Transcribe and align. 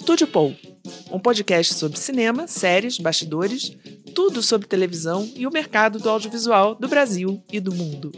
Estúdio 0.00 0.28
Paul, 0.28 0.56
um 1.10 1.18
podcast 1.18 1.74
sobre 1.74 1.98
cinema, 1.98 2.46
séries, 2.46 2.98
bastidores, 2.98 3.76
tudo 4.14 4.44
sobre 4.44 4.68
televisão 4.68 5.28
e 5.34 5.44
o 5.44 5.50
mercado 5.50 5.98
do 5.98 6.08
audiovisual 6.08 6.76
do 6.76 6.86
Brasil 6.86 7.42
e 7.52 7.58
do 7.58 7.74
mundo. 7.74 8.12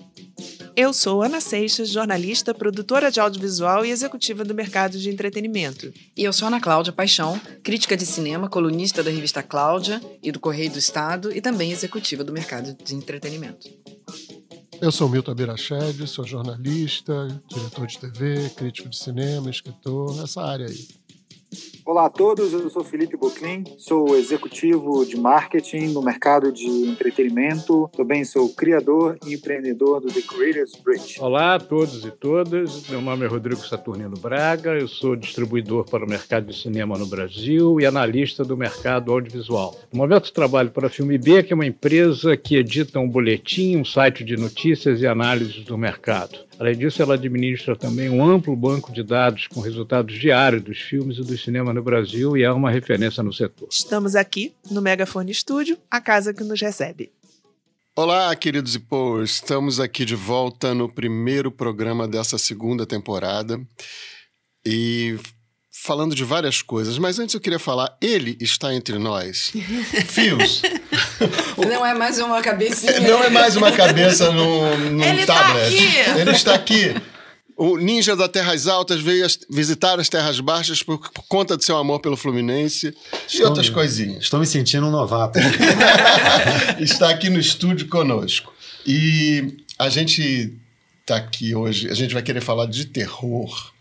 Eu 0.77 0.93
sou 0.93 1.23
Ana 1.23 1.41
Seixas, 1.41 1.89
jornalista, 1.89 2.53
produtora 2.53 3.11
de 3.11 3.19
audiovisual 3.19 3.85
e 3.85 3.91
executiva 3.91 4.45
do 4.45 4.55
mercado 4.55 4.99
de 4.99 5.09
entretenimento. 5.09 5.91
E 6.15 6.23
eu 6.23 6.35
sou 6.35 6.49
Ana 6.49 6.61
Cláudia 6.61 6.93
Paixão, 6.93 7.41
crítica 7.63 7.97
de 7.97 8.05
cinema, 8.05 8.51
colunista 8.51 9.03
da 9.03 9.11
revista 9.11 9.43
Cláudia 9.43 10.03
e 10.23 10.31
do 10.31 10.39
Correio 10.39 10.71
do 10.71 10.79
Estado 10.79 11.35
e 11.35 11.41
também 11.41 11.73
executiva 11.73 12.23
do 12.23 12.31
mercado 12.31 12.77
de 12.85 12.95
entretenimento. 12.95 13.67
Eu 14.83 14.93
sou 14.93 15.09
Milton 15.09 15.33
Abirached, 15.33 16.07
sou 16.07 16.27
jornalista, 16.27 17.27
diretor 17.49 17.87
de 17.87 17.99
TV, 17.99 18.51
crítico 18.51 18.91
de 18.91 18.99
cinema, 18.99 19.49
escritor, 19.49 20.15
nessa 20.17 20.43
área 20.43 20.67
aí. 20.67 21.00
Olá 21.85 22.07
a 22.07 22.09
todos, 22.09 22.53
eu 22.53 22.71
sou 22.71 22.85
Felipe 22.85 23.17
Boclin, 23.17 23.65
sou 23.77 24.17
executivo 24.17 25.05
de 25.05 25.17
marketing 25.17 25.89
no 25.89 26.01
mercado 26.01 26.53
de 26.53 26.65
entretenimento. 26.65 27.91
Também 27.97 28.25
sou 28.25 28.49
criador 28.51 29.19
e 29.27 29.35
empreendedor 29.35 30.01
do 30.01 30.07
The 30.07 30.23
Creators 30.23 30.77
Bridge. 30.77 31.21
Olá 31.21 31.57
a 31.57 31.59
todos 31.59 32.05
e 32.05 32.11
todas, 32.13 32.89
meu 32.89 33.03
nome 33.03 33.25
é 33.25 33.29
Rodrigo 33.29 33.67
Saturnino 33.67 34.17
Braga, 34.17 34.79
eu 34.79 34.87
sou 34.87 35.17
distribuidor 35.17 35.85
para 35.91 36.05
o 36.05 36.09
mercado 36.09 36.47
de 36.47 36.57
cinema 36.57 36.97
no 36.97 37.07
Brasil 37.07 37.81
e 37.81 37.87
analista 37.87 38.45
do 38.45 38.57
mercado 38.57 39.11
audiovisual. 39.11 39.77
No 39.93 39.99
momento 39.99 40.33
trabalho 40.33 40.71
para 40.71 40.87
a 40.87 40.91
Filme 40.91 41.19
B, 41.19 41.43
que 41.43 41.53
é 41.53 41.57
uma 41.57 41.67
empresa 41.67 42.37
que 42.37 42.55
edita 42.55 43.01
um 43.01 43.09
boletim, 43.09 43.77
um 43.77 43.85
site 43.85 44.23
de 44.23 44.37
notícias 44.37 45.01
e 45.01 45.07
análises 45.07 45.65
do 45.65 45.77
mercado. 45.77 46.39
Além 46.61 46.77
disso, 46.77 47.01
ela 47.01 47.15
administra 47.15 47.75
também 47.75 48.11
um 48.11 48.23
amplo 48.23 48.55
banco 48.55 48.93
de 48.93 49.03
dados 49.03 49.47
com 49.47 49.61
resultados 49.61 50.15
diários 50.15 50.63
dos 50.63 50.79
filmes 50.79 51.17
e 51.17 51.23
do 51.23 51.40
cinema 51.41 51.73
no 51.73 51.83
Brasil 51.83 52.37
e 52.37 52.43
é 52.43 52.53
uma 52.53 52.71
referência 52.71 53.23
no 53.23 53.33
setor. 53.33 53.69
Estamos 53.71 54.15
aqui 54.15 54.55
no 54.71 54.81
Megafone 54.81 55.31
Estúdio, 55.33 55.79
a 55.91 56.01
casa 56.01 56.33
que 56.35 56.45
nos 56.45 56.61
recebe. 56.61 57.11
Olá, 57.97 58.35
queridos 58.37 58.75
e 58.75 58.79
pô, 58.79 59.23
estamos 59.23 59.81
aqui 59.81 60.05
de 60.05 60.15
volta 60.15 60.73
no 60.75 60.89
primeiro 60.89 61.51
programa 61.51 62.07
dessa 62.07 62.39
segunda 62.39 62.87
temporada 62.87 63.61
e 64.65 65.19
falando 65.83 66.15
de 66.15 66.25
várias 66.25 66.63
coisas, 66.63 66.99
mas 66.99 67.19
antes 67.19 67.35
eu 67.35 67.41
queria 67.41 67.59
falar, 67.59 67.97
ele 68.01 68.37
está 68.41 68.75
entre 68.75 68.99
nós. 68.99 69.51
Fios. 70.07 70.63
Não 71.57 71.85
é 71.85 71.95
mais 71.95 72.19
uma 72.19 72.41
cabecinha. 72.43 73.01
Não 73.01 73.25
é 73.25 73.31
mais 73.31 73.57
uma 73.57 73.73
cabeça 73.73 74.31
num, 74.31 74.77
num 74.91 75.05
Ele 75.05 75.25
tá 75.27 75.35
tablet. 75.43 75.67
aqui. 75.67 76.21
Ele 76.21 76.31
está 76.31 76.55
aqui. 76.55 76.95
O 77.63 77.77
ninja 77.77 78.17
das 78.17 78.31
Terras 78.31 78.67
Altas 78.67 79.03
veio 79.03 79.27
visitar 79.51 80.01
as 80.01 80.09
Terras 80.09 80.41
Baixas 80.41 80.83
por, 80.83 80.99
por 81.11 81.25
conta 81.29 81.59
do 81.59 81.63
seu 81.63 81.77
amor 81.77 82.01
pelo 82.01 82.17
Fluminense 82.17 82.87
e 83.13 83.17
Estou 83.27 83.49
outras 83.49 83.69
me- 83.69 83.75
coisinhas. 83.75 84.23
Estou 84.25 84.41
me 84.41 84.47
sentindo 84.47 84.87
um 84.87 84.91
novato. 84.91 85.39
está 86.81 87.11
aqui 87.11 87.29
no 87.29 87.39
estúdio 87.39 87.87
conosco. 87.89 88.51
E 88.87 89.59
a 89.79 89.91
gente 89.91 90.55
está 91.03 91.17
aqui 91.17 91.55
hoje, 91.55 91.91
a 91.91 91.95
gente 91.95 92.15
vai 92.15 92.23
querer 92.23 92.41
falar 92.41 92.65
de 92.65 92.87
terror. 92.87 93.73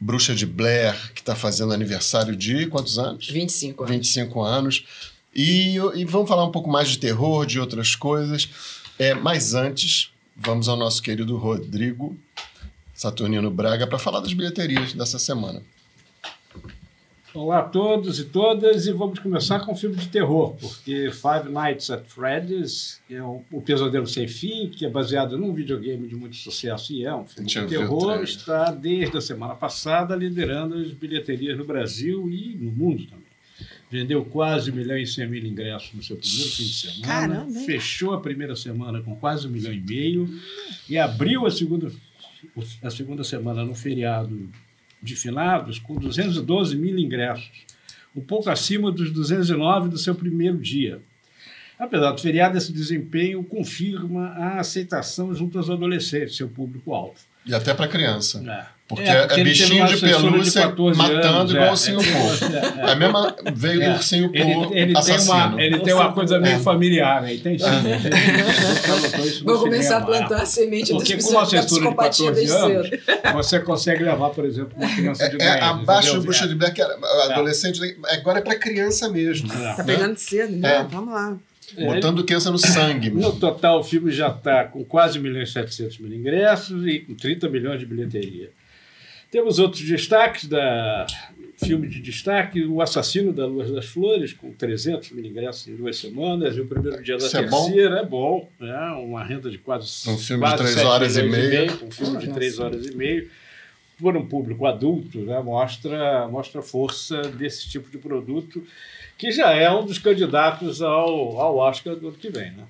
Bruxa 0.00 0.34
de 0.34 0.46
Blair, 0.46 0.94
que 1.12 1.20
está 1.20 1.36
fazendo 1.36 1.74
aniversário 1.74 2.34
de 2.34 2.66
quantos 2.66 2.98
anos? 2.98 3.28
25 3.28 3.82
anos. 3.84 3.94
25 3.94 4.42
anos. 4.42 4.84
E, 5.34 5.76
e 5.94 6.04
vamos 6.06 6.28
falar 6.30 6.46
um 6.46 6.50
pouco 6.50 6.70
mais 6.70 6.88
de 6.88 6.98
terror, 6.98 7.44
de 7.44 7.60
outras 7.60 7.94
coisas. 7.94 8.48
É, 8.98 9.12
mas 9.12 9.52
antes, 9.52 10.08
vamos 10.34 10.66
ao 10.66 10.78
nosso 10.78 11.02
querido 11.02 11.36
Rodrigo 11.36 12.16
Saturnino 12.96 13.50
Braga 13.50 13.86
para 13.86 13.98
falar 13.98 14.20
das 14.20 14.32
bilheterias 14.32 14.94
dessa 14.94 15.18
semana. 15.18 15.62
Olá 17.34 17.58
a 17.58 17.62
todos 17.62 18.18
e 18.18 18.24
todas, 18.24 18.86
e 18.86 18.92
vamos 18.92 19.18
começar 19.18 19.60
com 19.60 19.72
um 19.72 19.76
filme 19.76 19.94
de 19.96 20.08
terror, 20.08 20.56
porque 20.58 21.10
Five 21.10 21.52
Nights 21.52 21.90
at 21.90 22.02
Freddy's 22.06 22.98
é 23.10 23.20
o, 23.20 23.42
o 23.52 23.60
Pesadelo 23.60 24.06
Sem 24.06 24.26
Fim, 24.26 24.70
que 24.70 24.86
é 24.86 24.88
baseado 24.88 25.36
num 25.36 25.52
videogame 25.52 26.08
de 26.08 26.16
muito 26.16 26.34
sucesso 26.36 26.94
e 26.94 27.04
é 27.04 27.14
um 27.14 27.26
filme 27.26 27.46
de 27.46 27.66
terror, 27.66 28.22
está 28.22 28.70
desde 28.70 29.18
a 29.18 29.20
semana 29.20 29.54
passada 29.54 30.16
liderando 30.16 30.76
as 30.76 30.90
bilheterias 30.92 31.58
no 31.58 31.66
Brasil 31.66 32.26
e 32.30 32.56
no 32.58 32.72
mundo 32.72 33.04
também. 33.04 33.26
Vendeu 33.90 34.24
quase 34.24 34.70
um 34.70 34.74
milhão 34.74 34.96
e 34.96 35.06
cem 35.06 35.28
mil 35.28 35.44
ingressos 35.44 35.92
no 35.92 36.02
seu 36.02 36.16
primeiro 36.16 36.50
fim 36.50 36.64
de 36.64 36.72
semana. 36.72 37.06
Caramba? 37.06 37.60
Fechou 37.60 38.14
a 38.14 38.20
primeira 38.20 38.56
semana 38.56 39.00
com 39.02 39.14
quase 39.14 39.46
um 39.46 39.50
milhão 39.50 39.72
e 39.72 39.80
meio 39.80 40.28
e 40.88 40.98
abriu 40.98 41.46
a 41.46 41.50
segunda, 41.50 41.90
a 42.82 42.90
segunda 42.90 43.24
semana 43.24 43.64
no 43.64 43.74
feriado 43.74 44.50
de 45.02 45.14
finados 45.14 45.78
com 45.78 45.94
212 45.94 46.76
mil 46.76 46.98
ingressos, 46.98 47.50
um 48.14 48.20
pouco 48.20 48.48
acima 48.50 48.90
dos 48.90 49.10
209 49.10 49.88
do 49.88 49.98
seu 49.98 50.14
primeiro 50.14 50.58
dia. 50.58 51.00
Apesar 51.78 52.12
do 52.12 52.20
feriado, 52.20 52.56
esse 52.56 52.72
desempenho 52.72 53.44
confirma 53.44 54.28
a 54.28 54.60
aceitação 54.60 55.34
junto 55.34 55.58
aos 55.58 55.68
adolescentes, 55.68 56.36
seu 56.36 56.48
público-alvo. 56.48 57.18
E 57.46 57.54
até 57.54 57.72
para 57.74 57.86
criança. 57.88 58.42
É. 58.46 58.76
Porque 58.88 59.02
é, 59.02 59.26
ele 59.32 59.44
bichinho 59.50 59.68
teve 59.68 59.80
uma 59.80 59.88
de 59.88 60.00
pelúcia 60.30 60.62
14 60.62 60.96
matando 60.96 61.26
anos, 61.26 61.50
igual 61.50 61.64
é, 61.64 61.68
o 61.68 61.72
ursinho 61.72 62.00
é, 62.00 62.04
Poo. 62.04 62.30
é, 62.54 62.84
é. 62.86 62.88
É 62.88 62.92
a 62.92 62.94
mesma 62.94 63.36
veio 63.52 63.82
É. 63.82 63.88
do 63.88 63.96
ursinho 63.96 64.30
Ele, 64.32 64.54
Poo 64.54 64.64
ele, 64.72 64.86
tem 64.92 64.96
assassino. 64.96 65.34
uma, 65.34 65.62
ele 65.62 65.78
tem 65.80 65.92
uma 65.94 66.12
coisa 66.12 66.38
meio 66.38 66.54
É. 66.54 66.58
familiar 66.60 67.24
aí, 67.24 67.38
tem 67.38 67.56
notou 67.58 69.26
isso 69.26 69.44
no 69.44 69.52
Vou 69.54 69.62
começar 69.64 69.98
a 69.98 70.02
é. 70.02 70.04
plantar 70.04 70.42
a 70.42 70.46
semente 70.46 70.92
Porque 70.92 71.16
com 71.16 71.30
uma 71.30 71.42
assessora 71.42 71.64
de 71.66 71.66
psicopatia 71.80 72.26
14 72.26 72.46
desde 72.46 72.56
anos, 72.56 72.88
cedo. 72.88 73.32
você 73.32 73.58
consegue 73.60 74.04
levar, 74.04 74.30
por 74.30 74.44
exemplo, 74.44 74.72
uma 74.76 74.88
criança 74.94 75.28
de 75.30 75.34
É, 75.34 75.38
10 75.38 75.50
é 75.56 75.60
abaixo 75.64 76.14
do? 76.14 76.22
Bruxa 76.22 76.46
de 76.46 76.54
era 76.80 76.96
adolescente, 77.32 77.80
agora 78.08 78.38
é 78.38 78.42
para 78.42 78.54
criança 78.56 79.08
mesmo. 79.08 79.52
É. 79.52 79.72
Tá 79.74 79.82
né? 79.82 79.84
pegando 79.84 80.16
cedo, 80.16 80.56
né? 80.56 80.76
É. 80.76 80.84
Vamos 80.84 81.12
lá. 81.12 81.36
É, 81.76 81.84
Botando 81.84 82.24
criança 82.24 82.50
no 82.50 82.58
sangue 82.58 83.10
No 83.10 83.16
mesmo. 83.16 83.40
total, 83.40 83.80
o 83.80 83.84
filme 83.84 84.10
já 84.12 84.28
está 84.28 84.64
com 84.64 84.84
quase 84.84 85.18
1 85.18 85.22
milhão 85.22 85.42
e 85.42 85.46
700 85.46 85.98
mil 85.98 86.12
ingressos 86.12 86.86
e 86.86 87.00
com 87.00 87.14
30 87.14 87.48
milhões 87.48 87.80
de 87.80 87.86
bilheteria. 87.86 88.50
Temos 89.30 89.58
outros 89.58 89.82
destaques 89.82 90.46
da 90.46 91.06
filme 91.64 91.88
de 91.88 92.00
destaque, 92.00 92.64
O 92.64 92.80
Assassino 92.82 93.32
da 93.32 93.46
Luz 93.46 93.70
das 93.72 93.86
Flores, 93.86 94.32
com 94.32 94.52
300 94.52 95.10
mil 95.10 95.24
ingressos 95.24 95.66
em 95.66 95.74
duas 95.74 95.96
semanas, 95.96 96.56
e 96.56 96.60
o 96.60 96.66
primeiro 96.66 97.02
dia 97.02 97.16
da 97.16 97.26
Isso 97.26 97.36
é 97.36 97.46
bom? 97.48 97.64
terceira 97.64 97.96
é 98.00 98.04
bom, 98.04 98.48
né? 98.60 98.78
uma 98.98 99.24
renda 99.24 99.50
de 99.50 99.58
quase 99.58 100.08
Um 100.08 100.16
filme 100.18 100.44
de 100.44 100.50
quase 100.50 100.56
três 100.62 100.74
7 100.74 100.86
horas 100.86 101.16
e 101.16 101.22
meia. 101.24 101.72
um 101.82 101.90
filme 101.90 102.18
de 102.18 102.26
Nossa. 102.26 102.38
3 102.38 102.58
horas 102.60 102.86
e 102.86 102.94
meia, 102.94 103.26
por 103.98 104.16
um 104.16 104.26
público 104.26 104.66
adulto, 104.66 105.18
né? 105.20 105.40
mostra, 105.40 106.28
mostra 106.28 106.60
a 106.60 106.62
força 106.62 107.22
desse 107.22 107.68
tipo 107.68 107.90
de 107.90 107.98
produto, 107.98 108.62
que 109.18 109.30
já 109.30 109.52
é 109.52 109.70
um 109.70 109.84
dos 109.84 109.98
candidatos 109.98 110.82
ao, 110.82 111.40
ao 111.40 111.56
Oscar 111.56 111.96
do 111.96 112.08
ano 112.08 112.16
que 112.16 112.30
vem. 112.30 112.52
Né? 112.52 112.64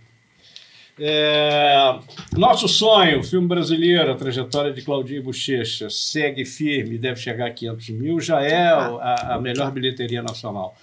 É, 0.98 1.98
Nosso 2.34 2.66
Sonho, 2.66 3.22
filme 3.22 3.46
brasileiro, 3.46 4.10
a 4.10 4.14
trajetória 4.14 4.72
de 4.72 4.80
Claudinho 4.80 5.22
Bochecha, 5.22 5.90
segue 5.90 6.46
firme, 6.46 6.96
deve 6.96 7.20
chegar 7.20 7.48
a 7.48 7.50
500 7.50 7.90
mil, 7.90 8.18
já 8.18 8.40
é 8.40 8.68
a, 8.68 9.34
a 9.34 9.40
melhor 9.40 9.70
bilheteria 9.70 10.22
nacional 10.22 10.74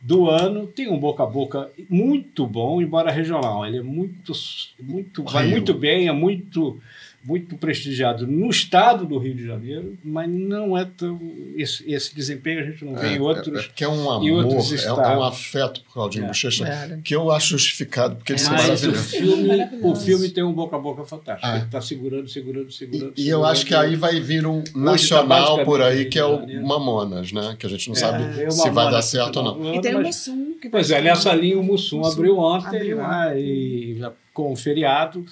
do 0.00 0.28
ano. 0.28 0.66
Tem 0.66 0.88
um 0.88 0.98
boca 0.98 1.22
a 1.22 1.26
boca 1.26 1.70
muito 1.88 2.46
bom, 2.48 2.82
embora 2.82 3.12
regional. 3.12 3.64
Ele 3.64 3.78
é 3.78 3.82
muito, 3.82 4.32
muito 4.80 5.22
vai 5.22 5.46
muito 5.46 5.72
bem, 5.72 6.08
é 6.08 6.12
muito, 6.12 6.80
muito 7.26 7.56
prestigiado 7.56 8.26
no 8.26 8.50
estado 8.50 9.06
do 9.06 9.16
Rio 9.18 9.34
de 9.34 9.46
Janeiro, 9.46 9.96
mas 10.04 10.28
não 10.30 10.76
é 10.76 10.84
tão. 10.84 11.18
Esse, 11.56 11.90
esse 11.90 12.14
desempenho 12.14 12.60
a 12.60 12.62
gente 12.64 12.84
não 12.84 12.94
vê 12.94 13.06
É, 13.08 13.12
em 13.16 13.20
outros. 13.20 13.56
é, 13.56 13.60
é 13.60 13.62
porque 13.68 13.84
é 13.84 13.88
um 13.88 14.04
e 14.24 14.30
amor, 14.30 14.44
outros 14.46 14.72
é, 14.72 14.74
estados. 14.76 15.02
é 15.10 15.16
um 15.16 15.22
afeto 15.22 15.80
por 15.82 15.92
Claudinho 15.94 16.24
É. 16.24 16.28
Bochecha 16.28 17.00
que 17.04 17.14
eu 17.14 17.30
acho 17.30 17.50
justificado, 17.58 18.16
porque 18.16 18.32
ele 18.32 18.40
é 18.40 18.44
Mas 18.44 18.52
o 18.60 18.62
maravilhoso. 18.64 19.02
filme, 19.08 19.48
o 19.82 19.94
filme 19.96 20.28
tem 20.30 20.44
um 20.44 20.52
boca 20.52 20.76
a 20.76 20.78
boca 20.78 21.04
fantástico. 21.04 21.46
Ah. 21.46 21.56
Ele 21.56 21.64
está 21.64 21.80
segurando, 21.80 22.28
segurando, 22.28 22.70
segurando. 22.70 23.12
E, 23.16 23.24
e 23.24 23.28
eu 23.28 23.44
acho 23.44 23.64
que 23.64 23.74
aí 23.74 23.96
vai 23.96 24.20
vir 24.20 24.46
um 24.46 24.62
tá 24.62 24.78
nacional 24.78 25.64
por 25.64 25.80
aí 25.80 26.04
que 26.06 26.18
é 26.18 26.24
o. 26.24 26.44
Mamonas, 26.66 27.32
né? 27.32 27.56
Que 27.58 27.66
a 27.66 27.70
gente 27.70 27.88
não 27.88 27.94
É, 27.94 27.98
sabe 27.98 28.44
o 28.46 28.50
se 28.50 28.70
vai 28.70 28.90
dar 28.90 29.02
certo 29.02 29.36
ou 29.36 29.42
não. 29.44 29.74
E 29.74 29.80
tem 29.80 29.94
o 29.94 30.02
Mussum. 30.02 30.54
que 30.60 30.68
Pois 30.68 30.90
é, 30.90 31.00
nessa 31.00 31.32
linha 31.34 31.58
o 31.58 31.62
Mussum 31.62 31.98
Mussum 31.98 32.12
abriu 32.12 32.38
ontem, 32.38 32.76
abriu 32.76 32.96
né, 32.98 33.40
e 33.40 33.96
já 33.98 34.12
com 34.32 34.52
o 34.52 34.56
feriado 34.56 35.24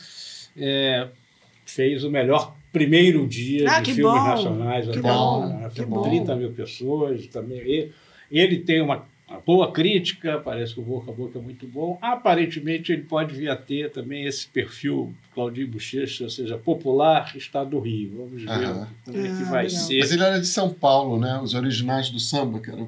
é, 0.57 1.09
fez 1.65 2.05
o 2.05 2.11
melhor 2.11 2.55
primeiro 2.73 3.27
dia 3.27 3.71
Ah, 3.71 3.79
de 3.81 3.85
que 3.87 3.95
filmes 3.95 4.23
bom, 4.23 4.29
nacionais. 4.29 4.89
que 4.89 4.97
né, 4.97 5.03
bom, 5.03 5.47
né, 5.47 5.71
que 5.75 5.83
com 5.85 5.91
bom. 5.91 6.03
30 6.03 6.37
mil 6.37 6.51
pessoas 6.53 7.27
também. 7.27 7.59
E- 7.61 7.91
Ele 8.31 8.57
tem 8.61 8.81
uma, 8.81 9.05
uma 9.29 9.41
boa 9.41 9.71
crítica, 9.71 10.39
parece 10.43 10.73
que 10.73 10.81
o 10.81 10.83
boca 10.83 11.11
a 11.11 11.15
boca 11.15 11.39
é 11.39 11.43
muito 11.43 11.67
bom. 11.67 11.99
Aparentemente 12.01 12.91
ele 12.93 13.03
pode 13.03 13.35
vir 13.35 13.51
a 13.51 13.57
ter 13.57 13.91
também 13.91 14.25
esse 14.25 14.47
perfil 14.47 15.13
Claudinho 15.35 15.69
Bochecha, 15.69 16.25
ou 16.25 16.31
seja, 16.31 16.57
popular, 16.57 17.31
estado 17.37 17.71
do 17.71 17.79
Rio. 17.79 18.13
Vamos 18.17 18.43
ver 18.43 18.49
Aham. 18.51 18.89
como 19.05 19.19
é 19.19 19.29
que 19.29 19.43
Ah, 19.43 19.51
vai 19.51 19.67
legal. 19.67 19.81
ser. 19.83 19.99
Mas 19.99 20.13
ele 20.13 20.23
era 20.23 20.41
de 20.41 20.47
São 20.47 20.71
Paulo, 20.73 21.19
né? 21.21 21.39
Os 21.43 21.53
originais 21.53 22.09
do 22.09 22.19
samba, 22.19 22.59
que 22.59 22.71
era, 22.71 22.87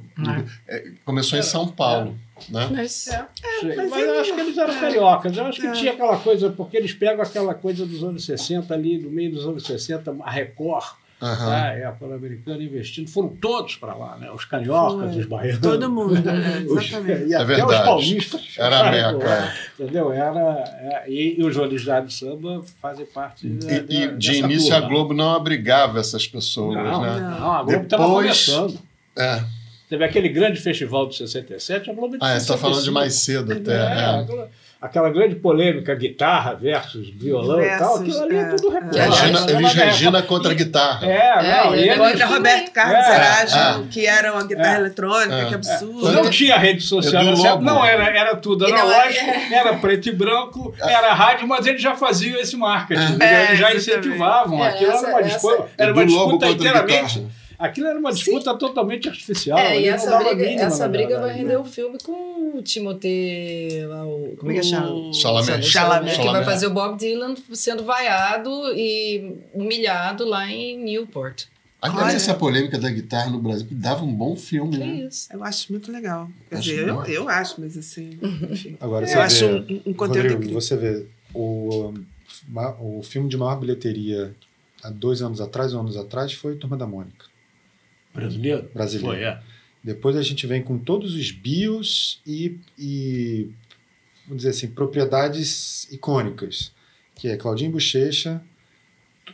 é, 0.66 0.92
começou 1.04 1.38
em 1.38 1.42
São 1.42 1.68
Paulo, 1.68 2.16
né? 2.48 2.68
Mas, 2.70 3.08
É, 3.08 3.26
sei, 3.60 3.76
mas 3.76 3.90
mas, 3.90 4.02
eu 4.02 4.20
acho 4.20 4.34
que 4.34 4.40
eles 4.40 4.58
eram 4.58 4.74
é. 4.74 4.80
cariocas. 4.80 5.36
Eu 5.36 5.46
acho 5.46 5.60
que 5.60 5.66
É. 5.66 5.72
tinha 5.72 5.92
aquela 5.92 6.16
coisa, 6.18 6.50
porque 6.50 6.76
eles 6.76 6.92
pegam 6.92 7.22
aquela 7.22 7.54
coisa 7.54 7.86
dos 7.86 8.02
anos 8.02 8.24
60 8.24 8.72
ali, 8.74 8.98
no 8.98 9.10
meio 9.10 9.32
dos 9.32 9.46
anos 9.46 9.64
60, 9.64 10.14
a 10.22 10.30
Record 10.30 10.84
né? 11.22 11.80
é 11.80 11.84
a 11.86 11.92
Pan-Americana 11.92 12.62
investindo. 12.62 13.08
Foram 13.08 13.28
todos 13.28 13.76
para 13.76 13.94
lá, 13.94 14.16
né? 14.18 14.30
Os 14.30 14.44
cariocas, 14.44 15.12
Foi. 15.12 15.20
os 15.20 15.26
baianos. 15.26 15.60
Todo 15.60 15.88
mundo, 15.90 16.14
né? 16.20 16.66
os- 16.68 16.84
Exatamente. 16.84 17.24
E 17.30 17.32
É 17.32 17.36
até 17.36 17.44
verdade. 17.46 17.72
os 17.72 17.80
paulistas. 17.80 18.54
Era 18.58 18.80
a 18.80 18.90
Meca. 18.90 19.12
lá, 19.26 19.54
Entendeu? 19.78 20.12
Era, 20.12 20.64
é, 20.76 21.04
e, 21.08 21.40
e 21.40 21.44
os 21.44 21.56
originais 21.56 22.04
do 22.04 22.12
samba 22.12 22.62
fazem 22.82 23.06
parte 23.06 23.48
da, 23.48 23.72
E, 23.72 23.80
da- 23.80 23.94
e 23.94 24.08
de 24.18 24.32
dessa 24.32 24.38
início 24.44 24.70
turma. 24.70 24.86
a 24.86 24.88
Globo 24.88 25.14
não 25.14 25.34
abrigava 25.34 25.98
essas 25.98 26.26
pessoas, 26.26 26.76
Não, 26.76 27.00
né? 27.00 27.20
não, 27.38 27.52
a 27.52 27.62
Globo 27.62 27.84
estava 27.84 28.02
Depois- 28.04 28.46
começando. 28.46 28.78
É. 29.16 29.42
Teve 29.88 30.04
aquele 30.04 30.28
grande 30.30 30.60
festival 30.60 31.06
de 31.08 31.16
67, 31.16 31.90
a 31.90 31.92
Globo 31.94 32.14
é 32.16 32.18
de 32.18 32.24
Ah, 32.24 32.30
você 32.30 32.36
está 32.38 32.56
falando 32.56 32.76
de 32.82 32.84
65. 32.86 32.94
mais 32.94 33.14
cedo 33.14 33.52
até. 33.52 33.72
É, 33.72 33.76
é. 33.76 34.20
aquela, 34.22 34.50
aquela 34.80 35.10
grande 35.10 35.34
polêmica, 35.36 35.94
guitarra 35.94 36.54
versus 36.54 37.10
violão 37.10 37.62
e 37.62 37.68
tal, 37.78 37.98
Versus, 37.98 38.16
aquilo 38.16 38.22
ali 38.24 38.36
é, 38.36 38.40
é, 38.40 38.56
tudo 38.56 38.76
é. 38.76 39.52
É 39.52 39.56
Elis 39.56 39.74
Regina 39.74 40.22
contra 40.22 40.52
a 40.52 40.54
guitarra. 40.54 41.06
É, 41.06 41.14
É, 41.16 41.64
não, 41.64 41.76
e 41.76 41.88
e 41.90 41.96
Contra 41.98 42.26
Roberto 42.26 42.70
Carlos 42.72 43.06
É, 43.06 43.14
Erasmo, 43.14 43.86
que 43.88 44.06
era 44.06 44.32
uma 44.32 44.46
guitarra 44.46 44.74
É. 44.74 44.80
eletrônica, 44.80 45.34
É. 45.34 45.44
que 45.44 45.54
absurdo. 45.54 46.12
Não 46.12 46.30
tinha 46.30 46.56
rede 46.56 46.80
social, 46.82 47.22
nessa 47.22 47.56
não 47.60 47.84
era, 47.84 48.04
era 48.04 48.34
tudo 48.36 48.66
analógico, 48.66 49.24
é- 49.30 49.54
era 49.54 49.74
preto 49.76 50.08
e 50.08 50.12
branco, 50.12 50.74
era 50.80 51.12
rádio, 51.12 51.46
mas 51.46 51.66
eles 51.66 51.82
já 51.82 51.94
faziam 51.94 52.40
esse 52.40 52.56
marketing, 52.56 53.18
É, 53.22 53.44
eles 53.48 53.58
já 53.58 53.74
incentivavam. 53.74 54.64
É, 54.64 54.68
Aquilo 54.70 54.92
essa- 54.92 55.06
era 55.06 55.10
uma 55.16 55.20
essa- 55.20 55.28
disputa, 55.28 55.68
era 55.76 55.92
uma 55.92 56.06
disputa 56.06 56.48
inteiramente. 56.48 57.26
Aquilo 57.58 57.86
era 57.86 57.98
uma 57.98 58.12
disputa 58.12 58.54
totalmente 58.56 59.08
artificial. 59.08 59.58
É, 59.58 59.80
e 59.80 59.88
essa 59.88 60.16
briga, 60.18 60.34
mínima, 60.44 60.62
essa 60.62 60.88
briga 60.88 61.20
vai 61.20 61.32
render 61.34 61.48
né? 61.54 61.58
o 61.58 61.64
filme 61.64 61.98
com 62.02 62.58
o 62.58 62.62
Timothée, 62.62 63.86
lá, 63.86 64.06
o, 64.06 64.36
como 64.38 64.50
é 64.50 64.54
que 64.54 64.60
é 64.60 64.62
chama? 64.62 64.90
O- 64.92 65.12
Chalamet. 65.12 65.62
Chalamet. 65.64 66.18
Que 66.20 66.26
vai 66.28 66.44
fazer 66.44 66.66
o 66.66 66.70
Bob 66.70 66.98
Dylan 66.98 67.34
sendo 67.52 67.84
vaiado 67.84 68.50
e 68.74 69.36
humilhado 69.52 70.24
lá 70.24 70.50
em 70.50 70.78
Newport. 70.78 71.44
Aliás, 71.80 72.06
Olha. 72.08 72.16
essa 72.16 72.32
polêmica 72.34 72.78
da 72.78 72.88
guitarra 72.90 73.28
no 73.30 73.38
Brasil 73.38 73.66
que 73.66 73.74
dava 73.74 74.04
um 74.04 74.12
bom 74.12 74.34
filme, 74.36 74.72
Que 74.72 74.78
né? 74.78 74.86
isso. 75.06 75.28
Eu 75.30 75.44
acho 75.44 75.70
muito 75.70 75.92
legal. 75.92 76.30
Quer 76.48 76.56
Acho 76.56 76.64
dizer, 76.70 76.88
eu, 76.88 77.04
eu 77.04 77.28
acho, 77.28 77.60
mas 77.60 77.76
assim, 77.76 78.18
enfim. 78.50 78.76
Agora, 78.80 79.06
você 79.06 79.16
Eu 79.16 79.20
acho 79.20 79.46
vê, 79.46 79.54
um, 79.86 79.90
um 79.90 79.92
conteúdo 79.92 80.16
Rodrigo, 80.22 80.34
incrível. 80.36 80.60
você 80.60 80.76
vê 80.78 81.06
o, 81.34 81.92
o 82.80 83.02
filme 83.02 83.28
de 83.28 83.36
maior 83.36 83.56
bilheteria 83.60 84.34
há 84.82 84.88
dois 84.88 85.20
anos 85.20 85.42
atrás, 85.42 85.74
um 85.74 85.80
anos 85.80 85.96
atrás, 85.98 86.32
foi 86.32 86.56
Turma 86.56 86.76
da 86.78 86.86
Mônica. 86.86 87.26
Brasileiro? 88.14 88.70
Brasileiro. 88.72 89.16
Foi, 89.16 89.24
é. 89.24 89.40
Depois 89.82 90.16
a 90.16 90.22
gente 90.22 90.46
vem 90.46 90.62
com 90.62 90.78
todos 90.78 91.14
os 91.14 91.30
bios 91.30 92.20
e, 92.26 92.58
e 92.78 93.50
vamos 94.26 94.38
dizer 94.42 94.50
assim, 94.50 94.68
propriedades 94.68 95.86
icônicas, 95.92 96.72
que 97.14 97.28
é 97.28 97.36
Claudinho 97.36 97.72
Bochecha, 97.72 98.40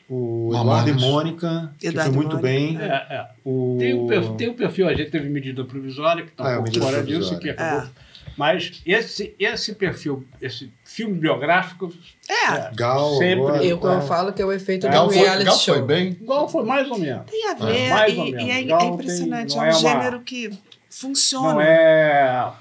o. 0.09 0.51
Eduardo 0.53 0.91
e 0.91 0.93
Mônica, 0.95 1.73
que 1.79 1.87
Eduardo 1.87 2.13
foi 2.13 2.23
muito 2.23 2.37
Mônica. 2.37 2.49
bem. 2.49 2.79
É, 2.81 2.87
é. 2.87 3.31
O... 3.45 3.77
Tem 3.79 3.95
um, 3.95 4.07
perfil, 4.09 4.35
tem 4.35 4.49
um 4.49 4.55
perfil, 4.55 4.89
a 4.89 4.95
gente 4.95 5.11
teve 5.11 5.29
medida 5.29 5.65
provisória, 5.65 6.25
que 6.25 6.31
está 6.31 6.45
Ah, 6.45 6.51
é, 6.51 6.53
um 6.55 6.57
pouco 6.57 6.69
medida 6.69 6.87
fora 6.87 7.03
disso, 7.05 7.39
que 7.39 7.51
acabou. 7.51 7.89
É. 7.89 8.10
Mas 8.37 8.81
esse, 8.87 9.35
esse 9.39 9.75
perfil, 9.75 10.25
esse 10.41 10.71
filme 10.85 11.15
biográfico, 11.19 11.93
É, 12.29 12.71
Gal, 12.75 13.17
Sempre. 13.19 13.33
agora, 13.45 13.65
Eu, 13.65 13.79
tá- 13.79 13.93
eu 13.95 14.03
falo 14.03 14.33
que 14.33 14.41
é 14.41 14.45
o 14.47 14.53
efeito 14.53 14.87
É, 14.87 14.91
do 14.91 14.93
Gal 14.93 15.09
foi, 15.11 15.19
reality 15.19 15.45
Gal 15.45 15.59
show. 15.59 15.75
foi 15.75 15.83
bem. 15.85 16.09
igual 16.13 16.49
foi 16.49 16.65
mais 16.65 16.91
ou 16.91 16.99
menos. 16.99 17.27
tem 17.31 17.49
a 17.49 17.55
ver. 17.55 17.91
mais 17.91 18.19
ou 18.19 18.27
e, 18.27 18.33
menos. 18.33 18.47
e 18.47 18.51
é, 18.51 18.61
é 18.73 18.79
tem- 18.79 18.89
impressionante. 18.95 19.57
não 19.57 19.63
é 19.65 19.67
um 19.67 19.71
é 19.71 19.75
uma- 19.75 19.81
gênero 19.81 20.21
que 20.21 20.51
funciona. 20.89 21.55
Não 21.55 21.61
é 21.61 22.53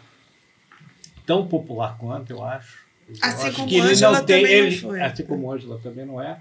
tão 1.26 1.48
popular 1.48 1.98
quanto, 1.98 2.32
eu 2.32 2.44
acho. 2.44 2.80
Eu 3.08 3.16
Assim 3.22 3.48
acho 3.48 3.56
como 3.58 3.70
ele 3.70 3.82
Ângela 3.82 4.20
não 4.20 4.26
tem, 4.26 4.42
também 4.42 4.60
não 4.62 4.68
ele, 4.68 4.78
foi. 4.78 5.02
Assim 5.02 5.24
como 5.24 5.52
Ângela 5.52 5.80
também 5.82 6.06
não 6.06 6.22
é. 6.22 6.38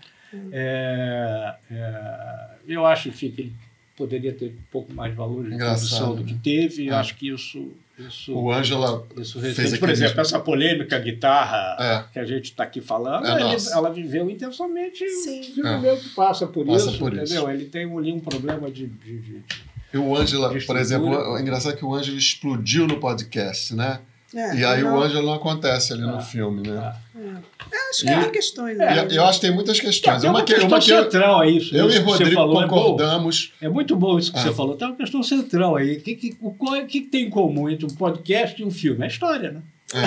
É, 0.53 1.55
é, 1.71 2.49
eu 2.67 2.85
acho 2.85 3.09
enfim, 3.09 3.31
que 3.31 3.41
ele 3.43 3.53
poderia 3.99 4.33
ter 4.33 4.47
um 4.47 4.63
pouco 4.73 4.93
mais 4.95 5.15
valor 5.15 5.45
de 5.51 5.57
produção 5.59 6.15
do 6.15 6.25
que 6.25 6.33
né? 6.33 6.41
teve. 6.43 6.85
e 6.85 6.89
É. 6.89 6.93
acho 6.93 7.17
que 7.17 7.29
isso. 7.29 7.73
isso 7.99 8.33
O 8.33 8.53
Ângela 8.53 9.05
Isso 9.17 9.41
fez 9.41 9.77
por 9.77 9.91
exemplo, 9.91 10.21
essa 10.21 10.39
polêmica 10.39 10.97
guitarra 11.01 11.77
É. 11.81 12.05
que 12.13 12.19
a 12.21 12.25
gente 12.25 12.45
está 12.45 12.63
aqui 12.63 12.81
falando, 12.81 13.27
É 13.27 13.33
ele- 13.33 13.43
nossa. 13.45 13.75
ela 13.77 13.91
viveu 13.93 14.31
intensamente, 14.31 15.07
Sim. 15.09 15.41
viveu 15.41 15.97
que 15.97 16.09
passa 16.11 16.47
por 16.47 16.65
Passa 16.65 16.91
isso, 16.91 16.99
por 16.99 17.13
entendeu? 17.13 17.43
isso. 17.43 17.51
Ele 17.51 17.65
tem 17.65 17.85
ali 17.99 18.13
um 18.13 18.21
problema 18.21 18.71
de, 18.71 18.87
de- 18.87 19.19
de- 19.19 19.43
E 19.93 19.97
o 19.99 20.15
Ângela, 20.17 20.57
De 20.57 20.65
por 20.67 20.77
exemplo, 20.77 21.09
o 21.09 21.39
engraçado 21.39 21.73
é 21.73 21.77
que 21.77 21.85
o 21.85 21.93
Ângela 21.95 22.17
explodiu 22.19 22.87
no 22.87 23.01
podcast, 23.01 23.75
né? 23.75 24.01
É, 24.35 24.57
E 24.57 24.65
aí 24.65 24.83
não, 24.83 24.97
o 24.99 25.03
Ângela 25.03 25.23
não 25.23 25.33
acontece 25.35 25.93
ali 25.93 26.03
Ah. 26.03 26.07
no 26.07 26.21
filme, 26.21 26.69
né? 26.69 26.77
Ah. 26.79 27.39
Acho 27.91 28.05
que 28.05 28.11
E- 28.13 28.21
tem 28.21 28.31
questões. 28.31 28.77
Né? 28.77 29.07
eu 29.11 29.25
acho 29.25 29.41
que 29.41 29.47
tem 29.47 29.55
muitas 29.55 29.81
questões. 29.81 30.21
Tem 30.21 30.29
uma, 30.31 30.39
Uma 30.41 30.45
que, 30.45 30.53
questão 30.53 30.69
uma 30.69 30.79
que 30.79 30.85
central 30.87 31.41
aí, 31.41 31.57
isso, 31.57 31.75
eu 31.75 31.89
isso 31.89 31.97
e 31.99 32.01
Rodrigo 32.03 32.35
falou, 32.35 32.63
é 32.63 32.69
concordamos. 32.69 33.53
É 33.63 33.69
muito 33.69 33.97
bom 33.97 34.19
isso 34.19 34.31
que 34.31 34.39
Ah. 34.39 34.43
você 34.43 34.53
falou. 34.53 34.77
Tem 34.77 34.87
uma 34.89 34.97
questão 34.97 35.23
central 35.23 35.77
aí. 35.77 35.97
O 35.97 36.01
que, 36.03 36.15
que, 36.15 36.37
o 36.41 36.75
é- 36.77 36.85
que 36.85 37.01
tem 37.01 37.25
em 37.25 37.31
comum 37.31 37.69
entre 37.71 37.87
um 37.87 37.91
podcast 37.91 38.61
e 38.61 38.65
um 38.65 38.71
filme? 38.71 39.01
É 39.01 39.05
a 39.05 39.09
história, 39.09 39.51
né? 39.53 39.61
É. 39.95 39.99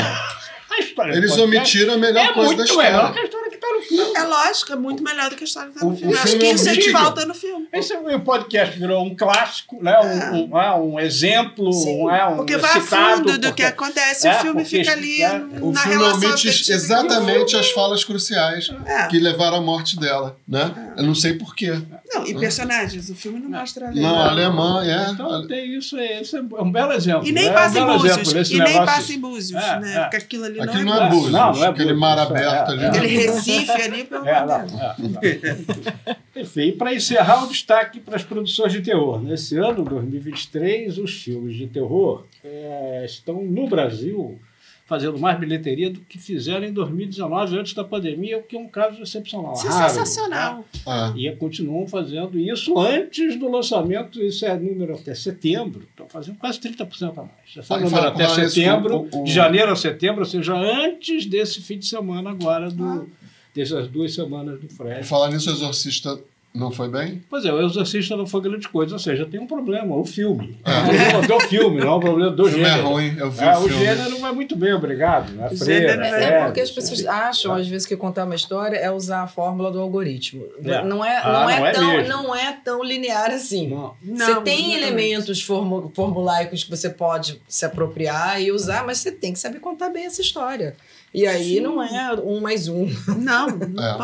A 0.74 0.80
história 0.80 1.12
do 1.14 1.18
Eles 1.18 1.32
podcast 1.36 1.58
omitiram 1.58 1.94
a 1.96 1.98
melhor 1.98 2.24
é 2.26 2.34
coisa 2.34 2.48
muito 2.48 2.58
da 2.60 2.66
história. 2.66 2.92
melhor 2.92 3.14
que 3.14 3.20
a 3.20 3.24
história 3.24 3.51
no 3.82 3.88
filme. 3.88 4.14
É 4.18 4.24
lógico, 4.24 4.74
é 4.74 4.76
muito 4.76 5.04
melhor 5.04 5.30
do 5.30 5.36
que 5.36 5.44
a 5.44 5.48
história 5.48 5.72
que 5.72 5.80
tá 5.80 5.86
no 5.86 5.92
O- 5.94 5.96
filme. 5.98 6.14
o 6.14 6.18
Acho 6.18 6.28
filme 6.28 6.40
que 6.40 6.46
é 6.46 6.54
isso 6.54 6.70
é 6.70 6.76
que 6.78 6.92
falta 6.92 7.26
no 7.26 7.34
filme. 7.34 7.68
Esse, 7.74 7.94
o 7.96 8.20
podcast 8.20 8.78
virou 8.78 9.04
um 9.04 9.16
clássico, 9.16 9.82
né? 9.82 9.92
É. 9.92 10.32
um, 10.32 10.50
um, 10.52 10.58
ah, 10.58 10.76
um 10.78 11.00
exemplo, 11.00 11.72
Sim, 11.74 12.04
um, 12.04 12.10
é, 12.10 12.26
um 12.28 12.38
porque 12.38 12.58
vai 12.58 12.78
a 12.78 12.82
citado, 12.82 13.16
fundo 13.18 13.38
do 13.38 13.48
porque- 13.48 13.64
que 13.64 13.68
acontece, 13.68 14.28
É, 14.28 14.38
o 14.38 14.42
filme 14.42 14.66
fica 14.66 14.92
ali 14.92 15.22
é, 15.22 15.34
O 15.62 15.72
na 15.72 15.82
filme 15.82 15.98
relação 15.98 16.30
omite 16.30 16.72
exatamente 16.72 17.56
as 17.56 17.72
falas 17.72 18.04
cruciais 18.04 18.70
É. 18.86 19.08
que 19.08 19.20
levaram 19.20 19.58
à 19.58 19.62
morte 19.62 19.98
dela, 20.00 20.38
né? 20.48 20.94
Eu 20.98 21.04
não 21.04 21.16
sei 21.16 21.34
porquê. 21.34 21.80
Não, 22.14 22.26
e 22.28 22.38
personagens, 22.38 23.10
o 23.10 23.16
filme 23.16 23.40
não 23.40 23.50
mostra 23.50 23.88
a 23.88 23.92
Não, 23.92 24.16
a 24.16 24.30
alemã, 24.32 24.84
é. 24.86 25.12
Então 25.12 25.48
tem 25.48 25.78
isso, 25.78 25.98
é, 25.98 26.22
isso 26.22 26.36
é 26.38 26.42
um 26.42 26.70
belo 26.72 26.92
exemplo. 26.92 27.26
E 27.26 27.32
nem 27.32 27.46
né? 27.46 27.52
passa 27.54 27.80
É 27.80 27.84
um 27.86 27.96
em 27.96 27.98
Búzios. 27.98 28.52
E 28.52 28.58
nem 28.60 28.86
passa 28.86 29.14
em 29.14 29.20
Búzios, 29.20 29.64
É, 29.64 29.80
né? 29.80 29.96
é. 29.96 30.00
Porque 30.02 30.16
aquilo 30.18 30.44
ali 30.46 30.58
não 30.60 30.74
é 30.74 30.82
é 30.82 30.84
Não, 30.84 31.10
Búzios, 31.10 31.32
não 31.32 31.64
é 31.64 31.68
aquele 31.68 31.94
mar 31.94 32.18
é, 32.18 32.22
aberto 32.22 32.70
é, 32.70 32.74
ali. 32.74 32.84
é. 32.84 32.88
Aquele 32.88 33.08
Recife 33.08 33.71
ali, 33.76 34.04
pelo 34.04 34.26
É, 34.28 34.46
não, 34.46 34.56
é. 34.82 36.16
Enfim, 36.36 36.62
e 36.62 36.72
para 36.72 36.94
encerrar 36.94 37.44
o 37.44 37.48
destaque 37.48 38.00
para 38.00 38.16
as 38.16 38.24
produções 38.24 38.72
de 38.72 38.82
terror. 38.82 39.22
Nesse 39.22 39.58
ano, 39.58 39.84
2023, 39.84 40.98
os 40.98 41.22
filmes 41.24 41.56
de 41.56 41.68
terror 41.68 42.26
eh, 42.44 43.04
estão 43.06 43.44
no 43.44 43.68
Brasil 43.68 44.40
fazendo 44.86 45.18
mais 45.18 45.40
bilheteria 45.40 45.90
do 45.90 46.02
que 46.02 46.18
fizeram 46.18 46.66
em 46.66 46.74
2019, 46.74 47.58
antes 47.58 47.74
da 47.74 47.82
pandemia, 47.82 48.38
o 48.38 48.44
que 48.44 48.58
é 48.58 48.60
um 48.60 48.68
caso 48.68 49.02
excepcional. 49.02 49.54
Isso 49.54 49.68
é 49.68 49.70
raro, 49.70 49.90
sensacional. 49.90 50.66
Ah, 50.86 51.14
E 51.16 51.32
continuam 51.38 51.88
fazendo 51.88 52.38
isso 52.38 52.78
antes 52.78 53.38
do 53.40 53.50
lançamento, 53.50 54.22
isso 54.22 54.46
é 54.46 54.54
número 54.58 54.96
até 54.96 55.16
setembro, 55.16 55.84
estão 55.90 56.10
fazendo 56.10 56.38
quase 56.38 56.60
30% 56.60 57.14
a 57.18 57.22
mais. 57.22 57.30
Já 57.48 57.64
foi 57.64 57.80
número 57.80 58.06
até 58.06 58.28
setembro, 58.28 59.08
o- 59.14 59.22
o- 59.22 59.24
de 59.24 59.32
janeiro 59.32 59.72
a 59.72 59.78
setembro, 59.78 60.20
ou 60.20 60.26
seja, 60.26 60.54
antes 60.56 61.26
desse 61.26 61.62
fim 61.62 61.78
de 61.78 61.86
semana 61.86 62.32
agora, 62.32 62.70
do, 62.70 62.84
Ah. 62.84 63.06
Dessas 63.56 63.88
duas 63.88 64.14
semanas 64.14 64.60
do 64.60 64.68
por 64.68 64.88
Fred. 64.88 65.04
falar 65.08 65.30
nisso, 65.30 65.50
o 65.50 65.54
Exorcista 65.54 66.18
não 66.54 66.70
foi 66.70 66.90
bem? 66.90 67.24
Pois 67.30 67.46
é, 67.46 67.54
o 67.54 67.66
Exorcista 67.66 68.18
não 68.18 68.26
foi 68.28 68.42
grande 68.42 68.68
coisa, 68.68 68.94
ou 68.96 69.00
seja, 69.00 69.26
tem 69.26 69.40
um 69.40 69.48
problema, 69.48 69.96
o 69.96 70.04
filme. 70.04 70.58
É 70.66 70.80
um 70.80 70.84
problema 70.84 71.22
do 71.28 71.40
filme, 71.48 71.80
não 71.80 71.88
é 71.88 71.96
um 71.96 72.00
problema 72.02 72.32
do 72.32 72.44
O 72.44 72.48
filme 72.50 72.64
é 72.66 72.70
gênero. 72.72 72.88
ruim, 72.90 73.16
eu 73.18 73.32
vi 73.32 73.42
É, 73.44 73.58
o 73.58 73.60
o 73.62 73.68
filme. 73.70 73.86
gênero 73.86 74.20
vai 74.20 74.32
muito 74.34 74.56
bem, 74.58 74.74
obrigado. 74.74 75.32
Né? 75.32 75.48
O 75.50 75.56
Freira, 75.58 75.92
gênero 75.94 76.00
vai- 76.02 76.10
Fred, 76.12 76.26
É 76.34 76.46
porque 76.46 76.60
as 76.60 76.72
pessoas 76.72 77.06
acham, 77.06 77.54
às 77.54 77.68
vezes, 77.70 77.88
que 77.88 77.96
contar 77.96 78.26
uma 78.26 78.36
história 78.36 78.76
é 78.76 78.92
usar 78.92 79.22
a 79.22 79.28
fórmula 79.28 79.72
do 79.72 79.80
algoritmo. 79.80 80.46
É. 80.62 80.84
Não, 80.84 81.04
é, 81.06 81.18
Ah, 81.24 81.32
não, 81.32 81.50
é 81.50 81.58
não 81.60 81.66
é 81.68 81.72
tão, 81.72 82.08
não 82.08 82.36
é 82.36 82.52
tão 82.66 82.84
linear 82.84 83.32
assim. 83.32 83.70
Não. 83.70 83.94
Não, 84.04 84.18
você 84.18 84.42
tem 84.42 84.74
exatamente. 84.74 84.78
elementos 84.78 85.42
formu- 85.42 85.90
formulaicos 85.96 86.66
que 86.66 86.70
você 86.70 86.90
pode 86.90 87.42
se 87.48 87.64
apropriar 87.66 88.42
e 88.42 88.52
usar, 88.52 88.86
mas 88.86 88.98
você 88.98 89.10
tem 89.12 89.32
que 89.32 89.40
saber 89.40 89.60
contar 89.62 89.90
bem 89.90 90.06
essa 90.06 90.22
história. 90.22 90.76
E 91.14 91.28
aí 91.28 91.56
Sim. 91.56 91.60
não 91.60 91.84
é 91.84 92.14
um 92.24 92.40
mais 92.40 92.70
um. 92.70 92.88
Não, 93.20 93.48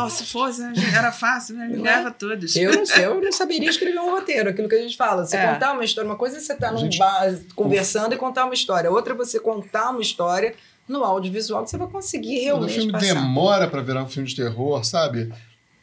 É. 0.06 0.10
se 0.10 0.26
fosse, 0.26 0.60
né, 0.60 0.74
era 0.94 1.10
fácil, 1.10 1.56
né? 1.56 1.66
Não 1.74 1.86
é? 1.86 2.10
Todos. 2.10 2.54
Eu 2.54 2.70
não 2.74 2.84
sei, 2.84 3.06
eu 3.06 3.18
não 3.22 3.32
saberia 3.32 3.70
escrever 3.70 3.98
um 3.98 4.10
roteiro, 4.10 4.50
aquilo 4.50 4.68
que 4.68 4.74
a 4.74 4.82
gente 4.82 4.94
fala. 4.96 5.24
Você 5.24 5.36
É. 5.38 5.54
contar 5.54 5.72
uma 5.72 5.84
história, 5.84 6.08
uma 6.10 6.16
coisa 6.18 6.36
é 6.36 6.40
você 6.40 6.52
estar 6.52 6.70
num 6.70 6.78
Gente, 6.80 6.98
bar 6.98 7.34
conversando 7.54 8.14
e 8.14 8.18
contar 8.18 8.44
uma 8.44 8.52
história. 8.52 8.90
Outra 8.90 9.14
é 9.14 9.16
você 9.16 9.40
contar 9.40 9.90
uma 9.90 10.02
história 10.02 10.54
no 10.86 11.02
audiovisual 11.02 11.64
que 11.64 11.70
você 11.70 11.78
vai 11.78 11.88
conseguir 11.88 12.40
Quando 12.40 12.42
o 12.42 12.66
realmente 12.66 12.74
filme 12.74 12.92
passar. 12.92 13.14
demora 13.14 13.68
pra 13.68 13.80
virar 13.80 14.04
um 14.04 14.08
filme 14.08 14.28
de 14.28 14.36
terror, 14.36 14.84
sabe? 14.84 15.32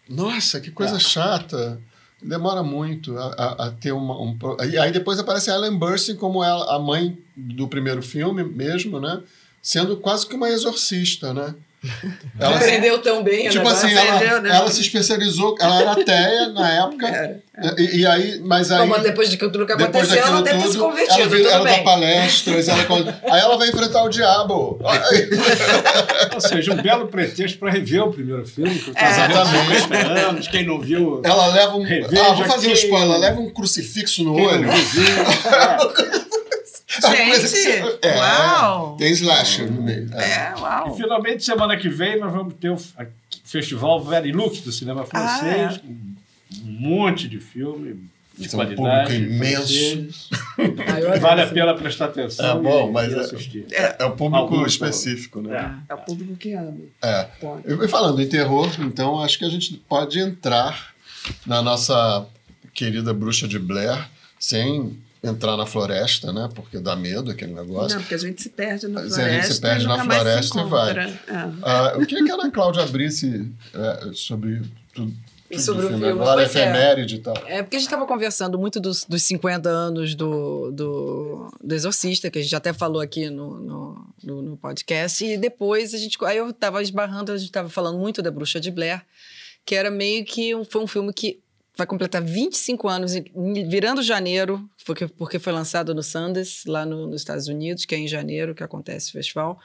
Nossa, 0.07 0.59
que 0.59 0.69
coisa 0.69 0.97
É. 0.97 0.99
chata. 0.99 1.79
Demora 2.21 2.61
muito 2.63 3.17
a, 3.17 3.25
a- 3.33 3.65
a 3.67 3.71
ter 3.71 3.91
uma. 3.91 4.19
Um, 4.21 4.37
e 4.71 4.77
aí 4.77 4.91
depois 4.91 5.17
aparece 5.19 5.49
a 5.49 5.55
Ellen 5.55 5.75
Burstyn 5.77 6.15
como 6.15 6.43
ela, 6.43 6.75
a 6.75 6.79
mãe 6.79 7.17
do 7.35 7.67
primeiro 7.67 8.01
filme 8.03 8.43
mesmo, 8.43 8.99
né? 8.99 9.21
Sendo 9.65 9.97
quase 9.97 10.27
que 10.27 10.35
uma 10.35 10.47
exorcista, 10.47 11.33
né? 11.33 11.55
Ela, 12.39 12.55
Aprendeu 12.55 12.99
tão 12.99 13.23
bem, 13.23 13.49
tipo 13.49 13.63
né? 13.63 13.71
assim, 13.71 13.93
aprendeu, 13.95 14.27
ela, 14.27 14.41
né? 14.41 14.49
ela 14.49 14.71
se 14.71 14.81
especializou, 14.81 15.55
ela 15.59 15.81
era 15.81 15.91
ateia 15.93 16.49
na 16.49 16.69
época, 16.71 17.07
Era. 17.07 17.41
e, 17.77 17.97
e 17.99 18.05
aí, 18.05 18.39
mas 18.43 18.71
aí... 18.71 18.87
Mas 18.87 19.03
depois 19.03 19.29
de 19.29 19.37
tudo 19.37 19.65
que 19.65 19.75
Depois 19.75 20.11
aconteceu, 20.11 20.25
ela 20.25 20.41
deve 20.41 20.63
ter 20.63 20.71
se 20.71 20.77
convertido, 20.77 21.21
ela, 21.21 21.29
veio, 21.29 21.47
ela 21.47 21.63
dá 21.63 21.83
palestras, 21.83 22.67
ela, 22.67 22.81
aí 23.31 23.39
ela 23.39 23.57
vai 23.57 23.69
enfrentar 23.69 24.03
o 24.03 24.09
diabo. 24.09 24.79
Ou 26.33 26.41
seja, 26.41 26.73
um 26.73 26.81
belo 26.81 27.07
pretexto 27.07 27.59
para 27.59 27.71
rever 27.71 28.03
o 28.03 28.11
primeiro 28.11 28.45
filme. 28.45 28.77
Que 28.77 28.91
É. 28.95 29.09
Exatamente. 29.09 29.81
50 29.81 29.97
anos, 30.27 30.47
quem 30.47 30.65
não 30.65 30.79
viu. 30.79 31.21
Ela 31.23 31.47
leva 31.47 31.75
um. 31.75 31.83
Reveja 31.83 32.23
ah, 32.23 32.33
vou 32.33 32.45
fazer 32.45 32.69
um 32.69 32.73
spoiler. 32.73 33.09
Ela 33.09 33.17
leva 33.17 33.39
um 33.39 33.49
crucifixo 33.49 34.23
no 34.23 34.35
quem 34.35 34.47
olho. 34.47 34.67
não 34.67 34.73
viu. 34.73 35.05
Que 35.93 36.24
Gente, 37.01 37.39
você- 37.47 37.97
é, 38.01 38.17
uau. 38.17 38.95
Tem 38.97 39.11
slasher 39.11 39.71
no 39.71 39.81
meio. 39.81 40.09
É. 40.13 40.23
É, 40.23 40.53
E 40.57 40.61
uau. 40.61 40.95
finalmente, 40.95 41.43
semana 41.43 41.75
que 41.77 41.89
vem, 41.89 42.19
nós 42.19 42.31
vamos 42.31 42.53
ter 42.55 42.69
o 42.69 42.77
Festival 43.43 44.03
Verilux 44.03 44.61
do 44.61 44.71
cinema 44.71 45.05
francês. 45.05 45.75
Ah, 45.75 45.79
com 45.79 46.15
Um 46.67 46.71
monte 46.71 47.27
de 47.27 47.39
filme 47.39 48.07
de 48.37 48.45
Isso 48.47 48.55
é 48.55 48.59
um 48.63 48.75
qualidade. 48.75 49.13
público 49.15 49.33
imenso. 49.33 50.29
Ah, 50.57 51.19
Vale 51.19 51.41
a 51.41 51.47
pena 51.47 51.73
prestar 51.73 52.05
atenção. 52.05 52.59
É 52.59 52.61
bom, 52.61 52.89
e- 52.89 52.91
mas 52.91 53.11
e 53.11 53.15
é- 53.15 53.19
assistir. 53.19 53.65
É, 53.71 53.95
é 53.99 54.05
um 54.05 54.11
público 54.15 54.35
Alguns, 54.37 54.73
específico, 54.73 55.41
né? 55.41 55.81
É. 55.89 55.93
É 55.93 55.95
o 55.95 55.97
público 55.99 56.35
que 56.35 56.53
ama. 56.53 56.77
É. 57.01 57.27
E 57.83 57.87
falando 57.87 58.21
em 58.21 58.27
terror, 58.27 58.69
então 58.79 59.19
acho 59.21 59.37
que 59.39 59.45
a 59.45 59.49
gente 59.49 59.73
pode 59.89 60.19
entrar 60.19 60.93
na 61.45 61.61
nossa 61.61 62.25
querida 62.73 63.13
bruxa 63.13 63.47
de 63.47 63.57
Blair 63.57 64.07
sem 64.39 64.97
entrar 65.25 65.57
na 65.57 65.65
floresta, 65.65 66.31
né? 66.31 66.49
Porque 66.53 66.79
dá 66.79 66.95
medo 66.95 67.31
aquele 67.31 67.53
negócio. 67.53 67.95
Não, 67.95 68.01
porque 68.03 68.15
a 68.15 68.17
gente 68.17 68.41
se 68.41 68.49
perde 68.49 68.87
na 68.87 69.01
Se 69.01 69.07
a 69.07 69.09
floresta. 69.15 69.41
gente 69.43 69.53
se 69.55 69.61
perde 69.61 69.87
na 69.87 70.03
floresta 70.03 70.59
e 70.61 70.63
vai. 70.65 70.99
É. 70.99 71.13
Ah, 71.63 71.93
eu 71.95 72.05
queria 72.05 72.23
que 72.23 72.31
a 72.31 72.35
Ana 72.35 72.51
Cláudia 72.51 72.83
abrisse 72.83 73.51
é, 73.73 74.11
sobre 74.13 74.61
tudo, 74.93 75.13
tudo 75.49 75.61
Sobre 75.61 75.85
o 75.85 75.89
filme 75.89 76.05
filme. 76.05 76.21
agora, 76.21 76.41
é. 76.41 76.45
efeméride 76.45 77.15
e 77.15 77.19
tal. 77.19 77.35
É 77.45 77.61
porque 77.61 77.77
a 77.77 77.79
gente 77.79 77.87
estava 77.87 78.05
conversando 78.05 78.57
muito 78.57 78.79
dos, 78.79 79.05
dos 79.05 79.21
50 79.23 79.69
anos 79.69 80.15
do, 80.15 80.71
do, 80.71 81.51
do 81.63 81.75
Exorcista, 81.75 82.29
que 82.31 82.39
a 82.39 82.41
gente 82.41 82.55
até 82.55 82.73
falou 82.73 82.99
aqui 83.01 83.29
no, 83.29 83.59
no, 83.59 84.07
no- 84.23 84.41
no 84.41 84.57
podcast, 84.57 85.23
e 85.23 85.37
depois 85.37 85.93
a 85.93 85.97
gente. 85.97 86.17
Aí 86.25 86.37
eu 86.37 86.49
estava 86.49 86.81
esbarrando, 86.81 87.31
a 87.31 87.37
gente 87.37 87.47
estava 87.47 87.69
falando 87.69 87.97
muito 87.99 88.21
da 88.21 88.31
Bruxa 88.31 88.59
de 88.59 88.71
Blair, 88.71 89.01
que 89.65 89.75
era 89.75 89.89
meio 89.91 90.25
que 90.25 90.53
um, 90.55 90.65
foi 90.65 90.81
um 90.83 90.87
filme 90.87 91.13
que 91.13 91.39
vai 91.77 91.85
completar 91.85 92.21
25 92.21 92.87
anos, 92.87 93.13
virando 93.67 94.01
janeiro, 94.01 94.69
porque, 94.85 95.07
porque 95.07 95.39
foi 95.39 95.51
lançado 95.51 95.93
no 95.93 96.01
Sundance, 96.01 96.67
lá 96.69 96.85
no- 96.85 97.07
nos 97.07 97.21
Estados 97.21 97.47
Unidos, 97.47 97.85
que 97.85 97.93
é 97.95 97.97
em 97.97 98.07
janeiro 98.07 98.55
que 98.55 98.63
acontece 98.63 99.09
o 99.09 99.13
festival. 99.13 99.59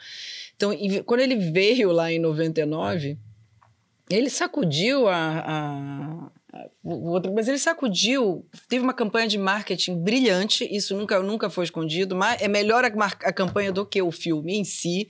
Então, 0.56 0.72
e 0.72 1.02
quando 1.02 1.20
ele 1.20 1.36
veio 1.36 1.92
lá 1.92 2.10
em 2.12 2.18
99, 2.18 3.16
ele 4.10 4.28
sacudiu 4.28 5.06
a- 5.08 5.44
a, 5.46 6.30
o 6.82 7.10
outro, 7.10 7.32
mas 7.32 7.46
ele 7.46 7.58
sacudiu, 7.58 8.44
teve 8.68 8.82
uma 8.82 8.92
campanha 8.92 9.28
de 9.28 9.38
marketing 9.38 10.02
brilhante, 10.02 10.66
isso 10.70 10.96
nunca, 10.96 11.20
nunca 11.20 11.48
foi 11.48 11.64
escondido, 11.64 12.16
mas 12.16 12.42
é 12.42 12.48
melhor 12.48 12.84
a, 12.84 12.88
a 12.88 13.32
campanha 13.32 13.70
do 13.70 13.86
que 13.86 14.02
o 14.02 14.10
filme 14.10 14.56
em 14.56 14.64
si, 14.64 15.08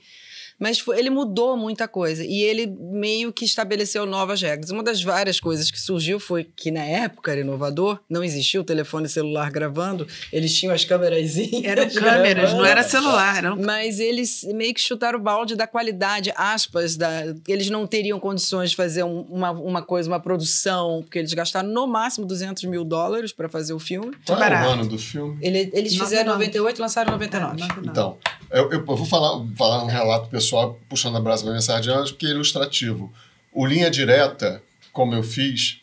mas 0.61 0.79
foi- 0.79 0.97
ele 0.99 1.09
mudou 1.09 1.57
muita 1.57 1.87
coisa 1.87 2.23
e 2.23 2.41
ele 2.43 2.67
meio 2.67 3.33
que 3.33 3.43
estabeleceu 3.43 4.05
novas 4.05 4.41
regras. 4.41 4.69
Uma 4.69 4.83
das 4.83 5.01
várias 5.03 5.39
coisas 5.39 5.71
que 5.71 5.79
surgiu 5.81 6.19
foi 6.19 6.43
que 6.55 6.69
na 6.69 6.83
época 6.83 7.31
era 7.31 7.41
inovador, 7.41 7.99
não 8.07 8.23
existia 8.23 8.61
o 8.61 8.63
telefone 8.63 9.09
celular 9.09 9.49
gravando, 9.51 10.07
eles 10.31 10.55
tinham 10.57 10.73
as 10.73 10.85
câmeras 10.85 11.31
Eram 11.63 11.89
câmeras, 11.89 12.53
não 12.53 12.63
era 12.63 12.83
celular. 12.83 13.37
Eram... 13.37 13.57
mas 13.57 13.99
eles 13.99 14.43
meio 14.53 14.73
que 14.73 14.79
chutaram 14.81 15.17
o 15.17 15.21
balde 15.21 15.55
da 15.55 15.65
qualidade, 15.65 16.31
aspas, 16.35 16.95
da, 16.95 17.09
eles 17.47 17.69
não 17.69 17.87
teriam 17.87 18.19
condições 18.19 18.69
de 18.69 18.75
fazer 18.75 19.03
um- 19.03 19.21
uma, 19.29 19.49
uma 19.51 19.81
coisa, 19.81 20.07
uma 20.09 20.19
produção, 20.19 21.01
porque 21.01 21.17
eles 21.19 21.33
gastaram 21.33 21.69
no 21.69 21.87
máximo 21.87 22.25
200 22.27 22.65
mil 22.65 22.83
dólares 22.83 23.31
para 23.33 23.49
fazer 23.49 23.73
o 23.73 23.79
filme. 23.79 24.11
Qual 24.25 24.37
é 24.37 24.41
barato. 24.41 24.69
o 24.69 24.71
ano 24.73 24.87
do 24.87 24.97
filme? 24.99 25.37
Ele- 25.41 25.71
eles 25.73 25.95
fizeram 25.95 26.23
em 26.23 26.25
nove. 26.33 26.45
98 26.45 26.77
e 26.77 26.81
lançaram 26.81 27.09
em 27.09 27.13
99. 27.13 27.59
Não, 27.59 27.67
não. 27.67 27.83
Então, 27.85 28.17
eu, 28.51 28.71
eu 28.71 28.85
vou 28.85 29.05
falar, 29.05 29.45
falar 29.57 29.83
um 29.83 29.87
relato 29.87 30.29
pessoal, 30.29 30.79
puxando 30.89 31.17
a 31.17 31.21
brasa 31.21 31.43
para 31.43 31.51
minha 31.51 31.61
sardinha, 31.61 31.95
acho 31.97 32.15
que 32.15 32.25
é 32.25 32.29
ilustrativo. 32.29 33.11
O 33.51 33.65
Linha 33.65 33.89
Direta, 33.89 34.61
como 34.93 35.13
eu 35.15 35.23
fiz, 35.23 35.79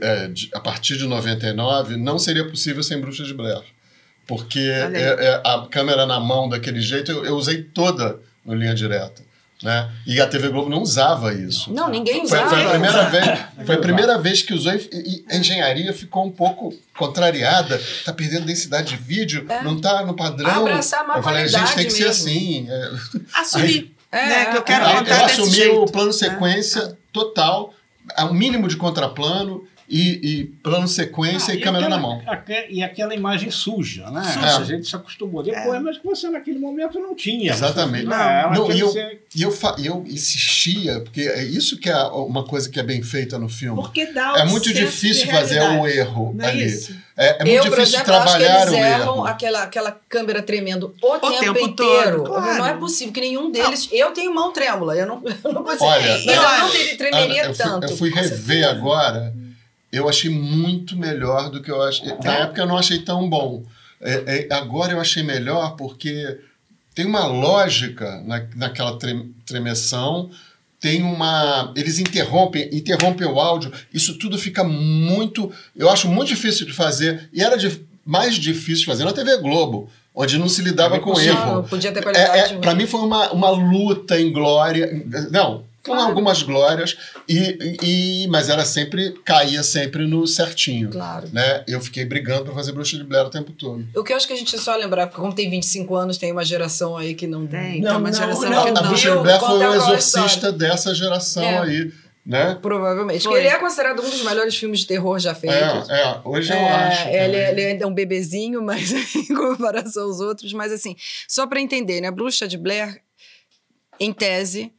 é, 0.00 0.28
de- 0.28 0.48
a 0.54 0.60
partir 0.60 0.96
de 0.96 1.04
99, 1.06 1.96
não 1.96 2.18
seria 2.18 2.48
possível 2.48 2.82
sem 2.82 3.00
Bruxa 3.00 3.24
de 3.24 3.34
Blair. 3.34 3.62
Porque 4.26 4.60
é- 4.60 5.26
é 5.26 5.40
a 5.44 5.66
câmera 5.70 6.06
na 6.06 6.20
mão 6.20 6.48
daquele 6.48 6.80
jeito, 6.80 7.10
eu, 7.10 7.24
eu 7.24 7.36
usei 7.36 7.62
toda 7.62 8.20
no 8.44 8.54
Linha 8.54 8.74
Direta. 8.74 9.22
Né? 9.62 9.88
E 10.06 10.20
a 10.20 10.26
TV 10.26 10.48
Globo 10.48 10.68
não 10.68 10.82
usava 10.82 11.32
isso. 11.32 11.72
Não, 11.72 11.88
ninguém 11.88 12.26
Foi, 12.26 12.38
usava. 12.38 12.50
foi 12.50 12.62
a 12.64 12.70
primeira 12.70 13.02
vez, 13.08 13.38
foi 13.64 13.74
a 13.74 13.78
primeira 13.78 14.18
vez 14.18 14.42
que 14.42 14.52
usou 14.52 14.72
e, 14.74 14.88
e 14.92 15.24
a 15.30 15.36
engenharia 15.36 15.92
ficou 15.92 16.26
um 16.26 16.30
pouco 16.32 16.74
contrariada. 16.96 17.80
Tá 18.04 18.12
perdendo 18.12 18.46
densidade 18.46 18.88
de 18.88 18.96
vídeo, 18.96 19.46
É. 19.48 19.62
não 19.62 19.80
tá 19.80 20.04
no 20.04 20.14
padrão. 20.14 20.50
Abraçar 20.66 21.08
a 21.08 21.16
Eu 21.18 21.22
falei, 21.22 21.46
gente, 21.46 21.52
qualidade 21.52 21.74
tem 21.76 21.86
que 21.86 21.92
ser 21.92 22.04
mesmo. 22.06 22.10
assim. 22.10 22.66
É, 22.68 22.90
Assumir. 23.40 23.94
É, 24.10 24.26
né, 24.26 24.44
que 24.46 24.56
eu 24.58 24.62
quero 24.62 24.84
Aí 24.84 24.96
eu 25.08 25.24
assumi 25.24 25.50
jeito. 25.50 25.80
o 25.82 25.86
plano 25.90 26.12
sequência 26.12 26.98
total, 27.12 27.72
a 28.16 28.24
um 28.26 28.34
mínimo 28.34 28.68
de 28.68 28.76
contraplano 28.76 29.64
e, 29.94 30.40
e 30.40 30.44
plano 30.62 30.88
sequência 30.88 31.52
Ah, 31.52 31.56
e 31.56 31.60
câmera 31.60 31.84
aquela, 31.86 32.00
na 32.00 32.02
mão. 32.08 32.22
aque- 32.26 32.66
e 32.70 32.82
aquela 32.82 33.14
imagem 33.14 33.50
suja, 33.50 34.10
né? 34.10 34.22
Suja. 34.24 34.56
A 34.58 34.64
gente 34.64 34.88
se 34.88 34.96
acostumou 34.96 35.42
depois, 35.42 35.82
mas 35.82 35.98
que 35.98 36.04
você 36.06 36.30
naquele 36.30 36.58
momento 36.58 36.98
não 36.98 37.14
tinha. 37.14 37.52
Exatamente. 37.52 38.06
Não, 38.06 38.50
Não, 38.52 38.72
e 38.72 38.80
eu- 38.80 38.88
ser- 38.90 39.20
E 39.34 39.42
eu, 39.42 39.50
fa- 39.52 39.76
e 39.78 39.86
eu 39.86 40.02
insistia, 40.06 41.00
porque 41.00 41.22
é 41.22 41.42
isso 41.44 41.78
que 41.78 41.88
é 41.90 41.96
uma 42.04 42.44
coisa 42.44 42.68
que 42.70 42.78
é 42.80 42.82
bem 42.82 43.02
feita 43.02 43.38
no 43.38 43.48
filme. 43.48 43.80
Porque 43.80 44.06
dá 44.06 44.34
É 44.38 44.44
um 44.44 44.48
muito 44.48 44.68
senso 44.68 44.80
difícil 44.80 45.26
de 45.26 45.30
fazer 45.32 45.60
um 45.62 45.86
erro 45.86 46.32
Não 46.34 46.44
é 46.44 46.48
ali. 46.48 46.64
isso? 46.66 46.94
É, 47.16 47.42
é 47.42 47.44
muito 47.44 47.50
eu, 47.50 47.62
difícil 47.64 47.82
exemplo, 47.82 48.14
acho 48.14 48.22
que 48.22 48.30
trabalhar 48.38 48.62
eles 48.62 48.72
o 48.72 48.76
erram 48.76 49.02
erro. 49.16 49.26
aquela, 49.26 49.62
aquela 49.64 50.00
câmera 50.08 50.42
tremendo 50.42 50.94
o, 51.02 51.18
tempo, 51.18 51.38
tempo 51.40 51.58
inteiro. 51.60 52.24
todo, 52.24 52.28
claro. 52.30 52.58
Não 52.58 52.66
é 52.66 52.74
possível 52.74 53.12
que 53.12 53.20
nenhum 53.20 53.50
deles. 53.50 53.88
Eu 53.92 54.10
tenho 54.12 54.34
mão 54.34 54.52
trêmula, 54.52 54.96
eu 54.96 55.06
não, 55.06 55.22
eu 55.44 55.52
não 55.52 55.62
consigo. 55.62 55.84
Olha, 55.84 56.08
mas 56.12 56.26
eu 56.26 56.32
olha, 56.42 56.58
não 56.60 56.70
teria- 56.70 56.96
tremeria 56.96 57.42
Ana, 57.42 57.50
eu 57.50 57.54
fui, 57.54 57.64
tanto. 57.64 57.86
eu 57.92 57.96
fui 57.98 58.10
rever 58.10 58.68
agora, 58.68 59.34
eu 59.92 60.08
achei 60.08 60.30
muito 60.30 60.96
melhor 60.96 61.50
do 61.50 61.60
que 61.62 61.70
eu 61.70 61.82
achei. 61.82 62.08
Na 62.24 62.34
época 62.38 62.62
eu 62.62 62.66
não 62.66 62.78
achei 62.78 62.98
tão 63.00 63.28
bom. 63.28 63.62
É, 64.00 64.46
é, 64.50 64.54
agora 64.54 64.92
eu 64.92 65.00
achei 65.00 65.22
melhor 65.22 65.76
porque 65.76 66.38
tem 66.94 67.06
uma 67.06 67.26
lógica 67.26 68.20
na, 68.26 68.42
naquela 68.56 68.98
trem- 68.98 69.32
tremeção, 69.46 70.30
tem 70.80 71.02
uma. 71.02 71.72
Eles 71.76 71.98
interrompem, 72.00 72.68
interrompem 72.72 73.26
o 73.26 73.38
áudio, 73.38 73.70
isso 73.94 74.18
tudo 74.18 74.36
fica 74.38 74.64
muito. 74.64 75.52
Eu 75.76 75.88
acho 75.88 76.08
muito 76.08 76.28
difícil 76.28 76.66
de 76.66 76.72
fazer, 76.72 77.28
e 77.32 77.40
era 77.42 77.56
de- 77.56 77.80
mais 78.04 78.34
difícil 78.34 78.80
de 78.80 78.86
fazer 78.86 79.04
na 79.04 79.12
TV 79.12 79.36
Globo, 79.38 79.88
onde 80.12 80.36
não 80.38 80.48
se 80.48 80.60
lidava 80.62 80.98
com 80.98 81.18
erro. 81.20 81.54
Não, 81.56 81.62
podia 81.64 81.92
ter 81.92 82.02
qualidade. 82.02 82.36
É, 82.36 82.54
é, 82.54 82.58
para 82.58 82.74
mim 82.74 82.86
foi 82.86 83.00
uma, 83.00 83.30
uma 83.30 83.50
luta 83.50 84.20
em 84.20 84.32
glória. 84.32 84.90
Não, 85.30 85.62
com 85.84 85.92
Claro. 85.92 86.08
algumas 86.08 86.42
glórias, 86.42 86.96
e, 87.28 87.76
e, 87.82 88.28
mas 88.28 88.48
era 88.48 88.64
sempre, 88.64 89.12
caía 89.24 89.62
sempre 89.64 90.06
no 90.06 90.26
certinho. 90.28 90.90
Claro. 90.90 91.28
Né? 91.32 91.64
Eu 91.66 91.80
fiquei 91.80 92.04
brigando 92.04 92.44
para 92.44 92.54
fazer 92.54 92.70
Bruxa 92.72 92.96
de 92.96 93.02
Blair 93.04 93.26
o 93.26 93.30
tempo 93.30 93.50
todo. 93.52 93.84
O 93.96 94.04
que 94.04 94.12
eu 94.12 94.16
acho 94.16 94.26
que 94.26 94.32
a 94.32 94.36
gente 94.36 94.56
só 94.58 94.76
lembrar, 94.76 95.08
porque 95.08 95.20
como 95.20 95.34
tem 95.34 95.50
25 95.50 95.94
anos, 95.96 96.18
tem 96.18 96.30
uma 96.30 96.44
geração 96.44 96.96
aí 96.96 97.14
que 97.14 97.26
não. 97.26 97.46
Tem, 97.48 97.80
não, 97.80 97.90
tem 97.90 97.98
uma 97.98 98.10
não, 98.10 98.12
geração 98.12 98.48
não, 98.50 98.62
que 98.62 98.68
a 98.68 98.72
não. 98.72 98.82
Bruxa 98.82 99.08
viu 99.08 99.16
de 99.16 99.22
Blair 99.24 99.40
foi 99.40 99.58
o 99.58 99.72
a 99.72 99.76
exorcista 99.76 100.52
dessa 100.52 100.94
geração 100.94 101.42
É. 101.42 101.58
aí. 101.58 101.92
Né? 102.24 102.56
Provavelmente. 102.62 103.24
Foi. 103.24 103.32
Porque 103.32 103.46
ele 103.48 103.56
é 103.56 103.58
considerado 103.58 103.98
um 104.00 104.08
dos 104.08 104.22
melhores 104.22 104.54
filmes 104.56 104.78
de 104.78 104.86
terror 104.86 105.18
já 105.18 105.34
feitos. 105.34 105.90
É, 105.90 106.02
é, 106.02 106.20
hoje 106.24 106.52
eu 106.52 106.56
É, 106.56 106.70
acho. 106.70 107.08
ele, 107.08 107.16
também. 107.36 107.48
ele 107.50 107.64
ainda 107.64 107.84
é 107.84 107.86
um 107.88 107.92
bebezinho, 107.92 108.62
mas 108.62 108.92
em 109.16 109.34
comparação 109.34 110.04
aos 110.04 110.20
outros. 110.20 110.52
Mas 110.52 110.70
assim, 110.70 110.94
só 111.26 111.44
para 111.48 111.60
entender, 111.60 112.00
né? 112.00 112.12
Bruxa 112.12 112.46
de 112.46 112.56
Blair, 112.56 113.02
em 113.98 114.12
tese, 114.12 114.72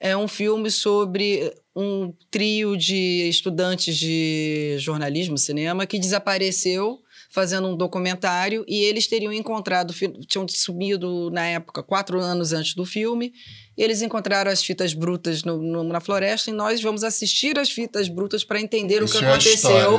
é 0.00 0.16
um 0.16 0.26
filme 0.26 0.70
sobre 0.70 1.52
um 1.76 2.12
trio 2.30 2.76
de 2.76 3.28
estudantes 3.28 3.96
de 3.96 4.76
jornalismo, 4.78 5.36
cinema, 5.38 5.86
que 5.86 5.98
desapareceu 5.98 7.00
fazendo 7.32 7.68
um 7.68 7.76
documentário 7.76 8.64
e 8.66 8.82
eles 8.82 9.06
teriam 9.06 9.32
encontrado, 9.32 9.94
tinham 10.26 10.44
sumido 10.48 11.30
na 11.30 11.46
época, 11.46 11.80
quatro 11.80 12.18
anos 12.20 12.52
antes 12.52 12.74
do 12.74 12.84
filme, 12.84 13.32
eles 13.78 14.02
encontraram 14.02 14.50
as 14.50 14.64
fitas 14.64 14.92
brutas 14.94 15.44
no- 15.44 15.62
no- 15.62 15.84
na 15.84 16.00
floresta 16.00 16.50
e 16.50 16.52
nós 16.52 16.82
vamos 16.82 17.04
assistir 17.04 17.56
as 17.56 17.70
fitas 17.70 18.08
brutas 18.08 18.42
para 18.42 18.60
entender 18.60 19.00
Isso 19.00 19.16
o 19.16 19.18
que 19.20 19.24
é 19.24 19.28
aconteceu 19.28 19.98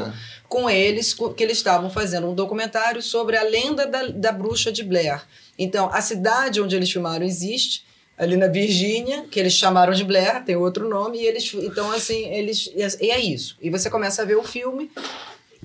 com 0.50 0.70
eles, 0.70 1.14
que 1.14 1.42
eles 1.44 1.58
estavam 1.58 1.90
fazendo 1.90 2.28
um 2.28 2.36
documentário 2.36 3.02
sobre 3.02 3.38
a 3.38 3.44
lenda 3.44 3.88
da, 3.88 4.08
da 4.08 4.32
bruxa 4.34 4.70
de 4.70 4.84
Blair. 4.84 5.24
Então, 5.58 5.90
a 5.94 6.02
cidade 6.02 6.60
onde 6.60 6.76
eles 6.76 6.92
filmaram 6.92 7.26
existe, 7.26 7.86
ali 8.22 8.38
na 8.38 8.46
Virgínia, 8.46 9.26
que 9.32 9.40
eles 9.40 9.54
chamaram 9.54 9.94
de 9.94 10.04
Blair, 10.04 10.44
tem 10.46 10.56
outro 10.56 10.88
nome, 10.88 11.18
e 11.20 11.26
eles. 11.26 11.52
Então, 11.56 11.92
assim, 11.92 12.28
eles. 12.32 12.70
E 13.02 13.10
é 13.10 13.20
isso. 13.20 13.58
E 13.60 13.72
você 13.72 13.90
começa 13.90 14.22
a 14.22 14.26
ver 14.26 14.38
o 14.38 14.44
filme 14.44 14.92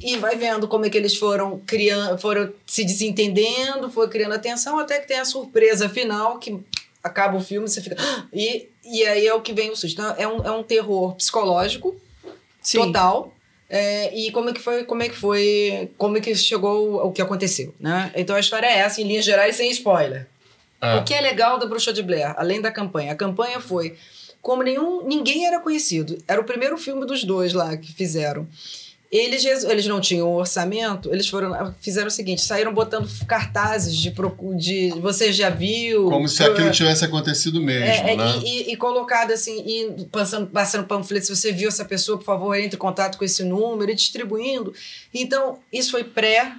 e 0.03 0.17
vai 0.17 0.37
vendo 0.37 0.67
como 0.67 0.87
é 0.87 0.91
que 0.91 0.97
eles 0.97 1.17
foram 1.17 1.61
criando, 1.67 2.17
foram 2.19 2.51
se 2.67 2.83
desentendendo, 2.83 3.91
foi 3.91 4.09
criando 4.09 4.33
atenção, 4.33 4.79
até 4.79 4.99
que 4.99 5.07
tem 5.07 5.19
a 5.19 5.25
surpresa 5.27 5.87
final 5.91 6.39
que 6.39 6.59
acaba 7.05 7.37
o 7.37 7.43
filme, 7.43 7.69
você 7.69 7.83
fica. 7.83 7.97
"Ah!" 7.99 8.25
E, 8.33 8.69
e 8.83 9.05
aí 9.05 9.27
é 9.27 9.35
o 9.35 9.43
que 9.43 9.53
vem 9.53 9.71
o 9.71 9.77
susto. 9.77 10.01
Então, 10.01 10.15
é 10.17 10.27
um, 10.27 10.47
é 10.47 10.51
um 10.51 10.63
terror 10.63 11.15
psicológico 11.15 11.95
Sim. 12.63 12.79
total. 12.79 13.35
É, 13.69 14.17
e 14.17 14.31
como 14.31 14.49
é 14.49 14.53
que 14.55 14.61
foi, 14.61 14.85
como 14.85 15.03
é 15.03 15.09
que 15.11 15.17
foi, 15.17 15.91
como 15.99 16.17
é 16.17 16.21
que 16.23 16.35
chegou 16.35 17.05
o 17.05 17.13
que 17.13 17.21
aconteceu, 17.21 17.75
né? 17.79 18.13
Então 18.15 18.35
a 18.35 18.41
história 18.41 18.67
é 18.67 18.79
essa, 18.79 19.03
em 19.03 19.05
linhas 19.05 19.25
gerais, 19.27 19.57
sem 19.57 19.71
spoiler. 19.73 20.27
Ah. 20.81 20.99
O 20.99 21.05
que 21.05 21.15
é 21.15 21.21
legal 21.21 21.59
da 21.59 21.67
Bruxa 21.67 21.93
de 21.93 22.03
Blair, 22.03 22.35
além 22.37 22.61
da 22.61 22.71
campanha? 22.71 23.13
A 23.13 23.17
campanha 23.17 23.61
foi 23.61 23.97
como 24.43 24.63
nenhum, 24.63 25.05
ninguém 25.07 25.47
era 25.47 25.59
conhecido. 25.59 26.19
Era 26.29 26.41
o 26.41 26.45
primeiro 26.45 26.77
filme 26.79 27.05
dos 27.07 27.25
dois 27.25 27.53
lá 27.53 27.77
que 27.77 27.93
fizeram. 27.93 28.47
Eles, 29.11 29.45
eles 29.45 29.87
não 29.87 30.01
tinham 30.01 30.33
orçamento, 30.35 31.13
eles 31.13 31.29
foram 31.29 31.75
fizeram 31.81 32.09
o 32.09 32.11
seguinte, 32.11 32.43
saíram 32.43 32.75
botando 32.75 33.09
cartazes 33.27 33.97
de, 33.97 34.13
de 34.59 34.91
você 35.01 35.33
já 35.33 35.49
viu. 35.49 36.11
Como 36.11 36.29
se 36.29 36.43
aquilo 36.43 36.71
tivesse 36.73 37.05
acontecido 37.05 37.63
mesmo, 37.63 37.85
é, 37.85 38.13
é, 38.13 38.17
né? 38.17 38.25
e, 38.45 38.49
e- 38.69 38.73
e 38.73 38.77
colocado 38.77 39.31
assim, 39.33 39.63
e 39.65 40.05
passando, 40.07 40.49
passando 40.49 40.87
panfletos, 40.87 41.29
se 41.29 41.37
você 41.37 41.53
viu 41.53 41.69
essa 41.69 41.85
pessoa, 41.85 42.19
por 42.19 42.25
favor, 42.25 42.55
entre 42.57 42.77
em 42.77 42.79
contato 42.81 43.17
com 43.17 43.25
esse 43.25 43.45
número, 43.45 43.91
e 43.93 43.95
distribuindo. 43.95 44.75
Então, 45.15 45.61
isso 45.73 45.93
foi 45.93 46.03
pré 46.03 46.53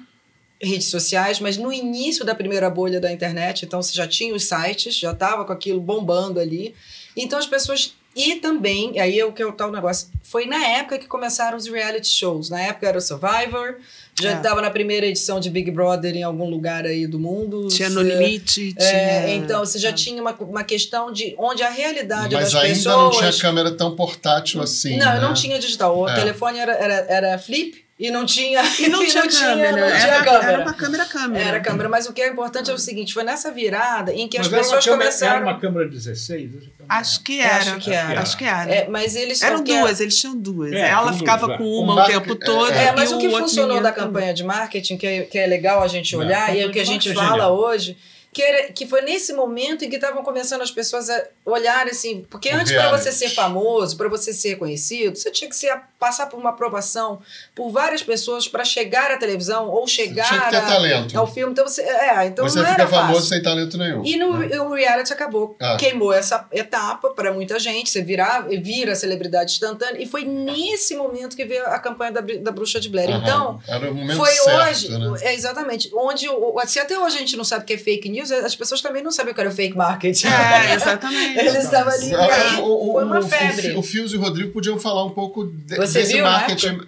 redes 0.62 0.88
sociais, 0.88 1.40
mas 1.40 1.56
no 1.58 1.72
início 1.72 2.26
da 2.26 2.34
primeira 2.34 2.70
bolha 2.70 3.00
da 3.00 3.12
internet, 3.12 3.64
então 3.66 3.82
você 3.82 3.94
já 3.94 4.08
tinha 4.08 4.34
os 4.34 4.44
sites, 4.46 4.96
já 4.96 5.12
estava 5.12 5.46
com 5.46 5.54
aquilo 5.54 5.80
bombando 5.80 6.40
ali. 6.40 6.74
Então 7.16 7.38
as 7.38 7.46
pessoas 7.46 7.94
e 8.16 8.38
também, 8.38 9.00
aí 9.00 9.20
é 9.20 9.24
o 9.26 9.32
que 9.32 9.44
é 9.44 9.46
o 9.46 9.52
tal 9.52 9.72
negócio, 9.72 10.08
foi 10.24 10.48
na 10.48 10.58
época 10.66 10.98
que 10.98 11.06
começaram 11.06 11.56
os 11.56 11.68
reality 11.68 12.08
shows. 12.08 12.50
Na 12.50 12.60
época 12.60 12.88
era 12.88 12.98
o 12.98 13.02
Survivor, 13.02 13.76
já 14.20 14.32
É. 14.32 14.38
estava 14.38 14.60
na 14.60 14.72
primeira 14.72 15.06
edição 15.06 15.40
de 15.40 15.52
Big 15.52 15.70
Brother 15.70 16.16
em 16.16 16.24
algum 16.24 16.50
lugar 16.50 16.84
aí 16.88 17.06
do 17.06 17.20
mundo. 17.20 17.68
Tinha 17.68 17.90
Você- 17.90 17.94
No 17.94 18.02
Limite, 18.02 18.74
tinha... 18.74 18.90
é, 18.90 19.36
então, 19.36 19.60
você 19.64 19.78
já 19.78 19.94
tinha 19.94 20.20
uma, 20.20 20.32
uma 20.40 20.64
questão 20.64 21.12
de 21.14 21.36
onde 21.38 21.62
a 21.62 21.70
realidade 21.70 22.34
Mas 22.34 22.54
das 22.54 22.56
ainda 22.64 22.76
pessoas. 22.76 22.96
não 22.96 23.12
tinha 23.12 23.34
câmera 23.40 23.72
tão 23.78 23.96
portátil 23.96 24.64
assim. 24.64 24.98
Não, 24.98 25.06
né? 25.14 25.20
não 25.20 25.36
tinha 25.36 25.60
digital. 25.60 25.96
O 25.96 26.10
É. 26.10 26.16
telefone 26.16 26.58
era, 26.58 26.74
era, 26.74 26.94
era 27.08 27.38
flip 27.38 27.86
e 28.00 28.12
não 28.12 28.26
tinha. 28.26 28.62
E 28.80 28.88
não 28.90 29.00
tinha 29.08 29.28
câmera. 29.28 29.72
não 29.72 29.88
tinha 29.88 30.14
era, 30.14 30.24
câmera. 30.24 30.52
era 30.52 30.62
uma 30.62 30.74
câmera 30.74 31.06
câmera. 31.06 31.44
Era 31.46 31.60
câmera, 31.60 31.90
mas 31.90 32.08
o 32.08 32.14
que 32.14 32.22
é 32.22 32.28
importante 32.30 32.70
é 32.70 32.74
o 32.74 32.78
seguinte: 32.78 33.14
foi 33.14 33.24
nessa 33.24 33.52
virada 33.52 34.14
em 34.14 34.28
que 34.28 34.38
Mas 34.38 34.48
as 34.48 34.54
era 34.54 34.62
pessoas 34.62 34.86
câmera- 34.86 35.04
começaram. 35.06 35.36
Era 35.38 35.46
uma 35.46 35.60
câmera 35.60 35.88
16? 35.90 36.50
essa 36.56 36.60
câmera? 36.60 36.72
Acho 36.90 37.24
que 37.24 37.40
era. 37.42 37.56
Acho 37.58 37.78
que 37.80 37.94
era. 37.94 38.22
Acho 38.22 38.38
que 38.38 38.46
era. 38.46 38.72
É, 38.76 38.88
mas 38.88 39.16
eles 39.16 39.42
Eram 39.42 39.64
duas, 39.64 40.00
eles 40.00 40.20
tinham 40.20 40.36
duas. 40.38 40.72
É, 40.74 40.90
Ela 40.90 41.12
ficava 41.14 41.48
duas, 41.48 41.58
com 41.58 41.64
é. 41.64 41.80
uma 41.84 42.04
O 42.04 42.06
tempo 42.06 42.36
todo. 42.36 42.72
é, 42.72 42.86
É, 42.86 42.92
mas 42.96 43.12
o 43.12 43.18
que 43.18 43.30
funcionou 43.30 43.82
da 43.82 43.92
também. 43.92 44.06
campanha 44.08 44.34
de 44.34 44.44
marketing, 44.44 44.98
que 44.98 45.08
é, 45.08 45.22
que 45.24 45.38
é 45.38 45.48
legal 45.48 45.82
a 45.82 45.88
gente 45.88 46.16
olhar, 46.16 46.56
e 46.56 46.62
é 46.62 46.66
o 46.66 46.72
que 46.72 46.80
a 46.80 46.86
gente 46.86 47.10
é 47.10 47.14
fala 47.14 47.30
genial. 47.32 47.58
hoje, 47.58 47.98
que, 48.38 48.44
era, 48.44 48.72
que 48.72 48.86
foi 48.86 49.02
nesse 49.02 49.34
momento 49.34 49.84
em 49.84 49.90
que 49.90 49.96
estavam 49.96 50.22
começando 50.24 50.62
as 50.62 50.70
pessoas 50.70 51.10
a 51.10 51.24
olharem 51.44 51.90
assim. 51.92 52.24
Porque 52.30 52.50
antes, 52.50 52.72
para 52.72 52.96
você 52.96 53.12
ser 53.12 53.30
famoso, 53.30 53.98
para 53.98 54.08
você 54.08 54.32
ser 54.32 54.58
conhecido, 54.58 55.18
você 55.18 55.32
tinha 55.32 55.50
que 55.50 55.56
ser, 55.56 55.76
passar 55.98 56.28
por 56.28 56.40
uma 56.40 56.52
aprovação 56.52 57.20
por 57.56 57.72
várias 57.72 58.04
pessoas 58.04 58.48
para 58.48 58.64
chegar 58.64 59.10
à 59.10 59.18
televisão 59.18 59.68
ou 59.70 59.88
chegar 59.88 60.28
Tinha 60.28 60.42
que 60.42 60.50
ter 60.52 60.56
a- 60.58 60.62
talento. 60.62 61.18
ao 61.18 61.26
filme. 61.26 61.52
Então 61.52 61.68
você. 61.68 61.82
É, 61.82 62.26
então 62.28 62.48
você 62.48 62.60
não 62.60 62.66
fica 62.68 62.82
era 62.84 62.88
famoso 62.88 63.14
fácil. 63.22 63.30
sem 63.30 63.42
talento 63.42 63.76
nenhum. 63.76 64.06
E 64.06 64.16
no, 64.18 64.30
o 64.68 64.74
reality 64.76 65.12
acabou. 65.12 65.56
Ah. 65.60 65.76
Queimou 65.80 66.14
essa 66.14 66.48
etapa 66.52 67.10
para 67.10 67.34
muita 67.34 67.58
gente. 67.58 67.90
Você 67.90 68.04
virar, 68.04 68.48
vira 68.48 68.94
celebridade 68.94 69.52
instantânea. 69.54 70.00
E 70.00 70.06
foi 70.06 70.24
nesse 70.26 70.96
momento 70.96 71.36
que 71.36 71.44
veio 71.44 71.66
a 71.66 71.80
campanha 71.80 72.12
da, 72.12 72.22
da 72.22 72.52
Bruxa 72.52 72.80
de 72.80 72.88
Blair. 72.88 73.10
Aham. 73.10 73.20
Então, 73.24 74.16
foi 74.16 74.32
certo, 74.32 74.70
hoje. 74.70 74.90
né? 74.92 75.18
É, 75.22 75.34
exatamente. 75.34 75.90
Onde, 75.96 76.28
se 76.68 76.80
até 76.80 77.00
hoje 77.00 77.16
a 77.16 77.20
gente 77.20 77.36
não 77.36 77.44
sabe 77.44 77.64
o 77.64 77.66
que 77.66 77.74
é 77.74 77.78
fake 77.80 78.10
news, 78.10 78.27
as 78.32 78.56
pessoas 78.56 78.82
também 78.82 79.02
não 79.04 79.12
sabem 79.12 79.32
o 79.32 79.36
que 79.36 79.42
era 79.42 79.50
o 79.50 79.54
fake 79.54 79.76
marketing. 79.78 80.28
É, 80.28 80.74
exatamente. 80.76 81.40
Eles 81.40 81.56
estavam 81.64 81.94
ali. 81.94 82.14
Ah, 82.14 82.60
o, 82.62 82.90
o, 82.90 82.94
foi 82.94 83.04
uma 83.06 83.20
o- 83.20 83.24
febre. 83.28 83.76
O 83.76 83.84
Fios 83.84 84.14
e 84.14 84.18
o 84.18 84.22
Rodrigo 84.22 84.52
podiam 84.52 84.78
falar 84.80 85.04
um 85.06 85.10
pouco 85.12 85.46
de, 85.48 85.76
Você 85.76 86.00
desse 86.00 86.14
viu 86.14 86.24
na 86.24 86.32
marketing. 86.32 86.80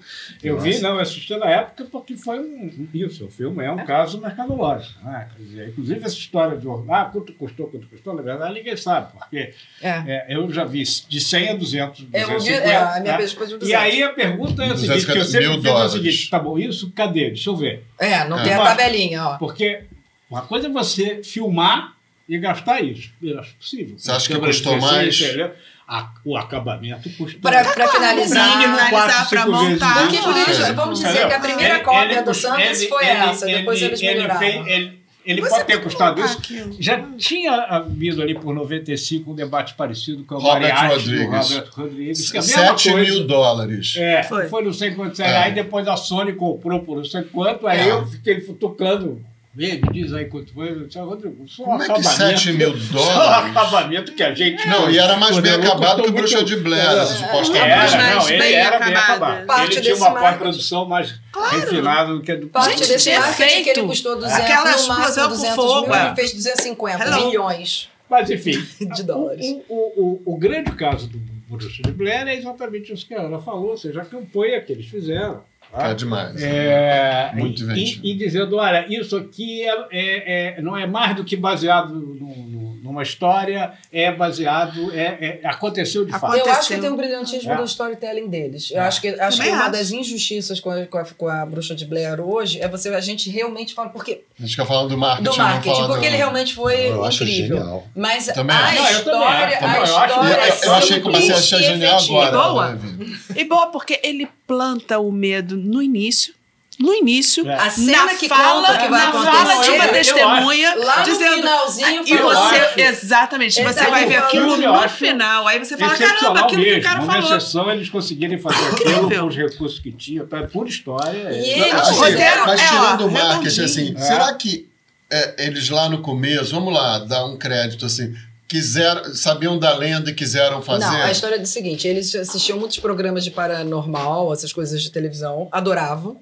Eu 0.41 0.57
vi, 0.59 0.79
não, 0.79 0.91
eu 0.95 0.99
assisti 1.01 1.35
na 1.35 1.49
época 1.49 1.85
porque 1.91 2.15
foi 2.15 2.39
um. 2.39 2.87
Isso, 2.93 3.25
o 3.25 3.29
filme 3.29 3.63
é 3.63 3.71
um 3.71 3.85
caso 3.85 4.21
mercadológico. 4.21 5.03
Né? 5.03 5.27
Quer 5.35 5.43
dizer, 5.43 5.67
inclusive, 5.69 5.99
essa 6.05 6.15
história 6.15 6.57
de 6.57 6.67
ah, 6.89 7.05
quanto 7.11 7.33
custou, 7.33 7.67
quanto 7.67 7.87
custou, 7.87 8.13
na 8.13 8.21
verdade, 8.21 8.53
ninguém 8.53 8.77
sabe, 8.77 9.11
porque 9.17 9.53
É. 9.81 9.89
é, 10.07 10.25
eu 10.29 10.49
já 10.51 10.63
vi 10.63 10.83
de 10.83 11.19
100 11.19 11.49
a 11.49 11.53
200, 11.55 11.99
Eu 11.99 12.27
vi, 12.27 12.33
250. 12.35 12.67
é, 12.69 12.75
a 12.77 12.99
minha 13.01 13.11
né? 13.13 13.17
pessoa 13.17 13.45
de 13.45 13.57
200. 13.57 13.69
E 13.69 13.75
aí 13.75 14.03
a 14.03 14.09
pergunta 14.09 14.63
é 14.63 14.71
a 14.71 14.77
seguinte: 14.77 15.05
que 15.05 15.11
eu 15.11 15.15
250 15.15 15.25
sempre 15.25 15.61
fiz 15.61 15.65
é 15.65 15.85
o 15.85 15.89
seguinte: 15.89 16.29
tá 16.29 16.39
bom, 16.39 16.57
isso 16.57 16.91
cadê? 16.91 17.27
Deixa 17.27 17.49
eu 17.49 17.55
ver. 17.57 17.83
É, 17.99 18.25
não 18.27 18.39
É. 18.39 18.43
tem 18.43 18.53
a 18.53 18.63
tabelinha, 18.63 19.23
ó. 19.25 19.37
Porque 19.37 19.83
uma 20.29 20.41
coisa 20.43 20.67
é 20.67 20.69
você 20.69 21.21
filmar 21.23 21.93
e 22.27 22.37
gastar 22.37 22.81
isso. 22.81 23.11
Eu 23.21 23.39
acho 23.39 23.55
possível. 23.55 23.95
Você 23.97 24.11
acha 24.11 24.27
que 24.27 24.39
custou 24.39 24.73
16, 24.75 25.37
mais? 25.37 25.51
A- 25.87 26.11
o 26.23 26.37
acabamento 26.37 27.09
custou. 27.17 27.41
Para 27.41 27.63
finalizar. 27.63 28.57
mínimo 28.57 28.77
finalizar, 28.77 29.27
cinco 29.27 29.51
vezes 29.51 29.71
montar. 29.71 29.95
mais. 29.95 30.19
Porque 30.19 30.41
Entendeu? 30.51 30.75
vamos 30.75 30.99
dizer 30.99 31.27
que 31.27 31.33
a 31.33 31.39
primeira 31.39 31.73
Ele- 31.75 31.83
cópia 31.83 32.11
ele 32.11 32.21
do 32.21 32.33
Santos 32.35 32.79
ele- 32.81 32.87
foi 32.89 33.03
ele- 33.07 33.11
essa, 33.19 33.45
depois 33.47 33.77
ele- 33.81 33.87
eles 33.89 34.01
ele 34.01 34.13
melhoraram. 34.13 34.39
fez- 34.39 34.67
ele- 34.67 34.99
ele 35.25 35.41
Você 35.41 35.49
pode 35.49 35.65
ter 35.65 35.81
custado 35.81 36.21
isso. 36.23 36.37
aquilo. 36.37 36.75
Já 36.79 37.01
tinha 37.17 37.51
havido 37.53 38.21
ali 38.21 38.35
por 38.35 38.53
95 38.53 39.31
um 39.31 39.35
debate 39.35 39.73
parecido 39.73 40.23
com 40.25 40.35
o 40.35 40.37
Robert 40.37 40.61
Mariachi, 40.61 40.85
do 40.85 40.93
Rodrigues. 41.23 41.49
Robert 41.49 41.69
Rodrigues. 41.73 42.31
que 42.31 42.37
é 42.37 42.39
a 42.39 42.43
mesma 42.43 42.61
7 42.67 42.91
coisa. 42.91 43.11
mil 43.11 43.25
dólares. 43.27 43.93
É, 43.97 44.21
Foi. 44.23 44.47
foi. 44.47 44.63
não 44.63 44.73
sei 44.73 44.91
quanto. 44.91 45.19
É. 45.19 45.37
Aí 45.37 45.51
depois 45.53 45.87
a 45.87 45.97
Sony 45.97 46.33
comprou 46.33 46.81
por 46.81 46.97
não 46.97 47.03
sei 47.05 47.23
quanto, 47.23 47.65
aí 47.65 47.79
É. 47.79 47.91
eu 47.91 48.05
fiquei 48.05 48.39
futucando. 48.41 49.25
Vê, 49.59 49.73
me 49.73 49.91
diz 49.91 50.13
aí 50.13 50.23
quanto 50.23 50.53
foi. 50.53 50.69
Eu 50.69 50.87
disse, 50.87 50.97
"Ah, 50.97 51.03
Rodrigo, 51.03 51.45
só 51.45 51.65
Como 51.65 51.75
um 51.77 51.81
é 51.81 51.85
que 51.85 51.91
acabamento. 51.91 52.15
7 52.17 52.53
mil 52.53 52.77
Só 52.79 52.97
o 52.97 53.03
dólares? 53.13 53.49
acabamento 53.49 54.13
que 54.13 54.23
a 54.23 54.33
gente. 54.33 54.65
Não, 54.69 54.89
e 54.89 54.97
era 54.97 55.17
mais 55.17 55.37
bem 55.39 55.51
acabado 55.51 56.01
que 56.01 56.09
o 56.09 56.13
Bruxa 56.13 56.41
de 56.45 56.55
Blair, 56.55 56.81
Era, 56.81 57.05
supostamente. 57.05 57.93
Era, 57.93 58.15
não, 58.15 58.29
ele 58.29 58.37
bem 58.39 58.53
era 58.53 58.79
bem 58.79 58.95
acabado. 58.95 59.45
Parte 59.45 59.73
ele 59.73 59.81
tinha 59.81 59.95
uma 59.97 60.11
pós-produção 60.17 60.85
mais 60.85 61.19
refinada 61.51 62.13
do 62.13 62.21
que 62.21 62.31
a 62.31 62.35
do 62.37 62.47
Parte 62.47 62.77
Gente, 62.77 62.87
desse 62.87 63.19
marketing 63.19 63.63
que 63.63 63.69
ele 63.71 63.83
custou 63.83 64.15
200, 64.15 64.33
aquela 64.39 64.59
no 64.59 64.65
máximo 64.87 64.93
explosão 64.93 65.23
com 65.23 65.35
200 65.35 65.55
fogo, 65.55 65.87
mil, 65.87 65.95
ele 66.05 66.15
fez 66.15 66.33
250 66.33 67.03
Hello. 67.03 67.25
milhões. 67.27 67.89
Mas, 68.09 68.29
enfim, 68.31 68.65
De 68.95 69.03
dólares. 69.03 69.45
O, 69.67 69.75
o, 69.75 70.21
o, 70.25 70.33
o 70.35 70.37
grande 70.37 70.71
caso 70.71 71.07
do 71.09 71.17
Bruxa 71.49 71.83
de 71.83 71.91
Blair 71.91 72.25
é 72.29 72.35
exatamente 72.37 72.93
isso 72.93 73.05
que 73.05 73.13
a 73.13 73.23
Ana 73.23 73.39
falou, 73.39 73.71
ou 73.71 73.77
seja, 73.77 74.03
a 74.03 74.05
campanha 74.05 74.61
que 74.61 74.71
eles 74.71 74.85
fizeram. 74.87 75.43
Tá? 75.71 75.89
É 75.89 75.93
demais. 75.93 76.41
É, 76.41 77.31
Muito 77.35 77.63
e, 77.71 78.11
e 78.11 78.13
dizendo, 78.15 78.57
olha, 78.57 78.85
isso 78.89 79.15
aqui 79.17 79.63
é, 79.63 79.75
é- 79.91 80.55
é- 80.57 80.61
não 80.61 80.75
é 80.77 80.85
mais 80.87 81.15
do 81.15 81.23
que 81.23 81.35
baseado 81.35 81.93
no- 81.93 82.15
no- 82.15 82.68
numa 82.89 83.03
história, 83.03 83.73
é 83.91 84.11
baseado, 84.11 84.91
é, 84.93 85.39
é- 85.43 85.47
aconteceu 85.47 86.05
de 86.05 86.11
fato. 86.11 86.23
Eu 86.25 86.29
Aconteceu. 86.41 86.53
acho 86.59 86.67
que 86.73 86.77
tem 86.79 86.89
um 86.89 86.95
brilhantismo 86.97 87.51
É. 87.51 87.55
do 87.55 87.63
storytelling 87.63 88.27
deles. 88.27 88.71
Eu 88.71 88.77
É. 88.81 88.87
acho 88.87 89.01
que, 89.01 89.07
acho 89.09 89.37
que 89.37 89.43
Também 89.43 89.53
uma 89.53 89.63
acho. 89.63 89.71
das 89.71 89.91
injustiças 89.91 90.59
com 90.59 90.69
a, 90.69 90.85
com, 90.85 90.97
a, 90.97 91.05
com 91.05 91.27
a 91.27 91.45
Bruxa 91.45 91.75
de 91.75 91.85
Blair 91.85 92.19
hoje 92.19 92.59
é 92.59 92.67
você 92.67 92.89
a 92.89 92.99
gente 92.99 93.29
realmente 93.29 93.73
fala 93.73 93.89
porque 93.89 94.23
A 94.37 94.41
gente 94.41 94.51
fica 94.51 94.65
falando 94.65 94.89
do 94.89 94.97
marketing. 94.97 95.23
do 95.23 95.37
não 95.37 95.37
marketing, 95.45 95.87
porque 95.87 95.99
do- 95.99 96.05
ele 96.05 96.17
realmente 96.17 96.53
foi 96.55 96.89
Eu 96.89 97.05
acho 97.05 97.23
incrível. 97.23 97.57
genial. 97.57 97.87
Mas 97.95 98.25
Também 98.27 98.55
a 98.55 98.59
acho. 98.59 98.75
Não, 98.75 98.89
eu 98.89 99.03
também 99.03 99.19
história, 99.19 99.57
acho. 99.57 99.65
a 99.65 99.67
Eu 99.75 99.81
acho- 99.83 99.91
história 99.91 100.13
Eu, 100.13 100.23
é 100.23 100.65
eu 100.67 100.73
achei 100.73 100.97
que 100.97 101.03
comecei 101.03 101.31
a 101.31 101.37
simples 101.37 101.53
achar 101.53 101.59
e 101.59 101.63
genial 101.63 102.21
agora. 102.21 102.31
Boa. 102.49 102.71
né? 102.73 103.17
E 103.35 103.43
boa, 103.45 103.67
porque 103.67 103.99
ele 104.03 104.27
planta 104.47 104.97
o 104.99 105.11
medo 105.11 105.55
no 105.55 105.81
início. 105.81 106.33
No 106.81 106.93
início. 106.93 107.45
É. 107.49 107.55
A 107.55 107.69
cena 107.69 108.05
na 108.05 108.15
que 108.15 108.29
fala, 108.29 108.61
conta 108.67 108.77
que 108.79 108.87
vai 108.87 109.01
na 109.03 109.09
acontecer. 109.09 109.31
fala 109.37 109.63
de 109.63 109.69
uma 109.71 109.87
testemunha 109.89 110.75
Lá 110.75 110.97
no 110.99 111.03
dizendo. 111.03 111.35
finalzinho 111.35 112.03
E 112.03 112.07
foi 112.07 112.17
eu 112.19 112.23
você, 112.23 112.81
exatamente, 112.81 113.61
você 113.61 113.73
tá 113.83 113.89
vai 113.89 114.05
ver 114.05 114.15
aquilo 114.15 114.55
no 114.55 114.89
final. 114.89 115.45
Aí 115.45 115.59
você 115.59 115.75
fala, 115.77 115.91
caramba, 115.91 116.05
Excepcional 116.13 116.43
aquilo 116.45 116.63
que 116.63 116.69
o 116.69 116.73
mesmo. 116.75 116.89
cara 116.89 117.01
falou. 117.01 117.35
exceção 117.35 117.69
eles 117.71 117.89
conseguirem 117.89 118.37
fazer 118.39 118.65
aquilo 118.69 119.09
com 119.09 119.27
os 119.27 119.35
recursos 119.35 119.79
que 119.79 119.91
tinham, 119.91 120.25
tá? 120.25 120.43
por 120.43 120.67
história. 120.69 121.31
E 121.33 121.49
é- 121.49 121.59
ele- 121.67 121.71
Assim, 121.71 121.95
roteiro 121.95 122.45
mas 122.45 122.61
é, 122.61 122.67
tirando 122.67 123.05
o 123.07 123.11
marketing, 123.11 123.61
assim, 123.63 123.93
É. 123.97 124.01
será 124.01 124.33
que 124.33 124.69
é, 125.11 125.47
eles 125.47 125.69
lá 125.69 125.89
no 125.89 126.01
começo, 126.01 126.51
vamos 126.55 126.73
lá, 126.73 126.99
dar 126.99 127.25
um 127.25 127.35
crédito 127.37 127.85
assim, 127.85 128.15
quiseram, 128.47 129.13
sabiam 129.13 129.57
da 129.59 129.75
lenda 129.75 130.11
e 130.11 130.13
quiseram 130.13 130.61
fazer? 130.61 130.85
Não, 130.85 131.01
a 131.03 131.11
história 131.11 131.35
é 131.35 131.39
do 131.39 131.47
seguinte: 131.47 131.85
eles 131.87 132.15
assistiam 132.15 132.57
muitos 132.57 132.79
programas 132.79 133.23
de 133.25 133.31
paranormal, 133.31 134.31
essas 134.31 134.53
coisas 134.53 134.81
de 134.81 134.89
televisão, 134.91 135.49
adoravam. 135.51 136.17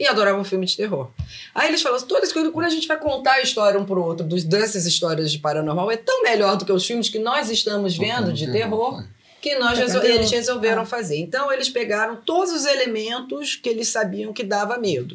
E 0.00 0.06
adoravam 0.06 0.42
filme 0.42 0.64
de 0.64 0.74
terror. 0.76 1.10
Aí 1.54 1.68
eles 1.68 1.82
falam, 1.82 2.00
todas 2.00 2.32
quando 2.32 2.50
quando 2.50 2.64
a 2.64 2.70
gente 2.70 2.88
vai 2.88 2.98
contar 2.98 3.34
a 3.34 3.42
história 3.42 3.78
um 3.78 3.84
pro 3.84 4.02
outro 4.02 4.26
dos, 4.26 4.42
dessas 4.44 4.86
histórias 4.86 5.30
de 5.30 5.38
paranormal, 5.38 5.90
é 5.90 5.96
tão 5.98 6.22
melhor 6.22 6.56
do 6.56 6.64
que 6.64 6.72
os 6.72 6.86
filmes 6.86 7.10
que 7.10 7.18
nós 7.18 7.50
estamos 7.50 7.98
vendo 7.98 8.32
de 8.32 8.50
terror, 8.50 9.04
que 9.42 9.58
nós 9.58 9.78
É, 9.78 9.82
resol- 9.82 10.02
eles 10.02 10.30
resolveram 10.30 10.82
Ah. 10.82 10.86
fazer. 10.86 11.18
Então 11.18 11.52
eles 11.52 11.68
pegaram 11.68 12.16
todos 12.16 12.50
os 12.50 12.64
elementos 12.64 13.54
que 13.56 13.68
eles 13.68 13.88
sabiam 13.88 14.32
que 14.32 14.42
dava 14.42 14.78
medo. 14.78 15.14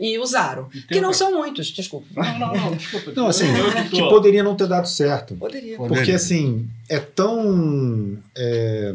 E 0.00 0.18
usaram. 0.18 0.68
Que 0.88 1.00
não 1.00 1.12
são 1.12 1.32
muitos, 1.32 1.66
desculpa. 1.68 2.06
Não, 2.16 2.38
não, 2.38 2.54
não, 2.54 2.74
desculpa. 2.74 3.12
Não, 3.14 3.26
assim, 3.28 3.44
que 3.90 4.00
poderia 4.08 4.42
não 4.42 4.56
ter 4.56 4.66
dado 4.66 4.88
certo. 4.88 5.36
Poderia. 5.36 5.76
Porque, 5.76 6.12
assim, 6.12 6.66
é 6.88 6.98
tão. 6.98 8.18
é, 8.34 8.92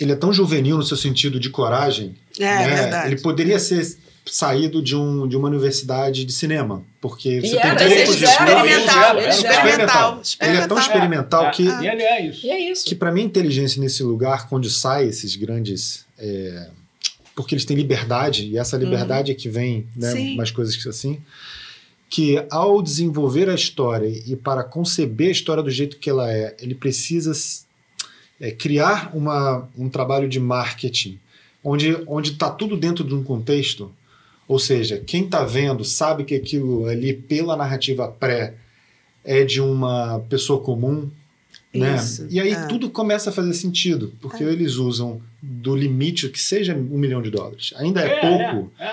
ele 0.00 0.12
é 0.12 0.16
tão 0.16 0.32
juvenil 0.32 0.76
no 0.76 0.82
seu 0.82 0.96
sentido 0.96 1.38
de 1.40 1.50
coragem. 1.50 2.14
É, 2.38 2.44
né? 2.44 2.74
verdade. 2.74 3.12
Ele 3.12 3.20
poderia 3.20 3.58
ser 3.58 3.96
saído 4.26 4.82
de, 4.82 4.94
um, 4.94 5.26
de 5.26 5.36
uma 5.36 5.48
universidade 5.48 6.24
de 6.24 6.32
cinema. 6.32 6.84
Porque 7.00 7.40
você 7.40 7.46
E 7.46 7.50
tem 7.50 7.60
era, 7.60 7.82
eram, 7.82 7.92
espaços. 7.94 8.22
experimental, 8.22 9.18
eles 9.18 9.44
eram. 9.44 9.54
experimental, 9.54 10.22
Ele 10.40 10.56
é 10.58 10.66
tão 10.66 10.78
experimental 10.78 11.46
É, 11.46 11.50
que, 11.50 11.62
E 11.62 11.88
ele 11.88 12.02
é 12.02 12.26
isso. 12.26 12.46
E 12.46 12.50
é 12.50 12.70
isso. 12.70 12.84
que 12.84 12.94
para 12.94 13.10
mim, 13.10 13.22
a 13.22 13.24
inteligência 13.24 13.80
nesse 13.80 14.02
lugar, 14.02 14.48
quando 14.48 14.68
sai 14.68 15.06
esses 15.06 15.34
grandes. 15.36 16.04
é, 16.18 16.68
porque 17.34 17.54
eles 17.54 17.64
têm 17.64 17.76
liberdade, 17.76 18.48
e 18.48 18.58
essa 18.58 18.76
liberdade 18.76 19.30
é 19.30 19.34
que 19.34 19.48
vem, 19.48 19.86
né, 19.94 20.10
Sim. 20.10 20.34
umas 20.34 20.50
coisas 20.50 20.74
que 20.74 20.88
assim. 20.88 21.20
Que 22.10 22.44
ao 22.50 22.82
desenvolver 22.82 23.48
a 23.48 23.54
história 23.54 24.08
e 24.08 24.34
para 24.34 24.64
conceber 24.64 25.28
a 25.28 25.30
história 25.30 25.62
do 25.62 25.70
jeito 25.70 25.98
que 25.98 26.10
ela 26.10 26.28
é, 26.32 26.56
ele 26.60 26.74
precisa 26.74 27.30
é, 28.40 28.50
criar 28.50 29.10
uma, 29.14 29.68
um 29.76 29.88
trabalho 29.88 30.28
de 30.28 30.38
marketing 30.38 31.18
onde 31.62 31.96
onde 32.06 32.32
está 32.32 32.50
tudo 32.50 32.76
dentro 32.76 33.04
de 33.04 33.14
um 33.14 33.22
contexto. 33.22 33.92
Ou 34.46 34.58
seja, 34.58 34.98
quem 34.98 35.24
está 35.24 35.44
vendo 35.44 35.84
sabe 35.84 36.24
que 36.24 36.34
aquilo 36.34 36.86
ali, 36.86 37.12
pela 37.12 37.56
narrativa 37.56 38.08
pré, 38.08 38.54
é 39.22 39.44
de 39.44 39.60
uma 39.60 40.20
pessoa 40.30 40.62
comum, 40.62 41.10
né? 41.74 41.96
E 42.30 42.40
aí 42.40 42.52
é. 42.52 42.66
tudo 42.66 42.88
começa 42.88 43.28
a 43.28 43.32
fazer 43.32 43.52
sentido, 43.52 44.14
porque 44.22 44.42
eles 44.42 44.76
usam 44.76 45.20
do 45.42 45.76
limite 45.76 46.30
que 46.30 46.40
seja 46.40 46.74
um 46.74 46.96
milhão 46.96 47.20
de 47.20 47.30
dólares. 47.30 47.74
Ainda 47.76 48.00
é, 48.00 48.20
pouco 48.20 48.72
É, 48.78 48.84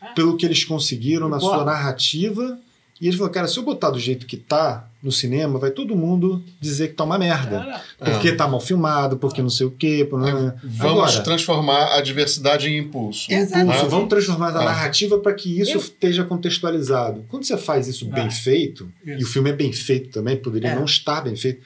é. 0.00 0.12
pelo 0.14 0.36
que 0.36 0.46
eles 0.46 0.64
conseguiram 0.64 1.28
na 1.28 1.38
sua 1.38 1.64
narrativa. 1.64 2.58
E 2.98 3.06
eles 3.06 3.16
falaram, 3.18 3.34
cara, 3.34 3.48
se 3.48 3.58
eu 3.58 3.62
botar 3.64 3.90
do 3.90 3.98
jeito 3.98 4.26
que 4.26 4.36
tá 4.38 4.88
no 5.02 5.10
cinema, 5.10 5.58
vai 5.58 5.70
todo 5.72 5.96
mundo 5.96 6.44
dizer 6.60 6.88
que 6.88 6.94
tá 6.94 7.02
uma 7.02 7.18
merda. 7.18 7.82
Porque 7.98 8.32
tá 8.32 8.46
mal 8.46 8.60
filmado, 8.60 9.16
porque 9.16 9.42
não 9.42 9.50
sei 9.50 9.66
o 9.66 9.70
quê. 9.70 10.06
por- 10.08 10.20
né? 10.20 10.54
Vamos 10.62 11.02
Agora, 11.10 11.20
transformar 11.24 11.96
a 11.96 12.00
diversidade 12.00 12.68
em 12.68 12.78
impulso. 12.78 13.32
Exato. 13.32 13.64
impulso, 13.66 13.88
vamos 13.88 14.08
transformar 14.08 14.54
a 14.56 14.60
Ah. 14.60 14.64
narrativa 14.64 15.18
para 15.18 15.32
que 15.34 15.60
isso 15.60 15.72
Eu- 15.72 15.78
esteja 15.80 16.22
contextualizado. 16.24 17.24
Quando 17.28 17.44
você 17.44 17.56
faz 17.56 17.88
isso 17.88 18.06
bem 18.06 18.26
Ah. 18.26 18.30
feito, 18.30 18.90
e 19.04 19.12
Isso. 19.14 19.24
o 19.24 19.26
filme 19.26 19.50
é 19.50 19.52
bem 19.52 19.72
feito 19.72 20.10
também, 20.10 20.36
poderia 20.36 20.70
É. 20.70 20.74
não 20.76 20.84
estar 20.84 21.20
bem 21.22 21.34
feito. 21.34 21.60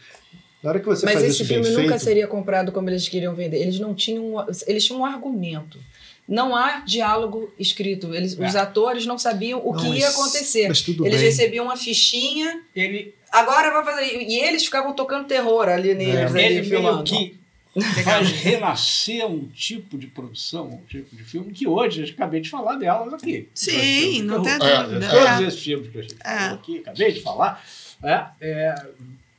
Na 0.62 0.70
hora 0.70 0.80
que 0.80 0.86
você 0.86 1.04
Mas 1.04 1.14
faz 1.16 1.26
esse 1.26 1.42
isso 1.42 1.44
bem 1.52 1.62
filme 1.62 1.76
nunca 1.76 1.90
feito, 1.90 2.02
seria 2.04 2.26
comprado 2.26 2.72
como 2.72 2.88
eles 2.88 3.06
queriam 3.08 3.34
vender. 3.34 3.58
Eles 3.58 3.78
não 3.78 3.94
tinham. 3.94 4.44
Eles 4.66 4.84
tinham 4.84 5.00
um 5.00 5.04
argumento. 5.04 5.78
Não 6.28 6.56
há 6.56 6.80
diálogo 6.80 7.52
escrito. 7.56 8.12
Eles, 8.12 8.32
Os 8.32 8.54
É. 8.54 8.58
atores 8.58 9.06
não 9.06 9.16
sabiam 9.16 9.60
o 9.64 9.72
Não, 9.72 9.78
que 9.80 9.98
ia 9.98 10.08
acontecer. 10.08 10.66
mas 10.66 10.82
tudo 10.82 11.06
Eles 11.06 11.20
bem. 11.20 11.28
recebiam 11.30 11.66
uma 11.66 11.76
fichinha. 11.76 12.62
Ele, 12.74 13.14
Agora 13.32 13.70
vai 13.72 13.84
fazer. 13.84 14.22
E 14.22 14.38
eles 14.40 14.64
ficavam 14.64 14.92
tocando 14.94 15.26
terror 15.26 15.68
ali 15.68 15.94
neles, 15.94 16.32
ali, 16.34 16.42
ele 16.44 16.54
meio 16.54 16.64
filmando. 16.64 17.04
que 17.04 17.36
faz 18.02 18.30
renascer 18.30 19.26
um 19.26 19.46
tipo 19.48 19.98
de 19.98 20.06
produção, 20.06 20.66
um 20.68 20.86
tipo 20.88 21.14
de 21.14 21.22
filme 21.22 21.52
que 21.52 21.66
hoje 21.68 22.00
eu 22.02 22.08
acabei 22.08 22.40
de 22.40 22.48
falar 22.48 22.76
delas 22.76 23.12
aqui. 23.12 23.48
Sim, 23.54 24.22
não 24.22 24.42
tem 24.42 24.52
É, 24.54 24.58
dúvida. 24.82 25.06
é. 25.06 25.08
Todos 25.10 25.48
esses 25.48 25.62
filmes 25.62 25.90
que 25.90 25.98
a 25.98 26.02
gente 26.02 26.16
É. 26.24 26.38
falou 26.38 26.54
aqui, 26.54 26.78
acabei 26.78 27.12
de 27.12 27.20
falar, 27.20 27.64
é, 28.02 28.24
é, 28.40 28.74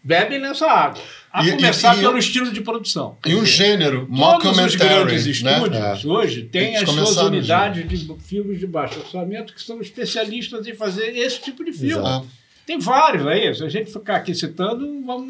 bebem 0.04 0.40
nessa 0.40 0.68
água. 0.70 1.02
A 1.34 1.44
E- 1.46 1.52
começar 1.52 1.96
e- 1.96 2.00
e- 2.00 2.02
pelo 2.02 2.18
estilo 2.18 2.52
de 2.52 2.62
produção. 2.62 3.18
E 3.26 3.34
um 3.36 3.44
gênero, 3.46 4.08
Todos 4.08 4.58
os 4.60 4.76
grandes 4.76 5.42
né? 5.42 5.54
estúdios 5.58 6.06
hoje 6.06 6.44
têm 6.44 6.76
Eles 6.76 6.88
as 6.90 6.96
suas 6.96 7.18
unidades 7.18 7.90
de 7.90 8.16
filmes 8.20 8.60
de 8.60 8.68
baixo 8.68 9.00
orçamento 9.00 9.54
que 9.54 9.62
são 9.64 9.82
especialistas 9.82 10.68
em 10.68 10.76
fazer 10.76 11.18
esse 11.18 11.42
tipo 11.42 11.64
de 11.66 11.74
filme. 11.74 11.94
Exato. 12.08 12.28
Tem 12.68 12.78
vários 12.80 13.26
aí. 13.26 13.56
Se 13.56 13.64
a 13.64 13.70
gente 13.70 13.90
ficar 13.92 14.18
aqui 14.18 14.36
citando, 14.36 14.86
vamos, 15.06 15.26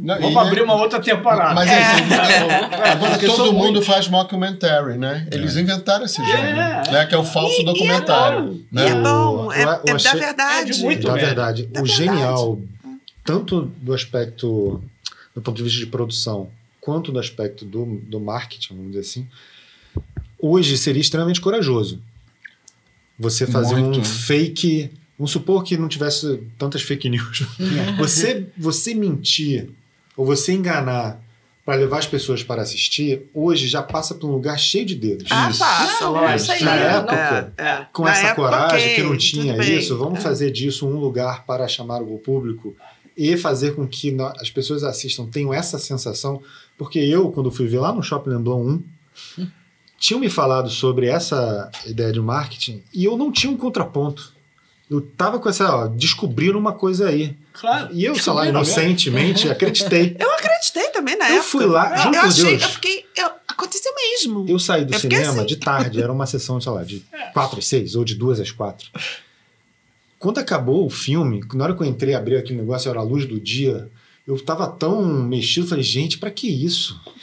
Não, 0.00 0.18
vamos 0.18 0.32
e- 0.34 0.38
abrir 0.38 0.62
uma 0.62 0.74
outra 0.74 0.98
temporada. 0.98 1.54
Mas 1.54 1.68
É. 1.70 1.74
é, 1.74 2.88
agora 2.92 3.10
Porque 3.20 3.26
todo 3.26 3.52
mundo 3.52 3.72
muitos. 3.72 3.86
faz 3.86 4.08
mockumentary, 4.08 4.96
né? 4.96 5.28
Eles 5.30 5.54
inventaram 5.56 6.06
esse 6.06 6.16
gênero, 6.24 6.58
É. 6.58 6.90
né? 6.90 7.06
Que 7.06 7.14
é 7.14 7.18
o 7.18 7.24
falso 7.24 7.62
documentário. 7.62 8.64
E 8.72 8.74
né? 8.74 8.88
é 8.88 8.94
bom, 9.02 9.52
é, 9.52 9.62
Eu- 9.64 9.68
eu 9.68 9.72
é 9.72 9.84
da 9.84 9.94
achei- 9.96 10.18
verdade. 10.18 10.70
É 10.70 10.72
de 10.72 10.82
muito 10.82 11.06
da 11.06 11.12
verdade. 11.14 11.62
Da 11.66 11.82
o 11.82 11.84
verdade. 11.84 11.92
genial, 12.10 12.58
tanto 13.22 13.70
do 13.82 13.92
aspecto, 13.92 14.82
do 15.34 15.42
ponto 15.42 15.56
de 15.58 15.62
vista 15.62 15.78
de 15.78 15.86
produção, 15.86 16.48
quanto 16.80 17.12
do 17.12 17.18
aspecto 17.18 17.66
do, 17.66 17.84
do 18.04 18.18
marketing, 18.18 18.74
vamos 18.76 18.92
dizer 18.92 19.00
assim, 19.00 19.28
hoje 20.40 20.78
seria 20.78 21.02
extremamente 21.02 21.38
corajoso. 21.40 22.00
Você 23.18 23.46
fazer 23.46 23.74
Muito. 23.76 24.00
um 24.00 24.04
fake. 24.04 24.90
Vamos 25.18 25.32
supor 25.32 25.64
que 25.64 25.76
não 25.76 25.88
tivesse 25.88 26.40
tantas 26.56 26.82
fake 26.82 27.08
news. 27.08 27.42
você, 27.98 28.46
você 28.56 28.94
mentir 28.94 29.68
ou 30.16 30.24
você 30.24 30.52
enganar 30.52 31.20
para 31.64 31.74
levar 31.76 31.98
as 31.98 32.06
pessoas 32.06 32.42
para 32.42 32.62
assistir, 32.62 33.28
hoje 33.34 33.68
já 33.68 33.82
passa 33.82 34.14
por 34.14 34.26
um 34.30 34.32
lugar 34.32 34.58
cheio 34.58 34.86
de 34.86 34.94
dedos. 34.94 35.26
Ah, 35.30 35.50
Isso. 35.50 35.58
passa, 35.58 36.04
Não, 36.04 36.12
lógico. 36.12 36.36
isso 36.36 36.52
aí, 36.52 36.62
Na 36.64 36.76
não, 36.76 36.82
época, 36.82 37.52
É, 37.58 37.62
é. 37.62 37.86
com 37.92 38.04
Na 38.04 38.10
essa 38.12 38.26
época, 38.28 38.42
coragem 38.42 38.78
ok, 38.92 38.94
que 38.94 39.02
não 39.02 39.16
tinha 39.18 39.56
isso, 39.62 39.98
vamos 39.98 40.20
É. 40.20 40.22
fazer 40.22 40.50
disso 40.50 40.86
um 40.88 40.98
lugar 40.98 41.44
para 41.44 41.68
chamar 41.68 42.00
o 42.00 42.16
público 42.18 42.74
e 43.14 43.36
fazer 43.36 43.74
com 43.74 43.86
que 43.86 44.16
as 44.40 44.48
pessoas 44.50 44.82
assistam, 44.82 45.26
tenham 45.26 45.52
essa 45.52 45.78
sensação, 45.78 46.40
porque 46.78 46.98
eu, 47.00 47.30
quando 47.32 47.50
fui 47.50 47.66
ver 47.66 47.80
lá 47.80 47.92
no 47.92 48.02
Shopping 48.02 48.30
Leblon 48.30 48.80
1, 49.38 49.46
tinham 49.98 50.20
me 50.20 50.30
falado 50.30 50.70
sobre 50.70 51.06
essa 51.08 51.70
ideia 51.86 52.12
de 52.12 52.20
marketing 52.20 52.82
e 52.94 53.04
eu 53.04 53.16
não 53.16 53.30
tinha 53.32 53.52
um 53.52 53.56
contraponto. 53.58 54.32
Eu 54.90 55.00
tava 55.02 55.38
com 55.38 55.48
essa, 55.48 55.70
ó, 55.74 55.86
descobriram 55.86 56.58
uma 56.58 56.72
coisa 56.72 57.08
aí. 57.08 57.36
Claro. 57.52 57.88
E 57.92 58.04
eu, 58.04 58.14
sei 58.14 58.32
lá, 58.32 58.42
Descobriram 58.44 58.50
inocentemente, 58.50 59.48
acreditei. 59.50 60.16
Eu 60.20 60.32
acreditei 60.32 60.88
também 60.90 61.16
na 61.18 61.26
Eu 61.28 61.34
época. 61.36 61.48
fui 61.50 61.66
lá, 61.66 61.90
eu, 61.90 61.96
juro 62.02 62.14
eu 62.14 62.20
por 62.22 62.28
achei, 62.28 62.44
Deus. 62.44 62.62
eu 62.62 62.68
fiquei. 62.70 63.04
eu- 63.16 63.30
aconteceu 63.48 63.92
mesmo. 63.94 64.46
Eu 64.48 64.58
saí 64.58 64.84
do 64.84 64.94
Eu 64.94 64.98
cinema 65.00 65.32
assim. 65.32 65.46
de 65.46 65.56
tarde, 65.56 66.00
era 66.02 66.12
uma 66.12 66.24
sessão, 66.26 66.60
sei 66.60 66.72
lá, 66.72 66.84
de 66.84 67.04
4 67.34 67.58
às 67.58 67.66
6 67.66 67.94
ou 67.96 68.04
de 68.04 68.14
2 68.14 68.40
às 68.40 68.50
4. 68.50 68.88
Quando 70.18 70.38
acabou 70.38 70.86
o 70.86 70.90
filme, 70.90 71.40
na 71.54 71.64
hora 71.64 71.74
que 71.74 71.82
eu 71.82 71.86
entrei, 71.86 72.14
abri 72.14 72.36
aquele 72.36 72.58
negócio, 72.60 72.88
era 72.90 72.98
a 73.00 73.02
luz 73.02 73.26
do 73.26 73.38
dia, 73.38 73.88
eu 74.26 74.38
tava 74.42 74.66
tão 74.66 75.02
mexido, 75.04 75.66
falei, 75.66 75.84
gente, 75.84 76.18
pra 76.18 76.30
que 76.30 76.48
isso? 76.48 76.98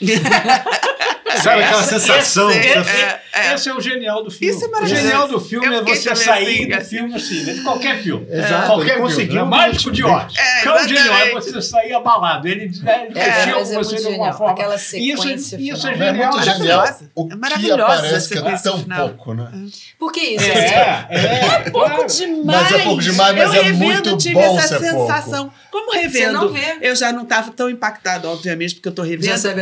Sabe 1.42 1.62
aquela 1.62 1.82
Essa- 1.82 1.98
sensação? 1.98 2.50
esse- 2.50 2.68
Você- 2.68 2.90
é, 2.90 3.22
é. 3.36 3.54
Esse 3.54 3.68
é 3.68 3.74
o 3.74 3.80
genial 3.80 4.22
do 4.24 4.30
filme. 4.30 4.54
Isso 4.54 4.64
é 4.64 4.68
o 4.68 4.70
maravilhoso. 4.72 5.02
genial 5.02 5.28
do 5.28 5.40
filme 5.40 5.66
é 5.76 5.82
você 5.82 6.14
sair 6.16 6.44
assim, 6.46 6.68
do 6.68 6.74
assim. 6.76 6.88
filme 6.96 7.14
assim, 7.14 7.42
né? 7.44 7.52
de 7.54 7.60
qualquer 7.62 8.02
filme. 8.02 8.26
Exato, 8.30 8.66
qualquer 8.66 8.98
conseguiu 8.98 9.42
Né? 9.44 9.50
Mágico 9.50 9.90
de 9.90 10.04
Oz. 10.04 10.34
É, 10.36 10.62
Cão 10.62 10.88
genial 10.88 11.14
é 11.16 11.30
você 11.32 11.62
sair 11.62 11.92
abalado. 11.92 12.48
Ele, 12.48 12.70
né, 12.82 13.06
ele 13.10 13.18
É, 13.18 13.44
com 13.44 13.50
é 13.50 13.64
você 13.64 13.74
muito 13.74 13.88
de 13.88 13.94
alguma 13.96 14.10
genial. 14.12 14.38
forma. 14.38 14.52
Aquela 14.52 14.74
Isso, 14.76 14.86
sequência 15.22 15.56
isso 15.60 15.86
é 15.88 15.92
final. 15.92 16.08
É 16.08 16.12
genial. 16.12 16.32
Maravilhosa. 16.32 16.58
genial. 16.58 17.10
O 17.14 17.26
É 17.26 17.28
que 17.30 17.36
maravilhosa 17.36 17.82
aparece 17.84 18.14
essa 18.14 18.28
que 18.28 18.38
é 18.38 18.58
tão 18.58 18.78
final. 18.78 19.08
pouco, 19.08 19.34
né? 19.34 19.50
Por 19.98 20.12
que 20.12 20.20
isso? 20.20 20.44
É, 20.44 21.06
é, 21.10 21.62
É 21.66 21.70
pouco 21.70 22.06
demais. 22.06 22.62
Mas 22.62 22.72
é 22.72 22.78
pouco 22.84 23.02
demais, 23.02 23.36
mas 23.36 23.54
eu 23.54 23.60
é 23.60 23.64
revendo 23.64 23.84
muito 23.84 24.16
tive 24.16 24.34
bom 24.34 24.58
essa 24.58 24.78
sensação. 24.78 25.52
Como 25.70 25.92
Você 25.92 25.98
revendo, 25.98 26.32
não 26.32 26.48
vê. 26.48 26.78
eu 26.80 26.96
já 26.96 27.12
não 27.12 27.22
estava 27.24 27.50
tão 27.50 27.68
impactado, 27.68 28.28
obviamente, 28.30 28.76
porque 28.76 28.88
eu 28.88 28.94
Já 28.96 29.02
revendo. 29.02 29.52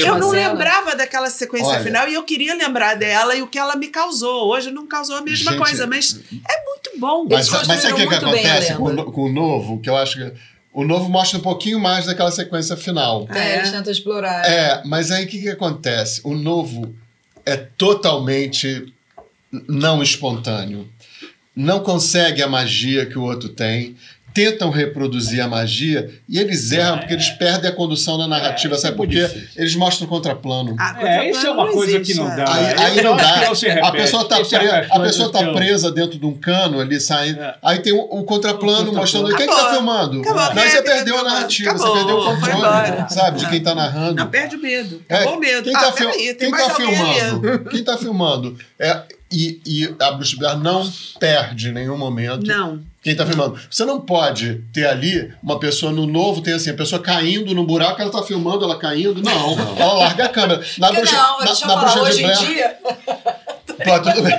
Eu 0.00 0.18
não 0.18 0.30
lembrava 0.30 0.96
daquela 0.96 1.28
sequência 1.28 1.80
final 1.80 2.08
e 2.08 2.14
eu 2.14 2.22
queria 2.22 2.54
lembrar 2.54 2.94
dela 2.96 3.09
e 3.36 3.42
o 3.42 3.46
que 3.46 3.58
ela 3.58 3.76
me 3.76 3.88
causou. 3.88 4.48
Hoje 4.48 4.70
não 4.70 4.86
causou 4.86 5.16
a 5.16 5.22
mesma 5.22 5.52
Gente, 5.52 5.60
coisa, 5.60 5.86
mas 5.86 6.20
é 6.32 6.64
muito 6.64 6.90
bom. 6.98 7.24
Mas, 7.24 7.48
Eles 7.48 7.66
mas 7.66 7.80
sabe 7.80 7.92
o 7.92 7.96
que, 7.96 8.06
que 8.06 8.14
acontece 8.14 8.74
com, 8.74 9.04
com 9.12 9.22
o 9.24 9.32
novo? 9.32 9.80
Que 9.80 9.90
eu 9.90 9.96
acho 9.96 10.16
que 10.16 10.32
o 10.72 10.84
novo 10.84 11.08
mostra 11.08 11.38
um 11.38 11.42
pouquinho 11.42 11.80
mais 11.80 12.06
daquela 12.06 12.30
sequência 12.30 12.76
final. 12.76 13.26
É, 13.30 13.58
eles 13.58 13.70
tentam 13.70 13.92
explorar. 13.92 14.44
É, 14.48 14.82
mas 14.84 15.10
aí 15.10 15.24
o 15.24 15.28
que, 15.28 15.40
que 15.40 15.48
acontece? 15.48 16.20
O 16.24 16.34
novo 16.34 16.94
é 17.44 17.56
totalmente 17.56 18.92
não 19.68 20.02
espontâneo. 20.02 20.88
Não 21.54 21.80
consegue 21.80 22.42
a 22.42 22.48
magia 22.48 23.04
que 23.06 23.18
o 23.18 23.22
outro 23.22 23.48
tem. 23.48 23.96
Tentam 24.32 24.70
reproduzir 24.70 25.40
a 25.42 25.48
magia 25.48 26.08
e 26.28 26.38
eles 26.38 26.70
erram 26.72 26.98
porque 26.98 27.14
eles 27.14 27.28
perdem 27.30 27.68
a 27.68 27.72
condução 27.74 28.16
da 28.16 28.28
narrativa, 28.28 28.74
É, 28.74 28.78
sabe 28.78 28.94
é 28.94 28.96
por 28.96 29.08
quê? 29.08 29.28
Eles 29.56 29.74
mostram 29.74 30.06
contraplano. 30.06 30.76
Ah, 30.78 30.96
É, 31.00 31.30
isso 31.30 31.46
é 31.46 31.50
uma 31.50 31.66
coisa 31.70 31.96
existe, 31.96 32.12
que 32.14 32.18
não 32.20 32.30
é. 32.32 32.36
dá. 32.36 32.54
Aí, 32.54 32.72
eu 32.72 32.80
aí 32.80 33.02
não 33.02 33.16
dá. 33.16 33.36
não 33.40 33.86
A 33.88 33.92
pessoa 33.92 34.24
tá, 34.28 34.40
Esse 34.40 34.54
é 34.54 34.58
pre- 34.58 34.88
a 34.90 35.00
pessoa 35.00 35.32
tá 35.32 35.38
filme. 35.40 35.54
presa 35.54 35.90
dentro 35.90 36.18
de 36.18 36.24
um 36.26 36.34
cano 36.34 36.80
ali 36.80 37.00
saindo. 37.00 37.40
É. 37.40 37.54
Aí 37.62 37.78
tem 37.80 37.92
o, 37.92 37.98
o 38.00 38.22
contraplano 38.24 38.92
O 38.92 38.94
mostrando 38.94 39.30
contraplano. 39.30 39.36
quem 39.36 39.46
que 39.46 39.52
tá 39.54 39.60
Acabou. 39.60 39.74
filmando. 39.74 40.20
Acabou. 40.20 40.54
Não, 40.54 40.62
é 40.62 40.68
você 40.68 40.82
tá 40.82 40.90
perdeu 40.92 41.18
a 41.18 41.22
narrativa, 41.24 41.70
Acabou. 41.70 41.86
você 41.88 41.98
perdeu 41.98 42.18
o 42.18 42.24
controle, 42.24 43.10
sabe, 43.10 43.38
de 43.40 43.48
quem 43.48 43.60
tá 43.62 43.74
narrando. 43.74 44.14
Não 44.14 44.26
perde 44.28 44.56
o 44.56 44.60
medo. 44.60 45.02
É, 45.08 45.24
o 45.24 45.38
medo. 45.40 45.64
Quem 45.64 45.74
ah, 45.76 45.80
tá, 45.80 45.92
fil- 45.92 46.08
tá 46.08 46.70
filmando? 46.74 47.64
Quem 47.70 47.82
tá 47.84 47.96
filmando? 47.98 48.58
É, 48.78 49.02
e, 49.32 49.60
e 49.64 49.94
a 50.00 50.10
Bruce 50.12 50.36
Blair 50.36 50.58
não 50.58 50.88
perde 51.18 51.68
em 51.68 51.72
nenhum 51.72 51.96
momento 51.96 52.46
Não. 52.46 52.80
Quem 53.02 53.14
tá 53.16 53.24
filmando. 53.26 53.58
Você 53.70 53.84
não 53.84 54.00
pode 54.00 54.62
ter 54.72 54.86
ali 54.86 55.32
uma 55.42 55.58
pessoa 55.58 55.90
no 55.90 56.06
novo, 56.06 56.42
tem 56.42 56.54
assim, 56.54 56.70
a 56.70 56.74
pessoa 56.74 57.00
caindo 57.00 57.54
no 57.54 57.64
buraco, 57.64 58.00
ela 58.02 58.10
tá 58.10 58.22
filmando, 58.22 58.64
ela 58.64 58.78
caindo. 58.78 59.22
Não, 59.22 59.52
ela 59.78 59.94
larga 59.94 60.24
a 60.26 60.28
câmera. 60.28 60.62
Na 60.78 60.92
bruxa, 60.92 61.16
não, 61.16 61.38
na, 61.38 61.44
deixa 61.46 61.64
eu 61.64 61.68
na 61.68 61.74
falar, 61.74 61.92
bruxa 61.92 61.98
de 62.04 62.10
hoje 62.10 62.20
em 62.20 62.26
Blair. 62.26 62.38
dia. 62.46 62.76
Pô, 63.82 63.98
tudo 63.98 64.22
bem. 64.22 64.38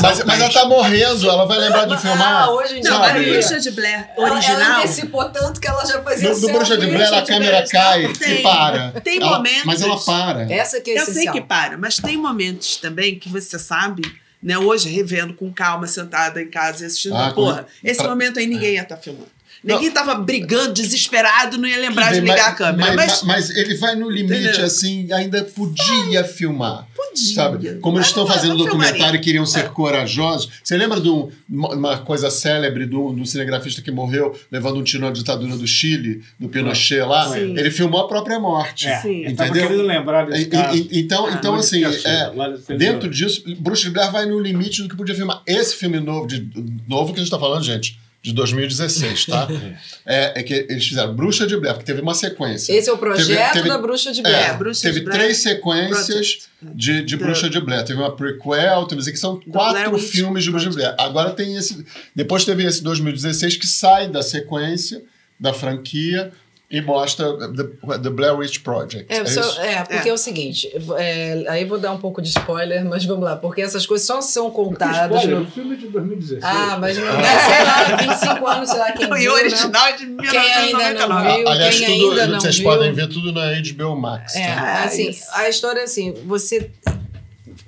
Mas, 0.00 0.22
mas 0.24 0.40
ela 0.40 0.52
tá 0.52 0.64
morrendo, 0.66 1.28
ela 1.28 1.44
vai 1.44 1.58
lembrar 1.58 1.86
de 1.86 1.98
filmar. 1.98 2.44
Ah, 2.44 2.50
hoje 2.52 2.78
em 2.78 2.80
dia. 2.82 2.90
Não, 2.92 3.02
a 3.02 3.08
Bruxa 3.14 3.58
de 3.58 3.70
Blair 3.72 4.08
Ela- 4.16 4.26
Ela 4.28 4.34
original. 4.36 4.78
antecipou 4.78 5.24
tanto 5.30 5.60
que 5.60 5.66
ela 5.66 5.84
já 5.84 6.00
fazia 6.02 6.30
No, 6.30 6.38
no 6.38 6.48
Bruxa 6.52 6.76
de 6.76 6.86
Blair, 6.86 7.12
a 7.12 7.22
câmera 7.22 7.62
ver. 7.62 7.68
cai 7.68 8.12
Tem. 8.12 8.38
e 8.38 8.42
para. 8.42 8.92
Tem 9.02 9.20
Ela- 9.20 9.38
momentos- 9.38 9.64
Mas 9.64 9.82
ela 9.82 9.98
para. 9.98 10.52
Essa 10.52 10.80
que 10.80 10.92
é 10.92 11.00
Eu 11.00 11.04
sei 11.04 11.14
essencial. 11.14 11.34
que 11.34 11.40
para, 11.40 11.76
mas 11.76 11.96
tem 11.96 12.16
momentos 12.16 12.76
também 12.76 13.18
que 13.18 13.28
você 13.28 13.58
sabe 13.58 14.02
né? 14.42 14.56
Hoje, 14.58 14.88
revendo 14.88 15.34
com 15.34 15.52
calma, 15.52 15.86
sentada 15.86 16.40
em 16.42 16.48
casa 16.50 16.82
e 16.84 16.86
assistindo, 16.86 17.14
Ah, 17.16 17.32
porra, 17.32 17.66
esse 17.82 18.00
pra- 18.00 18.08
momento 18.10 18.38
aí 18.38 18.46
ninguém 18.46 18.74
ia 18.74 18.82
estar 18.82 18.96
filmando. 18.96 19.35
Ninguém 19.66 19.90
tava 19.90 20.14
brigando, 20.14 20.72
desesperado, 20.72 21.58
não 21.58 21.68
ia 21.68 21.78
lembrar 21.78 22.12
de 22.12 22.20
bem, 22.20 22.30
ligar 22.30 22.36
mas- 22.44 22.52
a 22.52 22.54
câmera. 22.54 22.94
Mas, 22.94 22.96
Mas, 22.96 23.22
mas 23.22 23.50
ele 23.50 23.74
vai 23.76 23.94
no 23.96 24.08
limite, 24.08 24.42
Entendeu? 24.44 24.64
assim, 24.64 25.12
ainda 25.12 25.42
podia 25.44 26.24
filmar. 26.24 26.86
podia. 26.96 27.34
Sabe? 27.34 27.74
Como 27.80 27.96
eles 27.98 28.08
estão 28.08 28.26
fazendo 28.26 28.50
não 28.50 28.64
documentário 28.64 29.16
e 29.16 29.20
queriam 29.20 29.44
ser 29.46 29.60
É. 29.60 29.68
corajosos. 29.68 30.48
Você 30.62 30.76
lembra 30.76 31.00
de 31.00 31.08
um- 31.08 31.30
uma 31.48 31.98
coisa 31.98 32.30
célebre 32.30 32.84
do, 32.86 33.12
do 33.12 33.24
cinegrafista 33.26 33.80
que 33.82 33.90
morreu 33.90 34.38
levando 34.50 34.78
um 34.78 34.82
tiro 34.82 35.02
na 35.04 35.10
ditadura 35.10 35.56
do 35.56 35.66
Chile, 35.66 36.22
do 36.38 36.48
Pinochet 36.48 37.00
lá? 37.06 37.32
Sim. 37.32 37.56
Ele 37.56 37.70
filmou 37.70 38.00
a 38.02 38.08
própria 38.08 38.38
morte. 38.40 38.86
É, 38.86 39.00
Sim. 39.00 39.24
eu 39.24 39.30
Entendeu? 39.30 39.62
querendo 39.68 39.82
lembrar 39.82 40.26
E- 40.28 40.30
desse 40.30 40.42
e- 40.42 40.46
caso. 40.46 40.76
e- 40.76 40.88
então, 41.00 41.26
Ah, 41.26 41.32
então 41.32 41.54
assim, 41.54 41.82
é, 41.84 42.74
dentro 42.76 43.08
disso, 43.08 43.42
Bruxa 43.58 43.84
de 43.84 43.90
Blair 43.90 44.10
vai 44.12 44.26
no 44.26 44.38
limite 44.38 44.82
do 44.82 44.88
que 44.88 44.96
podia 44.96 45.14
filmar. 45.14 45.42
Esse 45.46 45.74
filme 45.76 45.98
novo, 46.00 46.26
de, 46.26 46.48
novo 46.88 47.12
que 47.12 47.20
a 47.20 47.22
gente 47.22 47.28
está 47.32 47.38
falando, 47.38 47.62
gente, 47.64 47.98
de 48.26 48.32
2016, 48.32 49.26
tá? 49.26 49.46
é, 50.04 50.40
é 50.40 50.42
que 50.42 50.52
eles 50.68 50.84
fizeram 50.86 51.14
Bruxa 51.14 51.46
de 51.46 51.56
Blair, 51.56 51.74
porque 51.74 51.86
teve 51.86 52.00
uma 52.02 52.14
sequência. 52.14 52.72
Esse 52.72 52.90
é 52.90 52.92
o 52.92 52.98
projeto 52.98 53.26
Teve- 53.28 53.52
teve- 53.52 53.68
da 53.68 53.78
Bruxa 53.78 54.10
de 54.12 54.18
É, 54.20 54.22
Blair. 54.22 54.50
É, 54.50 54.52
Bruxa 54.54 54.82
teve 54.82 54.98
de 54.98 55.04
Blair 55.04 55.20
três 55.20 55.36
sequências 55.38 56.06
Project. 56.06 56.48
de, 56.62 57.02
de 57.02 57.16
The- 57.16 57.24
Bruxa 57.24 57.48
de 57.48 57.60
Blair. 57.60 57.84
Teve 57.84 58.00
uma 58.00 58.14
prequel, 58.16 58.84
teve 58.86 59.02
que 59.10 59.16
são 59.16 59.40
quatro 59.50 59.72
Blair 59.74 59.94
Witch 59.94 60.04
filmes 60.10 60.42
de 60.42 60.50
Bruxa 60.50 60.68
de 60.70 60.74
Blair. 60.76 60.94
Agora 60.98 61.30
tem 61.30 61.54
esse. 61.56 61.86
Depois 62.14 62.44
teve 62.44 62.64
esse 62.64 62.82
2016 62.82 63.56
que 63.56 63.66
sai 63.66 64.08
da 64.08 64.22
sequência 64.22 65.02
da 65.38 65.52
franquia 65.52 66.32
e 66.68 66.80
mostra 66.80 67.26
The, 67.52 67.98
The 67.98 68.10
Blair 68.10 68.36
Witch 68.36 68.58
Project. 68.60 69.06
É, 69.08 69.18
É 69.18 69.24
só- 69.26 69.62
é, 69.62 69.84
porque 69.84 70.08
é. 70.08 70.12
o 70.12 70.18
seguinte, 70.18 70.68
é, 70.98 71.44
aí 71.48 71.64
vou 71.64 71.78
dar 71.78 71.92
um 71.92 71.98
pouco 71.98 72.20
de 72.20 72.28
spoiler, 72.28 72.84
mas 72.84 73.04
vamos 73.04 73.22
lá, 73.24 73.36
porque 73.36 73.62
essas 73.62 73.86
coisas 73.86 74.04
só 74.04 74.20
são 74.20 74.50
contadas 74.50 75.20
Spoiler, 75.22 75.40
no. 75.40 75.46
o 75.46 75.50
filme 75.50 75.74
é 75.74 75.76
de 75.78 75.86
2016. 75.88 76.42
Ah, 76.44 76.76
mas 76.80 76.98
não 76.98 77.06
é, 77.08 77.38
sei 77.38 77.64
lá, 77.64 77.96
25 78.14 78.46
anos, 78.48 78.68
sei 78.70 78.78
lá 78.80 78.92
quem 78.92 79.06
E 79.14 79.14
viu, 79.18 79.32
o 79.32 79.36
né? 79.36 79.40
original 79.42 79.86
é 79.86 79.92
de 79.92 80.06
Quem 80.06 80.38
ainda 80.38 81.06
não 81.06 81.22
1999. 81.22 81.36
viu, 81.36 81.48
Aliás, 81.48 81.78
quem 81.78 81.98
tudo, 82.00 82.10
ainda 82.10 82.26
não 82.26 82.40
vocês 82.40 82.56
viu. 82.58 82.64
podem 82.70 82.92
ver 82.92 83.08
tudo 83.08 83.32
na 83.32 83.42
HBO 83.60 83.96
Max. 83.96 84.34
É, 84.34 84.46
tá? 84.54 84.60
Ah, 84.60 84.84
assim, 84.84 85.08
isso. 85.10 85.24
a 85.34 85.48
história 85.48 85.80
é 85.80 85.84
assim, 85.84 86.14
você 86.26 86.70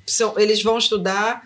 são, 0.07 0.35
eles 0.39 0.63
vão 0.63 0.77
estudar 0.79 1.43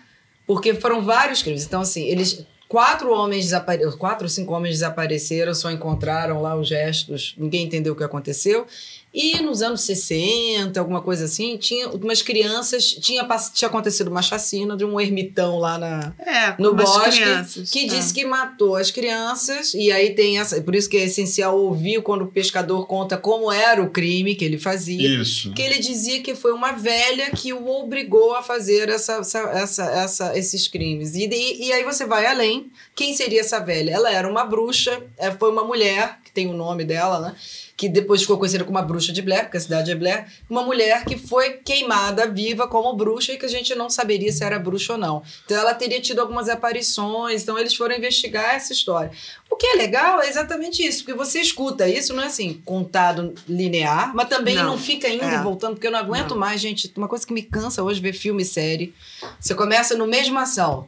porque 0.47 0.73
foram 0.73 1.01
vários 1.03 1.41
crimes. 1.43 1.63
Então 1.65 1.81
assim, 1.81 2.03
eles 2.07 2.45
quatro 2.73 3.13
homens 3.13 3.43
desapareceram, 3.45 3.97
quatro 3.99 4.25
ou 4.25 4.29
cinco 4.29 4.51
homens 4.51 4.73
desapareceram, 4.73 5.53
só 5.53 5.69
encontraram 5.69 6.41
lá 6.41 6.55
os 6.55 6.67
gestos, 6.67 7.35
ninguém 7.37 7.65
entendeu 7.65 7.93
o 7.93 7.95
que 7.95 8.03
aconteceu. 8.03 8.65
E 9.13 9.39
nos 9.41 9.61
anos 9.61 9.81
60, 9.81 10.79
alguma 10.79 11.01
coisa 11.01 11.25
assim, 11.25 11.55
tinha 11.57 11.87
umas 11.89 12.21
crianças, 12.23 12.91
tinha, 12.93 13.23
tinha 13.53 13.67
acontecido 13.69 14.07
uma 14.07 14.21
chacina 14.23 14.75
de 14.75 14.83
um 14.83 14.99
ermitão 14.99 15.59
lá 15.59 15.77
na, 15.77 16.13
É, 16.19 16.55
no 16.59 16.73
bosque 16.73 17.11
crianças. 17.21 17.69
que 17.69 17.81
É. 17.85 17.87
disse 17.87 18.11
que 18.13 18.25
matou 18.25 18.75
as 18.75 18.89
crianças 18.89 19.73
e 19.75 19.91
aí 19.91 20.15
tem 20.15 20.39
essa 20.39 20.59
por 20.61 20.73
isso 20.75 20.89
que 20.89 20.97
é 20.97 21.03
essencial 21.03 21.57
ouvir 21.59 22.01
quando 22.01 22.23
o 22.23 22.27
pescador 22.27 22.87
conta 22.87 23.15
como 23.17 23.51
era 23.51 23.81
o 23.83 23.89
crime 23.91 24.33
que 24.33 24.43
ele 24.43 24.57
fazia 24.57 25.21
Isso. 25.21 25.53
que 25.53 25.61
ele 25.61 25.77
dizia 25.77 26.21
que 26.21 26.33
foi 26.33 26.51
uma 26.51 26.71
velha 26.71 27.29
que 27.31 27.53
o 27.53 27.67
obrigou 27.67 28.33
a 28.35 28.41
fazer 28.41 28.89
essa, 28.89 29.17
essa, 29.17 29.39
essa, 29.51 29.83
essa- 29.91 30.37
esses 30.37 30.67
crimes. 30.67 31.13
E, 31.15 31.25
e, 31.27 31.67
e 31.67 31.71
aí 31.73 31.83
você 31.83 32.05
vai 32.05 32.25
além. 32.25 32.71
Quem 32.95 33.13
seria 33.15 33.41
essa 33.41 33.59
velha? 33.59 33.91
Ela 33.91 34.11
era 34.11 34.27
uma 34.27 34.43
bruxa, 34.45 35.01
é, 35.17 35.29
foi 35.31 35.51
uma 35.51 35.63
mulher, 35.63 36.19
que 36.23 36.31
tem 36.31 36.47
o 36.47 36.53
nome 36.53 36.83
dela, 36.83 37.19
né? 37.19 37.35
Que 37.83 37.89
depois 37.89 38.21
ficou 38.21 38.37
conhecida 38.37 38.63
como 38.63 38.77
a 38.77 38.81
bruxa 38.81 39.11
de 39.11 39.21
Blair, 39.21 39.43
porque 39.43 39.57
a 39.57 39.59
cidade 39.59 39.91
é 39.91 39.95
Blair. 39.95 40.25
Uma 40.49 40.63
mulher 40.63 41.03
que 41.03 41.17
foi 41.17 41.53
queimada 41.65 42.25
viva 42.25 42.65
como 42.65 42.95
bruxa 42.95 43.33
e 43.33 43.37
que 43.37 43.45
a 43.45 43.49
gente 43.49 43.75
não 43.75 43.89
saberia 43.89 44.31
se 44.31 44.41
era 44.41 44.57
bruxa 44.57 44.93
ou 44.93 44.97
não. 44.99 45.21
Então 45.43 45.57
ela 45.57 45.73
teria 45.73 45.99
tido 45.99 46.19
algumas 46.19 46.47
aparições, 46.47 47.43
então 47.43 47.59
eles 47.59 47.75
foram 47.75 47.93
investigar 47.97 48.55
essa 48.55 48.71
história. 48.71 49.11
O 49.51 49.57
que 49.57 49.67
é 49.67 49.73
legal 49.75 50.21
é 50.21 50.29
exatamente 50.29 50.81
isso, 50.81 50.99
porque 51.03 51.13
você 51.13 51.41
escuta 51.41 51.85
isso, 51.89 52.13
não 52.13 52.23
é 52.23 52.27
assim, 52.27 52.61
contado 52.63 53.33
linear, 53.49 54.15
mas 54.15 54.29
também 54.29 54.55
não, 54.55 54.63
Não. 54.71 54.77
fica 54.77 55.09
indo 55.09 55.25
É. 55.25 55.35
e 55.35 55.43
voltando, 55.43 55.73
porque 55.73 55.87
eu 55.87 55.91
não 55.91 55.99
aguento 55.99 56.29
Não. 56.31 56.37
mais, 56.37 56.61
gente. 56.61 56.89
Uma 56.95 57.09
coisa 57.09 57.27
que 57.27 57.33
me 57.33 57.41
cansa 57.43 57.83
hoje 57.83 57.99
é 57.99 58.03
ver 58.03 58.13
filme 58.13 58.43
e 58.43 58.45
série. 58.45 58.93
Você 59.41 59.53
começa 59.53 59.93
no 59.97 60.07
mesmo 60.07 60.39
ação. 60.39 60.87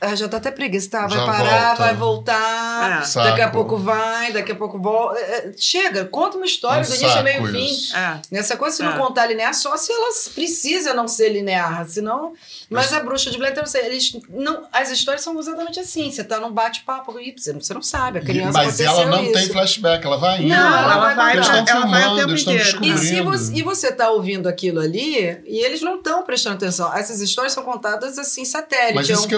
Ah, 0.00 0.14
já 0.14 0.28
dá 0.28 0.36
até 0.36 0.52
preguiça, 0.52 0.90
tá? 0.90 1.06
Vai 1.08 1.18
Já 1.18 1.26
parar, 1.26 1.66
volta. 1.66 1.82
vai 1.82 1.94
voltar, 1.94 3.02
É. 3.04 3.24
daqui 3.24 3.40
a 3.40 3.48
pouco 3.50 3.76
vai, 3.76 4.32
daqui 4.32 4.52
a 4.52 4.54
pouco 4.54 4.78
volta. 4.78 5.18
É, 5.18 5.22
é, 5.48 5.52
Chega, 5.56 6.04
conta 6.04 6.36
uma 6.36 6.46
história 6.46 6.82
um 6.82 6.86
do 6.86 6.94
início 6.94 7.16
ao 7.18 7.24
meio 7.24 7.40
saco 7.40 7.48
fim. 7.52 7.64
isso. 7.64 7.96
É. 7.96 8.20
Nessa 8.30 8.56
coisa, 8.56 8.76
se 8.76 8.82
não 8.84 8.92
É. 8.92 8.96
contar 8.96 9.26
linear, 9.26 9.52
só 9.54 9.76
se 9.76 9.92
ela 9.92 10.08
precisa 10.34 10.94
não 10.94 11.08
ser 11.08 11.30
linear, 11.30 11.84
senão... 11.88 12.32
Mas 12.70 12.92
a 12.92 13.00
bruxa 13.00 13.30
de 13.30 13.38
Blair, 13.38 13.54
eles 13.84 14.16
não, 14.28 14.66
as 14.72 14.90
histórias 14.90 15.22
são 15.22 15.36
exatamente 15.38 15.80
assim, 15.80 16.10
você 16.12 16.22
tá 16.22 16.38
num 16.38 16.52
bate-papo, 16.52 17.18
e 17.18 17.34
você 17.36 17.52
não, 17.52 17.60
você 17.60 17.74
não 17.74 17.82
sabe, 17.82 18.18
a 18.18 18.22
criança 18.22 18.52
Mas 18.52 18.78
ela 18.78 19.06
não 19.06 19.32
tem 19.32 19.42
isso. 19.42 19.52
flashback, 19.52 20.04
ela 20.06 20.18
vai 20.18 20.38
indo. 20.42 20.48
Não, 20.48 20.56
ela 20.78 20.92
ela 20.92 21.14
vai, 21.14 21.36
eles 21.36 21.48
ela, 21.48 21.58
estão 21.60 21.76
ela 21.76 21.86
vai 21.86 22.00
o 22.00 22.04
filmando, 22.04 22.20
tempo 22.20 22.30
eles 22.30 22.42
inteiro. 22.42 22.84
E 22.84 22.98
se 22.98 23.20
você, 23.22 23.52
e 23.54 23.62
você 23.62 23.90
tá 23.90 24.10
ouvindo 24.10 24.48
aquilo 24.48 24.80
ali, 24.80 25.40
e 25.46 25.64
eles 25.64 25.80
não 25.80 25.96
estão 25.96 26.22
prestando 26.22 26.56
atenção. 26.56 26.94
Essas 26.94 27.20
histórias 27.20 27.52
são 27.52 27.64
contadas 27.64 28.16
assim, 28.18 28.44
satélite. 28.44 28.94
Mas 28.94 29.08
é 29.10 29.14
isso 29.14 29.24
um 29.24 29.28
que 29.28 29.34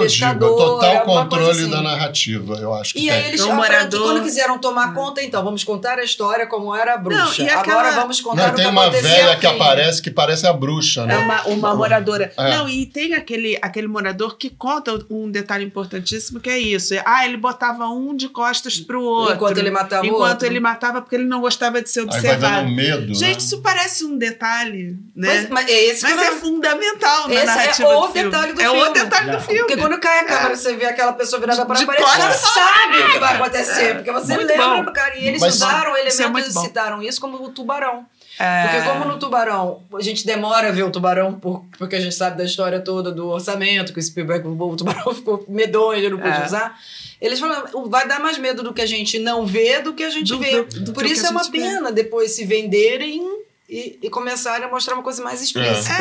é 0.54 0.64
total 0.64 1.04
coisa 1.04 1.20
controle 1.22 1.50
assim. 1.62 1.70
da 1.70 1.82
narrativa, 1.82 2.54
eu 2.56 2.74
acho 2.74 2.92
que 2.94 2.98
E 3.00 3.02
tem. 3.02 3.10
aí 3.10 3.28
eles 3.28 3.40
Então, 3.40 3.52
o 3.52 3.56
morador- 3.56 4.02
quando 4.02 4.22
quiseram 4.22 4.58
tomar 4.58 4.94
conta, 4.94 5.22
então, 5.22 5.42
vamos 5.44 5.64
contar 5.64 5.98
a 5.98 6.04
história 6.04 6.46
como 6.46 6.74
era 6.74 6.94
a 6.94 6.98
bruxa. 6.98 7.42
Não, 7.42 7.48
e 7.48 7.50
aquela- 7.50 7.80
Agora 7.80 7.90
vamos 8.00 8.20
contar 8.20 8.46
Não, 8.46 8.52
o 8.52 8.56
tem 8.56 8.64
que 8.64 8.70
uma 8.70 8.90
velha 8.90 9.36
que 9.36 9.46
aqui. 9.46 9.56
aparece 9.60 10.02
que 10.02 10.10
parece 10.10 10.46
a 10.46 10.52
bruxa, 10.52 11.02
É 11.02 11.06
né? 11.06 11.16
uma, 11.18 11.42
uma 11.46 11.74
moradora. 11.74 12.32
É. 12.36 12.50
Não, 12.56 12.68
e 12.68 12.86
tem 12.86 13.14
aquele, 13.14 13.58
aquele 13.62 13.86
morador 13.88 14.36
que 14.36 14.50
conta 14.50 14.98
um 15.10 15.30
detalhe 15.30 15.64
importantíssimo 15.64 16.40
que 16.40 16.50
é 16.50 16.58
isso. 16.58 16.94
Ah, 17.04 17.24
ele 17.24 17.36
botava 17.36 17.86
um 17.88 18.14
de 18.16 18.28
costas 18.28 18.78
pro 18.80 19.02
outro. 19.02 19.34
Enquanto 19.36 19.58
ele 19.58 19.70
matava 19.70 20.02
o 20.02 20.06
Enquanto 20.06 20.30
outro. 20.32 20.46
ele 20.46 20.60
matava 20.60 21.00
porque 21.00 21.14
ele 21.16 21.24
não 21.24 21.40
gostava 21.40 21.80
de 21.80 21.88
ser 21.88 22.00
Aí 22.00 22.06
vai 22.06 22.16
observado. 22.18 22.56
dando 22.56 22.70
um 22.72 22.74
medo. 22.76 23.14
Gente, 23.14 23.32
né? 23.32 23.38
isso 23.38 23.60
parece 23.62 24.04
um 24.04 24.16
detalhe, 24.18 24.96
né? 25.14 25.28
Mas, 25.42 25.48
mas 25.50 25.68
é 25.68 25.84
esse 25.84 26.04
que 26.06 26.12
Mas 26.14 26.22
é 26.26 26.30
fundamental 26.36 27.28
na 27.28 27.34
Esse 27.34 27.42
é 27.42 27.46
narrativa 27.46 27.88
o 27.88 28.06
do 28.06 28.12
filme. 28.12 28.30
detalhe 28.30 28.52
do 28.52 28.60
é 28.60 28.70
o 28.70 28.74
filme. 28.74 28.92
detalhe 28.94 29.30
do 29.30 29.40
filme. 29.40 29.58
Porque 29.60 29.76
quando 29.76 29.98
cai 30.00 30.18
a 30.20 30.24
câmera, 30.40 30.56
você 30.56 30.76
vê 30.76 30.84
aquela 30.86 31.12
pessoa 31.12 31.40
virada 31.40 31.64
para 31.66 31.76
a 31.76 31.78
De 31.78 31.86
parede, 31.86 32.04
você 32.04 32.18
já 32.20 32.30
sabe 32.32 32.98
o 32.98 33.12
que 33.12 33.18
vai 33.18 33.34
acontecer. 33.36 33.94
Porque 33.96 34.12
você 34.12 34.34
Muito 34.34 34.48
lembra 34.48 34.66
bom. 34.68 34.84
do 34.84 34.92
cara. 34.92 35.16
E 35.16 35.26
eles 35.28 35.40
Mas- 35.40 35.54
usaram 35.54 35.92
Isso 35.96 36.22
é 36.22 36.24
elementos 36.26 36.54
bom. 36.54 36.60
e 36.62 36.64
citaram 36.66 37.02
isso 37.02 37.20
como 37.20 37.42
o 37.44 37.50
tubarão. 37.50 38.06
É. 38.38 38.62
Porque 38.68 38.88
como 38.88 39.04
no 39.04 39.18
Tubarão, 39.18 39.82
a 39.92 40.00
gente 40.00 40.24
demora 40.24 40.68
a 40.68 40.70
ver 40.70 40.82
o 40.84 40.90
Tubarão 40.90 41.34
por- 41.34 41.62
porque 41.76 41.96
a 41.96 42.00
gente 42.00 42.14
sabe 42.14 42.38
da 42.38 42.44
história 42.44 42.80
toda 42.80 43.12
do 43.12 43.28
orçamento, 43.28 43.92
que 43.92 43.98
o 43.98 44.02
Spielberg, 44.02 44.48
o 44.48 44.76
Tubarão 44.76 45.12
ficou 45.14 45.44
medonho, 45.46 45.98
ele 45.98 46.08
não 46.08 46.18
pôde 46.18 46.40
É. 46.40 46.44
usar. 46.46 46.74
Eles 47.20 47.38
falaram, 47.38 47.86
vai 47.90 48.08
dar 48.08 48.18
mais 48.18 48.38
medo 48.38 48.62
do 48.62 48.72
que 48.72 48.80
a 48.80 48.86
gente 48.86 49.18
não 49.18 49.44
vê 49.44 49.82
do 49.82 49.92
que 49.92 50.02
a 50.02 50.08
gente 50.08 50.28
Do- 50.28 50.38
vê. 50.38 50.62
do- 50.62 50.80
do 50.84 50.92
por 50.94 51.04
isso 51.04 51.26
é 51.26 51.28
uma 51.30 51.42
gente 51.42 51.52
vê. 51.52 51.58
pena 51.58 51.92
depois 51.92 52.30
se 52.34 52.46
venderem 52.46 53.22
e, 53.68 53.98
e 54.02 54.08
começarem 54.08 54.64
a 54.64 54.70
mostrar 54.70 54.94
uma 54.94 55.02
coisa 55.02 55.22
mais 55.22 55.42
explícita. 55.42 55.92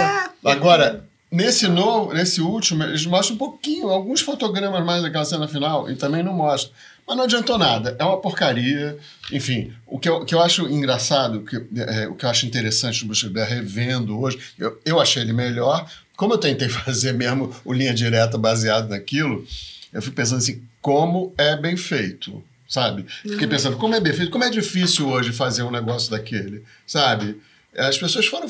É. 0.46 0.50
Agora, 0.50 1.04
nesse 1.32 1.68
novo, 1.68 2.14
nesse 2.14 2.42
último, 2.42 2.84
eles 2.84 3.06
mostram 3.06 3.36
um 3.36 3.40
pouquinho, 3.40 3.90
alguns 3.90 4.22
fotogramas 4.22 4.84
mais 4.86 5.02
daquela 5.02 5.26
cena 5.26 5.48
final, 5.48 5.90
e 5.90 5.96
também 5.96 6.24
não 6.24 6.34
mostram. 6.34 6.74
Mas 7.08 7.18
não 7.18 7.24
adiantou 7.24 7.58
nada, 7.58 7.96
é 7.98 8.04
uma 8.04 8.22
porcaria. 8.22 8.98
Enfim, 9.32 9.74
o 9.88 9.98
que 9.98 10.08
eu, 10.08 10.24
que 10.24 10.36
eu 10.36 10.42
acho 10.42 10.70
engraçado, 10.70 11.40
o 11.40 11.44
que, 11.44 11.56
é, 11.82 12.08
o 12.08 12.14
que 12.14 12.24
eu 12.24 12.30
acho 12.30 12.46
interessante 12.46 13.00
do 13.00 13.08
Bruce 13.08 13.28
Blair 13.30 13.50
revendo 13.50 14.20
hoje, 14.20 14.40
eu, 14.60 14.80
eu 14.86 15.00
achei 15.00 15.24
ele 15.24 15.34
melhor. 15.34 15.90
Como 16.16 16.34
eu 16.34 16.38
tentei 16.38 16.70
fazer 16.70 17.14
mesmo 17.14 17.54
o 17.66 17.74
linha 17.74 17.94
direta 17.94 18.38
baseado 18.38 18.90
naquilo, 18.90 19.44
eu 19.92 20.02
fico 20.04 20.16
pensando 20.16 20.38
assim, 20.38 20.62
como 20.82 21.34
é 21.36 21.58
bem 21.58 21.76
feito, 21.76 22.44
sabe? 22.68 23.06
Fiquei 23.24 23.48
pensando, 23.48 23.78
como 23.78 23.96
é 23.96 24.00
bem 24.00 24.14
feito, 24.14 24.32
como 24.32 24.44
é 24.44 24.50
difícil 24.50 25.10
hoje 25.10 25.34
fazer 25.34 25.64
um 25.64 25.72
negócio 25.72 26.12
daquele, 26.12 26.64
sabe? 26.86 27.42
As 27.80 27.98
pessoas 27.98 28.26
foram 28.28 28.48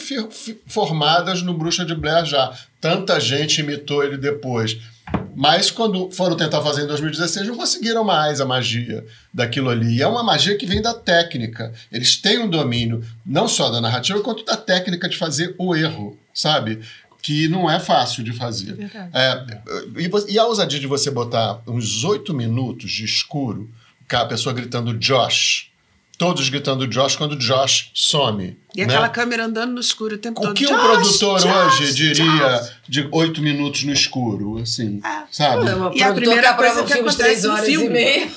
formadas 0.65 1.41
no 1.41 1.53
Bruxa 1.53 1.85
de 1.85 1.93
Blair 1.93 2.25
já. 2.25 2.51
Tanta 2.81 3.19
gente 3.19 3.61
imitou 3.61 4.03
ele 4.03 4.17
depois. 4.17 4.77
Mas 5.35 5.71
quando 5.71 6.11
foram 6.11 6.35
tentar 6.35 6.61
fazer 6.61 6.83
em 6.83 6.87
2016, 6.87 7.47
não 7.47 7.55
conseguiram 7.55 8.03
mais 8.03 8.41
a 8.41 8.45
magia 8.45 9.05
daquilo 9.33 9.69
ali. 9.69 9.97
E 9.97 10.01
é 10.01 10.07
uma 10.07 10.23
magia 10.23 10.57
que 10.57 10.65
vem 10.65 10.81
da 10.81 10.93
técnica. 10.93 11.73
Eles 11.91 12.17
têm 12.17 12.39
um 12.39 12.49
domínio, 12.49 13.03
não 13.25 13.47
só 13.47 13.69
da 13.69 13.79
narrativa, 13.79 14.19
quanto 14.21 14.43
da 14.43 14.57
técnica 14.57 15.07
de 15.07 15.17
fazer 15.17 15.55
o 15.57 15.75
erro, 15.75 16.17
sabe? 16.33 16.81
Que 17.21 17.47
não 17.47 17.69
é 17.69 17.79
fácil 17.79 18.23
de 18.23 18.33
fazer. 18.33 18.75
É, 19.13 19.45
e, 19.97 20.33
e 20.33 20.39
a 20.39 20.45
ousadia 20.45 20.79
de 20.79 20.87
você 20.87 21.09
botar 21.09 21.61
uns 21.65 22.03
oito 22.03 22.33
minutos 22.33 22.91
de 22.91 23.05
escuro, 23.05 23.69
com 24.09 24.17
a 24.17 24.25
pessoa 24.25 24.53
gritando 24.53 24.93
Josh, 24.97 25.68
todos 26.19 26.47
gritando 26.49 26.85
Josh 26.85 27.15
quando 27.15 27.35
Josh 27.35 27.89
some. 27.95 28.55
E 28.75 28.81
né? 28.81 28.83
aquela 28.85 29.09
câmera 29.09 29.45
andando 29.45 29.71
no 29.73 29.79
escuro 29.79 30.13
o 30.13 30.17
tempo 30.19 30.39
O 30.39 30.43
todo. 30.43 30.53
que 30.53 30.63
Josh, 30.63 30.73
um 30.77 30.79
produtor 30.79 31.39
Josh, 31.39 31.79
hoje 31.81 31.93
diria 31.95 32.23
Josh. 32.23 32.71
de 32.87 33.07
oito 33.11 33.41
minutos 33.41 33.83
no 33.83 33.91
escuro, 33.91 34.59
assim, 34.59 35.01
É. 35.03 35.23
sabe? 35.31 35.71
Uma 35.71 35.91
E 35.95 36.03
a 36.03 36.13
primeira 36.13 36.53
coisa 36.53 36.83
que 36.83 36.93
acontece 36.93 37.17
três 37.17 37.43
no 37.45 37.57
filme. 37.57 37.99
e. 37.99 38.29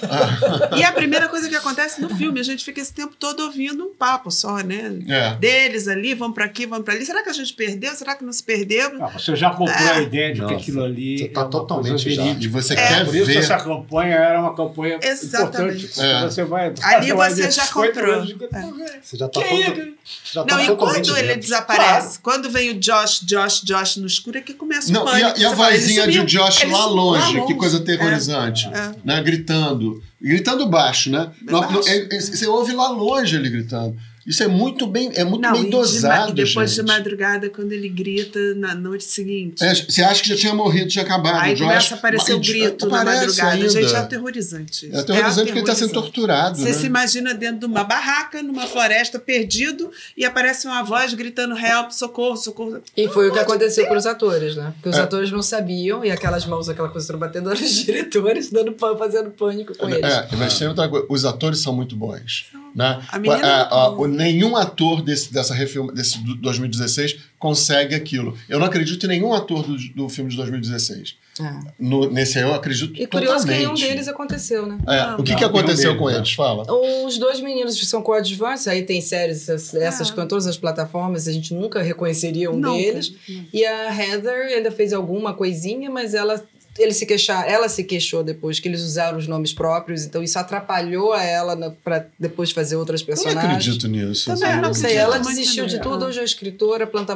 E 0.79 0.85
a 0.85 0.93
primeira 0.93 1.29
coisa 1.29 1.51
que 1.51 1.55
acontece 1.57 2.01
no 2.01 2.09
filme, 2.09 2.41
a 2.41 2.43
gente 2.43 2.65
fica 2.65 2.81
esse 2.81 2.95
tempo 2.95 3.15
todo 3.19 3.41
ouvindo 3.41 3.85
um 3.85 3.95
papo 3.95 4.31
só, 4.31 4.57
né? 4.61 4.93
É. 5.07 5.35
Deles 5.35 5.87
ali, 5.87 6.15
vamos 6.15 6.35
pra 6.35 6.47
aqui, 6.47 6.65
vamos 6.65 6.85
pra 6.87 6.95
ali. 6.95 7.05
Será 7.05 7.23
que 7.23 7.29
a 7.29 7.33
gente 7.35 7.53
perdeu? 7.53 7.93
Será 7.95 8.15
que 8.15 8.25
não 8.25 8.33
se 8.33 8.43
perdeu? 8.43 8.91
Ah, 9.03 9.09
você 9.09 9.37
já 9.37 9.51
comprou 9.51 9.69
É. 9.77 9.91
a 9.99 10.01
ideia 10.01 10.33
de 10.33 10.41
Não, 10.41 10.49
que 10.49 10.55
aquilo 10.55 10.83
ali 10.83 11.19
você 11.19 11.29
tá 11.29 11.43
é 11.43 11.45
totalmente 11.45 12.11
já. 12.11 12.23
E 12.25 12.49
você 12.49 12.73
É. 12.73 12.77
quer 12.77 13.05
Por 13.05 13.15
isso 13.15 13.27
ver. 13.27 13.37
essa 13.37 13.57
campanha 13.59 14.15
era 14.15 14.41
uma 14.41 14.55
campanha 14.57 14.99
Exatamente. 15.03 15.85
importante. 15.85 16.01
É. 16.01 16.23
Você 16.23 16.45
vai 16.45 16.73
Ali 16.83 17.13
você 17.13 17.51
já 17.51 17.67
comprou. 17.73 18.15
anos 18.15 18.29
de- 18.29 18.35
É. 18.45 19.01
Você 19.03 19.17
já 19.17 19.29
tá, 19.29 19.41
Que 19.43 19.49
todo- 19.49 19.61
isso? 19.81 19.97
já 20.33 20.45
tá 20.45 20.55
Não, 20.57 20.63
e 20.65 20.77
quando 20.77 21.17
ele 21.17 21.27
dentro. 21.29 21.41
desaparece, 21.41 22.19
quando 22.21 22.51
vem 22.51 22.71
o 22.71 22.75
Josh, 22.79 23.21
Josh, 23.25 23.63
Josh 23.63 23.97
no 23.97 24.07
escuro, 24.07 24.39
é 24.39 24.41
que 24.41 24.55
começa 24.55 24.91
o 24.91 24.93
Não, 24.93 25.03
e 25.03 25.05
pânico. 25.11 25.29
a, 25.29 25.39
e 25.41 25.45
a 25.45 25.51
fala, 25.57 25.71
ele 25.75 25.79
vozinha 25.81 26.07
de 26.09 26.23
Josh 26.25 26.65
lá 26.65 26.83
sumiu 26.83 26.89
longe, 26.95 27.47
que 27.47 27.55
coisa 27.55 27.79
aterrorizante, 27.79 28.67
É. 28.69 28.93
né? 29.05 29.23
Gritando. 29.23 30.03
Gritando 30.21 30.67
baixo, 30.69 31.11
né? 31.11 31.31
Baixo. 31.43 31.89
é- 31.89 32.09
é- 32.17 32.21
você 32.21 32.47
ouve 32.47 32.73
lá 32.73 32.89
longe 32.91 33.35
ele 33.37 33.51
gritando. 33.51 33.97
Isso 34.27 34.43
é 34.43 34.49
muito 34.49 34.87
bem, 34.87 35.11
é 35.15 35.25
muito 35.25 35.43
Não, 35.43 35.53
bem 35.53 35.63
e, 35.63 35.65
de 35.67 35.71
ma- 35.71 35.79
dosado, 35.79 36.31
e 36.31 36.35
depois 36.45 36.71
gente. 36.71 36.81
de 36.81 36.87
madrugada, 36.93 37.51
quando 37.51 37.73
ele 37.73 37.89
grita 37.89 38.39
na 38.55 38.75
noite 38.75 39.05
seguinte. 39.05 39.63
É, 39.65 39.75
você 39.75 40.03
acha 40.03 40.23
que 40.23 40.29
já 40.29 40.37
tinha 40.37 40.55
morrido, 40.55 40.89
tinha 40.89 41.05
acabado. 41.05 41.41
Aí 41.43 41.59
começa 41.59 41.95
a 41.95 41.99
aparecer 41.99 42.35
o 42.35 42.39
mas 42.39 42.47
grito 42.49 42.87
na 42.89 43.05
madrugada. 43.05 43.51
ainda. 43.53 43.69
Gente, 43.69 43.95
é 43.95 43.99
aterrorizante. 43.99 44.91
É 44.93 44.99
aterrorizante 45.01 45.47
porque 45.47 45.59
ele 45.59 45.61
está 45.61 45.75
sendo 45.75 45.91
aterrorizante. 45.91 45.93
torturado, 46.15 46.59
Você 46.59 46.65
né? 46.69 46.73
se 46.73 46.87
imagina 46.87 47.35
dentro 47.35 47.59
de 47.61 47.67
uma 47.67 47.85
barraca, 47.85 48.43
numa 48.43 48.67
floresta, 48.67 49.19
perdido, 49.19 49.91
e 50.17 50.25
aparece 50.25 50.67
uma 50.67 50.83
voz 50.83 51.13
gritando 51.15 51.57
help, 51.57 51.91
socorro, 51.91 52.37
socorro. 52.37 52.81
E 52.97 53.09
foi 53.09 53.29
o 53.29 53.33
que 53.33 53.39
aconteceu 53.39 53.87
com 53.87 53.97
os 53.97 54.07
atores, 54.07 54.57
né? 54.57 54.73
Porque 54.77 54.89
os 54.89 54.97
É. 54.97 55.01
atores 55.03 55.31
não 55.31 55.43
sabiam, 55.43 56.05
e 56.05 56.11
aquelas 56.11 56.47
mãos, 56.47 56.69
aquela 56.69 56.89
coisa 56.89 57.17
batendo 57.17 57.51
nos 57.51 57.61
diretores, 57.85 58.51
dando, 58.51 58.75
fazendo 58.99 59.31
pânico 59.31 59.77
com 59.77 59.89
eles. 59.89 60.03
É, 60.05 60.29
mas 60.37 60.59
tem 60.59 60.69
outra 60.69 60.89
coisa. 60.89 61.07
Os 61.09 61.25
atores 61.25 61.59
são 61.61 61.75
muito 61.75 61.97
bons. 61.97 62.47
Né? 62.75 63.03
A 63.09 63.19
menina- 63.19 63.47
É, 63.47 63.69
ó, 63.71 63.95
o- 63.97 64.07
nenhum 64.07 64.57
ator 64.57 65.03
desse, 65.03 65.33
dessa 65.33 65.53
refilma, 65.55 65.93
desse 65.93 66.19
do 66.23 66.35
2016 66.37 67.19
consegue 67.39 67.95
aquilo. 67.95 68.37
Eu 68.49 68.59
não 68.59 68.67
acredito 68.67 69.05
em 69.05 69.09
nenhum 69.09 69.33
ator 69.35 69.63
do, 69.67 69.77
do 69.95 70.09
filme 70.09 70.31
de 70.31 70.37
2016. 70.37 71.17
É. 71.41 71.51
No- 71.79 72.11
nesse 72.11 72.39
aí 72.39 72.45
eu 72.45 72.55
acredito 72.55 72.93
E 73.01 73.07
curioso 73.07 73.47
que 73.47 73.53
totalmente. 73.53 73.59
nenhum 73.59 73.75
deles 73.75 74.07
aconteceu, 74.07 74.67
né? 74.67 74.79
É, 74.87 75.07
Não, 75.07 75.19
o 75.19 75.23
que, 75.23 75.33
não, 75.33 75.39
que 75.39 75.45
aconteceu 75.45 75.97
com 75.97 76.09
eles? 76.11 76.33
Fala. 76.33 76.65
Os 77.05 77.19
dois 77.19 77.41
meninos 77.41 77.79
que 77.81 77.87
são 77.87 78.03
coadjuvantes, 78.03 78.69
aí 78.69 78.83
tem 78.83 79.01
séries, 79.01 79.49
essas, 79.49 79.75
essas 79.75 80.09
estão 80.09 80.25
em 80.25 80.29
todas 80.29 80.47
as 80.47 80.57
plataformas, 80.59 81.27
a 81.27 81.33
gente 81.33 81.55
nunca 81.55 81.83
reconheceria 81.83 82.51
um 82.51 82.57
Nunca. 82.57 82.77
deles. 82.77 83.15
E 83.53 83.65
a 83.65 83.95
Heather 83.95 84.49
ainda 84.57 84.71
fez 84.71 84.93
alguma 84.93 85.33
coisinha, 85.35 85.91
mas 85.91 86.13
ela, 86.15 86.43
ele 86.79 86.93
se 86.93 87.05
queixar, 87.07 87.47
ela 87.49 87.69
se 87.69 87.85
queixou 87.85 88.23
depois 88.25 88.59
que 88.59 88.67
eles 88.69 88.81
usaram 88.83 89.19
os 89.19 89.27
nomes 89.29 89.53
próprios, 89.53 90.05
então 90.05 90.23
isso 90.23 90.39
atrapalhou 90.39 91.13
a 91.13 91.23
ela 91.23 91.55
na, 91.55 91.71
pra 91.71 92.05
depois 92.19 92.51
fazer 92.51 92.77
outras 92.77 93.01
Eu 93.03 93.07
não 93.09 93.15
personagens. 93.15 93.53
acredito 93.53 93.89
nisso. 93.89 94.31
Também 94.33 94.49
assim, 94.49 94.57
não 94.61 94.69
Não 94.69 94.75
sei, 94.75 94.97
ela 94.97 95.19
desistiu 95.19 95.67
de 95.67 95.81
tudo, 95.81 96.07
hoje 96.07 96.21
é 96.21 96.25
escritora, 96.25 96.87
planta, 96.87 97.15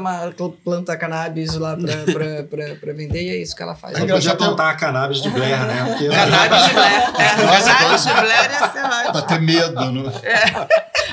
planta 0.65 0.97
cannabis 0.97 1.55
lá 1.55 1.77
pra, 1.77 1.97
pra, 2.13 2.43
pra, 2.45 2.75
pra 2.77 2.93
vender 2.93 3.23
e 3.23 3.29
é 3.31 3.37
isso 3.37 3.57
que 3.57 3.63
ela 3.63 3.75
faz. 3.75 3.95
É 3.95 3.99
Só 3.99 4.05
engraçado, 4.05 4.33
podia 4.37 4.47
plantar 4.47 4.71
a 4.71 4.75
cannabis 4.75 5.23
de 5.23 5.31
Blair, 5.31 5.59
né? 5.67 5.85
Porque 5.89 6.09
Cannabis 6.09 6.67
de 6.67 6.73
Blair. 6.75 6.93
É, 7.19 7.37
Cannabis 7.37 8.05
de 8.05 8.13
Blair 8.13 8.51
ia 8.51 8.73
ser 8.73 8.87
Pra 8.87 9.11
ótimo. 9.11 9.23
ter 9.27 9.41
medo. 9.41 9.93
Não? 9.93 10.13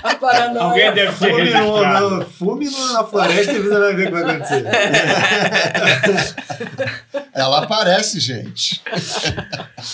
A 0.04 0.16
paranoia. 0.16 0.62
Alguém 0.64 0.94
deve 0.94 1.12
ter 1.12 1.30
fume, 1.30 1.42
registrado. 1.44 2.10
no, 2.10 2.16
no, 2.18 2.26
fume 2.26 2.66
no- 2.70 2.94
na 2.94 3.04
floresta 3.06 3.54
e 3.54 3.60
você 3.60 3.80
vai 3.80 3.96
ver 3.96 4.04
o 4.04 4.06
que 4.08 4.12
vai 4.12 4.24
acontecer. 4.36 4.66
Ela 7.34 7.64
aparece, 7.64 8.20
gente. 8.20 8.82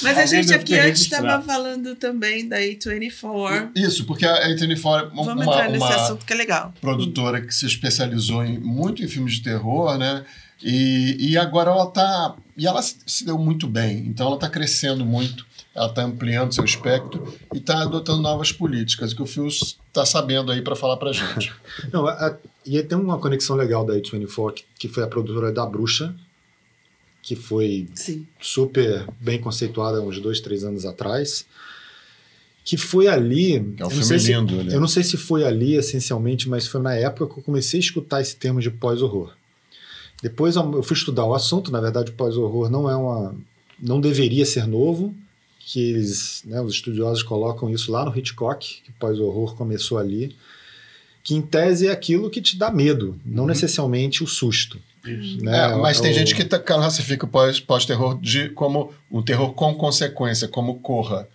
Mas 0.01 0.17
a 0.17 0.21
Alguém 0.21 0.27
gente 0.27 0.53
aqui 0.53 0.77
antes 0.77 1.01
estava 1.03 1.41
falando 1.41 1.95
também 1.95 2.47
da 2.47 2.57
A24. 2.57 3.71
Isso, 3.75 4.05
porque 4.05 4.25
a 4.25 4.49
A24 4.49 4.59
é 4.59 5.03
uma, 5.13 5.23
Vamos 5.23 5.33
uma, 5.33 5.43
entrar 5.45 5.69
nesse 5.69 5.83
uma 5.85 5.95
assunto 5.95 6.25
que 6.25 6.33
é 6.33 6.35
legal. 6.35 6.73
produtora 6.81 7.41
que 7.41 7.53
se 7.53 7.65
especializou 7.65 8.43
em, 8.43 8.59
muito 8.59 9.03
em 9.03 9.07
filmes 9.07 9.35
de 9.35 9.43
terror, 9.43 9.97
né? 9.97 10.23
E, 10.61 11.31
e 11.31 11.37
agora 11.37 11.71
ela 11.71 11.87
tá. 11.87 12.35
E 12.57 12.67
ela 12.67 12.81
se 12.81 12.97
se 13.05 13.25
deu 13.25 13.37
muito 13.37 13.67
bem. 13.67 13.99
Então 14.07 14.25
ela 14.27 14.35
está 14.35 14.49
crescendo 14.49 15.05
muito, 15.05 15.45
ela 15.75 15.87
está 15.87 16.03
ampliando 16.03 16.53
seu 16.53 16.65
espectro 16.65 17.31
e 17.53 17.57
está 17.57 17.83
adotando 17.83 18.21
novas 18.21 18.51
políticas, 18.51 19.13
que 19.13 19.21
o 19.21 19.25
Phil 19.25 19.47
está 19.47 20.05
sabendo 20.05 20.51
aí 20.51 20.61
para 20.61 20.75
falar 20.75 20.97
para 20.97 21.13
gente. 21.13 21.53
Não, 21.93 22.05
a, 22.07 22.11
a, 22.13 22.37
e 22.65 22.81
tem 22.83 22.97
uma 22.97 23.17
conexão 23.19 23.55
legal 23.55 23.85
da 23.85 23.93
A24, 23.95 24.53
que, 24.53 24.63
que 24.79 24.87
foi 24.87 25.03
a 25.03 25.07
produtora 25.07 25.51
da 25.51 25.65
Bruxa, 25.65 26.13
que 27.21 27.35
foi 27.35 27.87
Sim. 27.93 28.25
super 28.41 29.05
bem 29.19 29.39
conceituada 29.39 29.99
há 29.99 30.01
uns 30.01 30.19
dois, 30.19 30.39
três 30.41 30.63
anos 30.63 30.85
atrás. 30.85 31.45
Que 32.65 32.75
foi 32.77 33.07
ali. 33.07 33.55
É 33.55 33.59
um 33.59 33.61
eu 33.61 33.77
não 33.79 33.89
filme 33.89 34.05
sei 34.05 34.19
se- 34.19 34.33
lindo, 34.33 34.63
né? 34.63 34.75
Eu 34.75 34.79
não 34.79 34.87
sei 34.87 35.03
se 35.03 35.17
foi 35.17 35.43
ali 35.43 35.75
essencialmente, 35.75 36.47
mas 36.49 36.67
foi 36.67 36.81
na 36.81 36.93
época 36.93 37.33
que 37.33 37.39
eu 37.39 37.43
comecei 37.43 37.79
a 37.79 37.81
escutar 37.81 38.21
esse 38.21 38.35
termo 38.35 38.59
de 38.59 38.69
pós-horror. 38.69 39.33
Depois 40.21 40.55
eu 40.55 40.83
fui 40.83 40.95
estudar 40.95 41.25
o 41.25 41.33
assunto, 41.33 41.71
na 41.71 41.79
verdade, 41.79 42.11
o 42.11 42.15
pós-horror 42.15 42.69
não 42.69 42.89
é 42.89 42.95
uma. 42.95 43.33
não 43.79 43.99
deveria 44.01 44.45
ser 44.45 44.67
novo, 44.67 45.15
que 45.71 45.79
eles, 45.91 46.41
né, 46.45 46.59
os 46.59 46.73
estudiosos 46.73 47.21
colocam 47.21 47.69
isso 47.69 47.91
lá 47.91 48.03
no 48.03 48.17
Hitchcock, 48.17 48.81
que 48.83 48.89
o 48.89 48.93
pós-horror 48.99 49.55
começou 49.55 49.99
ali, 49.99 50.35
que 51.23 51.35
em 51.35 51.43
tese 51.43 51.85
é 51.87 51.91
aquilo 51.91 52.27
que 52.27 52.41
te 52.41 52.57
dá 52.57 52.71
medo, 52.71 53.19
não 53.23 53.45
necessariamente 53.45 54.23
o 54.23 54.27
susto. 54.27 54.79
Né? 55.05 55.59
É, 55.71 55.75
mas 55.75 55.99
tem 56.01 56.09
O- 56.09 56.13
gente 56.15 56.33
que 56.33 56.43
tá- 56.43 56.57
classifica 56.57 57.23
o 57.27 57.29
pós- 57.29 57.59
pós-terror 57.59 58.19
de 58.19 58.49
como 58.49 58.91
um 59.11 59.21
terror 59.21 59.53
com 59.53 59.75
consequência, 59.75 60.47
como 60.47 60.79
corra. 60.79 61.27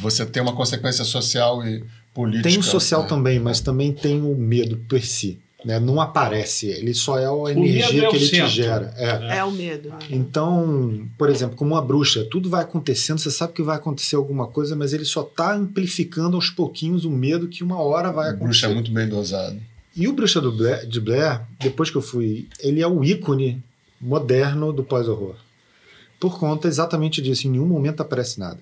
Você 0.00 0.26
tem 0.26 0.42
uma 0.42 0.56
consequência 0.56 1.04
social 1.04 1.64
e 1.64 1.84
política. 2.12 2.48
Tem 2.48 2.58
o 2.58 2.62
social 2.64 3.02
né? 3.02 3.08
também, 3.08 3.38
mas 3.38 3.60
também 3.60 3.92
tem 3.92 4.20
o 4.20 4.34
medo 4.34 4.76
per 4.88 5.06
si. 5.06 5.38
Né? 5.64 5.80
Não 5.80 6.00
aparece, 6.00 6.68
ele 6.68 6.94
só 6.94 7.18
é 7.18 7.26
a 7.26 7.50
energia 7.52 8.06
é 8.06 8.08
que 8.10 8.16
ele 8.16 8.24
te 8.26 8.36
centro. 8.36 8.48
gera. 8.48 8.94
É. 8.96 9.38
É 9.38 9.44
o 9.44 9.50
medo. 9.50 9.92
Então, 10.08 11.04
por 11.18 11.28
exemplo, 11.28 11.56
como 11.56 11.74
uma 11.74 11.82
bruxa, 11.82 12.24
tudo 12.30 12.48
vai 12.48 12.62
acontecendo, 12.62 13.18
você 13.18 13.30
sabe 13.30 13.52
que 13.54 13.62
vai 13.62 13.76
acontecer 13.76 14.14
alguma 14.14 14.46
coisa, 14.46 14.76
mas 14.76 14.92
ele 14.92 15.04
só 15.04 15.22
está 15.22 15.54
amplificando 15.54 16.36
aos 16.36 16.48
pouquinhos 16.48 17.04
o 17.04 17.10
medo 17.10 17.48
que 17.48 17.64
uma 17.64 17.80
hora 17.80 18.12
vai 18.12 18.26
O 18.26 18.28
acontecer. 18.30 18.44
bruxo 18.44 18.66
é 18.66 18.74
muito 18.74 18.92
bem 18.92 19.08
dosado. 19.08 19.60
E 19.96 20.06
o 20.06 20.12
Bruxa 20.12 20.40
do 20.40 20.52
Blair, 20.52 20.86
de 20.86 21.00
Blair, 21.00 21.40
depois 21.58 21.90
que 21.90 21.96
eu 21.96 22.02
fui, 22.02 22.46
ele 22.60 22.80
é 22.80 22.86
o 22.86 23.02
ícone 23.02 23.60
moderno 24.00 24.72
do 24.72 24.84
pós-horror. 24.84 25.34
Por 26.20 26.38
conta 26.38 26.68
exatamente 26.68 27.20
disso, 27.20 27.48
em 27.48 27.50
nenhum 27.50 27.66
momento 27.66 28.00
aparece 28.00 28.38
nada. 28.38 28.60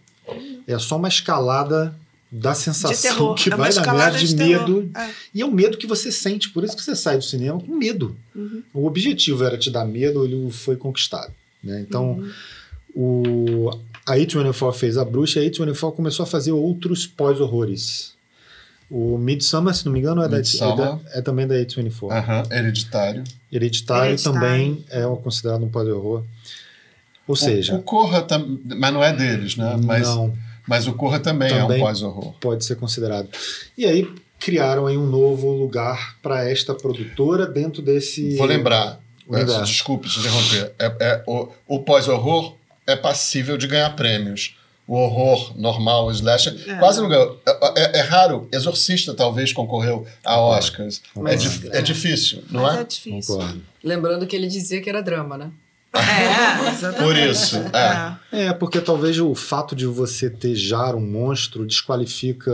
É 0.66 0.78
só 0.78 0.96
uma 0.96 1.08
escalada 1.08 1.94
da 2.40 2.52
De 2.52 2.58
sensação 2.58 3.00
terror. 3.12 3.34
que 3.34 3.50
vai 3.50 3.58
da 3.72 3.80
escalada 3.80 4.12
merda 4.12 4.18
de, 4.26 4.36
terror. 4.36 4.68
medo. 4.68 4.90
É. 4.96 5.10
E 5.34 5.40
é 5.42 5.46
o 5.46 5.50
medo 5.52 5.76
que 5.78 5.86
você 5.86 6.10
sente, 6.12 6.50
por 6.50 6.64
isso 6.64 6.76
que 6.76 6.82
você 6.82 6.94
sai 6.96 7.16
do 7.16 7.24
cinema 7.24 7.60
com 7.60 7.74
medo. 7.76 8.16
Uhum. 8.34 8.62
O 8.74 8.86
objetivo 8.86 9.44
era 9.44 9.56
te 9.56 9.70
dar 9.70 9.84
medo, 9.84 10.24
ele 10.24 10.50
foi 10.50 10.76
conquistado. 10.76 11.32
Né? 11.62 11.80
Então, 11.86 12.18
Uhum. 12.18 12.30
o, 12.94 13.70
a 14.06 14.16
A24 14.16 14.72
fez 14.74 14.96
a 14.96 15.04
bruxa, 15.04 15.40
e 15.40 15.46
a 15.46 15.50
A24 15.50 15.92
começou 15.94 16.22
a 16.24 16.26
fazer 16.26 16.52
outros 16.52 17.06
pós-horrores. 17.06 18.14
O 18.88 19.18
Midsommar, 19.18 19.74
se 19.74 19.84
não 19.84 19.92
me 19.92 19.98
engano, 19.98 20.22
é, 20.22 20.28
da, 20.28 20.38
é, 20.38 20.40
da- 20.76 21.00
é 21.14 21.20
também 21.20 21.46
da 21.46 21.54
A24. 21.56 22.12
Aham, 22.12 22.42
hereditário. 22.52 23.24
Hereditário, 23.52 24.10
Hereditário. 24.10 24.18
também 24.40 24.84
é 24.90 25.02
considerado 25.22 25.64
um 25.64 25.68
pós-horror. 25.68 26.22
Ou 27.26 27.34
seja, 27.34 27.74
O, 27.74 27.78
o 27.78 27.82
Corra, 27.82 28.24
mas 28.76 28.94
não 28.94 29.02
é 29.02 29.12
deles, 29.12 29.56
né? 29.56 29.76
Mas, 29.82 30.02
não 30.06 30.32
mas 30.66 30.86
o 30.86 30.92
Corra 30.94 31.18
também, 31.20 31.48
é 31.52 31.58
Também. 31.60 31.78
um 31.78 31.80
pós-horror. 31.80 32.34
pode 32.40 32.64
ser 32.64 32.76
considerado. 32.76 33.28
E 33.76 33.84
aí 33.86 34.08
criaram 34.38 34.86
aí 34.86 34.96
um 34.96 35.06
novo 35.06 35.50
lugar 35.52 36.16
para 36.22 36.48
esta 36.50 36.74
produtora 36.74 37.46
dentro 37.46 37.80
desse. 37.82 38.36
Vou 38.36 38.46
lembrar, 38.46 39.00
universo. 39.26 39.60
é, 39.60 39.64
desculpe 39.64 40.08
te 40.08 40.18
interromper, 40.20 40.72
é, 40.78 40.96
é, 41.00 41.22
o, 41.26 41.48
o 41.66 41.78
pós-horror 41.80 42.54
é 42.86 42.94
passível 42.96 43.56
de 43.56 43.66
ganhar 43.66 43.90
prêmios. 43.96 44.56
O 44.88 44.94
horror 44.94 45.52
normal, 45.58 46.06
o 46.06 46.12
slasher, 46.12 46.54
É. 46.68 46.74
quase 46.76 47.00
não 47.00 47.08
ganhou. 47.08 47.40
É, 47.44 47.80
é- 47.80 47.98
é 47.98 48.02
raro, 48.02 48.48
Exorcista 48.52 49.12
talvez 49.14 49.52
concorreu 49.52 50.06
a 50.24 50.38
Oscars. 50.40 51.02
É, 51.72 51.78
é 51.78 51.82
difícil, 51.82 52.44
não 52.48 52.62
Mas 52.62 52.76
é? 52.76 52.80
é 52.82 52.84
difícil. 52.84 53.34
Concordo. 53.34 53.62
Lembrando 53.82 54.26
que 54.28 54.36
ele 54.36 54.46
dizia 54.46 54.80
que 54.80 54.88
era 54.88 55.02
drama, 55.02 55.36
né? 55.36 55.50
É, 55.98 56.68
exatamente. 56.72 57.02
Por 57.02 57.16
isso, 57.16 57.56
é. 58.32 58.46
É, 58.48 58.52
porque 58.52 58.80
talvez 58.80 59.18
o 59.18 59.34
fato 59.34 59.74
de 59.74 59.86
você 59.86 60.28
ter 60.30 60.54
já 60.54 60.94
um 60.94 61.00
monstro 61.00 61.66
desqualifica, 61.66 62.52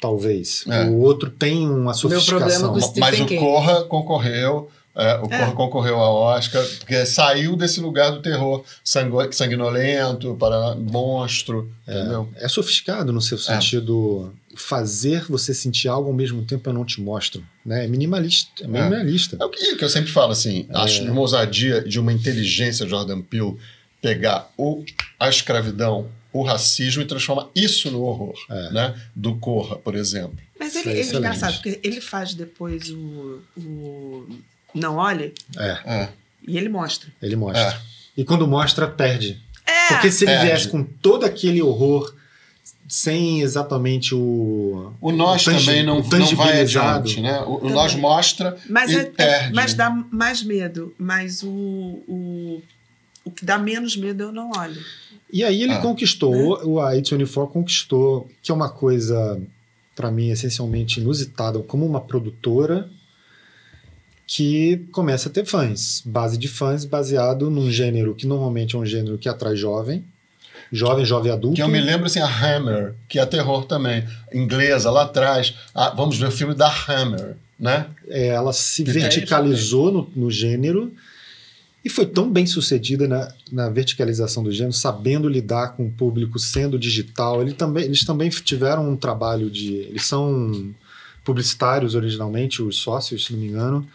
talvez. 0.00 0.64
É. 0.68 0.84
O 0.84 0.98
outro 1.00 1.30
tem 1.30 1.66
uma 1.68 1.92
problema 1.92 1.94
sofisticação. 1.94 2.68
com 2.72 2.78
o 2.78 2.80
Ma- 2.80 2.86
Stephen 2.86 3.20
Mas 3.22 3.30
o. 3.30 3.36
Corra 3.38 3.82
concorreu. 3.84 4.70
é, 4.94 5.14
o 5.16 5.28
Corra 5.28 5.52
concorreu 5.52 5.96
ao 5.96 6.14
Oscar, 6.16 6.62
porque 6.78 7.06
saiu 7.06 7.56
desse 7.56 7.80
lugar 7.80 8.10
do 8.12 8.20
terror 8.20 8.62
sangu- 8.84 9.32
sanguinolento, 9.32 10.36
para 10.38 10.74
monstro, 10.74 11.70
entendeu? 11.88 12.28
É 12.36 12.46
sofisticado 12.46 13.10
no 13.12 13.20
seu 13.20 13.38
sentido 13.38 14.32
fazer 14.56 15.24
você 15.24 15.52
sentir 15.54 15.88
algo 15.88 16.08
ao 16.08 16.14
mesmo 16.14 16.42
tempo 16.44 16.68
eu 16.68 16.72
não 16.74 16.84
te 16.84 17.00
mostro. 17.00 17.44
Né? 17.64 17.84
É 17.84 17.88
minimalista. 17.88 18.64
É 18.64 18.66
minimalista. 18.66 19.36
É 19.40 19.44
o 19.44 19.50
que, 19.50 19.76
que 19.76 19.84
eu 19.84 19.88
sempre 19.88 20.10
falo 20.10 20.32
assim, 20.32 20.66
acho 20.74 21.02
de 21.04 21.10
uma 21.10 21.20
ousadia, 21.20 21.80
de 21.82 21.98
uma 21.98 22.12
inteligência 22.12 22.86
Jordan 22.86 23.20
Peele 23.22 23.56
pegar 24.00 24.50
o, 24.56 24.84
a 25.18 25.28
escravidão, 25.28 26.08
o 26.32 26.42
racismo 26.42 27.02
e 27.02 27.04
transformar 27.04 27.48
isso 27.54 27.90
no 27.90 28.02
horror, 28.02 28.34
né? 28.72 28.94
Do 29.14 29.36
Corra, 29.36 29.76
por 29.76 29.94
exemplo. 29.94 30.36
Mas 30.58 30.74
ele, 30.74 30.90
é 30.90 30.92
ele 30.98 31.10
é 31.10 31.18
engraçado, 31.18 31.54
porque 31.54 31.78
ele 31.82 32.00
faz 32.00 32.34
depois 32.34 32.90
o, 32.90 33.40
o 33.56 34.26
Não 34.74 34.96
Olhe 34.96 35.32
É, 35.56 35.78
É. 35.84 36.08
e 36.46 36.56
ele 36.56 36.68
mostra. 36.68 37.10
ele 37.22 37.36
mostra. 37.36 37.62
É. 37.68 37.80
E 38.16 38.24
quando 38.24 38.46
mostra, 38.46 38.86
perde. 38.88 39.40
É, 39.66 39.88
Porque 39.88 40.10
se 40.10 40.24
ele 40.24 40.36
viesse 40.38 40.68
com 40.68 40.82
todo 40.82 41.24
aquele 41.24 41.62
horror, 41.62 42.14
sem 42.88 43.40
exatamente 43.40 44.14
o. 44.14 44.92
O 45.00 45.10
nós 45.12 45.44
tangi- 45.44 45.64
também 45.66 45.82
não, 45.84 46.00
o 46.00 46.08
não 46.08 46.36
vai 46.36 46.60
adiante, 46.60 47.20
né? 47.20 47.40
O, 47.40 47.66
o 47.66 47.70
nós 47.70 47.94
mostra 47.94 48.56
mas, 48.68 48.90
e 48.90 48.96
é- 48.96 49.00
é- 49.00 49.04
perde. 49.04 49.54
mas 49.54 49.74
dá 49.74 49.88
mais 50.10 50.42
medo. 50.42 50.94
Mas 50.98 51.42
o, 51.42 51.48
o, 51.50 52.62
o 53.24 53.30
que 53.30 53.44
dá 53.44 53.58
menos 53.58 53.96
medo 53.96 54.24
eu 54.24 54.32
não 54.32 54.50
olho. 54.56 54.80
E 55.32 55.42
aí 55.42 55.62
ele 55.62 55.72
Ah. 55.72 55.80
conquistou, 55.80 56.34
Né? 56.58 56.64
o 56.64 56.78
a 56.80 56.92
A24 56.92 57.48
conquistou, 57.48 58.28
que 58.42 58.50
é 58.50 58.54
uma 58.54 58.68
coisa, 58.68 59.40
para 59.96 60.10
mim, 60.10 60.28
essencialmente 60.28 61.00
inusitada, 61.00 61.58
como 61.60 61.86
uma 61.86 62.02
produtora 62.02 62.90
que 64.26 64.86
começa 64.92 65.28
a 65.28 65.32
ter 65.32 65.44
fãs. 65.44 66.02
Base 66.04 66.38
de 66.38 66.48
fãs 66.48 66.84
baseado 66.84 67.50
num 67.50 67.70
gênero 67.70 68.14
que 68.14 68.26
normalmente 68.26 68.76
é 68.76 68.78
um 68.78 68.86
gênero 68.86 69.18
que 69.18 69.28
atrai 69.28 69.56
jovem. 69.56 70.04
Jovem, 70.72 71.04
jovem 71.04 71.30
adulto. 71.30 71.56
Que 71.56 71.62
eu 71.62 71.68
me 71.68 71.80
lembro 71.80 72.06
assim, 72.06 72.20
a 72.20 72.26
Hammer, 72.26 72.94
que 73.06 73.18
é 73.18 73.26
terror 73.26 73.66
também. 73.66 74.04
Inglesa, 74.32 74.90
lá 74.90 75.02
atrás. 75.02 75.54
Ah, 75.74 75.90
vamos 75.90 76.18
ver 76.18 76.28
o 76.28 76.32
filme 76.32 76.54
da 76.54 76.72
Hammer, 76.88 77.36
né? 77.60 77.86
É, 78.08 78.28
ela 78.28 78.54
se 78.54 78.82
Que 78.82 78.90
verticalizou 78.90 79.92
no, 79.92 80.10
no 80.16 80.30
gênero 80.30 80.92
e 81.84 81.88
foi 81.88 82.06
tão 82.06 82.30
bem 82.30 82.46
sucedida 82.46 83.08
na, 83.08 83.32
na 83.50 83.68
verticalização 83.68 84.42
do 84.42 84.52
gênero, 84.52 84.72
sabendo 84.72 85.28
lidar 85.28 85.76
com 85.76 85.86
o 85.86 85.90
público 85.90 86.38
sendo 86.38 86.78
digital. 86.78 87.42
Ele 87.42 87.52
também, 87.52 87.84
eles 87.84 88.04
também 88.04 88.30
tiveram 88.30 88.88
um 88.88 88.96
trabalho 88.96 89.50
de. 89.50 89.74
Eles 89.74 90.04
são 90.04 90.72
publicitários 91.24 91.94
originalmente, 91.94 92.62
os 92.62 92.76
sócios, 92.76 93.26
se 93.26 93.32
não 93.32 93.40
me 93.40 93.48
engano. 93.48 93.86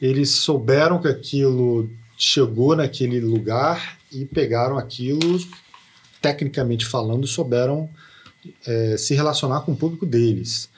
Eles 0.00 0.30
souberam 0.30 1.00
que 1.00 1.08
aquilo 1.08 1.90
chegou 2.16 2.76
naquele 2.76 3.20
lugar 3.20 3.98
e 4.12 4.24
pegaram 4.24 4.78
aquilo, 4.78 5.38
tecnicamente 6.32 6.84
falando, 6.86 7.26
souberam 7.26 7.88
eh, 8.66 8.96
se 8.98 9.14
relacionar 9.14 9.60
com 9.60 9.72
o 9.72 9.76
público 9.76 10.04
deles. 10.06 10.68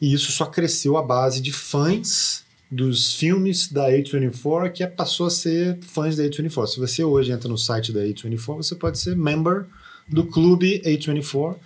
E 0.00 0.12
isso 0.12 0.30
só 0.32 0.46
cresceu 0.46 0.96
à 0.96 1.02
base 1.02 1.40
de 1.40 1.52
fãs 1.52 2.44
dos 2.70 3.14
filmes 3.14 3.68
da 3.68 3.88
A24, 3.90 4.70
que 4.72 4.82
é- 4.82 4.86
passou 4.86 5.26
a 5.26 5.30
ser 5.30 5.78
fãs 5.82 6.16
da 6.16 6.24
A24. 6.24 6.66
Se 6.66 6.80
você 6.80 7.02
hoje 7.04 7.32
entra 7.32 7.48
no 7.48 7.56
site 7.58 7.92
da 7.92 8.00
A24, 8.00 8.56
você 8.56 8.74
pode 8.74 8.98
ser 8.98 9.16
member 9.16 9.64
do 10.08 10.24
clube 10.24 10.80
A24 10.84 11.56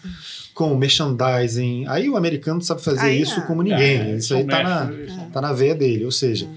com 0.54 0.74
merchandising. 0.76 1.86
Aí 1.88 2.08
o 2.08 2.16
americano 2.16 2.62
sabe 2.62 2.82
fazer 2.82 3.00
Aí, 3.00 3.20
isso 3.20 3.38
ah, 3.40 3.42
como 3.42 3.62
ninguém. 3.62 3.98
É, 4.12 4.16
isso 4.16 4.34
aí 4.34 4.44
tá 4.44 4.62
na, 4.62 4.92
É. 4.92 5.28
tá 5.32 5.40
na 5.40 5.52
veia 5.52 5.74
dele. 5.74 6.04
Ou 6.04 6.12
seja, 6.12 6.48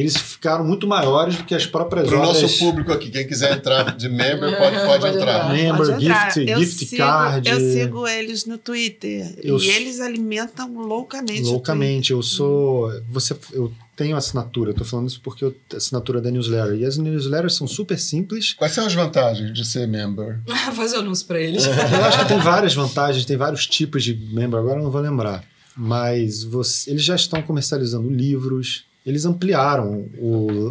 eles 0.00 0.16
ficaram 0.16 0.64
muito 0.64 0.86
maiores 0.86 1.36
do 1.36 1.44
que 1.44 1.54
as 1.54 1.66
próprias 1.66 2.06
Para 2.08 2.16
o 2.18 2.20
obras. 2.22 2.42
nosso 2.42 2.58
público 2.58 2.92
aqui, 2.92 3.10
quem 3.10 3.26
quiser 3.26 3.52
entrar 3.56 3.96
de 3.96 4.08
member, 4.08 4.56
pode, 4.58 4.76
pode 4.76 5.00
Pode 5.00 5.16
entrar. 5.16 5.34
entrar. 5.36 5.52
Member, 5.52 5.76
Pode 5.86 6.04
entrar. 6.04 6.30
gift, 6.34 6.50
eu 6.50 6.58
gift 6.60 6.86
sigo, 6.86 6.96
card. 7.02 7.48
Eu 7.48 7.60
sigo 7.60 8.08
eles 8.08 8.44
no 8.46 8.58
Twitter. 8.58 9.34
Eu 9.42 9.58
e 9.58 9.68
eles 9.70 10.00
alimentam 10.00 10.72
loucamente. 10.74 11.42
o 11.42 11.52
Loucamente, 11.52 12.12
eu 12.12 12.22
sou. 12.22 12.90
Você, 13.10 13.36
eu 13.52 13.72
tenho 13.96 14.16
assinatura, 14.16 14.70
eu 14.70 14.74
tô 14.74 14.84
falando 14.84 15.08
isso 15.08 15.20
porque 15.22 15.44
eu 15.44 15.54
assinatura 15.76 16.20
da 16.20 16.30
newsletter. 16.30 16.74
E 16.74 16.84
as 16.84 16.96
newsletters 16.98 17.54
são 17.54 17.66
super 17.66 17.98
simples. 17.98 18.54
Quais 18.54 18.72
são 18.72 18.84
as 18.86 18.92
vantagens 18.94 19.52
de 19.52 19.64
ser 19.64 19.86
member? 19.86 20.40
Fazer 20.74 20.96
anúncio 20.96 21.26
pra 21.26 21.40
eles. 21.40 21.64
Eu 21.66 22.04
acho 22.04 22.18
que 22.18 22.24
tem 22.26 22.38
várias 22.38 22.74
vantagens, 22.74 23.24
tem 23.24 23.36
vários 23.36 23.66
tipos 23.66 24.02
de 24.02 24.14
member, 24.32 24.58
agora 24.58 24.78
eu 24.80 24.84
não 24.84 24.90
vou 24.90 25.00
lembrar. 25.00 25.44
Mas 25.76 26.42
você- 26.42 26.90
eles 26.90 27.02
já 27.04 27.14
estão 27.16 27.40
comercializando 27.42 28.08
livros, 28.10 28.84
eles 29.04 29.24
ampliaram 29.26 30.08
o, 30.18 30.26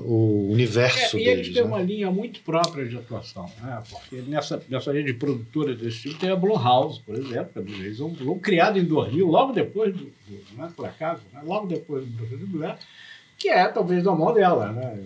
o 0.05 0.51
universo 0.51 1.17
É, 1.17 1.21
e 1.21 1.23
deles. 1.25 1.39
eles 1.47 1.53
têm 1.53 1.63
né? 1.63 1.67
uma 1.69 1.81
linha 1.81 2.09
muito 2.09 2.39
própria 2.41 2.85
de 2.87 2.97
atuação, 2.97 3.49
né? 3.61 3.81
Porque 3.89 4.23
nessa, 4.27 4.61
nessa 4.67 4.91
linha 4.91 5.05
de 5.05 5.13
produtora 5.13 5.75
desse 5.75 6.01
tipo 6.09 6.19
tem 6.19 6.29
a 6.29 6.35
Blumhouse, 6.35 6.99
por 7.01 7.15
exemplo, 7.15 7.49
que 7.53 7.59
é 7.59 7.61
do 7.61 7.71
Jason 7.73 8.09
Blum, 8.09 8.39
criado 8.39 8.79
em 8.79 8.85
2000, 8.85 9.27
logo 9.27 9.53
depois 9.53 9.93
do, 9.95 10.05
do 10.05 10.41
não 10.57 10.65
é 10.65 10.69
por 10.69 10.85
acaso, 10.85 11.21
né? 11.31 11.41
logo 11.45 11.67
depois 11.67 12.03
do 12.05 12.11
Bruxa 12.11 12.37
de 12.37 12.45
Blair, 12.45 12.77
que 13.37 13.49
é 13.49 13.67
talvez 13.67 14.03
da 14.03 14.11
mão 14.13 14.33
dela, 14.33 14.71
né? 14.71 14.97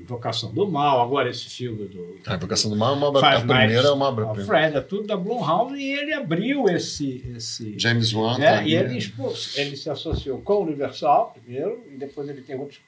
Invocação 0.00 0.50
do 0.52 0.66
Mal, 0.68 1.00
agora 1.02 1.28
esse 1.30 1.48
filme 1.50 1.86
do 1.86 2.16
A 2.26 2.34
Invocação 2.34 2.70
do 2.70 2.76
Mal 2.76 2.94
é 2.94 2.96
uma 2.96 3.06
obra, 3.08 3.28
a 3.28 3.40
primeira 3.40 3.88
é 3.88 3.90
uma 3.90 4.06
obra 4.08 4.34
Fred, 4.44 4.76
é 4.76 4.80
tudo 4.80 5.06
da 5.06 5.16
Blumhouse 5.16 5.74
e 5.76 5.92
ele 5.92 6.12
abriu 6.12 6.68
esse 6.68 7.24
esse 7.36 7.78
James 7.78 8.12
Wan. 8.12 8.38
é, 8.40 8.56
tá 8.56 8.62
e 8.62 8.74
ele, 8.74 8.96
expôs- 8.98 9.56
ele 9.56 9.76
se 9.76 9.88
associou 9.90 10.38
com 10.40 10.52
a 10.54 10.58
Universal 10.60 11.36
primeiro, 11.40 11.84
e 11.92 11.96
depois 11.96 12.28
ele 12.28 12.40
tem 12.42 12.56
outros. 12.58 12.80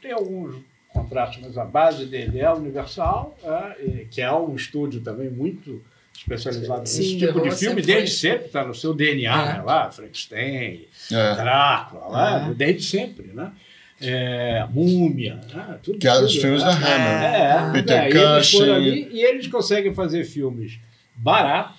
Tem 0.00 0.12
alguns 0.12 0.54
contratos, 0.88 1.38
mas 1.42 1.58
a 1.58 1.64
base 1.64 2.06
dele 2.06 2.38
é 2.38 2.44
a 2.46 2.54
Universal, 2.54 3.36
é, 3.42 4.06
que 4.10 4.22
é 4.22 4.32
um 4.32 4.54
estúdio 4.54 5.00
também 5.00 5.28
muito 5.28 5.82
especializado 6.16 6.88
Sim, 6.88 6.98
nesse 6.98 7.18
tipo 7.18 7.40
de 7.40 7.50
filme, 7.50 7.56
sempre 7.56 7.82
desde 7.82 8.10
foi. 8.20 8.30
sempre, 8.30 8.46
está 8.46 8.64
no 8.64 8.74
seu 8.74 8.94
DNA, 8.94 9.32
É. 9.32 9.52
né, 9.54 9.62
lá, 9.62 9.90
Frankenstein, 9.90 10.86
É. 11.12 11.34
Drácula, 11.34 12.08
lá, 12.08 12.48
É. 12.48 12.54
desde 12.54 12.82
sempre, 12.84 13.28
né? 13.32 13.52
É, 14.00 14.66
Múmia, 14.70 15.40
né? 15.52 15.78
Tudo, 15.82 15.98
Que 15.98 16.06
é 16.08 16.20
dos 16.20 16.32
tudo, 16.32 16.40
filmes 16.42 16.62
né? 16.62 16.68
da 16.70 16.76
Hammer. 16.76 17.68
É, 17.68 17.72
Peter 17.72 17.96
é, 17.96 18.10
e 18.10 18.16
eles 18.16 18.50
Cushing. 18.50 19.08
e 19.12 19.22
eles 19.24 19.46
conseguem 19.48 19.92
fazer 19.94 20.24
filmes 20.24 20.78
baratos 21.16 21.76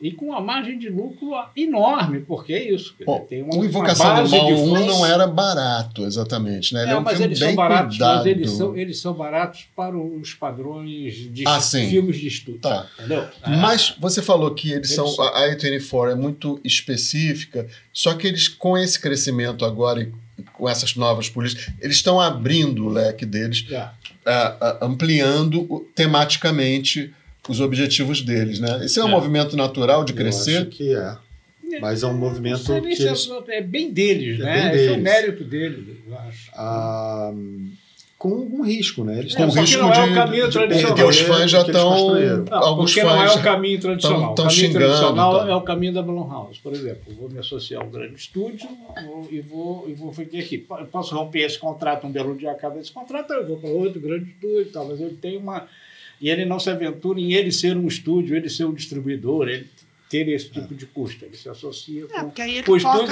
e 0.00 0.10
com 0.10 0.26
uma 0.26 0.40
margem 0.40 0.78
de 0.78 0.88
lucro 0.90 1.30
enorme, 1.56 2.20
porque 2.20 2.52
é 2.52 2.70
isso. 2.74 2.94
Bom, 3.06 3.20
tem 3.28 3.42
uma, 3.42 3.54
o 3.54 3.56
uma 3.58 3.64
Invocação 3.66 4.06
do 4.16 4.22
base 4.22 4.36
Mal 4.36 4.46
de 4.46 4.52
1 4.54 4.70
fãs. 4.74 4.86
não 4.86 5.06
era 5.06 5.26
barato, 5.26 6.04
exatamente. 6.04 6.74
Né? 6.74 6.82
Ele 6.82 6.90
é, 6.90 6.94
É, 6.94 6.96
um 6.98 7.00
mas 7.02 7.12
filme 7.16 7.26
eles 7.28 7.38
bem 7.38 7.48
são 7.48 7.56
baratos, 7.56 7.96
cuidado. 7.96 8.16
mas 8.16 8.26
eles 8.26 8.50
são, 8.50 8.76
eles 8.76 8.98
são 9.00 9.14
baratos 9.14 9.66
para 9.74 9.96
os 9.96 10.34
padrões 10.34 11.14
de 11.32 11.44
Ah, 11.46 11.60
filmes 11.60 12.16
de 12.18 12.26
estúdio. 12.26 12.60
Tá. 12.60 12.86
Entendeu? 12.98 13.26
Mas 13.46 13.94
você 13.98 14.20
falou 14.20 14.52
que 14.54 14.72
eles, 14.72 14.90
Eles 14.90 14.94
são. 14.96 15.06
são. 15.06 15.24
A 15.26 15.48
A24 15.48 16.10
é 16.12 16.14
muito 16.14 16.60
específica, 16.64 17.66
só 17.92 18.14
que 18.14 18.26
eles, 18.26 18.48
com 18.48 18.76
esse 18.76 19.00
crescimento 19.00 19.64
agora 19.64 20.02
e 20.02 20.12
com 20.52 20.68
essas 20.68 20.94
novas 20.96 21.28
políticas, 21.28 21.68
eles 21.80 21.96
estão 21.96 22.20
abrindo 22.20 22.86
o 22.86 22.88
leque 22.88 23.24
deles, 23.26 23.66
É. 23.70 23.76
ah, 24.26 24.56
ah, 24.60 24.78
ampliando 24.82 25.86
tematicamente 25.94 27.12
os 27.48 27.60
objetivos 27.60 28.22
deles. 28.22 28.58
Né? 28.58 28.84
Esse 28.84 28.98
é 28.98 29.04
um 29.04 29.08
É. 29.08 29.10
movimento 29.10 29.56
natural 29.56 30.04
de 30.04 30.12
Eu 30.12 30.16
crescer. 30.16 30.56
acho 30.58 30.66
que 30.66 30.94
é. 30.94 31.16
Mas 31.80 32.04
é 32.04 32.06
um 32.06 32.14
movimento 32.16 32.62
que 32.64 32.70
eles- 32.72 33.00
é, 33.48 33.56
é 33.56 33.60
bem 33.60 33.90
deles, 33.92 34.38
É 34.38 34.44
né? 34.44 34.62
bem 34.70 34.74
Esse 34.74 34.78
é 34.78 34.86
o 34.86 34.88
deles. 34.90 35.02
mérito 35.02 35.44
deles, 35.44 35.84
eu 36.06 36.18
acho. 36.20 36.50
Ah, 36.54 37.32
com 38.24 38.56
um 38.58 38.62
risco, 38.62 39.04
né? 39.04 39.18
Eles 39.18 39.34
É, 39.34 39.46
que 39.46 39.60
risco 39.60 39.82
não 39.82 39.92
é 39.92 40.02
o 40.04 40.08
de, 40.08 40.14
caminho 40.14 40.46
de 40.46 40.52
tradicional. 40.52 40.94
perder. 40.94 41.10
Os 41.10 41.20
fãs 41.20 41.50
já 41.50 41.62
que 41.62 41.70
eles 41.70 41.80
estão. 41.82 42.58
Alguns 42.58 42.94
porque 42.94 43.06
não 43.06 43.22
é 43.22 43.28
fãs. 43.28 43.36
o 43.36 43.42
caminho 43.42 43.80
tradicional. 43.80 44.20
tão- 44.20 44.34
tão 44.34 44.44
o 44.44 44.48
caminho 44.48 44.50
xingando, 44.66 44.84
tradicional 44.86 45.48
é 45.48 45.54
o 45.54 45.60
caminho 45.60 45.92
da 45.92 46.02
Blumhouse, 46.02 46.58
por 46.62 46.72
exemplo. 46.72 47.14
Vou 47.18 47.28
me 47.28 47.38
associar 47.38 47.82
a 47.82 47.84
um 47.84 47.90
grande 47.90 48.14
estúdio 48.14 48.66
vou- 49.06 49.28
e 49.30 49.40
vou, 49.40 49.84
e 49.88 49.92
vou 49.92 50.10
ficar 50.12 50.38
aqui. 50.38 50.64
Eu 50.70 50.86
posso 50.86 51.14
romper 51.14 51.40
esse 51.40 51.58
contrato, 51.58 52.06
um 52.06 52.10
belo 52.10 52.34
dia 52.34 52.50
acaba 52.50 52.78
esse 52.80 52.90
contrato, 52.90 53.32
eu 53.34 53.46
vou 53.46 53.58
para 53.58 53.68
outro 53.68 54.00
grande 54.00 54.30
estúdio 54.30 54.62
e 54.62 54.64
tal, 54.66 54.88
mas 54.88 55.00
ele 55.00 55.16
tem 55.20 55.36
uma... 55.36 55.66
E 56.20 56.30
ele 56.30 56.44
não 56.46 56.58
se 56.58 56.70
aventura 56.70 57.20
em 57.20 57.32
ele 57.34 57.52
ser 57.52 57.76
um 57.76 57.86
estúdio, 57.86 58.34
ele 58.36 58.48
ser 58.48 58.64
um 58.64 58.72
distribuidor, 58.72 59.48
ele 59.48 59.66
ter 60.14 60.28
esse 60.30 60.48
tipo 60.48 60.72
de 60.74 60.86
custo. 60.86 61.24
Ele 61.24 61.36
se 61.36 61.48
associa 61.48 62.04
É, 62.04 62.06
com... 62.20 62.26
porque 62.26 62.42
aí 62.42 62.58
ele 62.58 62.64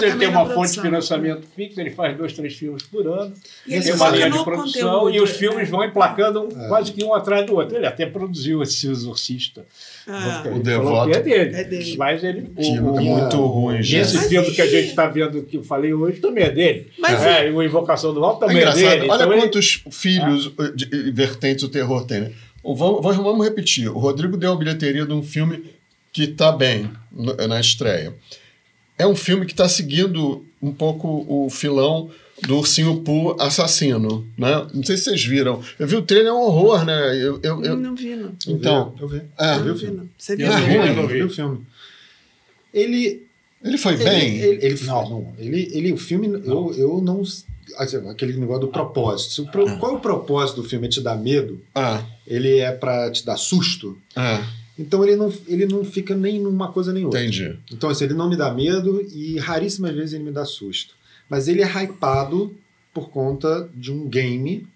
ele 0.06 0.16
tem 0.18 0.28
uma 0.28 0.46
fonte 0.46 0.72
de 0.74 0.80
financiamento 0.80 1.46
fixo, 1.56 1.80
ele 1.80 1.90
faz 1.90 2.16
dois, 2.16 2.32
três 2.32 2.54
filmes 2.54 2.84
por 2.84 3.04
ano, 3.06 3.34
E 3.66 3.74
ele 3.74 3.82
tem 3.84 3.94
uma 3.94 4.08
linha 4.10 4.30
de 4.30 4.44
produção 4.44 5.00
conteúdo, 5.00 5.16
e 5.16 5.20
os 5.20 5.30
é. 5.30 5.34
filmes 5.34 5.68
vão 5.68 5.84
emplacando 5.84 6.48
quase 6.68 6.92
que 6.92 7.02
um 7.04 7.12
atrás 7.12 7.44
do 7.46 7.54
outro. 7.56 7.76
Ele 7.76 7.86
até 7.86 8.06
produziu 8.06 8.62
esse 8.62 8.88
Exorcista. 8.88 9.64
Ah, 10.06 10.42
Ele 10.46 10.58
O 10.58 10.62
Devoto. 10.62 11.10
que 11.10 11.16
é 11.16 11.20
dele. 11.22 11.56
É 11.56 11.64
dele. 11.64 11.96
Mas 11.96 12.22
ele. 12.22 12.50
É 12.56 12.62
o- 12.80 12.92
o- 12.94 13.00
muito 13.00 13.36
o- 13.36 13.46
ruim, 13.46 13.78
e 13.78 13.82
gente. 13.82 14.00
esse 14.02 14.16
Mas 14.16 14.28
filme 14.28 14.48
e- 14.48 14.54
que 14.54 14.62
a 14.62 14.66
gente 14.66 14.88
está 14.90 15.06
vendo 15.08 15.42
que 15.42 15.56
eu 15.56 15.62
falei 15.64 15.92
hoje 15.94 16.20
também 16.20 16.44
é 16.44 16.50
dele. 16.50 16.90
Mas 16.98 17.22
é, 17.24 17.48
e 17.48 17.52
o 17.52 17.62
Invocação 17.62 18.12
do 18.14 18.20
É 18.24 18.38
também 18.38 18.56
é, 18.58 18.60
engraçado. 18.60 18.80
dele. 18.82 19.08
Olha 19.10 19.22
Então 19.22 19.32
ele- 19.32 19.42
quantos 19.42 19.84
filhos 19.90 20.52
eh, 20.58 20.72
de- 20.74 20.86
de- 20.86 21.10
vertentes 21.10 21.64
o 21.64 21.68
terror 21.68 22.04
tem. 22.04 22.20
Né? 22.22 22.32
Vamos- 22.64 23.16
vamos 23.16 23.44
repetir. 23.44 23.88
O 23.88 23.98
Rodrigo 23.98 24.36
deu 24.36 24.52
a 24.52 24.56
bilheteria 24.56 25.04
de 25.04 25.12
um 25.12 25.22
filme 25.22 25.64
que 26.12 26.24
está 26.24 26.52
bem 26.52 26.90
na 27.48 27.58
estreia. 27.60 28.14
É 28.98 29.06
um 29.06 29.16
filme 29.16 29.46
que 29.46 29.52
está 29.52 29.68
seguindo 29.68 30.44
um 30.60 30.72
pouco 30.72 31.24
o 31.28 31.48
filão 31.50 32.10
do 32.46 32.58
Ursinho 32.58 33.00
Pooh 33.02 33.36
assassino. 33.40 34.26
Né? 34.36 34.66
Não 34.74 34.82
sei 34.84 34.96
se 34.96 35.04
vocês 35.04 35.24
viram. 35.24 35.62
Eu 35.78 35.86
vi 35.86 35.96
o 35.96 36.02
trailer, 36.02 36.28
é 36.28 36.32
um 36.32 36.40
horror, 36.40 36.84
né? 36.84 37.16
Eu, 37.16 37.40
eu- 37.42 37.64
eu- 37.64 37.76
não 37.76 37.94
vi, 37.94 38.14
não. 38.16 38.26
Eu 38.46 38.54
Então, 38.56 38.90
vi, 38.96 39.02
eu 39.02 39.08
vi. 39.08 39.22
é. 39.38 39.54
eu 39.56 39.58
vi 39.58 39.64
Não 39.64 39.70
o 39.70 39.74
vi, 39.74 39.80
filme. 39.80 39.96
não. 39.96 40.08
Você 40.18 40.36
viu? 40.36 40.46
Eu 40.46 40.52
não 40.52 40.60
vi, 40.66 40.74
eu 40.74 40.84
não 40.94 41.02
Eu 41.02 41.08
vi. 41.08 41.14
vi 41.14 41.22
o 41.24 41.30
filme. 41.30 41.66
Ele 42.72 43.26
Ele 43.64 43.78
foi 43.78 43.96
bem? 43.96 44.36
Ele, 44.38 44.46
ele, 44.46 44.66
ele, 44.66 44.84
não. 44.84 45.08
não. 45.10 45.34
Ele, 45.38 45.68
ele, 45.72 45.92
o 45.92 45.96
filme, 45.96 46.26
eu, 46.44 46.74
eu 46.76 47.00
não. 47.00 47.22
assim, 47.78 48.08
Aquele 48.10 48.32
negócio 48.36 48.62
do 48.62 48.68
propósito. 48.68 49.32
Se 49.34 49.40
o 49.40 49.46
pro- 49.46 49.78
Qual 49.78 49.92
é 49.92 49.96
o 49.96 50.00
propósito 50.00 50.62
do 50.62 50.68
filme? 50.68 50.86
É 50.86 50.90
te 50.90 51.00
dar 51.00 51.16
medo? 51.16 51.60
Ah, 51.74 52.02
Ele 52.26 52.58
é 52.58 52.72
pra 52.72 53.08
te 53.10 53.24
dar 53.24 53.36
susto? 53.36 53.96
ah, 54.16 54.44
Então 54.78 55.04
ele 55.04 55.16
não, 55.16 55.32
ele 55.46 55.66
não 55.66 55.84
fica 55.84 56.14
nem 56.14 56.40
numa 56.40 56.72
coisa 56.72 56.92
nem 56.92 57.04
outra. 57.04 57.20
entendi. 57.20 57.58
Então, 57.70 57.90
assim, 57.90 58.04
ele 58.04 58.14
não 58.14 58.28
me 58.28 58.36
dá 58.36 58.52
medo 58.52 59.06
e 59.12 59.38
raríssimas 59.38 59.94
vezes 59.94 60.14
ele 60.14 60.24
me 60.24 60.32
dá 60.32 60.44
susto. 60.44 60.94
Mas 61.28 61.48
ele 61.48 61.62
é 61.62 61.66
hypado 61.66 62.54
por 62.92 63.10
conta 63.10 63.68
de 63.74 63.90
um 63.90 64.08
game 64.08 64.66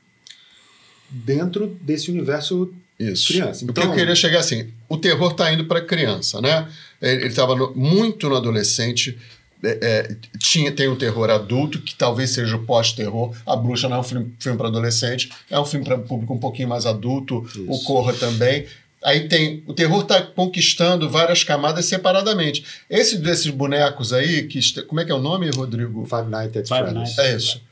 dentro 1.08 1.66
desse 1.80 2.10
universo 2.10 2.72
Isso. 2.98 3.28
criança. 3.28 3.64
o 3.64 3.66
que 3.66 3.72
Então, 3.72 3.84
eu 3.84 3.94
queria 3.94 4.14
chegar 4.14 4.40
assim, 4.40 4.68
o 4.88 4.96
terror 4.96 5.32
tá 5.32 5.52
indo 5.52 5.64
para 5.64 5.80
criança, 5.80 6.40
né? 6.40 6.68
Ele 7.00 7.26
estava 7.26 7.54
muito 7.74 8.28
no 8.28 8.36
adolescente. 8.36 9.18
é, 9.62 9.78
é, 9.82 10.16
tinha, 10.38 10.70
tem 10.70 10.88
um 10.88 10.96
terror 10.96 11.30
adulto, 11.30 11.80
que 11.80 11.94
talvez 11.94 12.30
seja 12.30 12.56
o 12.56 12.64
pós-terror. 12.64 13.34
A 13.46 13.56
Bruxa 13.56 13.88
não 13.88 13.96
é 13.96 14.00
um 14.00 14.02
filme, 14.02 14.34
filme 14.38 14.58
para 14.58 14.68
adolescente, 14.68 15.30
é 15.50 15.58
um 15.58 15.64
filme 15.64 15.84
para 15.84 15.98
público 15.98 16.34
um 16.34 16.38
pouquinho 16.38 16.68
mais 16.68 16.84
adulto. 16.84 17.38
O 17.66 17.74
Isso. 17.74 17.84
Corra 17.84 18.12
também. 18.12 18.66
Aí 19.04 19.28
tem. 19.28 19.62
O 19.66 19.74
terror 19.74 20.02
está 20.02 20.22
conquistando 20.22 21.08
várias 21.08 21.44
camadas 21.44 21.84
separadamente. 21.86 22.64
Esse 22.90 23.18
desses 23.18 23.50
bonecos 23.50 24.12
aí, 24.12 24.44
que, 24.44 24.60
como 24.82 25.00
é 25.00 25.04
que 25.04 25.12
é 25.12 25.14
o 25.14 25.20
nome, 25.20 25.50
Rodrigo? 25.50 26.04
Five 26.06 26.28
Nights 26.30 26.56
at 26.56 26.68
Freddy's. 26.68 27.18
É 27.18 27.36
isso. 27.36 27.62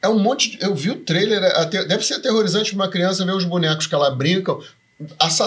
É 0.00 0.08
um 0.08 0.18
monte 0.18 0.50
de, 0.52 0.62
Eu 0.62 0.74
vi 0.74 0.90
o 0.90 0.96
trailer, 0.96 1.42
é 1.42 1.64
deve 1.66 2.04
ser 2.04 2.14
aterrorizante 2.14 2.70
para 2.70 2.84
uma 2.84 2.90
criança 2.90 3.24
ver 3.24 3.32
os 3.32 3.44
bonecos 3.44 3.86
que 3.86 3.94
ela 3.94 4.10
brincam 4.10 4.62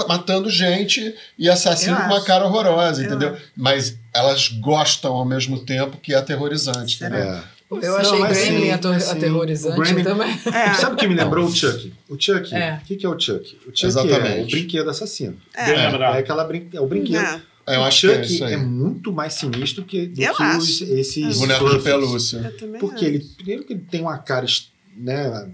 matando 0.08 0.50
gente 0.50 1.16
e 1.38 1.50
assassino 1.50 1.96
Eu 1.96 2.02
com 2.02 2.08
uma 2.08 2.18
acho. 2.18 2.26
cara 2.26 2.46
horrorosa, 2.46 3.02
Eu 3.02 3.08
entendeu? 3.08 3.38
Mas 3.56 3.98
elas 4.14 4.48
gostam 4.50 5.14
ao 5.14 5.26
mesmo 5.26 5.60
tempo 5.66 5.98
que 5.98 6.14
é 6.14 6.18
aterrorizante. 6.18 6.98
Será? 6.98 7.18
entendeu? 7.18 7.34
É. 7.36 7.59
Eu 7.72 7.98
achei 7.98 8.18
mas 8.20 8.38
Gremlin 8.38 8.62
sim, 8.64 8.72
ator- 8.72 9.00
sim. 9.00 9.12
aterrorizante 9.12 9.80
Gremlin- 9.80 10.04
também. 10.04 10.40
É. 10.54 10.74
Sabe 10.76 10.94
o 10.96 10.98
que 10.98 11.08
me 11.08 11.14
lembrou 11.16 11.46
o 11.46 11.52
Chuck? 11.56 11.94
O 12.10 12.16
Chuck, 12.20 12.54
É. 12.56 12.80
o 12.82 12.86
que, 12.86 12.96
que 12.96 13.06
é 13.06 13.10
o 13.10 13.20
Chuck? 13.20 13.58
O 13.68 13.70
Chuck 13.72 13.84
é 13.86 13.88
Exatamente. 13.88 14.48
o 14.48 14.52
brinquedo 14.52 14.90
assassino. 14.90 15.38
É. 15.54 15.66
lembrado. 15.68 16.16
É, 16.16 16.20
aquela 16.20 16.44
brin... 16.46 16.68
é 16.74 16.82
o 16.82 16.88
brinquedo. 16.88 17.18
É. 17.24 17.42
É, 17.68 17.76
eu 17.76 17.82
o 17.82 17.88
é 17.88 17.92
Chuck 17.92 18.44
aí. 18.44 18.54
é, 18.54 18.58
muito 18.58 19.12
mais 19.12 19.34
sinistro 19.36 19.84
que, 19.84 20.08
do 20.08 20.20
Eu 20.20 20.34
que 20.34 20.42
acho. 20.42 20.58
os, 20.58 20.82
esses 20.82 21.38
Boneco 21.38 21.70
de 21.70 21.84
pelúcia. 21.84 22.54
Porque 22.80 23.06
acho. 23.06 23.06
ele, 23.06 23.20
primeiro 23.38 23.64
que 23.64 23.74
ele 23.74 23.86
tem 23.92 24.02
uma 24.02 24.18
cara, 24.18 24.48
né? 24.98 25.48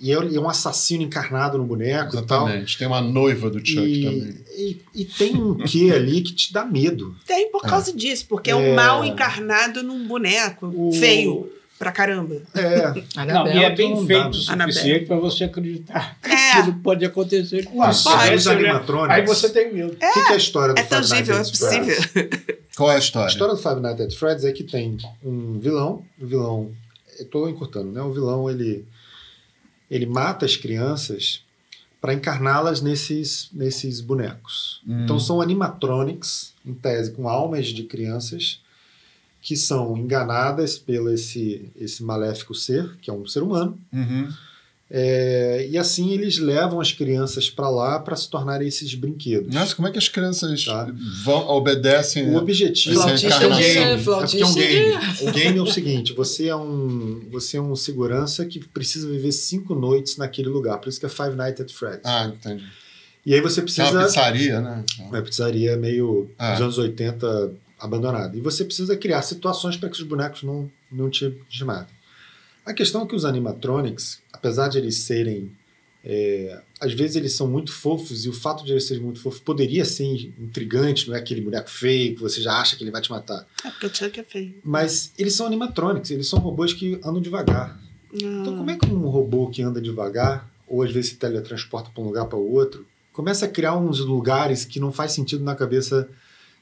E 0.00 0.12
é 0.12 0.14
é 0.14 0.40
um 0.40 0.48
assassino 0.48 1.02
encarnado 1.02 1.58
no 1.58 1.64
boneco 1.64 2.16
e 2.16 2.22
tal. 2.22 2.46
Exatamente. 2.46 2.78
Tem 2.78 2.86
uma 2.86 3.00
noiva 3.00 3.50
do 3.50 3.58
Chuck 3.58 3.74
também. 4.04 4.34
E, 4.56 4.62
e, 4.94 5.02
e 5.02 5.04
tem 5.04 5.34
um 5.36 5.56
quê 5.56 5.90
ali 5.94 6.20
que 6.22 6.32
te 6.32 6.52
dá 6.52 6.64
medo. 6.64 7.16
Tem 7.26 7.50
por 7.50 7.62
causa 7.62 7.92
disso, 7.92 8.24
porque 8.28 8.50
é 8.50 8.54
um 8.54 8.62
É. 8.62 8.74
mal 8.74 9.04
encarnado 9.04 9.82
num 9.82 10.06
boneco 10.06 10.72
O- 10.74 10.92
feio 10.92 11.50
pra 11.76 11.90
caramba. 11.92 12.42
É, 12.54 12.92
Não, 13.24 13.46
e 13.48 13.62
é 13.64 13.70
bem 13.74 13.90
não 13.94 14.02
dá, 14.02 14.06
feito 14.06 14.24
né? 14.56 14.64
o 14.66 14.68
suficiente 14.72 15.06
para 15.06 15.16
você 15.16 15.44
acreditar 15.44 16.16
que 16.22 16.30
É. 16.30 16.52
aquilo 16.52 16.74
pode 16.82 17.04
acontecer 17.04 17.64
com 17.66 17.80
os, 17.80 18.02
você. 18.04 18.08
Aí 19.08 19.26
você 19.26 19.48
tem 19.50 19.72
medo. 19.74 19.92
O 19.92 19.96
que, 19.96 20.12
que 20.12 20.18
é 20.18 20.32
a 20.32 20.36
história 20.36 20.74
do 20.74 20.78
É 20.80 20.84
Five 20.84 20.94
tangível, 21.08 21.34
é 21.34 21.38
Nights 21.38 21.62
at 21.62 21.68
Freddy's? 21.70 22.06
possível. 22.06 22.30
Qual 22.76 22.88
é 22.90 22.94
a 22.94 22.96
A 22.96 23.00
história? 23.00 23.28
história 23.32 23.54
do 23.54 23.60
Five 23.60 23.80
Nights 23.80 24.00
at 24.06 24.12
Freddy's 24.14 24.44
é 24.44 24.52
que 24.52 24.62
tem 24.62 24.96
um 25.24 25.58
vilão, 25.58 26.04
o 26.20 26.26
vilão, 26.26 26.70
eu 27.18 27.26
tô 27.26 27.48
encurtando, 27.48 27.90
né? 27.90 28.00
O 28.00 28.12
vilão 28.12 28.48
ele 28.48 28.84
ele 29.90 30.06
mata 30.06 30.44
as 30.44 30.56
crianças 30.56 31.42
para 32.00 32.14
encarná-las 32.14 32.80
nesses 32.80 33.48
nesses 33.52 34.00
bonecos. 34.00 34.80
Hum. 34.86 35.04
Então 35.04 35.18
são 35.18 35.40
animatronics, 35.40 36.54
em 36.64 36.74
tese, 36.74 37.12
com 37.12 37.28
almas 37.28 37.68
de 37.68 37.82
crianças 37.84 38.60
que 39.40 39.56
são 39.56 39.96
enganadas 39.96 40.78
pelo 40.78 41.10
esse 41.10 41.70
esse 41.76 42.02
maléfico 42.02 42.54
ser, 42.54 42.96
que 43.00 43.10
é 43.10 43.12
um 43.12 43.26
ser 43.26 43.42
humano, 43.42 43.78
Uhum. 43.92 44.32
É, 44.90 45.66
e 45.70 45.76
assim 45.76 46.12
eles 46.12 46.38
levam 46.38 46.80
as 46.80 46.92
crianças 46.92 47.50
para 47.50 47.68
lá 47.68 47.98
para 47.98 48.16
se 48.16 48.28
tornarem 48.30 48.66
esses 48.66 48.94
brinquedos. 48.94 49.54
Nossa, 49.54 49.74
como 49.74 49.86
é 49.86 49.90
que 49.92 49.98
as 49.98 50.08
crianças 50.08 50.64
Tá. 50.64 50.90
vão, 51.24 51.46
obedecem? 51.48 52.30
O 52.30 52.36
objetivo 52.38 52.98
Esse 53.10 53.26
é 53.26 53.30
é 53.30 53.46
um 53.46 53.56
game. 53.56 53.78
É 53.78 53.98
Flautista 53.98 54.38
porque 54.38 54.38
é 54.38 54.46
um 54.46 54.54
de- 54.54 54.66
game. 54.68 55.28
O 55.28 55.32
game 55.32 55.58
é 55.58 55.62
o 55.62 55.66
seguinte: 55.66 56.12
você 56.14 56.48
é 56.48 56.56
um 56.56 57.20
você 57.30 57.58
é 57.58 57.60
um 57.60 57.76
segurança 57.76 58.46
que 58.46 58.60
precisa 58.66 59.06
viver 59.08 59.32
cinco 59.32 59.74
noites 59.74 60.16
naquele 60.16 60.48
lugar. 60.48 60.78
Por 60.78 60.88
isso 60.88 60.98
que 60.98 61.06
é 61.06 61.08
Five 61.10 61.36
Nights 61.36 61.60
at 61.60 61.70
Freddy's. 61.70 62.02
Ah, 62.04 62.26
entendi. 62.34 62.64
E 63.26 63.34
aí 63.34 63.40
você 63.42 63.60
É 63.60 63.62
uma 63.62 63.66
precisa 63.66 64.04
pizzaria, 64.04 64.60
né? 64.62 64.84
uma 65.00 65.20
pizzaria 65.20 65.76
meio 65.76 66.30
Ah. 66.38 66.52
dos 66.52 66.60
anos 66.62 66.78
80 66.78 67.52
abandonada. 67.78 68.34
E 68.36 68.40
você 68.40 68.64
precisa 68.64 68.96
criar 68.96 69.20
situações 69.20 69.76
para 69.76 69.90
que 69.90 69.96
os 69.96 70.02
bonecos 70.02 70.42
não 70.42 70.70
não 70.90 71.10
te, 71.10 71.30
te 71.50 71.62
matem. 71.62 71.94
A 72.64 72.72
questão 72.72 73.02
é 73.02 73.06
que 73.06 73.14
os 73.14 73.24
animatronics, 73.26 74.20
apesar 74.38 74.68
de 74.68 74.78
eles 74.78 74.96
serem 74.98 75.52
é, 76.04 76.62
às 76.80 76.92
vezes 76.92 77.16
eles 77.16 77.34
são 77.34 77.48
muito 77.48 77.72
fofos 77.72 78.24
e 78.24 78.28
o 78.28 78.32
fato 78.32 78.64
de 78.64 78.72
eles 78.72 78.84
serem 78.84 79.02
muito 79.02 79.20
fofos 79.20 79.40
poderia 79.40 79.84
ser 79.84 80.06
intrigante, 80.38 81.08
não 81.08 81.16
é 81.16 81.18
aquele 81.18 81.40
boneco 81.40 81.68
feio 81.68 82.14
que 82.14 82.20
você 82.20 82.40
já 82.40 82.52
acha 82.60 82.76
que 82.76 82.84
ele 82.84 82.90
vai 82.90 83.02
te 83.02 83.10
matar. 83.10 83.46
É 83.64 83.70
porque 83.70 83.86
o 83.86 83.94
Chuck 83.94 84.18
é 84.18 84.22
feio. 84.22 84.54
Mas 84.64 85.12
eles 85.18 85.34
são 85.34 85.46
animatronics, 85.46 86.10
eles 86.10 86.28
são 86.28 86.38
robôs 86.38 86.72
que 86.72 86.94
andam 87.04 87.20
devagar. 87.20 87.78
Então, 88.12 88.56
como 88.56 88.70
é 88.70 88.76
que 88.78 88.86
um 88.86 89.06
robô 89.08 89.50
que 89.50 89.60
anda 89.60 89.82
devagar, 89.82 90.48
ou 90.66 90.82
às 90.82 90.90
vezes 90.90 91.10
se 91.10 91.16
teletransporta 91.16 91.90
para 91.90 92.02
um 92.02 92.06
lugar 92.06 92.24
para 92.24 92.38
o 92.38 92.52
outro, 92.52 92.86
começa 93.12 93.44
a 93.44 93.48
criar 93.48 93.76
uns 93.76 93.98
lugares 93.98 94.64
que 94.64 94.80
não 94.80 94.92
faz 94.92 95.12
sentido 95.12 95.44
na 95.44 95.54
cabeça 95.54 96.08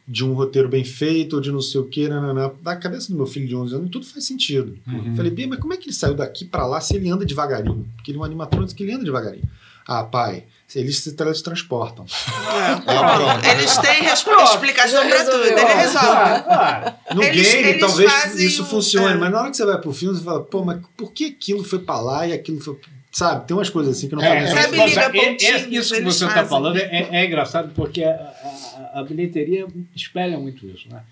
de 0.09 0.25
um 0.25 0.35
roteiro 0.35 0.69
bem 0.69 0.85
feito, 0.85 1.35
ou 1.35 1.41
de 1.43 1.51
não 1.51 1.61
sei 1.61 1.81
o 1.81 1.85
quê, 1.89 2.09
nananã. 2.09 2.53
na 2.63 2.77
cabeça 2.77 3.09
do 3.09 3.17
meu 3.17 3.27
filho 3.27 3.49
de 3.49 3.57
11 3.57 3.75
anos, 3.75 3.91
tudo 3.91 4.07
faz 4.07 4.25
sentido. 4.25 4.79
Uhum. 4.87 5.17
Falei, 5.17 5.31
Bia, 5.33 5.49
mas 5.49 5.59
como 5.59 5.75
é 5.75 5.77
que 5.77 5.87
ele 5.87 5.93
saiu 5.95 6.15
daqui 6.15 6.45
para 6.45 6.65
lá 6.67 6.81
se 6.81 6.95
ele 6.97 7.11
anda 7.11 7.25
devagarinho? 7.25 7.87
Porque 7.97 8.11
ele 8.13 8.19
é 8.19 8.21
um 8.21 8.25
animatrônico 8.25 8.73
que 8.75 8.83
ele 8.85 8.93
anda 8.93 9.05
devagarinho. 9.05 9.45
Ah, 9.89 10.03
pai, 10.03 10.45
eles 10.75 10.99
se 10.99 11.13
teletransportam. 11.15 12.05
É. 12.07 12.77
pronto. 12.81 13.47
Eles 13.47 13.77
têm 13.79 14.05
Pronto, 14.25 14.51
explicação 14.53 15.09
pra 15.09 15.25
tudo, 15.25 15.45
ele 15.45 15.65
resolve. 15.65 16.07
Ah, 16.09 16.95
No 17.15 17.23
Eles- 17.23 17.53
game, 17.53 17.69
eles 17.69 17.81
talvez 17.81 18.35
isso 18.41 18.65
funcione, 18.65 19.15
é. 19.15 19.17
mas 19.17 19.31
na 19.31 19.41
hora 19.43 19.51
que 19.51 19.57
você 19.57 19.65
vai 19.65 19.81
pro 19.81 19.93
filme, 19.93 20.17
você 20.19 20.25
fala, 20.25 20.43
pô, 20.43 20.65
mas 20.65 20.81
por 20.97 21.13
que 21.13 21.27
aquilo 21.27 21.63
foi 21.63 21.79
pra 21.81 22.01
lá 22.01 22.27
e 22.27 22.33
aquilo 22.33 22.61
foi. 22.61 22.77
Sabe? 23.19 23.47
Tem 23.47 23.57
umas 23.57 23.71
coisas 23.71 23.97
assim 23.97 24.09
que 24.11 24.15
não 24.15 24.23
É, 24.23 24.29
fazem 24.41 24.49
Sabe, 24.49 24.63
sentido. 24.63 24.79
mas 24.79 24.91
liga 24.91 25.19
é- 25.19 25.27
é- 25.31 25.69
isso 25.71 25.95
que 25.95 26.03
você 26.03 26.27
está 26.27 26.45
falando 26.45 26.77
é, 26.77 27.09
é 27.13 27.25
engraçado 27.25 27.73
porque 27.75 28.05
a, 28.05 28.11
a- 28.13 29.01
a 29.01 29.03
bilheteria 29.05 29.67
espelha 29.95 30.39
muito 30.39 30.67
isso. 30.67 30.87
Né? 30.91 31.03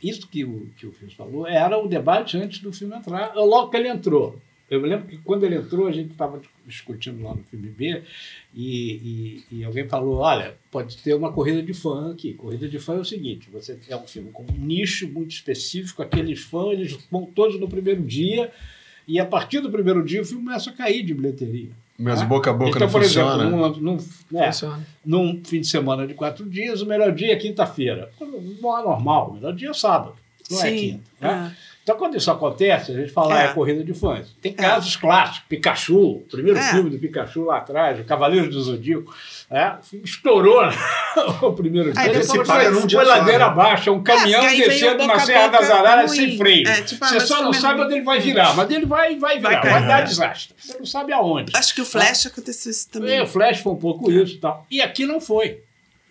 Isso 0.00 0.28
que 0.28 0.44
o, 0.44 0.68
que 0.76 0.86
o 0.86 0.92
Fils 0.92 1.14
falou 1.14 1.44
era 1.44 1.76
o 1.78 1.88
debate 1.88 2.36
antes 2.36 2.60
do 2.60 2.72
filme 2.72 2.94
entrar, 2.94 3.34
logo 3.34 3.70
que 3.70 3.76
ele 3.76 3.88
entrou. 3.88 4.40
Eu 4.70 4.80
me 4.80 4.88
lembro 4.88 5.08
que 5.08 5.16
quando 5.18 5.44
ele 5.44 5.56
entrou, 5.56 5.88
a 5.88 5.92
gente 5.92 6.12
estava 6.12 6.40
discutindo 6.64 7.20
lá 7.24 7.34
no 7.34 7.42
filme 7.44 7.68
B 7.70 8.02
e, 8.54 9.42
e- 9.50 9.56
e 9.58 9.64
alguém 9.64 9.88
falou: 9.88 10.18
olha, 10.18 10.54
pode 10.70 10.96
ter 10.98 11.14
uma 11.14 11.32
corrida 11.32 11.60
de 11.60 11.74
fã 11.74 12.12
aqui. 12.12 12.34
Corrida 12.34 12.68
de 12.68 12.78
fã 12.78 12.94
é 12.94 13.00
o 13.00 13.04
seguinte: 13.04 13.48
você 13.52 13.76
é 13.88 13.96
um 13.96 14.06
filme 14.06 14.30
com 14.30 14.44
um 14.44 14.56
nicho 14.64 15.08
muito 15.08 15.32
específico, 15.32 16.02
aqueles 16.02 16.40
fãs, 16.40 16.72
eles 16.78 16.96
vão 17.10 17.26
todos 17.26 17.58
no 17.58 17.68
primeiro 17.68 18.02
dia, 18.02 18.52
e 19.06 19.18
a 19.20 19.24
partir 19.26 19.60
do 19.60 19.70
primeiro 19.70 20.04
dia 20.04 20.22
o 20.22 20.24
filme 20.24 20.44
começa 20.44 20.70
a 20.70 20.72
cair 20.72 21.02
de 21.02 21.14
bilheteria. 21.14 21.70
Mas 21.98 22.20
Ah. 22.20 22.24
boca 22.26 22.50
a 22.50 22.52
boca 22.52 22.70
então, 22.70 22.80
não 22.82 22.88
por 22.92 23.02
funciona. 23.02 23.44
exemplo, 23.44 23.80
num, 23.80 23.96
num, 24.30 24.38
é, 24.38 24.46
Funciona. 24.52 24.86
num 25.04 25.40
fim 25.44 25.60
de 25.60 25.66
semana 25.66 26.06
de 26.06 26.12
quatro 26.14 26.44
dias, 26.48 26.82
o 26.82 26.86
melhor 26.86 27.12
dia 27.14 27.32
é 27.32 27.36
quinta-feira. 27.36 28.10
Não 28.20 28.78
é 28.78 28.82
normal, 28.82 29.30
o 29.30 29.34
melhor 29.34 29.54
dia 29.54 29.70
é 29.70 29.72
sábado, 29.72 30.14
não 30.50 30.58
é 30.58 30.70
Sim. 30.70 30.76
quinta. 30.76 31.02
né? 31.20 31.54
É. 31.54 31.75
Então, 31.86 31.96
quando 31.96 32.16
isso 32.16 32.28
acontece, 32.32 32.90
a 32.90 32.96
gente 32.96 33.12
fala, 33.12 33.32
É. 33.40 33.46
ah, 33.46 33.50
é 33.50 33.54
corrida 33.54 33.84
de 33.84 33.94
fãs. 33.94 34.34
Tem 34.42 34.52
casos 34.52 34.96
clássicos, 34.96 35.42
Pikachu, 35.48 36.16
o 36.16 36.26
primeiro 36.28 36.58
É. 36.58 36.70
filme 36.72 36.90
do 36.90 36.98
Pikachu 36.98 37.44
lá 37.44 37.58
atrás, 37.58 38.00
o 38.00 38.02
Cavaleiro 38.02 38.50
do 38.50 38.60
Zodíaco, 38.60 39.14
é, 39.48 39.74
estourou 40.02 40.66
né? 40.66 40.72
o 41.42 41.52
primeiro 41.52 41.92
dia. 41.92 42.00
Aí 42.02 42.08
Depois 42.08 42.26
foi, 42.26 42.86
dia 42.88 42.98
foi 42.98 43.08
ladeira 43.08 43.38
né? 43.38 43.44
abaixo, 43.44 43.88
é 43.88 43.92
um 43.92 44.02
caminhão 44.02 44.40
porque 44.40 44.54
aí 44.54 44.58
vem 44.62 44.66
o 44.66 44.70
descendo 44.72 45.06
na 45.06 45.20
Serra 45.20 45.46
das 45.46 45.70
Araras 45.70 46.10
sem 46.10 46.36
freio. 46.36 46.66
É, 46.66 46.82
tipo, 46.82 47.06
Você 47.06 47.20
só 47.20 47.36
não 47.36 47.52
filme 47.52 47.56
é 47.56 47.60
sabe 47.60 47.80
onde 47.82 47.94
ele 47.94 48.02
vai 48.02 48.18
virar, 48.18 48.56
mas 48.56 48.68
ele 48.68 48.84
vai, 48.84 49.16
vai 49.16 49.36
virar, 49.38 49.50
vai, 49.60 49.62
cair. 49.62 49.86
dar 49.86 50.00
desastre. 50.02 50.56
Você 50.58 50.78
não 50.78 50.86
sabe 50.86 51.12
aonde. 51.12 51.52
Acho 51.54 51.72
que 51.72 51.82
o 51.82 51.86
Flash 51.86 52.26
aconteceu 52.26 52.72
isso 52.72 52.90
também. 52.90 53.16
É, 53.18 53.22
o 53.22 53.28
Flash 53.28 53.60
foi 53.60 53.72
um 53.72 53.76
pouco 53.76 54.10
isso 54.10 54.34
e 54.34 54.38
tal. 54.38 54.66
E 54.68 54.82
aqui 54.82 55.06
não 55.06 55.20
foi. 55.20 55.62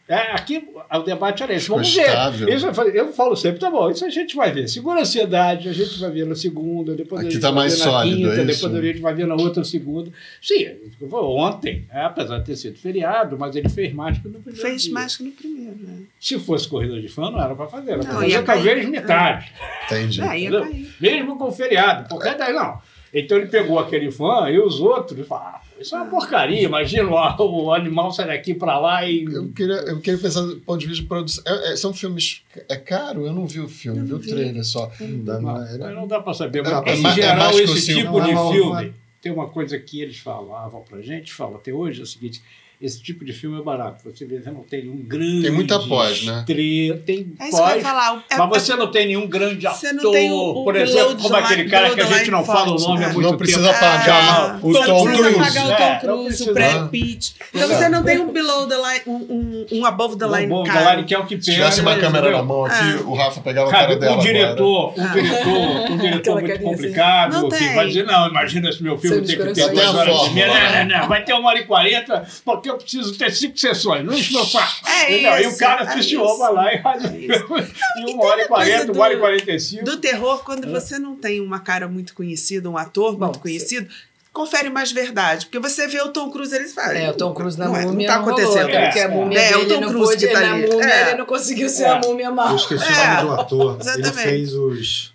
É, 0.08 0.34
aqui 0.34 0.68
o 0.94 1.00
debate 1.00 1.42
era 1.42 1.54
esse. 1.54 1.68
Vamos 1.68 1.88
estável. 1.88 2.46
ver. 2.46 2.56
Isso 2.56 2.68
eu, 2.68 3.12
falo 3.12 3.36
sempre, 3.36 3.60
tá 3.60 3.72
bom, 3.72 3.90
isso 3.90 4.06
a 4.06 4.10
gente 4.10 4.36
vai 4.36 4.52
ver. 4.52 4.68
Segura 4.68 5.00
a 5.00 5.02
ansiedade, 5.02 5.68
a 5.68 5.74
gente 5.74 6.00
vai 6.00 6.12
ver 6.12 6.28
na 6.28 6.36
segunda, 6.36 6.94
depois 6.94 7.22
Aqui 7.22 7.30
a 7.30 7.32
gente 7.32 7.42
tá 7.42 7.50
vai 7.50 7.56
mais 7.64 7.74
ver 7.74 7.86
na 7.86 7.92
sólido, 7.92 8.16
quinta, 8.18 8.30
é 8.42 8.46
depois 8.46 8.76
a 8.76 8.82
gente 8.82 9.00
vai 9.00 9.14
ver 9.16 9.26
na 9.26 9.34
outra 9.36 9.64
segunda. 9.64 10.12
Sim, 10.40 10.68
ontem, 11.12 11.88
é, 11.92 12.02
apesar 12.02 12.38
de 12.38 12.46
ter 12.46 12.56
sido 12.56 12.78
feriado, 12.78 13.36
mas 13.38 13.56
ele 13.56 13.68
fez 13.68 13.92
mais 13.94 14.20
que 14.20 14.28
no 14.28 14.40
primeiro 14.40 14.62
Fez 14.62 14.84
dia. 14.84 14.94
mais 14.94 15.18
que 15.18 15.24
no 15.24 15.32
primeiro, 15.32 15.76
né? 15.80 16.04
Se 16.20 16.38
fosse 16.38 16.68
corrida 16.68 17.02
de 17.02 17.08
fã, 17.08 17.32
não 17.32 17.42
era 17.42 17.56
para 17.56 17.66
fazer. 17.66 17.92
Era 17.94 18.04
Não, 18.04 18.14
fazer 18.14 18.44
talvez 18.44 18.76
cair. 18.76 18.88
metade. 18.88 19.52
Entendi. 19.88 20.22
É, 20.22 20.26
cair. 20.26 20.96
Mesmo 21.02 21.36
com 21.38 21.52
feriado. 21.52 22.08
Porque 22.10 22.30
daí 22.36 22.54
não. 22.54 22.80
Então 23.12 23.38
ele 23.38 23.48
pegou 23.48 23.80
aquele 23.80 24.12
fã 24.12 24.50
e 24.52 24.60
os 24.60 24.80
outros 24.80 25.28
falou, 25.28 25.46
ah, 25.46 25.62
Isso 25.80 25.96
é 25.96 26.02
uma 26.02 26.10
porcaria. 26.10 26.62
Imagina 26.62 27.10
o, 27.10 27.64
o 27.66 27.74
animal 27.74 28.12
sair 28.12 28.28
daqui 28.28 28.54
para 28.54 28.80
lá 28.80 29.08
e. 29.08 29.24
Eu 29.26 29.50
queria, 29.52 29.76
eu 29.76 30.00
queria 30.00 30.20
pensar 30.20 30.42
do 30.42 30.58
ponto 30.62 30.80
de 30.80 30.88
vista 30.88 31.02
de 31.04 31.08
produção. 31.08 31.44
É- 31.46 31.74
é- 31.74 31.76
são 31.76 31.94
filmes. 31.94 32.44
É 32.70 32.76
caro? 32.78 33.26
Eu 33.26 33.34
não 33.34 33.46
vi 33.46 33.60
o 33.60 33.68
filme, 33.68 34.02
vi 34.02 34.14
o 34.14 34.20
trailer 34.20 34.64
só. 34.64 34.90
Não 35.00 35.24
dá, 35.24 35.40
não 35.40 35.58
é- 35.66 35.78
Mas 35.78 35.96
não 35.96 36.08
dá 36.08 36.22
para 36.22 36.34
saber. 36.34 36.64
Mas, 36.64 36.72
é 36.88 36.96
em 36.96 37.06
é 37.06 37.12
geral, 37.14 37.52
esse 37.60 37.94
tipo 37.94 38.20
Não, 38.20 38.26
de 38.26 38.34
não, 38.34 38.52
filme. 38.52 38.70
não 38.72 38.80
é. 38.80 38.92
Tem 39.22 39.32
uma 39.32 39.48
coisa 39.50 39.78
que 39.80 40.02
eles 40.02 40.18
falavam 40.18 40.82
pra 40.88 41.02
gente, 41.02 41.34
fala 41.34 41.58
até 41.58 41.74
hoje, 41.74 42.00
é 42.00 42.04
o 42.04 42.08
seguinte: 42.08 42.42
esse 42.86 43.02
tipo 43.02 43.26
de 43.26 43.34
filme 43.34 43.60
é 43.60 43.64
barato. 43.64 44.04
Você 44.06 44.26
vê, 44.26 44.40
você 44.42 44.52
não 44.52 44.62
tem 44.64 44.90
um 44.90 44.98
grande. 44.98 45.42
Tem 45.44 45.52
muita 45.52 45.80
pós, 45.80 46.24
né? 46.24 46.40
estrela, 46.48 47.00
Tem 47.06 47.34
É 47.40 47.48
isso 47.48 47.56
que 47.58 47.62
eu 47.64 47.68
ia 47.68 47.74
pós. 47.74 47.84
falar. 47.84 48.24
É- 48.30 48.38
Mas 48.38 48.50
você 48.50 48.76
não 48.76 48.92
tem 48.92 49.08
nenhum 49.08 49.28
grande 49.28 49.66
Você 49.68 49.88
ator, 49.88 50.04
não 50.04 50.12
tem 50.12 50.32
o- 50.32 50.36
o 50.36 50.64
por 50.64 50.76
exemplo, 50.76 51.16
como 51.18 51.30
the 51.30 51.40
aquele 51.40 51.70
cara 51.70 51.90
que 51.94 52.02
a 52.02 52.06
the 52.08 52.18
gente 52.20 52.32
não 52.32 52.44
fala 52.44 52.72
o 52.76 52.80
nome 52.80 53.04
há 53.04 53.08
né? 53.08 53.14
muito 53.14 53.30
Não 53.30 53.38
precisa 53.38 53.68
tempo. 53.68 53.80
pagar 53.80 54.60
É, 54.62 54.66
o 54.66 54.72
Não 54.72 54.84
Tom 54.86 55.04
precisa 55.04 55.24
Cruise. 55.32 55.40
pagar 55.54 55.66
o 55.68 55.72
É, 55.72 55.76
Tom 55.76 55.90
não 55.90 56.00
Cruise, 56.00 56.28
precisa. 56.28 56.52
o 56.52 56.54
Brad 56.54 56.90
Pitt. 56.90 57.36
Então 57.54 57.68
você 57.68 57.90
não 57.90 58.04
tem 58.04 58.20
um 58.20 58.32
below 58.32 58.68
the 58.68 58.76
line, 58.76 59.02
um, 59.08 59.16
um, 59.16 59.66
um 59.80 59.86
above 59.86 60.18
the 60.18 60.28
line 60.28 60.48
Bom, 60.48 60.64
caro. 60.64 60.80
da 60.86 60.92
line 60.96 61.04
que 61.08 61.14
é 61.16 61.20
o 61.20 61.26
que 61.26 61.42
Se 61.42 61.52
tivesse 61.52 61.82
uma 61.82 61.96
câmera 61.98 62.32
na 62.32 62.44
mão 62.44 62.66
aqui, 62.66 62.76
Ah. 62.80 63.02
o 63.06 63.14
Rafa 63.16 63.42
pegava 63.42 63.70
a 63.70 63.72
cara 63.72 63.96
dela. 63.96 64.16
um 64.18 64.20
diretor, 64.20 64.94
um 64.98 65.04
Ah. 65.04 65.08
diretor, 65.14 65.92
um 65.92 65.98
diretor 65.98 66.34
muito 66.42 66.52
assim. 66.54 66.64
complicado, 66.64 67.32
Não 67.34 67.50
que 67.50 67.70
vai 67.70 67.88
dizer, 67.88 68.06
não, 68.06 68.28
imagina 68.28 68.70
esse 68.70 68.84
meu 68.84 68.98
filme 68.98 69.22
tem 69.26 69.38
que 69.38 69.54
ter 69.54 69.70
duas 69.72 69.96
horas 69.96 70.28
e 70.28 70.30
meia. 70.32 70.48
Não, 70.48 70.86
não, 70.90 71.00
não, 71.02 71.08
vai 71.08 71.24
ter 71.24 71.34
uma 71.34 71.50
hora 71.50 71.60
e 71.60 71.64
quarenta, 71.66 72.26
porque 72.44 72.70
eu 72.76 72.80
preciso 72.80 73.18
ter 73.18 73.32
cinco 73.32 73.58
sessões, 73.58 74.06
não 74.06 74.14
enche 74.14 74.34
meu 74.34 74.46
saco. 74.46 74.88
É 74.88 75.12
Entendeu? 75.14 75.32
e 75.40 75.46
o 75.48 75.50
isso, 75.50 75.58
cara 75.60 75.84
é 75.84 75.88
assistiu, 75.88 76.24
isso. 76.26 76.38
vai 76.38 76.54
lá 76.54 76.74
e 76.74 76.82
faz 76.82 77.06
É 77.06 77.18
isso. 77.18 77.46
e 77.98 78.12
uma 78.14 78.26
hora 78.26 78.42
e 78.44 78.48
quarenta, 78.48 78.92
uma 78.92 79.04
hora 79.04 79.14
e 79.14 79.18
quarenta 79.18 79.52
e 79.52 79.60
cinco. 79.60 79.86
Do 79.86 79.98
terror, 79.98 80.44
quando 80.44 80.70
você 80.70 81.00
não 81.00 81.16
tem 81.16 81.42
uma 81.42 81.60
cara 81.60 81.88
muito 81.88 82.14
conhecida, 82.14 82.70
um 82.70 82.78
ator 82.78 83.16
Bom, 83.16 83.26
muito 83.26 83.40
conhecido, 83.40 83.88
confere 84.34 84.70
mais 84.70 84.92
verdade. 84.92 85.46
Porque 85.46 85.60
você 85.60 85.88
vê 85.88 86.02
o 86.02 86.10
Tom 86.10 86.30
Cruise, 86.30 86.54
eles 86.54 86.74
falam. 86.74 86.92
É, 86.92 87.10
o 87.10 87.14
Tom 87.14 87.34
Cruise 87.34 87.58
na 87.58 87.66
não 87.70 87.76
é, 87.78 87.86
múmia 87.86 88.08
não 88.10 88.16
tá 88.16 88.20
rolou, 88.22 88.38
acontecendo. 88.40 88.68
né? 88.68 88.86
Porque 88.86 89.00
a 89.00 89.04
É. 89.04 89.08
múmia 89.08 89.40
É, 89.40 89.58
o 89.58 89.66
Tom 89.68 89.80
não 89.82 89.88
Cruise 89.90 90.18
que 90.18 90.28
tá 90.28 90.40
ali. 90.40 90.68
múmia 90.68 90.86
É. 90.86 91.10
ele 91.10 91.18
não 91.20 91.26
conseguiu 91.26 91.70
ser 91.70 91.84
É. 91.84 91.90
a 91.90 92.00
múmia 92.00 92.30
mal. 92.32 92.50
Eu 92.50 92.56
esqueci 92.58 92.84
É, 92.84 92.88
o 92.92 93.16
nome 93.24 93.28
do 93.36 93.42
ator. 93.42 93.78
exatamente. 93.80 94.08
Ele 94.20 94.30
fez 94.30 94.54
os 94.54 95.15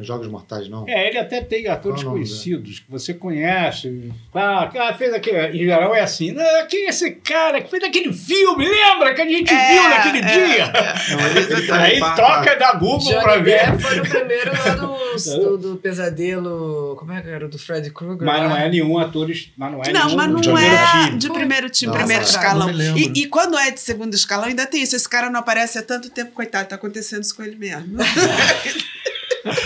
Jogos 0.00 0.28
Mortais, 0.28 0.68
não? 0.68 0.84
É, 0.88 1.08
ele 1.08 1.18
até 1.18 1.40
tem 1.40 1.66
atores 1.68 2.02
nome 2.02 2.16
conhecidos 2.16 2.80
que 2.80 2.90
você 2.90 3.14
conhece. 3.14 4.10
Ah, 4.34 4.70
fez 4.96 5.12
aquele. 5.14 5.56
Em 5.62 5.64
geral 5.66 5.94
é 5.94 6.00
assim. 6.00 6.32
Não, 6.32 6.66
quem 6.66 6.86
é 6.86 6.88
esse 6.90 7.12
cara 7.12 7.60
que 7.60 7.70
fez 7.70 7.82
aquele 7.82 8.12
filme? 8.12 8.66
Lembra 8.68 9.14
que 9.14 9.22
a 9.22 9.26
gente 9.26 9.52
É, 9.52 9.72
viu 9.72 9.88
naquele 9.88 10.18
é, 10.18 10.22
dia? 10.22 10.72
Não, 11.16 11.26
ele, 11.26 11.40
ele 11.40 11.72
Aí 11.72 12.00
troca 12.14 12.56
da 12.56 12.72
Google 12.74 13.20
pra 13.20 13.32
Johnny 13.34 13.44
ver. 13.44 13.66
Depp 13.70 13.82
foi 13.82 13.96
no 13.96 14.02
primeiro 14.06 14.52
lá 14.52 14.74
do, 14.74 14.96
do, 15.40 15.58
do 15.58 15.76
pesadelo. 15.76 16.96
Como 16.98 17.12
é 17.12 17.22
que 17.22 17.28
era? 17.28 17.48
Do 17.48 17.58
Freddy 17.58 17.90
Krueger? 17.90 18.24
Mas 18.26 18.42
não 18.42 18.56
é 18.56 18.68
nenhum 18.68 18.98
ator. 18.98 19.28
Mas 19.56 19.72
não 19.72 19.82
é 19.82 19.92
Não, 19.92 20.04
nenhum 20.04 20.16
mas 20.16 20.28
não 20.30 20.40
de 20.40 20.48
primeiro 20.50 20.74
é 20.74 21.04
time. 21.06 21.18
de 21.18 21.30
primeiro 21.30 21.70
time, 21.70 21.90
Não, 21.92 21.98
primeiro 21.98 22.22
não, 22.22 22.28
escalão. 22.30 22.72
não. 22.72 22.96
E, 22.96 23.12
e 23.22 23.26
quando 23.26 23.56
é 23.58 23.70
de 23.70 23.80
segundo 23.80 24.14
escalão, 24.14 24.44
ainda 24.46 24.66
tem 24.66 24.82
isso. 24.82 24.94
Esse 24.94 25.08
cara 25.08 25.30
não 25.30 25.40
aparece 25.40 25.78
há 25.78 25.82
tanto 25.82 26.10
tempo, 26.10 26.32
coitado, 26.32 26.68
tá 26.68 26.74
acontecendo 26.76 27.22
isso 27.22 27.34
com 27.34 27.42
ele 27.42 27.56
mesmo. 27.56 27.96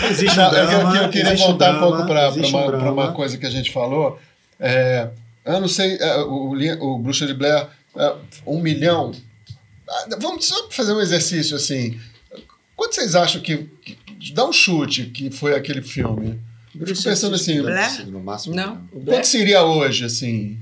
Existe 0.09 0.37
Não, 0.37 0.43
um 0.43 0.53
eu- 0.53 0.67
drama, 0.67 0.95
eu, 0.97 1.03
eu 1.03 1.09
queria 1.09 1.27
existe 1.29 1.43
um 1.43 1.47
voltar 1.49 1.69
um 1.69 1.71
drama, 1.73 1.87
pouco 1.87 2.05
para 2.07 2.27
existe 2.29 2.55
um 2.55 2.59
uma, 2.59 2.91
uma 2.91 3.11
coisa 3.13 3.37
que 3.37 3.45
a 3.45 3.49
gente 3.49 3.71
falou. 3.71 4.19
É, 4.59 5.09
eu 5.45 5.59
não 5.59 5.67
sei, 5.67 5.97
é, 5.97 6.17
o, 6.21 6.53
Li- 6.53 6.77
o 6.79 6.97
Bruxa 6.99 7.25
de 7.25 7.33
Blair, 7.33 7.67
é, 7.95 8.13
um 8.45 8.59
milhão. 8.59 9.11
Ah, 9.89 10.05
Vamos 10.19 10.45
só 10.45 10.69
fazer 10.69 10.93
um 10.93 11.01
exercício 11.01 11.55
assim. 11.55 11.99
Quanto 12.75 12.95
vocês 12.95 13.15
acham 13.15 13.41
que, 13.41 13.57
que- 13.83 13.97
Dá 14.33 14.45
um 14.45 14.53
chute 14.53 15.05
que 15.05 15.31
foi 15.31 15.55
aquele 15.55 15.81
filme. 15.81 16.39
Eu 16.79 16.85
fico 16.85 17.03
pensando 17.03 17.33
assim, 17.35 17.59
Blair? 17.61 18.05
No 18.07 18.19
máximo. 18.21 18.55
Não. 18.55 18.75
né? 18.75 18.81
O 18.93 19.01
quanto 19.03 19.25
seria 19.25 19.63
hoje, 19.63 20.05
assim? 20.05 20.59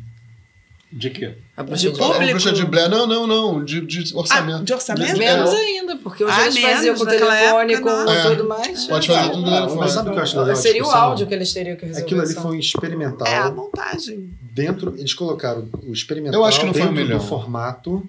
De 0.92 1.12
quê? 1.12 1.36
a 1.56 1.62
bruxa 1.62 1.88
de 1.92 1.94
de 1.96 2.02
A 2.02 2.06
público? 2.08 2.32
Bruxa 2.32 2.52
de 2.52 2.66
Blair, 2.66 2.90
não, 2.90 3.06
não, 3.06 3.28
não, 3.28 3.64
de, 3.64 3.80
de 3.82 4.16
orçamento. 4.16 4.62
Ah, 4.62 4.64
de 4.64 4.74
orçamento? 4.74 5.14
De- 5.14 5.20
Menos 5.20 5.54
é, 5.54 5.56
ainda, 5.58 5.96
porque 5.98 6.24
hoje 6.24 6.34
Ah, 6.36 6.48
eles 6.48 6.58
faziam 6.60 6.96
com 6.96 7.06
telefone, 7.06 7.74
época, 7.74 7.92
com 7.92 8.04
não. 8.12 8.30
tudo 8.36 8.48
mais. 8.50 8.88
Pode 8.88 9.08
fazer 9.08 9.30
tudo 9.30 9.42
no 9.46 9.52
Mas 9.52 9.60
telefone. 9.66 9.90
sabe 9.92 10.10
o 10.10 10.12
que 10.14 10.18
eu 10.20 10.24
acho 10.24 10.38
legal? 10.40 10.52
a 10.52 10.56
Seria 10.56 10.82
o 10.82 10.84
discussão? 10.86 11.08
áudio 11.10 11.28
que 11.28 11.34
eles 11.36 11.54
teriam 11.54 11.76
que 11.76 11.86
resolver. 11.86 12.06
Aquilo 12.06 12.22
ali 12.22 12.34
foi 12.34 12.52
um 12.58 12.60
experimental. 12.60 13.28
É 13.28 13.38
a 13.38 13.52
montagem. 13.52 14.30
Dentro, 14.52 14.96
eles 14.98 15.14
colocaram 15.14 15.70
o 15.84 15.94
experimental 15.94 16.42
Eu 16.42 16.46
acho 16.46 16.60
que 16.60 16.66
não 16.66 16.74
foi 16.74 16.82
dentro 16.82 16.96
milhão. 17.04 17.18
do 17.20 17.24
formato 17.24 18.04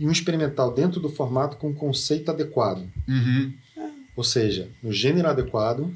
e 0.00 0.06
um 0.08 0.10
experimental 0.10 0.72
dentro 0.72 1.00
do 1.00 1.10
formato 1.10 1.58
com 1.58 1.72
conceito 1.74 2.30
adequado. 2.30 2.82
Uhum. 3.06 3.52
Ou 4.16 4.24
seja, 4.24 4.68
no 4.82 4.90
gênero 4.90 5.28
adequado, 5.28 5.92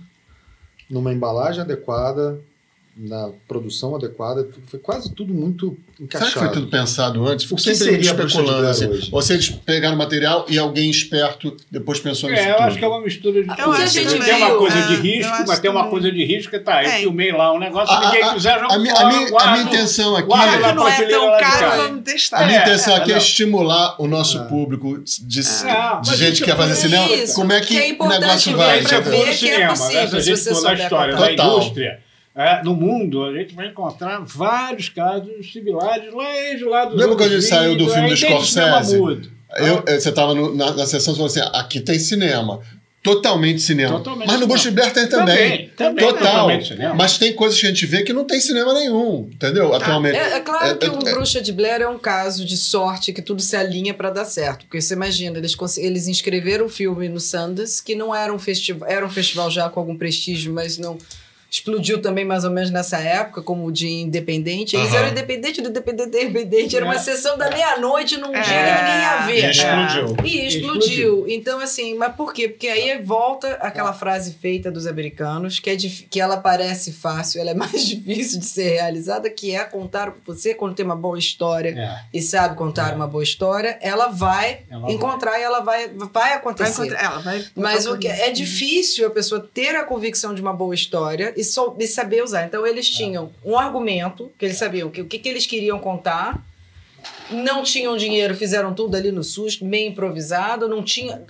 numa 0.91 1.13
embalagem 1.13 1.63
adequada, 1.63 2.39
na 3.01 3.31
produção 3.47 3.95
adequada, 3.95 4.49
foi 4.67 4.81
quase 4.81 5.13
tudo 5.15 5.33
muito 5.33 5.77
Será 5.97 6.05
encaixado. 6.05 6.33
que 6.33 6.39
foi 6.41 6.49
tudo 6.51 6.67
pensado 6.67 7.27
antes? 7.29 7.45
Fico 7.45 7.55
O 7.55 7.57
que 7.59 7.63
sempre 7.63 7.79
seria 7.79 8.11
a 8.11 8.15
de 8.15 8.23
especulando 8.25 8.67
assim. 8.67 8.87
hoje? 8.87 9.09
Ou 9.13 9.23
se 9.23 9.33
eles 9.35 9.51
pegaram 9.51 9.97
material 9.97 10.45
e 10.49 10.59
alguém 10.59 10.91
esperto 10.91 11.57
depois 11.71 12.01
pensou 12.01 12.29
nisso 12.29 12.43
É, 12.43 12.51
eu 12.51 12.55
tudo. 12.57 12.65
acho 12.67 12.79
que 12.79 12.85
é 12.85 12.89
uma 12.89 13.01
mistura 13.01 13.43
de 13.43 13.49
Eu 13.49 13.55
tudo. 13.57 13.71
acho 13.73 13.95
Tem 13.95 14.05
também, 14.05 14.35
uma 14.35 14.57
coisa 14.57 14.79
é, 14.79 14.87
de 14.89 14.95
eu 14.95 15.01
risco, 15.03 15.45
mas 15.47 15.59
tem 15.61 15.71
uma 15.71 15.89
coisa 15.89 16.11
de 16.11 16.25
risco 16.25 16.51
que 16.51 16.59
tá. 16.59 16.83
Eu 16.83 16.91
Tem. 16.91 17.01
filmei 17.03 17.31
lá 17.31 17.53
um 17.53 17.59
negócio, 17.61 17.95
A- 17.95 18.01
ninguém 18.07 18.23
a- 18.25 18.35
quiser, 18.35 18.59
joga 18.59 18.73
a, 18.73 18.77
a 18.77 18.79
minha, 18.81 18.93
a 18.95 19.31
guarda 19.31 19.53
minha 19.53 19.63
intenção 19.65 20.17
aqui, 20.17 20.29
na 20.29 20.59
que 20.69 20.73
não 20.75 20.89
é 20.89 21.03
tão 21.03 21.31
de 21.37 21.39
caro, 21.41 21.83
vamos 21.83 22.03
testar. 22.05 22.39
a 22.43 22.47
minha 22.47 22.59
É, 22.59 22.63
intenção 22.63 22.97
aqui 22.97 23.13
é, 23.13 23.19
estimular 23.19 23.95
o 24.03 24.09
nosso 24.09 24.39
É. 24.39 24.45
público 24.45 24.99
de, 24.99 25.21
de 25.25 25.41
Ah, 25.67 26.01
gente 26.05 26.41
que 26.41 26.47
quer 26.47 26.57
fazer 26.57 26.73
é 26.73 26.75
cinema. 26.75 27.09
Como 27.35 27.53
é 27.53 27.61
que, 27.61 27.67
que 27.69 27.79
é 27.79 27.97
o 28.05 28.09
negócio 28.09 28.57
vai? 28.57 28.85
Que 28.85 28.95
é 28.95 29.33
cinema, 29.33 29.69
possível, 29.69 30.09
se 30.09 30.17
a 30.17 30.21
gente 30.21 30.37
você 30.37 30.55
souber 30.55 30.81
história 30.81 31.15
contar. 31.17 31.37
da 31.37 31.37
Total. 31.45 32.08
É, 32.39 32.63
no 32.63 32.75
mundo, 32.75 33.25
a 33.25 33.33
gente 33.33 33.55
vai 33.55 33.67
encontrar 33.69 34.21
vários 34.25 34.89
casos 34.89 35.51
similares 35.53 36.13
lá 36.15 36.55
de 36.57 36.65
lá 36.65 36.85
dos 36.85 36.97
Lembra 36.99 37.17
quando 37.17 37.33
a 37.33 37.35
gente 37.41 37.43
saiu 37.49 37.77
do 37.77 37.85
20, 37.87 37.93
filme 37.95 38.09
do 38.11 38.17
Scorsese? 38.17 38.97
mudo. 38.99 39.31
Eu- 39.57 39.83
eu- 39.87 40.01
você 40.01 40.09
estava 40.11 40.35
na, 40.35 40.73
na 40.75 40.87
sessão 40.87 41.13
e 41.15 41.17
falou 41.17 41.27
assim: 41.31 41.41
aqui 41.53 41.81
tem 41.81 41.99
cinema. 41.99 42.61
Totalmente 43.03 43.63
cinema. 43.63 43.97
Totalmente 43.99 44.27
Mas 44.27 44.41
no. 44.41 44.47
Bush 44.47 44.67
Blair 44.67 44.93
tem 44.93 45.07
também. 45.09 45.37
Também, 45.37 45.69
também 45.77 46.05
Total. 46.07 46.19
totalmente 46.33 46.69
cinema. 46.69 46.95
Mas 46.95 47.17
tem 47.17 47.33
coisas 47.33 47.59
que 47.59 47.65
a 47.65 47.69
gente 47.71 47.87
vê 47.87 48.03
que 48.03 48.13
não 48.13 48.25
tem 48.25 48.41
cinema 48.41 48.75
nenhum. 48.75 49.31
Entendeu? 49.33 49.73
Atualmente. 49.73 50.17
É, 50.17 50.35
é 50.35 50.41
claro 50.41 50.67
É, 50.67 50.75
que 50.75 50.85
é, 50.87 50.91
o 50.91 50.99
é- 51.09 51.13
Bruxa 51.15 51.41
de 51.41 51.53
Blair 51.53 51.81
é 51.81 51.89
um 51.89 51.99
caso 51.99 52.45
de 52.45 52.57
sorte 52.57 53.13
que 53.13 53.23
tudo 53.23 53.41
se 53.41 53.57
alinha 53.57 53.95
para 53.95 54.11
dar 54.11 54.25
certo. 54.25 54.65
Porque 54.67 54.81
você 54.81 54.95
imagina, 54.95 55.39
eles, 55.39 55.57
eles 55.79 56.09
inscreveram 56.09 56.67
o 56.67 56.69
filme 56.69 57.09
no 57.09 57.21
Sundance, 57.21 57.83
que 57.83 57.95
não 57.95 58.15
era 58.15 58.35
um 58.35 58.39
festival, 58.39 58.87
era 58.91 59.07
um 59.07 59.11
festival 59.11 59.49
já 59.51 59.71
com 59.71 59.79
algum 59.81 59.97
prestígio, 59.97 60.53
mas 60.53 60.77
não 60.77 60.99
explodiu 61.51 62.03
também 62.03 62.25
mais 62.25 62.45
ou 62.45 62.51
menos 62.51 62.71
nessa 62.71 62.99
época, 62.99 63.41
como 63.43 63.65
o 63.67 63.73
de 63.73 63.89
independente. 63.89 64.77
Eles 64.77 64.89
Aham. 64.89 64.99
eram 64.99 65.09
independente 65.09 65.63
do 65.63 65.71
independente 65.71 66.11
do 66.11 66.19
independente, 66.19 66.77
era 66.77 66.85
uma 66.85 66.95
É. 66.97 66.99
sessão 66.99 67.39
da 67.39 67.49
meia-noite 67.51 68.17
num 68.19 68.33
dia 68.33 68.43
que 68.43 68.51
É. 68.51 68.81
ninguém 68.81 69.01
ia 69.01 69.17
ver. 69.27 69.45
E 69.47 69.51
explodiu. 69.51 70.17
E 70.25 70.47
explodiu. 70.47 71.25
Então, 71.29 71.59
assim, 71.61 71.95
mas 71.95 72.15
por 72.15 72.33
quê? 72.35 72.49
Porque 72.49 72.69
aí 72.69 73.01
volta 73.03 73.53
aquela 73.61 73.93
frase 73.93 74.35
feita 74.35 74.71
dos 74.71 74.87
americanos, 74.87 75.59
que, 75.59 75.71
é 75.71 75.77
dif- 75.77 76.07
que 76.11 76.21
ela 76.21 76.37
parece 76.37 76.93
fácil, 76.93 77.41
ela 77.41 77.51
é 77.51 77.55
mais 77.55 77.73
difícil 77.87 78.41
de 78.41 78.47
ser 78.47 78.69
realizada, 78.75 79.31
que 79.31 79.55
é 79.55 79.65
contar. 79.65 80.13
Você, 80.27 80.55
quando 80.55 80.75
tem 80.75 80.85
uma 80.85 80.97
boa 80.97 81.19
história 81.19 81.71
É, 81.71 82.01
e 82.13 82.21
sabe 82.21 82.57
contar 82.57 82.93
É. 82.93 82.95
uma 82.95 83.07
boa 83.07 83.23
história, 83.25 83.79
ela 83.81 84.09
vai 84.09 84.61
ela 84.71 84.91
encontrar 84.93 85.39
e 85.39 85.43
ela 85.43 85.61
vai, 85.61 85.89
vai 85.89 86.09
Vai 86.19 86.33
acontecer. 86.35 86.73
encontrar- 86.85 87.03
ela 87.05 87.19
vai 87.21 87.45
Mas 87.57 87.87
o 87.87 87.97
que 87.97 88.09
é 88.09 88.31
difícil 88.31 89.07
a 89.07 89.11
pessoa 89.11 89.41
ter 89.55 89.75
a 89.77 89.85
convicção 89.85 90.35
de 90.35 90.43
uma 90.43 90.53
boa 90.53 90.75
história 90.75 91.33
e, 91.39 91.45
sou- 91.45 91.77
e 91.79 91.87
saber 91.87 92.23
usar. 92.23 92.45
Então 92.45 92.67
eles 92.67 92.89
tinham 92.91 93.33
um 93.45 93.57
argumento 93.59 94.31
que 94.39 94.45
eles 94.45 94.57
sabiam 94.57 94.91
que, 94.91 95.01
o 95.01 95.07
que, 95.07 95.19
que 95.19 95.29
eles 95.29 95.47
queriam 95.47 95.79
contar. 95.79 96.45
Não 97.31 97.63
tinham 97.63 97.97
dinheiro, 97.97 98.35
fizeram 98.35 98.75
tudo 98.75 98.97
ali 98.97 99.13
no 99.13 99.23
SUS, 99.23 99.61
meio 99.61 99.89
improvisado, 99.91 100.69
não 100.69 100.83
tinha. 100.83 101.23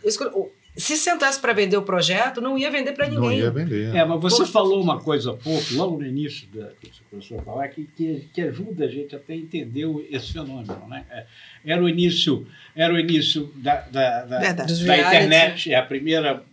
Se 0.77 0.97
sentasse 0.97 1.41
para 1.41 1.53
vender 1.53 1.77
o 1.77 1.83
projeto, 1.83 2.41
não 2.41 2.57
ia 2.57 2.71
vender 2.71 2.93
para 2.93 3.09
Não 3.09 3.21
ninguém. 3.23 3.41
ia 3.41 3.51
vender. 3.51 3.95
É, 3.95 4.05
mas 4.05 4.21
você 4.21 4.45
Por- 4.45 4.47
falou 4.47 4.81
uma 4.81 5.01
coisa 5.01 5.33
há 5.33 5.35
pouco, 5.35 5.75
logo 5.75 5.99
no 5.99 6.07
início 6.07 6.47
da 6.55 6.69
que 6.81 6.87
você 6.87 7.01
começou 7.11 7.39
a 7.41 7.43
falar, 7.43 7.69
que, 7.69 7.85
que, 7.97 8.29
que 8.33 8.41
ajuda 8.43 8.85
a 8.85 8.89
gente 8.89 9.15
até 9.17 9.33
a 9.33 9.37
entender 9.37 9.87
o- 9.87 10.05
esse 10.09 10.33
fenômeno. 10.33 10.87
Né? 10.89 11.05
É, 11.11 11.27
Era 11.67 11.83
o 11.83 11.89
início, 11.89 12.47
era 12.77 12.95
o 12.95 12.99
início 12.99 13.53
da, 13.57 13.75
da, 13.91 14.25
da, 14.25 14.53
da 14.53 14.63
internet, 14.99 15.73
é 15.73 15.77
a 15.77 15.83
primeira 15.83 16.35
bolha 16.35 16.45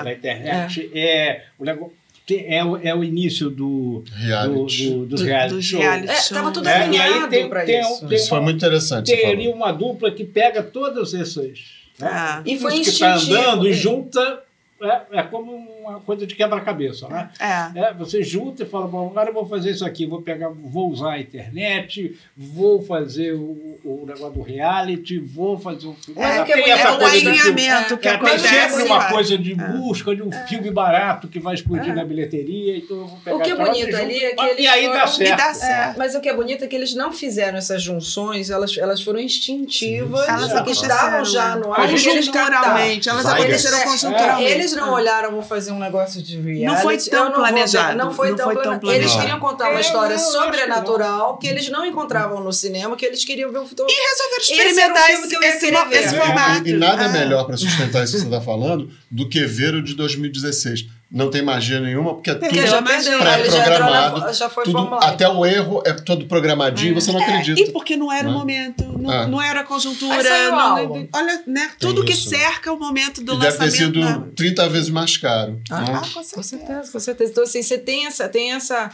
É. 0.00 0.04
da 0.04 0.12
internet, 0.12 0.90
é, 0.94 1.44
o 1.58 1.64
negócio, 1.64 1.94
é, 2.30 2.64
o, 2.64 2.76
é 2.78 2.94
o 2.94 3.04
início 3.04 3.50
do, 3.50 4.02
do, 4.02 4.10
Reality. 4.14 4.90
do, 4.90 5.06
dos 5.06 5.20
Do- 5.20 5.26
reality 5.26 5.54
dos 5.56 5.64
show. 5.64 5.80
reality 5.80 6.10
É, 6.10 6.16
show. 6.16 6.52
tudo 6.52 6.68
É, 6.68 6.74
aí 6.76 6.82
alinhado 6.84 7.28
tem- 7.28 7.48
para 7.48 7.64
tem 7.64 7.84
um- 7.84 7.92
isso. 7.92 8.06
tem 8.08 8.16
Isso 8.16 8.28
foi 8.30 8.40
muito 8.40 8.56
interessante. 8.56 9.06
Teria 9.14 9.50
uma 9.50 9.72
dupla 9.72 10.10
que 10.10 10.24
pega 10.24 10.62
todas 10.62 11.12
essas. 11.12 11.58
né? 11.98 12.08
Ah. 12.10 12.42
E 12.46 12.58
foi 12.58 12.72
Tudo 12.72 12.82
que 12.84 12.90
está 12.90 13.14
andando 13.14 13.68
e 13.68 13.72
junta 13.74 14.40
é, 14.82 15.18
é 15.18 15.22
como 15.22 15.68
uma 15.84 16.00
coisa 16.00 16.26
de 16.26 16.34
quebra-cabeça, 16.34 17.08
né? 17.08 17.28
É. 17.38 17.78
É, 17.78 17.92
você 17.94 18.22
junta 18.22 18.62
e 18.62 18.66
fala, 18.66 18.86
bom, 18.86 19.08
agora 19.08 19.30
eu 19.30 19.34
vou 19.34 19.46
fazer 19.46 19.70
isso 19.70 19.84
aqui, 19.84 20.06
vou 20.06 20.22
pegar, 20.22 20.48
vou 20.48 20.90
usar 20.90 21.12
a 21.12 21.20
internet, 21.20 22.18
vou 22.36 22.82
fazer 22.82 23.32
o, 23.32 23.78
o 23.84 24.04
negócio 24.06 24.32
do 24.34 24.42
reality, 24.42 25.18
vou 25.18 25.58
fazer 25.58 25.86
um 25.86 25.94
filme. 25.94 26.20
É, 26.20 26.42
que 26.44 26.52
é 26.52 26.62
tem 26.62 26.70
essa 26.72 26.88
É 26.88 26.92
um 26.92 26.98
coisa 26.98 27.16
alinhamento 27.30 27.96
que 27.98 28.08
É, 28.08 28.10
tem 28.18 28.20
acontece. 28.28 28.48
sempre 28.48 28.82
uma 28.84 28.98
vai. 28.98 29.12
coisa 29.12 29.38
de 29.38 29.54
busca 29.54 30.14
de 30.16 30.22
um 30.22 30.30
filme 30.48 30.70
barato 30.70 31.28
que 31.28 31.38
vai 31.38 31.54
explodir 31.54 31.94
na 31.94 32.04
bilheteria, 32.04 32.76
então 32.76 32.96
eu 32.98 33.06
vou 33.06 33.18
pegar 33.18 33.36
O 33.36 33.40
que 33.40 33.50
é 33.50 33.56
bonito 33.56 33.90
e 33.90 33.94
ali 33.94 34.24
é 34.24 34.34
que 34.34 34.42
E 34.42 34.48
eles 34.50 34.66
aí 34.66 34.86
dá 34.86 34.92
foram- 34.92 35.06
certo. 35.08 35.32
E 35.32 35.36
dá 35.36 35.48
É, 35.50 35.54
certo. 35.54 35.98
mas 35.98 36.14
o 36.14 36.20
que 36.20 36.28
é 36.28 36.34
bonito 36.34 36.64
é 36.64 36.66
que 36.66 36.74
eles 36.76 36.94
não 36.94 37.12
fizeram 37.12 37.58
essas 37.58 37.82
junções, 37.82 38.50
elas, 38.50 38.76
elas 38.78 39.02
foram 39.02 39.20
instintivas, 39.20 40.28
Elas 40.28 40.62
que 40.62 40.70
estavam 40.70 41.24
já 41.24 41.56
no 41.56 41.72
ar. 41.72 41.88
e. 41.88 41.92
Conjunturalmente. 41.92 43.08
Elas 43.08 43.26
aconteceram 43.26 43.78
é. 43.78 43.84
conjunturalmente. 43.84 44.50
Eles 44.50 44.74
não 44.74 44.92
olharam, 44.92 45.30
vou 45.32 45.42
fazer 45.42 45.72
um 45.74 45.78
negócio 45.78 46.22
de 46.22 46.40
reality. 46.40 46.64
Não 46.64 46.76
foi 46.78 46.96
tão 46.98 47.24
não 47.24 47.30
vou- 47.32 47.40
planejado, 47.40 47.98
Não 47.98 48.12
foi, 48.14 48.30
não 48.30 48.36
tão, 48.36 48.44
foi 48.46 48.54
tão 48.62 48.78
plane- 48.78 48.96
Eles 48.98 49.10
planejado. 49.12 49.20
queriam 49.20 49.40
contar 49.40 49.70
uma 49.70 49.78
É, 49.78 49.80
história 49.80 50.16
acho 50.16 50.24
que 50.26 50.32
sobrenatural 50.32 51.36
que, 51.38 51.46
eles 51.46 51.68
não 51.68 51.84
encontravam 51.84 52.42
no 52.42 52.52
cinema, 52.52 52.96
que 52.96 53.04
eles 53.04 53.24
queriam 53.24 53.50
ver 53.52 53.58
o 53.58 53.66
futuro. 53.66 53.88
Resolveram 53.88 54.40
Esse 54.40 54.52
era 54.52 54.62
o 54.62 54.70
experimentar 54.70 55.10
esse, 55.10 55.22
esse, 55.24 55.70
ver. 55.70 55.96
esse 56.04 56.14
É, 56.14 56.20
formato. 56.20 56.68
E, 56.68 56.70
e 56.70 56.76
nada 56.76 57.04
Ah. 57.04 57.08
melhor 57.08 57.44
para 57.44 57.56
sustentar 57.56 58.04
isso 58.04 58.12
que 58.14 58.18
você 58.20 58.24
está 58.26 58.40
falando 58.40 58.90
do 59.10 59.28
que 59.28 59.44
ver 59.44 59.74
o 59.74 59.82
de 59.82 59.94
2016. 59.94 60.86
Não 61.14 61.30
tem 61.30 61.42
magia 61.42 61.78
nenhuma, 61.78 62.14
porque 62.14 62.30
é 62.30 62.34
Porque 62.34 62.60
tudo 62.60 62.70
na- 62.72 62.82
pré-programado. 62.82 64.32
já 64.34 64.50
foi 64.50 64.64
tudo- 64.64 64.78
formulado. 64.78 65.04
até 65.04 65.28
o 65.28 65.46
erro 65.46 65.80
é 65.86 65.92
todo 65.92 66.26
programadinho, 66.26 66.92
você 66.94 67.12
não 67.12 67.20
acredita. 67.22 67.60
E 67.60 67.70
porque 67.70 67.96
não 67.96 68.12
era 68.12 68.26
o 68.28 68.32
Né? 68.32 68.36
momento, 68.36 68.84
não, 68.98 69.10
Ah. 69.10 69.26
não 69.28 69.40
era 69.40 69.60
a 69.60 69.64
conjuntura. 69.64 70.12
Aí 70.16 70.24
saiu 70.24 70.52
o 70.52 70.56
não- 70.56 71.08
olha, 71.14 71.42
né? 71.46 71.70
Tudo 71.78 72.04
que 72.04 72.16
cerca 72.16 72.72
o 72.72 72.78
momento 72.78 73.22
do 73.22 73.34
E 73.34 73.38
deve 73.38 73.56
ter 73.56 73.64
lançamento. 73.64 73.76
sido 73.76 74.00
da- 74.00 74.26
30 74.34 74.68
vezes 74.68 74.90
mais 74.90 75.16
caro. 75.16 75.60
Ah, 75.70 75.80
né? 75.82 75.86
Ah, 75.94 76.00
com 76.00 76.14
Com 76.14 76.22
certeza. 76.24 76.42
certeza, 76.42 76.92
com 76.92 76.98
certeza. 76.98 77.30
Então, 77.30 77.44
assim, 77.44 77.62
você 77.62 77.78
tem 77.78 78.06
essa, 78.06 78.28
tem 78.28 78.52
essa, 78.52 78.90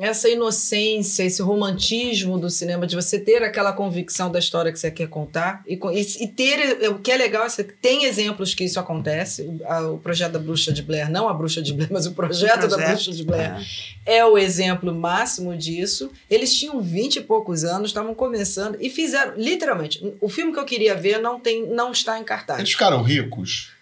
essa 0.00 0.28
inocência, 0.28 1.22
esse 1.24 1.42
romantismo 1.42 2.38
do 2.38 2.48
cinema, 2.50 2.86
de 2.86 2.94
você 2.96 3.18
ter 3.18 3.42
aquela 3.42 3.72
convicção 3.72 4.30
da 4.30 4.38
história 4.38 4.72
que 4.72 4.78
você 4.78 4.90
quer 4.90 5.08
contar. 5.08 5.62
E, 5.66 5.74
e, 5.92 6.24
e 6.24 6.28
ter. 6.28 6.88
O 6.90 6.98
que 6.98 7.10
é 7.10 7.16
legal, 7.16 7.48
você 7.48 7.62
tem 7.64 8.04
exemplos 8.04 8.54
que 8.54 8.64
isso 8.64 8.78
acontece. 8.80 9.42
O, 9.42 9.60
a- 9.66 9.90
o 9.92 9.98
projeto 9.98 10.32
da 10.32 10.38
Bruxa 10.38 10.72
de 10.72 10.82
Blair, 10.82 11.10
não 11.10 11.28
a 11.28 11.34
Bruxa 11.34 11.62
de 11.62 11.72
Blair, 11.72 11.92
mas 11.92 12.06
o 12.06 12.12
projeto, 12.12 12.60
da 12.62 12.68
projeto, 12.68 12.88
Bruxa 12.90 13.12
de 13.12 13.24
Blair 13.24 13.52
é 14.06 14.24
o 14.24 14.36
exemplo 14.38 14.94
máximo 14.94 15.56
disso. 15.56 16.10
Eles 16.30 16.54
tinham 16.54 16.80
20 16.80 17.16
e 17.16 17.20
poucos 17.20 17.64
anos, 17.64 17.90
estavam 17.90 18.14
começando 18.14 18.76
e 18.80 18.88
fizeram, 18.90 19.34
literalmente, 19.36 20.14
o 20.20 20.28
filme 20.28 20.52
que 20.52 20.58
eu 20.58 20.64
queria 20.64 20.94
ver 20.94 21.18
não, 21.20 21.38
tem, 21.40 21.66
não 21.66 21.90
está 21.92 22.18
em 22.18 22.24
cartaz. 22.24 22.58
Eles 22.60 22.72
ficaram 22.72 23.02
ricos. 23.02 23.73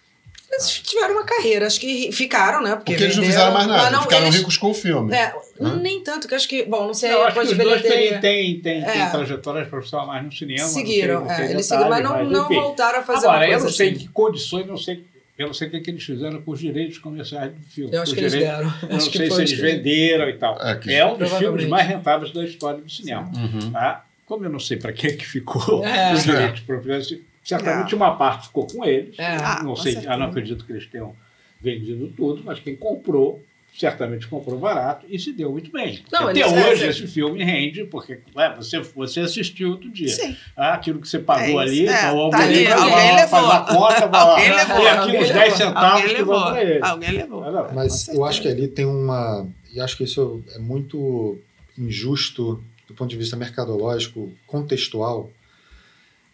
Eles 0.53 0.71
tiveram 0.83 1.13
uma 1.15 1.23
carreira, 1.25 1.65
acho 1.67 1.79
que 1.79 2.11
ficaram, 2.11 2.61
né? 2.61 2.75
Porque, 2.75 2.91
Porque 2.91 3.03
eles 3.05 3.15
não 3.17 3.23
fizeram 3.23 3.51
mais 3.53 3.65
nada. 3.67 3.83
mas 3.83 3.91
não, 3.91 4.01
ficaram 4.03 4.25
eles- 4.25 4.35
ricos 4.37 4.57
com 4.57 4.71
o 4.71 4.73
filme. 4.73 5.13
É, 5.15 5.33
Hã? 5.59 5.75
nem 5.77 6.01
tanto, 6.03 6.27
que 6.27 6.35
acho 6.35 6.47
que, 6.47 6.63
bom, 6.63 6.85
não 6.87 6.93
sei, 6.93 7.11
Eu 7.11 7.23
acho 7.23 7.39
que 7.39 7.45
os 7.47 7.57
dois 7.57 7.81
têm, 7.81 7.91
têm, 7.91 8.19
têm, 8.19 8.61
têm 8.61 8.83
É. 8.83 9.09
trajetórias 9.09 9.67
profissionais 9.67 10.23
no 10.23 10.31
cinema. 10.31 10.61
não 10.61 10.69
sei- 10.69 10.85
seguiram, 10.85 11.21
não 11.21 11.35
sei 11.35 11.45
é, 11.45 11.51
eles 11.51 11.65
seguiram, 11.65 11.89
mas 11.89 12.03
não, 12.03 12.23
não 12.25 12.45
enfim. 12.45 12.55
voltaram 12.55 12.99
a 12.99 13.03
fazer 13.03 13.25
Agora, 13.25 13.37
uma 13.39 13.45
eu 13.45 13.49
coisa 13.51 13.65
não 13.65 13.71
sei 13.73 13.89
assim. 13.89 13.97
que 13.99 14.07
condições, 14.09 14.67
não 14.67 14.77
sei, 14.77 15.03
eu 15.37 15.47
não 15.47 15.53
sei 15.53 15.67
o 15.67 15.71
que, 15.71 15.79
que 15.81 15.89
eles 15.91 16.03
fizeram 16.03 16.41
com 16.41 16.51
os 16.51 16.59
direitos 16.59 16.97
comerciais 16.99 17.51
do 17.51 17.61
filme. 17.65 17.95
Eu 17.95 18.01
acho 18.03 18.13
que 18.13 18.19
eles 18.19 18.33
deram. 18.33 18.73
Eu 18.83 18.89
não 18.89 18.97
Acho 18.97 19.09
que 19.09 19.17
sei 19.17 19.31
se 19.31 19.37
eles 19.39 19.53
que- 19.53 19.61
venderam 19.61 20.29
e 20.29 20.33
tal. 20.33 20.61
É, 20.61 20.75
que- 20.75 20.93
É 20.93 21.05
um 21.05 21.17
dos 21.17 21.31
filmes 21.33 21.65
mais 21.67 21.87
rentáveis 21.87 22.31
da 22.31 22.43
história 22.43 22.79
do 22.79 22.89
cinema. 22.91 23.31
Uhum. 23.35 23.71
Tá? 23.71 24.05
Como 24.25 24.45
eu 24.45 24.49
não 24.49 24.59
sei 24.59 24.77
para 24.77 24.93
que 24.93 25.13
que 25.13 25.25
ficou 25.25 25.83
É. 25.85 26.13
os 26.13 26.23
direitos 26.23 26.61
proprietários, 26.61 27.17
certamente 27.43 27.93
uma 27.95 28.15
parte 28.15 28.47
ficou 28.47 28.67
com 28.67 28.85
eles. 28.85 29.17
É. 29.19 29.35
Ah, 29.35 29.61
não 29.63 29.71
com 29.71 29.81
sei, 29.81 29.97
eu 29.97 30.17
não 30.17 30.27
acredito 30.27 30.65
que 30.65 30.71
eles 30.71 30.87
tenham 30.87 31.15
vendido 31.61 32.07
tudo, 32.09 32.43
mas 32.43 32.59
quem 32.59 32.75
comprou 32.75 33.41
certamente 33.77 34.27
comprou 34.27 34.59
barato 34.59 35.05
e 35.09 35.17
se 35.17 35.33
deu 35.33 35.51
muito 35.51 35.71
bem. 35.71 36.03
Não, 36.11 36.27
Até 36.27 36.41
é, 36.41 36.45
hoje 36.45 36.85
é. 36.85 36.89
esse 36.89 37.07
filme 37.07 37.43
rende, 37.43 37.83
porque 37.85 38.19
ué, 38.35 38.55
você, 38.55 38.79
você 38.79 39.21
assistiu 39.21 39.71
outro 39.71 39.89
dia. 39.89 40.09
Sim. 40.09 40.37
Ah, 40.55 40.75
aquilo 40.75 40.99
que 40.99 41.07
você 41.07 41.17
pagou 41.17 41.59
É 41.59 41.63
ali, 41.63 41.87
é, 41.87 41.91
então, 41.91 42.29
tá 42.29 42.37
alguém, 42.37 42.43
ali, 42.43 42.65
vai 42.65 42.73
alguém 42.73 43.11
lá, 43.11 43.15
levou. 43.15 43.27
faz 43.27 43.49
a 43.49 43.59
conta, 43.61 44.07
vai 44.07 44.11
lá, 44.11 44.31
Alguém 44.31 44.53
levou, 44.53 44.83
e 44.83 44.87
aqui 44.87 44.99
alguém 44.99 45.19
levou. 45.21 45.33
10 45.33 45.53
centavos 45.53 45.91
Alguém 45.91 46.07
que 46.07 46.13
levou. 46.13 46.39
vão 46.39 46.51
para 46.51 46.63
ele. 46.63 46.79
Alguém 46.83 47.11
levou. 47.11 47.45
É, 47.45 47.51
não. 47.51 47.73
Mas 47.73 48.07
eu 48.09 48.25
acho 48.25 48.41
que 48.41 48.47
ali 48.47 48.67
tem 48.67 48.85
uma. 48.85 49.47
E 49.73 49.81
acho 49.81 49.97
que 49.97 50.03
isso 50.03 50.43
é 50.53 50.59
muito 50.59 51.39
injusto 51.75 52.63
do 52.87 52.93
ponto 52.93 53.09
de 53.09 53.17
vista 53.17 53.35
mercadológico, 53.35 54.31
contextual, 54.45 55.31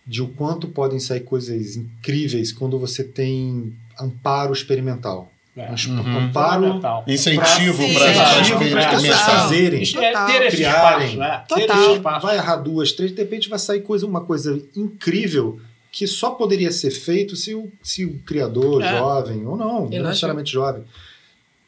de 0.09 0.23
o 0.23 0.27
quanto 0.29 0.67
podem 0.67 0.99
sair 0.99 1.19
coisas 1.19 1.77
incríveis 1.77 2.51
quando 2.51 2.79
você 2.79 3.03
tem 3.03 3.71
amparo 3.99 4.51
experimental. 4.51 5.31
É. 5.55 5.69
Uhum. 5.87 6.17
Amparo. 6.17 6.81
Incentivo 7.05 7.83
para 7.93 8.89
as 8.95 9.01
pessoas 9.01 9.19
fazerem. 9.21 9.81
Isso 9.83 9.99
é 9.99 10.11
Total. 10.11 10.27
ter 10.27 10.41
esse 10.47 10.57
Criarem. 10.57 11.17
né? 11.17 11.43
Total. 11.47 11.95
espaço. 11.95 12.25
vai 12.25 12.37
errar 12.37 12.55
duas, 12.55 12.91
três, 12.93 13.11
de 13.11 13.17
repente 13.21 13.49
vai 13.49 13.59
sair 13.59 13.81
coisa, 13.81 14.05
uma 14.07 14.21
coisa 14.21 14.59
incrível 14.75 15.59
que 15.91 16.07
só 16.07 16.31
poderia 16.31 16.71
ser 16.71 16.91
feito 16.91 17.35
se 17.35 17.53
o, 17.53 17.69
se 17.83 18.05
o 18.05 18.19
criador, 18.25 18.81
É. 18.81 18.97
jovem, 18.97 19.45
ou 19.45 19.55
não, 19.57 19.81
não 19.81 19.89
necessariamente 19.89 20.51
jovem, 20.51 20.83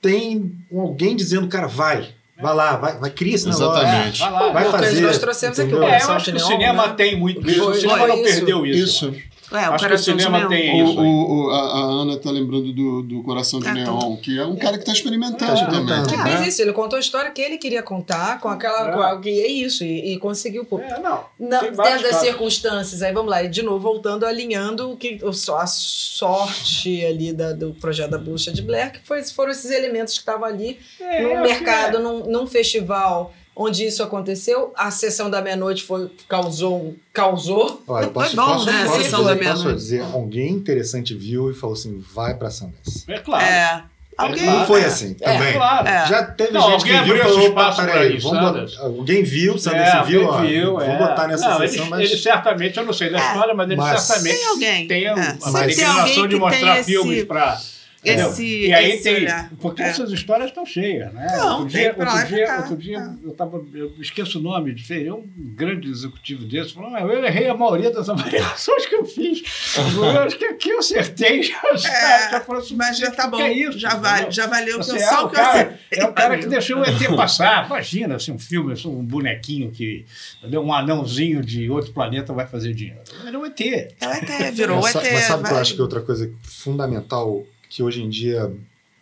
tem 0.02 0.52
alguém 0.74 1.16
dizendo, 1.16 1.48
cara, 1.48 1.68
vai, 1.68 2.10
vai 2.42 2.56
lá, 2.56 2.76
vai, 2.78 2.98
vai 2.98 3.10
criar 3.10 3.36
esse 3.36 3.46
negócio. 3.48 3.66
Exatamente. 3.66 4.20
Vai 4.20 4.32
lá. 4.32 4.50
Vai 4.52 4.72
fazer, 4.72 5.02
nós 5.02 5.18
trouxemos 5.18 5.60
aqui 5.60 5.74
o? 5.74 5.84
É, 5.84 6.02
eu 6.02 6.12
acho 6.12 6.32
que 6.32 6.38
o 6.38 6.40
cinema 6.40 6.88
né? 6.88 6.94
tem 6.98 7.18
muito 7.18 7.50
isso. 7.50 7.64
Foi- 7.64 7.72
o 7.78 7.80
cinema 7.80 8.08
não 8.08 8.16
isso. 8.18 8.24
perdeu 8.36 8.66
isso. 8.66 9.10
Isso. 9.10 9.31
É, 9.52 9.56
o 9.56 9.58
Acho 9.58 9.70
que 9.70 9.76
o 9.76 9.80
coração 9.80 10.16
de 10.16 10.24
cinema 10.24 10.48
tem 10.48 10.82
O, 10.84 10.86
isso. 10.92 11.00
o- 11.02 11.46
o- 11.48 11.50
a, 11.52 11.60
a 11.60 11.80
Ana 12.02 12.18
tá 12.18 12.32
lembrando 12.32 12.72
do, 12.72 13.02
do 13.02 13.24
Coração 13.24 13.60
de 13.60 13.68
Ah, 13.68 13.74
Neon, 13.74 14.16
que 14.18 14.40
é 14.40 14.46
um 14.46 14.56
cara 14.56 14.78
que 14.78 14.86
tá 14.86 14.94
experimentando 14.94 15.54
experimentando. 15.54 16.08
também. 16.08 16.22
Ele 16.26 16.32
né? 16.32 16.38
fez 16.44 16.54
isso, 16.54 16.62
ele 16.62 16.72
contou 16.74 16.96
a 16.98 17.00
história 17.00 17.30
que 17.32 17.42
ele 17.42 17.58
queria 17.58 17.84
contar 17.84 18.40
com 18.40 18.48
aquela. 18.48 18.90
É. 18.90 18.92
Com 18.94 19.02
a, 19.02 19.20
que 19.20 19.30
é 19.30 19.48
isso, 19.48 19.84
e, 19.84 20.14
e 20.14 20.18
conseguiu. 20.20 20.64
Pô, 20.64 20.80
É, 20.80 21.00
não. 21.00 21.24
Não, 21.40 21.60
Tem 21.60 21.70
dentro 21.72 21.84
das 21.84 22.02
casos. 22.04 22.20
circunstâncias, 22.22 23.02
aí 23.02 23.12
vamos 23.14 23.30
lá, 23.30 23.44
e 23.44 23.50
de 23.50 23.62
novo 23.62 23.80
voltando, 23.80 24.26
alinhando 24.26 24.92
o 24.92 24.96
que, 24.98 25.20
a 25.58 25.68
sorte 25.68 27.06
ali 27.06 27.34
da- 27.34 27.54
do 27.54 27.74
projeto 27.74 28.12
da 28.12 28.18
Bruxa 28.18 28.52
de 28.52 28.62
Blair, 28.62 28.92
que 28.92 29.00
foi, 29.06 29.24
foram 29.24 29.52
esses 29.52 29.70
elementos 29.72 30.14
que 30.14 30.20
estavam 30.22 30.46
ali 30.46 30.80
É, 31.00 31.22
no 31.36 31.42
mercado, 31.42 31.98
acho 31.98 32.04
num, 32.04 32.26
num 32.26 32.48
festival 32.48 33.34
onde 33.56 33.86
isso 33.86 34.02
aconteceu. 34.04 34.74
A 34.78 34.90
sessão 34.92 35.30
da 35.30 35.42
meia-noite 35.42 35.84
foi, 35.84 36.10
causou. 36.28 36.78
um- 36.82 36.96
causou. 37.14 37.82
Olha, 37.88 38.06
Foi 38.06 38.14
posso, 38.14 38.36
bom, 38.36 38.46
posso, 38.46 38.66
né, 38.66 38.82
a 38.84 38.86
posso 38.86 39.04
sessão 39.04 39.20
dizer, 39.22 39.30
da 39.36 39.36
posso 39.36 39.54
meia-noite. 39.64 39.78
dizer, 39.80 40.02
alguém 40.14 40.50
interessante 40.52 41.14
viu 41.14 41.52
e 41.52 41.54
falou 41.54 41.74
assim, 41.76 42.04
vai 42.14 42.34
pra 42.34 42.50
que 42.50 43.12
É, 43.12 43.16
é 43.16 43.20
claro. 43.20 43.44
É. 43.46 43.84
Alguém. 44.18 44.46
Não 44.46 44.66
foi 44.68 44.82
é. 44.82 44.86
assim, 44.86 45.16
É, 45.22 45.34
também. 45.34 45.54
claro. 45.54 45.88
É. 45.88 46.08
Já 46.08 46.24
teve 46.24 46.52
Não, 46.52 46.62
gente 46.62 46.74
alguém 46.74 46.98
que 47.00 47.04
viu 47.06 47.16
e 47.16 47.22
abriu 47.22 47.34
falou, 47.34 47.50
opa, 47.50 47.86
peraí, 47.86 48.18
isso, 48.18 48.30
vamos 48.30 48.78
alguém 48.78 49.24
viu, 49.24 49.58
Sundance 49.58 49.98
É, 49.98 50.04
viu, 50.04 50.26
ó, 50.28 50.42
viu, 50.42 50.74
vamos 50.76 50.84
é. 50.94 50.98
botar 50.98 51.28
nessa 51.28 51.50
não, 51.50 51.58
sessão, 51.60 51.78
eles, 51.78 51.90
mas... 51.90 52.00
eles 52.12 52.22
certamente, 52.24 52.78
eu 52.78 52.86
não 52.86 52.94
sei 52.94 53.10
da 53.10 53.18
É. 53.20 53.28
história, 53.28 53.54
mas 53.56 53.66
eles 53.68 53.78
Mas- 53.78 54.02
certamente 54.02 54.38
Tem 54.38 54.48
alguém, 54.48 54.88
têm 54.88 55.06
é. 55.06 55.10
a, 55.10 55.16
Sempre 55.16 55.42
tem 55.42 55.52
determinação 55.68 56.00
alguém 56.02 56.22
de 56.28 56.28
que 56.36 56.36
mostrar 56.40 56.60
tem 56.74 56.82
esse- 56.82 56.92
filmes 56.92 57.24
para. 57.24 57.62
Esse- 58.04 58.68
e 58.68 58.74
aí 58.74 58.92
esse 58.92 59.04
tem. 59.04 59.16
olhar. 59.16 59.52
Porque 59.62 59.82
É. 59.82 59.86
essas 59.88 60.12
histórias 60.12 60.50
estão 60.50 60.66
cheias, 60.66 61.14
né? 61.14 61.28
Não, 61.32 61.60
outro 61.60 61.68
dia, 61.70 61.96
outro 61.98 62.28
dia, 62.28 62.58
outro 62.58 62.78
dia 62.78 62.98
É. 62.98 63.28
eu, 63.28 63.32
tava, 63.34 63.64
eu 63.74 63.94
esqueço 64.00 64.40
o 64.40 64.42
nome 64.42 64.74
de 64.74 64.84
feio, 64.84 65.18
um 65.18 65.56
grande 65.56 65.90
executivo 65.90 66.46
desse 66.46 66.74
falou: 66.74 66.94
"Ah, 66.96 67.02
eu 67.02 67.24
errei 67.24 67.48
a 67.48 67.54
maioria 67.54 67.92
das 67.92 68.10
avaliações 68.10 68.86
que 68.86 68.96
eu 68.96 69.06
fiz. 69.06 69.42
Eu 70.02 70.20
acho 70.22 70.38
que 70.38 70.46
aqui 70.46 70.70
eu 70.70 70.80
acertei. 70.80 71.44
Já, 71.76 71.90
É, 71.92 72.32
já 72.32 72.42
falou 72.42 72.62
assim, 72.62 72.76
Mas 72.76 72.98
já 72.98 73.12
tá 73.12 73.28
"O 73.28 73.32
bom. 73.32 73.42
é 73.42 73.52
isso? 73.54 73.78
já, 73.80 73.96
vale, 73.96 74.32
já 74.32 74.48
valeu 74.48 74.80
eu 74.80 74.80
é, 74.80 74.82
o 74.82 74.84
que 74.86 74.92
eu 74.94 75.30
cara, 75.30 75.50
acertei. 75.52 76.00
é 76.00 76.06
o 76.06 76.14
cara 76.14 76.38
que 76.38 76.46
deixou 76.48 76.80
o 76.80 76.84
ET 76.84 77.16
passar. 77.16 77.66
Imagina, 77.66 78.16
assim, 78.16 78.32
um 78.32 78.40
filme, 78.40 78.74
assim, 78.74 78.88
um 78.88 79.04
bonequinho 79.04 79.72
que 79.72 80.06
entendeu? 80.40 80.62
um 80.62 80.74
anãozinho 80.74 81.42
de 81.44 81.70
outro 81.70 81.92
planeta 81.94 82.34
vai 82.34 82.48
fazer 82.48 82.74
dinheiro. 82.74 83.00
Era 83.26 83.40
o 83.40 83.46
ET. 83.46 83.62
É 83.62 84.08
o 84.08 84.12
ET, 84.12 84.52
virou 84.54 84.80
o 84.80 84.82
mas, 84.82 84.96
ET. 84.96 85.12
mas 85.14 85.24
sabe 85.24 85.44
o 85.44 85.48
que 85.48 85.54
eu 85.54 85.58
acho 85.58 85.74
que 85.76 85.80
é 85.80 85.84
outra 85.84 86.02
coisa 86.02 86.32
fundamental 86.44 87.46
que 87.72 87.82
hoje 87.82 88.04
em 88.04 88.10
dia 88.10 88.54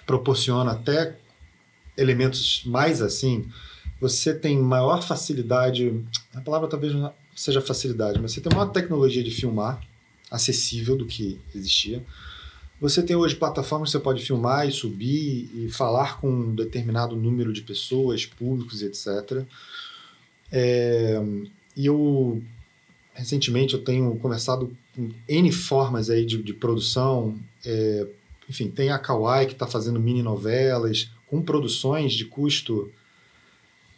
proporciona 0.05 0.74
até 0.74 1.17
elementos 1.97 2.63
mais 2.65 3.01
assim, 3.01 3.49
você 3.99 4.32
tem 4.32 4.59
maior 4.59 5.01
facilidade, 5.01 6.05
a 6.36 6.39
palavra 6.39 6.70
talvez 6.70 6.93
não 6.93 7.11
seja 7.36 7.61
facilidade, 7.61 8.20
mas 8.22 8.32
você 8.32 8.39
tem 8.39 8.55
maior 8.55 8.72
tecnologia 8.72 9.24
de 9.24 9.32
filmar 9.32 9.82
acessível 10.30 10.95
do 10.95 11.07
que 11.07 11.41
existia. 11.53 12.05
Você 12.80 13.01
tem 13.01 13.15
hoje 13.15 13.36
plataformas 13.36 13.89
que 13.89 13.97
você 13.97 14.03
pode 14.03 14.24
filmar 14.24 14.67
e 14.67 14.72
subir 14.72 15.49
e 15.53 15.70
falar 15.70 16.20
com 16.22 16.30
um 16.30 16.55
determinado 16.55 17.15
número 17.15 17.51
de 17.51 17.63
pessoas, 17.63 18.24
públicos, 18.24 18.84
etc. 18.84 19.43
É, 20.51 21.20
e 21.76 21.88
eu 21.88 22.41
recentemente 23.15 23.74
eu 23.74 23.84
tenho 23.84 24.15
conversado 24.17 24.78
com 24.95 25.09
N 25.28 25.51
formas 25.51 26.09
aí 26.11 26.24
de, 26.24 26.41
de 26.43 26.53
produção. 26.53 27.36
é, 27.65 28.07
enfim, 28.50 28.70
tem 28.70 28.89
a 28.89 28.97
Kawaii 28.97 29.45
que 29.45 29.54
está 29.54 29.68
fazendo 29.68 30.00
mini 30.00 30.24
novelas 30.24 31.12
com 31.28 31.41
produções 31.41 32.14
de 32.14 32.26
custo 32.26 32.91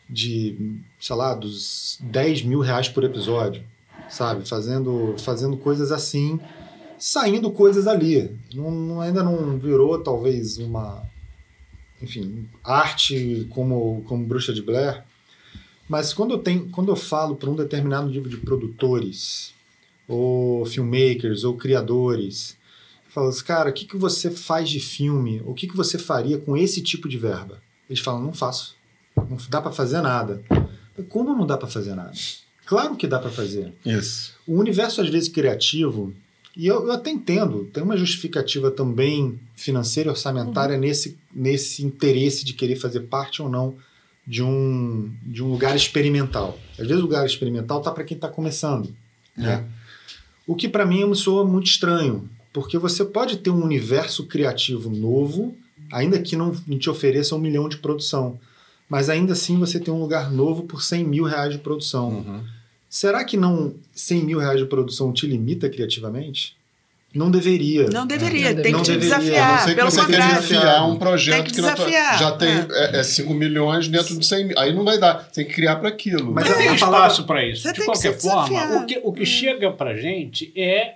de, 0.09 0.81
sei 0.99 1.15
lá, 1.15 1.33
dos 1.33 1.97
10 2.01 2.41
mil 2.41 2.59
reais 2.59 2.89
por 2.89 3.05
episódio, 3.05 3.63
sabe? 4.09 4.47
Fazendo, 4.47 5.15
fazendo 5.17 5.55
coisas 5.55 5.89
assim, 5.91 6.37
saindo 6.99 7.49
coisas 7.51 7.87
ali. 7.87 8.29
Não, 8.53 8.99
ainda 8.99 9.23
não 9.23 9.57
virou, 9.57 9.97
talvez, 10.03 10.57
uma. 10.57 11.01
Enfim, 12.01 12.49
arte 12.63 13.47
como, 13.51 14.03
como 14.05 14.25
Bruxa 14.25 14.53
de 14.53 14.61
Blair. 14.61 15.03
Mas 15.87 16.13
quando 16.13 16.31
eu, 16.31 16.39
tenho, 16.39 16.67
quando 16.69 16.91
eu 16.91 16.95
falo 16.95 17.35
para 17.35 17.49
um 17.49 17.55
determinado 17.55 18.09
nível 18.09 18.29
de 18.29 18.37
produtores, 18.37 19.53
ou 20.07 20.65
filmmakers, 20.65 21.43
ou 21.43 21.55
criadores, 21.55 22.57
eu 23.11 23.13
falo 23.13 23.27
assim, 23.27 23.43
cara, 23.43 23.69
o 23.69 23.73
que, 23.73 23.85
que 23.85 23.97
você 23.97 24.31
faz 24.31 24.69
de 24.69 24.79
filme? 24.79 25.41
O 25.45 25.53
que, 25.53 25.67
que 25.67 25.75
você 25.75 25.97
faria 25.97 26.37
com 26.37 26.55
esse 26.55 26.81
tipo 26.81 27.09
de 27.09 27.17
verba? 27.17 27.61
Eles 27.89 28.01
falam, 28.01 28.21
não 28.21 28.33
faço. 28.33 28.73
Não 29.17 29.37
dá 29.49 29.61
para 29.61 29.73
fazer 29.73 29.99
nada. 29.99 30.41
Como 31.09 31.35
não 31.35 31.45
dá 31.45 31.57
para 31.57 31.67
fazer 31.67 31.93
nada? 31.93 32.13
Claro 32.65 32.95
que 32.95 33.05
dá 33.05 33.19
para 33.19 33.29
fazer. 33.29 33.73
Isso. 33.85 34.33
O 34.47 34.57
universo, 34.57 35.01
às 35.01 35.09
vezes, 35.09 35.27
criativo, 35.27 36.13
e 36.55 36.65
eu, 36.67 36.85
eu 36.85 36.91
até 36.93 37.09
entendo, 37.09 37.65
tem 37.73 37.83
uma 37.83 37.97
justificativa 37.97 38.71
também 38.71 39.37
financeira 39.55 40.07
e 40.07 40.11
orçamentária 40.11 40.77
nesse, 40.77 41.17
nesse 41.35 41.83
interesse 41.83 42.45
de 42.45 42.53
querer 42.53 42.77
fazer 42.77 43.01
parte 43.01 43.41
ou 43.41 43.49
não 43.49 43.75
de 44.25 44.41
um, 44.41 45.13
de 45.23 45.43
um 45.43 45.51
lugar 45.51 45.75
experimental. 45.75 46.57
Às 46.79 46.87
vezes, 46.87 46.99
o 46.99 47.07
lugar 47.07 47.25
experimental 47.25 47.79
está 47.79 47.91
para 47.91 48.05
quem 48.05 48.15
está 48.15 48.29
começando. 48.29 48.95
Né? 49.35 49.65
O 50.47 50.55
que, 50.55 50.69
para 50.69 50.85
mim, 50.85 51.03
me 51.03 51.15
soa 51.15 51.43
muito 51.43 51.67
estranho, 51.67 52.29
porque 52.53 52.77
você 52.77 53.05
pode 53.05 53.37
ter 53.37 53.49
um 53.49 53.63
universo 53.63 54.25
criativo 54.25 54.89
novo, 54.89 55.55
ainda 55.91 56.19
que 56.19 56.35
não 56.35 56.51
te 56.53 56.89
ofereça 56.89 57.35
um 57.35 57.39
milhão 57.39 57.67
de 57.69 57.77
produção. 57.77 58.39
Mas 58.89 59.09
ainda 59.09 59.33
assim 59.33 59.57
você 59.57 59.79
tem 59.79 59.93
um 59.93 59.99
lugar 60.01 60.31
novo 60.31 60.63
por 60.63 60.81
100 60.83 61.03
mil 61.05 61.23
reais 61.23 61.53
de 61.53 61.59
produção. 61.59 62.09
Uhum. 62.09 62.43
Será 62.89 63.23
que 63.23 63.37
não 63.37 63.73
100 63.93 64.23
mil 64.25 64.39
reais 64.39 64.59
de 64.59 64.65
produção 64.65 65.13
te 65.13 65.25
limita 65.25 65.69
criativamente? 65.69 66.57
Não 67.13 67.29
deveria. 67.29 67.89
Não 67.89 68.05
deveria, 68.07 68.53
Não 68.53 68.61
tem 68.61 68.71
deveria. 68.73 68.77
que 68.79 68.83
te 68.83 68.91
Não 68.91 68.99
deveria, 68.99 69.15
A 69.15 69.19
não 69.19 69.19
desafiar. 69.25 69.59
ser 69.59 69.69
que 69.69 69.75
Pelo 69.75 69.91
você 69.91 70.01
contrário. 70.01 70.39
enfiar 70.43 70.87
um 70.87 70.95
projeto 70.97 71.35
Tem 71.35 71.43
que 71.43 71.49
que, 71.51 71.55
desafiar, 71.57 72.19
já 72.19 72.31
tem 72.31 72.49
é. 72.49 72.67
é. 72.95 72.99
é 72.99 73.03
5 73.03 73.33
milhões 73.33 73.87
dentro 73.89 74.17
de 74.17 74.25
100 74.25 74.47
mil. 74.47 74.59
Aí 74.59 74.73
não 74.73 74.85
vai 74.85 74.97
dar. 74.97 75.29
Tem 75.29 75.45
que 75.45 75.53
criar 75.53 75.75
para 75.77 75.89
aquilo. 75.89 76.31
Mas 76.33 76.53
tem 76.55 76.73
espaço 76.73 77.25
para 77.25 77.45
isso. 77.45 77.63
Você 77.63 77.73
De 77.73 77.83
qualquer 77.83 78.17
forma, 78.17 78.47
desafiar. 78.49 78.83
o 78.83 78.85
que, 78.85 79.01
o 79.03 79.11
que 79.13 79.25
chega 79.25 79.71
para 79.71 79.95
gente 79.97 80.53
é, 80.55 80.95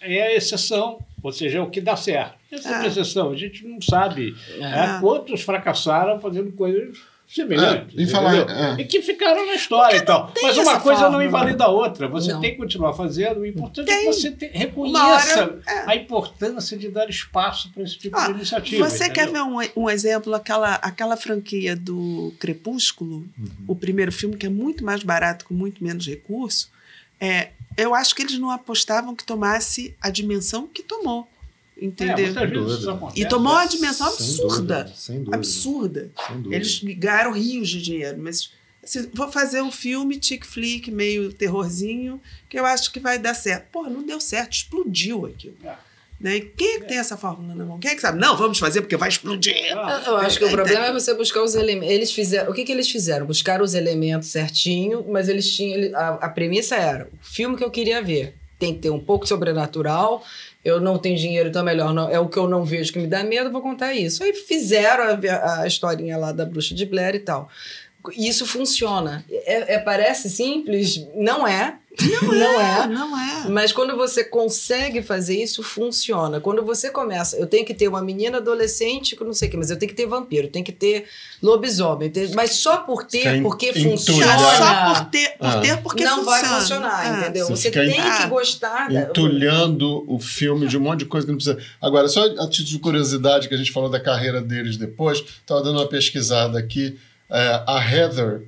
é 0.00 0.22
a 0.22 0.34
exceção, 0.34 0.98
ou 1.22 1.32
seja, 1.32 1.58
é 1.58 1.60
o 1.60 1.70
que 1.70 1.80
dá 1.80 1.96
certo. 1.96 2.34
Essa 2.50 2.68
é 2.68 2.74
a 2.74 2.78
Ah. 2.80 2.86
exceção. 2.86 3.30
A 3.30 3.36
gente 3.36 3.66
não 3.66 3.80
sabe 3.80 4.34
Ah. 4.62 4.96
é, 4.96 5.00
quantos 5.00 5.42
fracassaram 5.42 6.18
fazendo 6.20 6.52
coisas 6.52 6.96
semelhantes. 7.28 7.98
É, 7.98 8.02
em 8.02 8.06
falar- 8.06 8.36
é. 8.78 8.80
E 8.80 8.84
que 8.84 9.02
ficaram 9.02 9.44
na 9.46 9.54
história 9.54 9.96
e 9.96 10.00
tal. 10.00 10.32
Mas 10.40 10.56
uma 10.58 10.78
coisa 10.78 11.00
não 11.02 11.18
fórmula. 11.18 11.24
invalida 11.24 11.64
a 11.64 11.68
outra. 11.68 12.06
Você 12.06 12.32
Não. 12.32 12.40
tem 12.40 12.52
que 12.52 12.56
continuar 12.56 12.92
fazendo. 12.92 13.40
O 13.40 13.46
importante 13.46 13.90
é 13.90 13.94
Tem. 13.96 14.04
que 14.06 14.12
você 14.12 14.30
te- 14.30 14.46
reconheça 14.52 15.42
hora, 15.42 15.60
é. 15.66 15.90
a 15.90 15.96
importância 15.96 16.78
de 16.78 16.88
dar 16.88 17.10
espaço 17.10 17.72
para 17.72 17.82
esse 17.82 17.98
tipo 17.98 18.16
Ó, 18.16 18.26
de 18.26 18.30
iniciativa. 18.30 18.88
Você 18.88 19.10
quer 19.10 19.24
entendeu? 19.24 19.44
ver 19.58 19.70
um, 19.76 19.82
um 19.84 19.90
exemplo, 19.90 20.32
aquela, 20.34 20.74
aquela 20.76 21.16
franquia 21.16 21.74
do 21.74 22.32
Crepúsculo, 22.38 23.26
o 23.66 23.74
primeiro 23.74 24.12
filme, 24.12 24.36
que 24.36 24.46
é 24.46 24.50
muito 24.50 24.84
mais 24.84 25.02
barato, 25.02 25.46
com 25.46 25.54
muito 25.54 25.82
menos 25.82 26.06
recurso, 26.06 26.70
é, 27.20 27.48
eu 27.76 27.94
acho 27.94 28.14
que 28.14 28.22
eles 28.22 28.38
não 28.38 28.50
apostavam 28.50 29.14
que 29.14 29.24
tomasse 29.24 29.94
a 30.00 30.10
dimensão 30.10 30.66
que 30.66 30.82
tomou. 30.82 31.28
É, 31.78 31.84
Entendeu? 31.84 32.30
acontece. 32.90 33.20
e 33.20 33.28
tomou 33.28 33.52
uma 33.52 33.66
dimensão 33.66 34.10
Sem 34.10 34.26
absurda. 34.26 34.76
dúvida, 34.84 34.96
sem 34.96 35.18
dúvida. 35.18 35.36
Absurda. 35.36 36.10
Sem 36.26 36.36
dúvida. 36.36 36.56
Eles 36.56 36.82
ganharam 36.82 37.32
rios 37.32 37.68
de 37.68 37.82
dinheiro, 37.82 38.18
mas 38.18 38.50
se 38.82 39.10
vou 39.12 39.30
fazer 39.30 39.60
um 39.60 39.70
filme 39.70 40.18
chick 40.22 40.46
flick, 40.46 40.90
meio 40.90 41.32
terrorzinho, 41.32 42.20
que 42.48 42.58
eu 42.58 42.64
acho 42.64 42.90
que 42.92 43.00
vai 43.00 43.18
dar 43.18 43.34
certo. 43.34 43.66
Pô, 43.70 43.82
não 43.90 44.02
deu 44.02 44.18
certo, 44.20 44.52
explodiu 44.54 45.26
aquilo. 45.26 45.56
É. 45.64 45.74
Né? 46.18 46.40
Quem 46.56 46.76
é 46.76 46.80
que 46.80 46.86
tem 46.86 46.98
essa 46.98 47.16
fórmula 47.16 47.54
na 47.54 47.64
mão? 47.64 47.78
Quem 47.78 47.90
é 47.90 47.94
que 47.94 48.00
sabe? 48.00 48.18
Não, 48.18 48.36
vamos 48.36 48.58
fazer 48.58 48.80
porque 48.80 48.96
vai 48.96 49.08
explodir. 49.10 49.54
Ah, 49.76 50.02
Eu 50.06 50.16
acho 50.16 50.38
que 50.38 50.44
o 50.46 50.50
problema 50.50 50.86
é 50.86 50.92
você 50.92 51.12
buscar 51.14 51.42
os 51.42 51.54
elementos. 51.54 51.94
Eles 51.94 52.10
fizeram. 52.12 52.50
O 52.50 52.54
que, 52.54 52.64
que 52.64 52.72
eles 52.72 52.90
fizeram? 52.90 53.26
Buscaram 53.26 53.62
os 53.64 53.74
elementos 53.74 54.28
certinho, 54.28 55.04
mas 55.08 55.28
eles 55.28 55.50
tinham. 55.54 55.94
A, 55.94 56.08
a 56.14 56.28
premissa 56.30 56.74
era: 56.76 57.08
o 57.12 57.18
filme 57.24 57.56
que 57.56 57.62
eu 57.64 57.70
queria 57.70 58.02
ver 58.02 58.34
tem 58.58 58.72
que 58.72 58.80
ter 58.80 58.90
um 58.90 58.98
pouco 59.00 59.24
de 59.24 59.28
sobrenatural. 59.28 60.24
Eu 60.64 60.80
não 60.80 60.98
tenho 60.98 61.16
dinheiro, 61.18 61.50
então 61.50 61.60
é 61.62 61.64
melhor. 61.64 61.92
Não, 61.92 62.08
é 62.10 62.18
o 62.18 62.28
que 62.28 62.38
eu 62.38 62.48
não 62.48 62.64
vejo 62.64 62.92
que 62.92 62.98
me 62.98 63.06
dá 63.06 63.22
medo, 63.22 63.52
vou 63.52 63.60
contar 63.60 63.92
isso. 63.94 64.24
Aí 64.24 64.32
fizeram 64.32 65.04
a, 65.30 65.60
a 65.60 65.66
historinha 65.66 66.16
lá 66.16 66.32
da 66.32 66.44
bruxa 66.46 66.74
de 66.74 66.86
Blair 66.86 67.14
e 67.14 67.20
tal. 67.20 67.48
Isso 68.16 68.46
funciona. 68.46 69.24
É, 69.30 69.74
é- 69.74 69.78
parece 69.78 70.30
simples, 70.30 71.06
não 71.14 71.46
é. 71.46 71.76
Não, 72.22 72.60
é. 72.60 72.86
Não 72.86 73.18
é. 73.18 73.48
Mas 73.48 73.72
quando 73.72 73.96
você 73.96 74.22
consegue 74.24 75.02
fazer 75.02 75.42
isso, 75.42 75.62
funciona. 75.62 76.40
Quando 76.40 76.62
você 76.64 76.90
começa, 76.90 77.36
eu 77.36 77.46
tenho 77.46 77.64
que 77.64 77.72
ter 77.72 77.88
uma 77.88 78.02
menina 78.02 78.38
adolescente, 78.38 79.16
que 79.16 79.22
eu 79.22 79.26
não 79.26 79.32
sei 79.34 79.48
o 79.48 79.50
que, 79.50 79.56
mas 79.56 79.70
eu 79.70 79.78
tenho 79.78 79.88
que 79.88 79.96
ter 79.96 80.06
vampiro, 80.06 80.48
tem 80.48 80.62
que 80.62 80.72
ter 80.72 81.06
lobisomem, 81.42 82.10
mas 82.34 82.54
só 82.54 82.78
por 82.78 83.04
ter, 83.04 83.22
Fica 83.22 83.42
porque 83.42 83.72
funciona. 83.72 84.38
Só 84.38 84.94
por 84.94 85.04
ter, 85.10 85.36
por 85.38 85.46
Ah. 85.46 85.60
ter 85.60 85.76
porque 85.82 86.04
não 86.04 86.16
funciona. 86.24 86.40
vai 86.42 86.60
funcionar, 86.60 87.00
Ah. 87.00 87.20
entendeu? 87.20 87.46
Você 87.46 87.56
Você, 87.56 87.70
tem 87.70 87.92
que 88.02 88.26
gostar. 88.28 88.88
da- 88.90 89.02
entulhando 89.02 90.04
o 90.06 90.18
filme 90.18 90.66
de 90.66 90.76
um 90.76 90.80
monte 90.80 91.00
de 91.00 91.06
coisa 91.06 91.26
que 91.26 91.32
não 91.32 91.38
precisa. 91.38 91.58
Agora, 91.80 92.08
só 92.08 92.24
a 92.24 92.48
título 92.48 92.64
de 92.68 92.78
curiosidade, 92.78 93.48
que 93.48 93.54
a 93.54 93.58
gente 93.58 93.72
falou 93.72 93.88
da 93.88 94.00
carreira 94.00 94.40
deles 94.42 94.76
depois, 94.76 95.18
estava 95.18 95.62
dando 95.62 95.78
uma 95.78 95.88
pesquisada 95.88 96.58
aqui. 96.58 96.98
É, 97.30 97.62
a 97.66 97.80
Heather, 97.80 98.42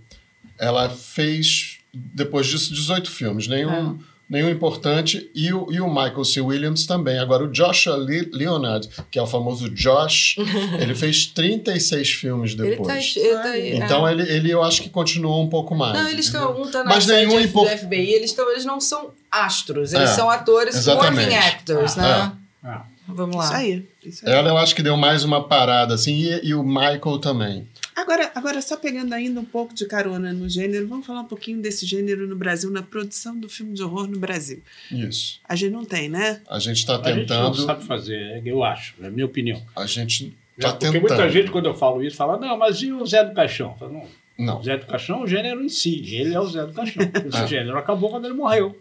ela 0.58 0.88
fez, 0.88 1.77
depois 2.14 2.46
disso, 2.46 2.72
18 2.72 3.10
filmes, 3.10 3.46
nenhum, 3.48 3.98
nenhum 4.28 4.48
importante, 4.50 5.30
e 5.34 5.52
o, 5.52 5.72
e 5.72 5.80
o 5.80 5.88
Michael 5.88 6.24
C. 6.24 6.40
Williams 6.40 6.86
também. 6.86 7.18
Agora, 7.18 7.44
o 7.44 7.48
Joshua 7.48 7.96
Le 7.96 8.28
Leonard, 8.32 8.88
que 9.10 9.18
é 9.18 9.22
o 9.22 9.26
famoso 9.26 9.68
Josh, 9.70 10.36
ele 10.80 10.94
fez 10.94 11.26
36 11.26 12.10
filmes 12.10 12.52
Ele 12.52 12.76
tá, 12.76 12.82
depois. 12.94 13.14
ele 13.16 13.34
tá 13.34 13.42
aí. 13.50 13.76
Então, 13.76 14.06
é. 14.06 14.12
ele, 14.12 14.22
ele 14.30 14.50
eu 14.50 14.62
acho 14.62 14.82
que 14.82 14.88
continuou 14.90 15.42
um 15.42 15.48
pouco 15.48 15.74
mais. 15.74 15.94
Não, 15.94 16.08
eles 16.08 16.26
estão. 16.26 16.60
Um 16.60 16.70
tá 16.70 16.84
na 16.84 16.90
Mas 16.90 17.06
nenhum 17.06 17.40
impor- 17.40 17.68
do 17.68 17.76
FBI, 17.78 18.12
eles, 18.12 18.32
tão, 18.32 18.50
eles 18.50 18.64
não 18.64 18.80
são 18.80 19.10
astros, 19.30 19.92
eles 19.92 20.10
É, 20.10 20.14
são 20.14 20.28
atores, 20.30 20.74
exatamente. 20.76 21.20
working 21.20 21.36
actors, 21.36 21.96
né? 21.96 22.32
ah. 22.64 22.84
Vamos 23.10 23.36
lá. 23.36 23.44
Isso 23.44 23.54
aí. 23.54 23.88
Isso 24.04 24.28
aí. 24.28 24.34
Ela 24.34 24.50
eu 24.50 24.58
acho 24.58 24.74
que 24.74 24.82
deu 24.82 24.94
mais 24.94 25.24
uma 25.24 25.48
parada, 25.48 25.94
assim, 25.94 26.14
e, 26.14 26.48
e 26.48 26.54
o 26.54 26.62
Michael 26.62 27.18
também. 27.22 27.66
Agora, 28.00 28.30
agora, 28.32 28.62
só 28.62 28.76
pegando 28.76 29.12
ainda 29.12 29.40
um 29.40 29.44
pouco 29.44 29.74
de 29.74 29.84
carona 29.84 30.32
no 30.32 30.48
gênero, 30.48 30.86
vamos 30.86 31.04
falar 31.04 31.22
um 31.22 31.24
pouquinho 31.26 31.60
desse 31.60 31.84
gênero 31.84 32.28
no 32.28 32.36
Brasil, 32.36 32.70
na 32.70 32.80
produção 32.80 33.36
do 33.36 33.48
filme 33.48 33.74
de 33.74 33.82
horror 33.82 34.06
no 34.06 34.18
Brasil. 34.20 34.62
Isso. 34.90 35.40
A 35.48 35.56
gente 35.56 35.72
não 35.72 35.84
tem, 35.84 36.08
né? 36.08 36.40
A 36.48 36.60
gente 36.60 36.76
está 36.78 36.94
A 36.94 37.12
gente 37.12 37.28
não 37.28 37.50
tentando. 37.52 37.66
sabe 37.66 37.84
fazer, 37.84 38.40
eu 38.46 38.62
acho, 38.62 38.94
é 39.02 39.06
a 39.08 39.10
minha 39.10 39.26
opinião. 39.26 39.60
A 39.74 39.84
gente 39.84 40.32
está 40.56 40.70
porque 40.70 40.86
tentando. 40.92 41.00
muita 41.08 41.28
gente, 41.28 41.50
quando 41.50 41.66
eu 41.66 41.74
falo 41.74 42.00
isso, 42.02 42.16
fala, 42.16 42.38
não, 42.38 42.56
mas 42.56 42.80
e 42.82 42.92
o 42.92 43.04
Zé 43.04 43.24
do 43.24 43.34
Caixão? 43.34 43.72
Eu 43.72 43.76
falo, 43.78 43.92
não, 43.94 44.06
Não. 44.38 44.60
o 44.60 44.62
Zé 44.62 44.76
do 44.76 44.86
Caixão 44.86 45.20
é 45.20 45.24
o 45.24 45.26
gênero 45.26 45.60
em 45.64 45.68
si, 45.68 46.00
ele 46.14 46.32
é 46.32 46.38
o 46.38 46.46
Zé 46.46 46.64
do 46.64 46.72
Caixão. 46.72 47.02
Esse 47.26 47.36
Ah. 47.36 47.46
gênero 47.46 47.76
acabou 47.76 48.08
quando 48.08 48.26
ele 48.26 48.34
morreu. 48.34 48.78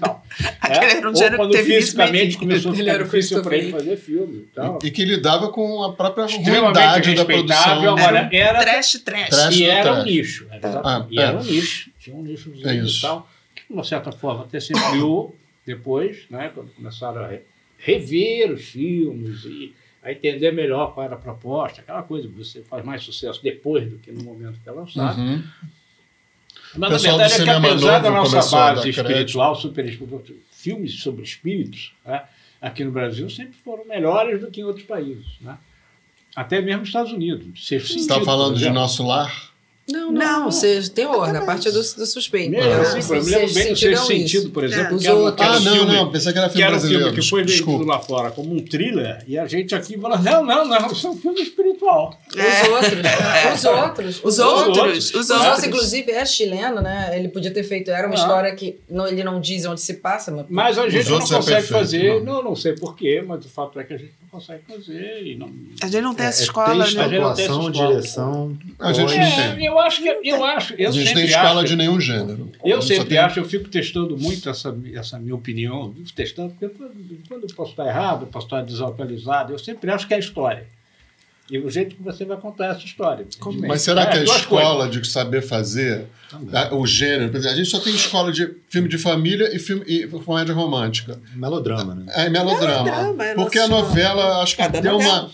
Tal. 0.00 0.24
Aquele 0.62 0.92
era 0.92 1.06
um 1.06 1.10
Ou 1.10 1.16
gênero 1.16 1.36
quando 1.36 1.50
que 1.50 1.56
teve 1.58 1.74
fisicamente 1.74 2.38
começou 2.38 2.72
a 2.72 2.74
ficar 2.74 3.02
difícil 3.02 3.42
para 3.42 3.56
ele 3.56 3.70
fazer 3.70 3.96
filme. 3.98 4.38
e 4.38 4.46
tal. 4.54 4.78
E, 4.82 4.86
e 4.86 4.90
que 4.90 5.04
lidava 5.04 5.50
com 5.50 5.82
a 5.84 5.92
própria 5.92 6.24
ruindade 6.26 7.14
da 7.14 7.24
produção. 7.24 7.82
agora 7.96 8.30
era, 8.32 8.60
Trash, 8.60 9.02
trash. 9.04 9.28
Trash. 9.28 9.56
e 9.58 9.64
era 9.64 9.92
um 10.00 10.04
nicho. 10.04 10.46
era. 10.50 10.80
Ah, 10.82 11.06
e 11.10 11.18
é. 11.18 11.22
era 11.22 11.36
um 11.38 11.42
nicho. 11.44 11.90
Tinha 12.00 12.16
um 12.16 12.22
nicho 12.22 12.50
É 12.64 12.74
e 12.74 13.00
tal, 13.00 13.28
que 13.54 13.62
de 13.68 13.72
uma 13.74 13.84
certa 13.84 14.10
forma 14.10 14.44
até 14.44 14.58
se 14.58 14.72
ampliou 14.74 15.36
depois, 15.66 16.24
né, 16.30 16.50
quando 16.54 16.70
começaram 16.74 17.22
a 17.24 17.28
re- 17.28 17.42
rever 17.78 18.52
os 18.52 18.62
filmes 18.62 19.44
e 19.44 19.74
a 20.04 20.12
entender 20.12 20.52
melhor 20.52 20.92
qual 20.92 21.06
era 21.06 21.14
a 21.14 21.18
proposta, 21.18 21.80
aquela 21.80 22.02
coisa, 22.02 22.28
você 22.28 22.62
faz 22.62 22.84
mais 22.84 23.02
sucesso 23.02 23.42
depois 23.42 23.90
do 23.90 23.96
que 23.96 24.12
no 24.12 24.22
momento 24.22 24.60
que 24.62 24.68
é 24.68 24.72
lançado. 24.72 25.18
Uhum. 25.18 25.42
Mas 26.76 26.92
Pessoal 26.92 27.16
na 27.16 27.24
do 27.24 27.30
verdade 27.30 27.42
é 27.42 27.44
que 27.44 27.66
apesar 27.66 27.98
da 28.00 28.10
nossa 28.10 28.38
a 28.38 28.74
base 28.74 28.90
espiritual, 28.90 29.54
super 29.56 29.98
filmes 30.50 31.02
sobre 31.02 31.22
espíritos, 31.22 31.94
né, 32.04 32.24
aqui 32.60 32.84
no 32.84 32.90
Brasil 32.90 33.30
sempre 33.30 33.54
foram 33.64 33.86
melhores 33.86 34.42
do 34.42 34.50
que 34.50 34.60
em 34.60 34.64
outros 34.64 34.84
países. 34.84 35.40
Né? 35.40 35.56
Até 36.36 36.60
mesmo 36.60 36.80
nos 36.80 36.88
Estados 36.88 37.12
Unidos. 37.12 37.66
Você 37.66 37.76
está 37.76 38.20
falando 38.20 38.58
de 38.58 38.68
nosso 38.68 39.06
lar? 39.06 39.53
Não, 39.86 40.10
Não. 40.10 40.44
não, 40.44 40.50
seja 40.50 40.88
terror, 40.90 41.30
na 41.30 41.42
parte 41.42 41.70
do, 41.70 41.78
do 41.78 42.06
suspeito. 42.06 42.50
Mesmo 42.50 42.70
É, 42.70 42.74
assim, 42.80 42.98
exemplo, 42.98 43.16
eu 43.16 43.24
me 43.24 43.30
lembro 43.30 43.54
bem 43.54 43.62
do 43.64 43.76
sentido 43.76 43.92
é 43.92 43.96
Sexto 43.96 44.02
um 44.04 44.06
Sentido, 44.16 44.50
por 44.50 44.64
exemplo, 44.64 44.96
É. 44.96 44.98
que 44.98 45.06
era, 45.06 45.16
um- 45.16 45.24
Os 45.26 45.34
que 45.34 45.42
era 45.42 45.52
Ah, 45.52 45.56
um 45.56 45.60
não, 45.60 45.72
filme, 45.74 45.92
não. 45.96 46.10
Pensei 46.10 46.32
que 46.32 46.38
era 46.38 46.48
que 46.48 46.52
filme 46.54 46.62
era 46.66 46.70
um 46.70 46.78
brasileiro. 46.78 47.04
filme 47.10 47.20
que 47.22 47.28
foi 47.28 47.40
vendido 47.42 47.56
Desculpa. 47.58 47.84
lá 47.92 47.98
fora 48.00 48.30
como 48.30 48.54
um 48.54 48.64
thriller, 48.64 49.22
e 49.28 49.38
a 49.38 49.46
gente 49.46 49.74
aqui 49.74 49.98
fala, 49.98 50.16
não, 50.18 50.42
não, 50.42 50.64
não, 50.66 50.90
isso 50.90 51.06
é 51.06 51.10
um 51.10 51.16
filme 51.18 51.42
espiritual. 51.42 52.18
Os 52.32 52.68
outros. 52.68 53.04
Os 53.54 53.64
outros. 53.64 54.20
Os 54.24 54.38
outros, 54.38 54.78
outros. 54.78 55.14
os 55.14 55.14
Os 55.14 55.30
outros. 55.30 55.64
inclusive, 55.64 56.12
é 56.12 56.24
chileno, 56.24 56.80
né? 56.80 57.10
Ele 57.18 57.28
podia 57.28 57.50
ter 57.52 57.62
feito. 57.62 57.90
Era 57.90 58.06
uma 58.06 58.14
Ah. 58.16 58.18
história 58.18 58.54
que 58.54 58.78
não, 58.88 59.06
ele 59.06 59.22
não 59.22 59.38
diz 59.38 59.66
onde 59.66 59.82
se 59.82 59.94
passa, 59.94 60.30
mas. 60.30 60.46
Mas 60.48 60.78
a 60.78 60.88
gente 60.88 61.10
não 61.10 61.18
é 61.18 61.20
consegue 61.20 61.44
perfeito, 61.44 61.66
fazer, 61.72 62.24
não. 62.24 62.36
não. 62.36 62.42
não, 62.42 62.56
sei 62.56 62.72
porquê, 62.72 63.22
mas 63.26 63.44
o 63.44 63.48
fato 63.50 63.78
é 63.78 63.84
que 63.84 63.92
a 63.92 63.98
gente 63.98 64.12
não 64.22 64.28
consegue 64.40 64.62
fazer. 64.66 65.22
E 65.26 65.36
não... 65.36 65.50
A 65.82 65.86
gente 65.86 66.00
não 66.00 66.14
tem 66.14 66.24
É, 66.24 66.28
essa 66.30 66.40
é 66.40 66.44
escola, 66.44 66.74
né? 66.74 66.84
A 66.84 66.86
gente 66.86 66.96
não 67.20 67.34
tem 67.34 67.44
essa 67.44 67.70
direção. 67.70 68.56
A 68.78 68.92
gente 68.94 69.14
não 69.14 69.22
É, 69.22 69.54
tem. 69.56 69.73
Eu 69.74 69.80
acho 69.80 70.02
que 70.02 70.08
eu 70.22 70.44
acho, 70.44 70.74
eu 70.74 70.88
a 70.88 70.92
gente 70.92 71.06
sempre 71.06 71.22
tem 71.22 71.30
escala 71.30 71.60
acho, 71.60 71.68
de 71.68 71.76
nenhum 71.76 72.00
gênero. 72.00 72.50
Eu 72.64 72.80
sempre 72.82 73.04
tem- 73.10 73.18
acho, 73.18 73.38
eu 73.38 73.44
fico 73.44 73.68
testando 73.68 74.16
muito 74.16 74.48
essa, 74.48 74.76
essa 74.94 75.18
minha 75.18 75.34
opinião, 75.34 75.90
vivo 75.90 76.12
testando, 76.12 76.54
porque 76.58 76.74
quando 77.28 77.42
eu 77.48 77.54
posso 77.54 77.70
estar 77.72 77.86
errado, 77.86 78.22
eu 78.22 78.26
posso 78.28 78.46
estar 78.46 78.62
desatualizado, 78.62 79.52
eu 79.52 79.58
sempre 79.58 79.90
acho 79.90 80.06
que 80.08 80.14
é 80.14 80.16
a 80.16 80.20
história. 80.20 80.66
E 81.50 81.58
o 81.58 81.70
jeito 81.70 81.94
que 81.94 82.02
você 82.02 82.24
vai 82.24 82.38
contar 82.38 82.68
essa 82.68 82.84
história. 82.86 83.26
Mas 83.68 83.82
será 83.82 84.02
É, 84.04 84.06
que 84.06 84.18
a 84.18 84.24
escola 84.24 84.88
de 84.88 85.06
saber 85.06 85.42
fazer 85.42 86.06
a- 86.50 86.74
o 86.74 86.86
gênero? 86.86 87.36
A 87.36 87.54
gente 87.54 87.66
só 87.68 87.78
tem 87.80 87.94
escola 87.94 88.32
de 88.32 88.50
filme 88.70 88.88
de 88.88 88.96
família 88.96 89.54
e 89.54 89.58
filme 89.58 89.84
e 89.86 90.06
comédia 90.06 90.54
romântica. 90.54 91.20
Melodrama, 91.34 91.94
né? 91.94 92.06
É 92.16 92.30
melodrama. 92.30 92.84
Melodrama, 92.84 93.24
é 93.26 93.34
porque 93.34 93.58
a 93.58 93.68
novela, 93.68 94.42
acho 94.42 94.56
que 94.56 94.62
Cada 94.62 94.80
deu 94.80 94.92
novela. 94.92 95.20
uma 95.24 95.30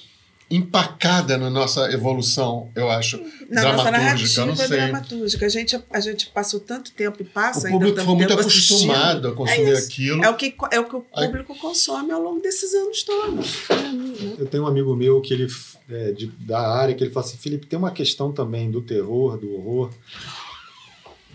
empacada 0.51 1.39
na 1.39 1.49
nossa 1.49 1.93
evolução, 1.93 2.71
eu 2.75 2.91
acho. 2.91 3.23
Na 3.49 3.63
nossa 3.73 3.91
dramatúrgica, 3.91 4.41
eu 4.41 4.47
não 4.47 4.55
narrativa 4.55 4.69
sei. 4.69 4.77
dramatúrgica. 4.79 5.47
A 5.47 5.49
gente, 5.49 5.81
a 5.93 6.01
gente 6.01 6.27
passou 6.27 6.59
tanto 6.59 6.91
tempo 6.93 7.19
e 7.23 7.25
passa 7.25 7.61
O 7.61 7.67
ainda 7.67 7.79
público 7.79 7.97
tanto 7.97 8.07
foi 8.07 8.15
muito 8.17 8.33
assistindo. 8.39 8.91
acostumado 8.91 9.29
a 9.29 9.33
consumir 9.35 9.73
É 9.73 9.79
aquilo. 9.79 10.25
É 10.25 10.31
o, 10.31 10.35
que, 10.35 10.55
é 10.73 10.81
o 10.81 10.85
que 10.85 10.97
o 10.97 11.05
Aí- 11.15 11.27
público 11.29 11.57
consome 11.59 12.11
ao 12.11 12.21
longo 12.21 12.41
desses 12.41 12.75
anos 12.75 13.03
todos. 13.05 13.63
Eu 14.39 14.47
tenho 14.47 14.65
um 14.65 14.67
amigo 14.67 14.95
meu 14.97 15.21
que 15.21 15.33
ele 15.35 15.47
é, 15.89 16.13
de- 16.13 16.27
da 16.41 16.61
área 16.61 16.95
que 16.95 17.03
ele 17.05 17.11
fala 17.13 17.27
assim, 17.27 17.37
Felipe, 17.39 17.67
tem 17.67 17.79
uma 17.79 17.91
questão 17.93 18.33
também 18.33 18.71
do 18.71 18.81
terror, 18.81 19.37
do 19.39 19.53
horror, 19.55 19.91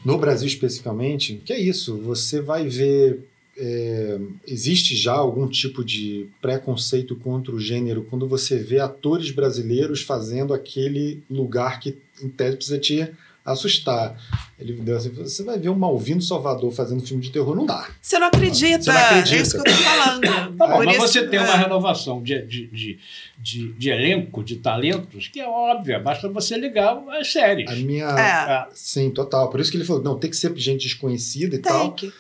no 0.04 0.18
Brasil 0.18 0.48
especificamente, 0.48 1.42
que 1.44 1.52
é 1.54 1.60
isso, 1.60 1.98
você 1.98 2.40
vai 2.42 2.68
ver 2.68 3.28
é, 3.58 4.20
existe 4.48 4.96
já 4.96 5.14
algum 5.14 5.48
tipo 5.48 5.84
de 5.84 6.28
preconceito 6.42 7.16
contra 7.16 7.54
o 7.54 7.60
gênero 7.60 8.04
quando 8.10 8.28
você 8.28 8.58
vê 8.58 8.80
atores 8.80 9.32
brasileiros 9.32 10.02
fazendo 10.02 10.54
aquele 10.54 11.24
lugar 11.30 11.80
que 11.80 11.98
em 12.22 12.30
tese 12.30 12.58
precisa 12.58 12.78
te 12.80 13.12
assustar. 13.46 14.20
Ele 14.58 14.74
deu 14.74 14.98
assim, 14.98 15.10
você 15.10 15.44
vai 15.44 15.60
ver 15.60 15.70
um 15.70 15.76
Malvino 15.76 16.20
Salvador 16.22 16.72
fazendo 16.72 17.06
filme 17.06 17.22
de 17.22 17.30
terror, 17.32 17.56
não 17.56 17.66
dá. 17.66 17.88
Você 18.02 18.18
não 18.18 18.28
acredita. 18.28 18.82
Você 18.84 18.92
não 18.92 19.00
acredita. 19.00 19.36
É 19.36 19.42
isso 19.42 19.52
que 19.52 19.58
eu 19.60 19.64
tô 19.64 19.72
falando. 19.84 20.58
Tá 20.58 20.68
bom, 20.68 20.84
mas 20.86 20.98
isso- 20.98 21.08
você 21.08 21.28
tem 21.28 21.40
é. 21.40 21.44
uma 21.44 21.56
renovação 21.56 22.24
de, 22.24 22.42
de, 22.42 22.68
de, 22.68 23.00
de, 23.38 23.74
de 23.74 23.90
elenco, 23.90 24.44
de 24.44 24.56
talentos, 24.56 25.28
que 25.28 25.40
é 25.40 25.48
óbvia, 25.48 26.00
basta 26.00 26.28
você 26.28 26.58
ligar 26.58 26.98
as 27.20 27.32
séries. 27.32 27.70
A 27.70 27.76
minha 27.76 28.08
É. 28.08 28.68
Sim, 28.74 29.12
total. 29.12 29.50
Por 29.52 29.60
isso 29.60 29.70
que 29.70 29.78
ele 29.78 29.86
falou, 29.86 30.02
não, 30.02 30.18
tem 30.18 30.30
que 30.30 30.38
ser 30.38 30.52
gente 30.58 30.84
desconhecida 30.84 31.56
e 31.56 31.60
Tem 31.60 31.72
tal. 31.72 31.92
que. 31.94 32.12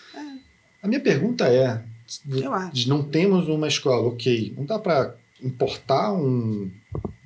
A 0.85 0.87
minha 0.87 0.99
pergunta 0.99 1.47
é, 1.47 1.81
Eu 2.29 2.53
acho. 2.53 2.87
não 2.87 3.01
temos 3.01 3.47
uma 3.49 3.67
escola, 3.67 4.07
ok, 4.07 4.53
não 4.55 4.65
dá 4.65 4.77
para 4.77 5.15
importar 5.43 6.13
um, 6.13 6.69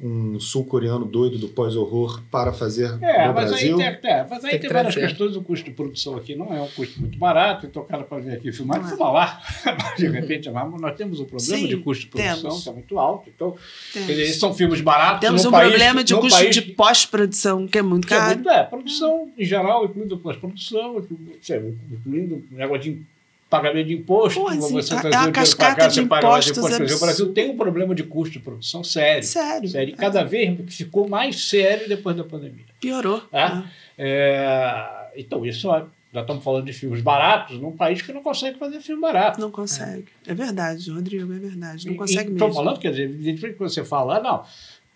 um 0.02 0.40
sul-coreano 0.40 1.06
doido 1.06 1.38
do 1.38 1.50
pós-horror 1.50 2.22
para 2.32 2.52
fazer 2.54 2.98
É, 3.02 3.28
no 3.28 3.34
mas 3.34 3.50
Brasil? 3.50 3.78
aí, 3.80 3.96
tem, 3.98 4.12
é, 4.12 4.26
mas 4.30 4.44
aí 4.46 4.52
Tem 4.52 4.60
tem, 4.62 4.70
várias 4.70 4.94
trazer. 4.94 5.08
questões. 5.10 5.36
O 5.36 5.42
custo 5.44 5.66
de 5.66 5.72
produção 5.72 6.16
aqui 6.16 6.36
não 6.36 6.54
é 6.56 6.62
um 6.62 6.68
custo 6.70 7.00
muito 7.02 7.18
barato, 7.20 7.66
então 7.68 7.82
o 7.84 7.86
cara 7.86 8.04
para 8.04 8.20
vir 8.20 8.32
aqui 8.32 8.52
filmar, 8.54 8.80
Não 8.80 8.86
é. 8.88 8.90
filma 8.90 9.12
lá. 9.12 9.42
De 9.98 10.08
repente, 10.08 10.50
mas 10.50 10.82
nós 10.82 10.96
temos 10.96 11.20
um 11.20 11.26
problema 11.26 11.58
Sim, 11.58 11.68
de 11.68 11.78
custo 11.78 12.06
de 12.06 12.10
produção 12.12 12.42
temos. 12.42 12.64
que 12.64 12.70
é 12.70 12.74
muito 12.74 12.98
alto. 13.00 13.30
Então, 13.36 13.56
dizer, 13.94 14.26
são 14.34 14.54
filmes 14.54 14.80
baratos. 14.82 15.20
Temos 15.20 15.46
um 15.46 15.52
país- 15.52 15.70
problema 15.70 16.02
de 16.04 16.16
custo 16.16 16.40
país 16.40 16.56
de 16.56 16.62
pós-produção, 16.62 17.68
que 17.68 17.78
é 17.78 17.82
muito 17.82 18.08
que 18.08 18.14
é 18.14 18.18
caro. 18.18 18.36
muito, 18.36 18.50
é, 18.50 18.64
produção 18.64 19.30
em 19.38 19.44
geral, 19.46 19.84
incluindo 19.86 20.18
pós-produção, 20.18 20.98
incluindo 21.00 21.78
incluindo 21.92 22.44
negócio 22.52 22.84
de 22.94 23.02
pagamento 23.50 23.88
de 23.88 23.94
imposto, 23.96 24.48
assim, 24.48 24.72
você 24.72 24.94
é 24.94 24.98
dinheiro 24.98 25.18
para 25.24 25.32
cascata 25.32 25.76
cá, 25.76 25.90
você 25.90 26.06
paga 26.06 26.28
mais 26.28 26.48
imposto. 26.50 26.84
Dizer, 26.84 26.96
O 26.96 27.00
Brasil 27.00 27.34
tem 27.34 27.50
um 27.50 27.58
problema 27.58 27.96
de 27.96 28.04
custo 28.04 28.34
de 28.34 28.40
produção 28.40 28.84
sério. 28.84 29.24
Sério. 29.24 29.68
sério. 29.68 29.94
E 29.94 29.96
cada 29.98 30.24
vez 30.24 30.58
ficou 30.76 31.08
mais 31.10 31.48
sério 31.50 31.88
depois 31.90 32.16
da 32.16 32.24
pandemia. 32.24 32.66
Piorou. 32.80 33.22
Tá? 33.22 33.66
É, 33.98 35.12
então, 35.16 35.46
isso 35.46 35.68
ó, 35.68 35.84
já 36.14 36.22
estamos 36.22 36.44
falando 36.44 36.66
de 36.66 36.74
filmes 36.74 37.02
baratos 37.02 37.60
num 37.60 37.72
país 37.76 38.02
que 38.02 38.12
não 38.14 38.22
consegue 38.24 38.58
fazer 38.58 38.80
filme 38.82 39.02
barato. 39.02 39.40
Não 39.42 39.52
consegue. 39.52 40.06
É 40.28 40.34
verdade, 40.34 40.90
Rodrigo, 40.92 41.34
é 41.34 41.38
verdade. 41.40 41.86
Não 41.88 41.94
E- 41.94 41.98
consegue 41.98 42.30
e 42.30 42.34
mesmo. 42.34 42.48
Estou 42.48 42.64
falando, 42.64 42.80
quer 42.80 42.92
dizer, 42.92 43.04
evidentemente 43.04 43.54
que 43.58 43.60
você 43.60 43.84
fala, 43.84 44.20
não, 44.20 44.44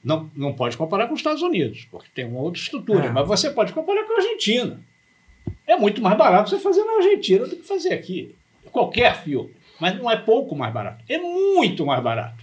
não, 0.03 0.31
não 0.35 0.53
pode 0.53 0.77
comparar 0.77 1.07
com 1.07 1.13
os 1.13 1.19
Estados 1.19 1.41
Unidos, 1.41 1.87
porque 1.91 2.07
tem 2.13 2.25
uma 2.25 2.39
outra 2.39 2.59
estrutura, 2.61 3.05
É. 3.05 3.11
mas 3.11 3.27
você 3.27 3.49
pode 3.49 3.73
comparar 3.73 4.03
com 4.05 4.13
a 4.13 4.17
Argentina. 4.17 4.79
É 5.67 5.75
muito 5.75 6.01
mais 6.01 6.17
barato 6.17 6.49
você 6.49 6.59
fazer 6.59 6.83
na 6.83 6.97
Argentina 6.97 7.45
do 7.45 7.55
que 7.55 7.63
fazer 7.63 7.93
aqui. 7.93 8.35
Qualquer 8.73 9.23
filme. 9.23 9.51
Mas 9.79 9.97
não 9.97 10.09
é 10.11 10.17
pouco 10.17 10.55
mais 10.55 10.73
barato. 10.73 11.03
É 11.07 11.17
muito 11.17 11.85
mais 11.85 12.03
barato. 12.03 12.35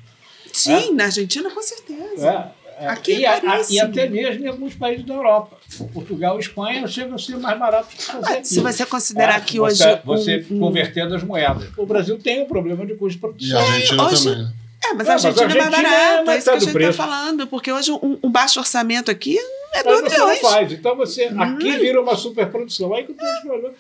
Sim, 0.53 0.95
na 0.95 1.05
Argentina, 1.05 1.51
com 1.51 1.63
certeza. 1.63 2.53
É, 2.79 2.85
é. 2.85 2.89
Aqui 2.89 3.13
é 3.13 3.19
e, 3.21 3.27
a- 3.27 3.63
e 3.71 3.81
até 3.81 4.09
mesmo 4.09 4.45
em 4.45 4.49
alguns 4.49 4.75
países 4.75 5.05
da 5.05 5.15
Europa. 5.15 5.57
Portugal 5.93 6.37
e 6.37 6.41
Espanha 6.41 6.87
chegam 6.89 7.15
a 7.15 7.19
ser 7.19 7.37
mais 7.39 7.59
barato 7.59 7.89
que 7.95 8.03
fazer 8.03 8.33
aqui. 8.33 8.49
Se 8.49 8.61
você 8.61 8.85
considerar 8.87 9.37
É, 9.39 9.41
que 9.41 9.59
você, 9.59 9.85
hoje. 9.85 10.01
Você 10.05 10.47
um- 10.51 10.57
um- 10.57 10.61
convertendo 10.61 11.15
as 11.15 11.23
moedas. 11.23 11.69
O 11.77 11.87
Brasil 11.87 12.19
tem 12.19 12.43
um 12.43 12.47
problema 12.47 12.85
de 12.87 12.95
custo 12.95 13.11
de 13.11 13.17
E 13.17 13.21
produção. 13.21 13.59
a 13.59 13.63
Argentina 13.63 14.07
hoje- 14.07 14.25
também. 14.25 14.53
É, 14.83 14.95
mas 14.95 15.07
É, 15.07 15.11
a 15.11 15.13
mas 15.15 15.25
a 15.25 15.29
Argentina 15.29 15.45
é 15.45 15.47
mais 15.57 15.61
Argentina 15.75 15.89
é 15.89 16.11
barata. 16.17 16.33
É 16.33 16.37
isso 16.39 16.45
que 16.45 16.51
a 16.51 16.55
do 16.59 16.65
gente 16.65 16.77
está 16.79 16.93
falando. 16.93 17.47
Porque 17.47 17.71
hoje 17.73 17.93
um, 17.93 18.19
um 18.23 18.31
baixo 18.31 18.59
orçamento 18.59 19.11
aqui 19.11 19.39
é 19.75 19.79
Aí 19.79 19.85
2 19.85 20.01
você 20.01 20.03
não 20.19 20.27
milhões. 20.27 20.41
faz. 20.41 20.73
Então 20.73 20.97
você 20.97 21.25
aqui 21.25 21.77
vira 21.79 22.01
uma 22.01 22.17
superprodução. 22.17 22.95
Aí 22.95 23.05
que 23.05 23.13
tem 23.13 23.29
esse 23.31 23.43
problema. 23.43 23.75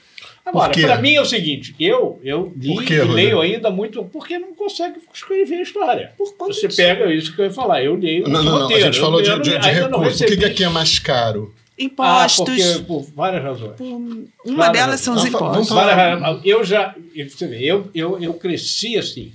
Agora, 0.44 0.72
para 0.72 1.00
mim 1.00 1.14
é 1.14 1.20
o 1.20 1.24
seguinte: 1.24 1.74
eu, 1.78 2.18
eu 2.24 2.52
li 2.56 2.76
quê, 2.84 2.94
e 2.94 2.98
Rodrigo? 2.98 3.12
leio 3.14 3.40
ainda 3.40 3.70
muito, 3.70 4.02
porque 4.04 4.38
não 4.38 4.54
consegue 4.54 4.96
escrever 5.12 5.56
a 5.56 5.62
história. 5.62 6.12
Você 6.38 6.66
disso. 6.66 6.76
pega 6.76 7.12
isso 7.12 7.34
que 7.34 7.40
eu 7.40 7.44
ia 7.46 7.50
falar. 7.52 7.82
Eu 7.84 7.94
leio. 7.94 8.24
Não, 8.28 8.42
não, 8.42 8.44
não. 8.52 8.56
A 8.58 8.62
roteiro, 8.62 8.84
gente 8.84 8.98
falou 9.00 9.22
de, 9.22 9.38
de, 9.40 9.58
de 9.58 9.68
recurso. 9.70 10.24
O 10.24 10.26
que, 10.26 10.36
que 10.36 10.44
aqui 10.44 10.64
é 10.64 10.68
mais 10.68 10.98
caro? 10.98 11.54
Ah, 11.78 11.82
Impostos. 11.82 12.44
porque 12.44 12.84
por 12.86 13.02
várias 13.14 13.42
razões. 13.42 13.76
por- 13.76 13.86
uma 13.86 14.26
Várias 14.44 14.72
delas 14.72 15.00
são 15.00 15.14
os 15.14 15.22
razões. 15.24 15.34
Impostos. 15.42 15.74
Várias 15.74 15.96
razões. 16.20 16.42
Eu 16.44 16.64
já. 16.64 16.94
Você 17.28 17.46
vê, 17.46 17.64
eu, 17.64 17.88
eu, 17.94 18.18
eu 18.22 18.34
cresci 18.34 18.98
assim. 18.98 19.32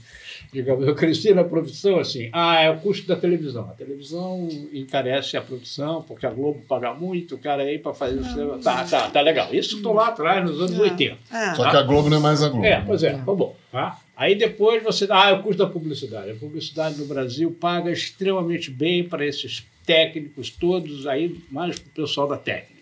Digamos, 0.55 0.87
eu 0.87 0.95
cresci 0.95 1.33
na 1.33 1.43
profissão 1.43 1.99
assim. 1.99 2.29
Ah, 2.31 2.61
é 2.61 2.69
o 2.69 2.77
custo 2.77 3.05
da 3.05 3.15
televisão. 3.17 3.63
A 3.69 3.73
televisão 3.73 4.47
encarece 4.71 5.35
a 5.35 5.41
produção, 5.41 6.01
porque 6.01 6.25
a 6.25 6.29
Globo 6.29 6.61
paga 6.67 6.93
muito, 6.93 7.35
o 7.35 7.37
cara 7.37 7.63
aí 7.63 7.77
para 7.77 7.93
fazer 7.93 8.19
o 8.19 8.23
cinema. 8.23 8.57
Tá, 8.59 8.85
tá, 8.85 9.09
tá 9.09 9.19
legal. 9.21 9.53
Isso 9.53 9.75
estou 9.75 9.93
lá 9.93 10.07
atrás, 10.07 10.49
nos 10.49 10.59
anos 10.61 10.79
É. 10.79 10.81
80. 10.81 11.17
É. 11.31 11.55
Só 11.55 11.69
que 11.69 11.75
a 11.75 11.81
Globo 11.81 12.09
não 12.09 12.17
é 12.17 12.19
mais 12.21 12.41
a 12.41 12.47
Globo. 12.47 12.65
É, 12.65 12.81
pois 12.81 13.03
é, 13.03 13.11
tá 13.13 13.33
bom. 13.33 13.53
Tá? 13.69 13.99
Aí 14.15 14.33
depois 14.35 14.81
você. 14.81 15.05
Ah, 15.09 15.31
é 15.31 15.33
o 15.33 15.43
custo 15.43 15.61
da 15.61 15.69
publicidade. 15.69 16.31
A 16.31 16.35
publicidade 16.35 16.97
no 16.97 17.05
Brasil 17.05 17.51
paga 17.59 17.91
extremamente 17.91 18.71
bem 18.71 19.03
para 19.03 19.25
esses 19.25 19.65
técnicos 19.85 20.49
todos 20.49 21.05
aí, 21.05 21.37
mais 21.51 21.77
para 21.77 21.89
o 21.89 22.07
pessoal 22.07 22.27
da 22.27 22.37
técnica. 22.37 22.74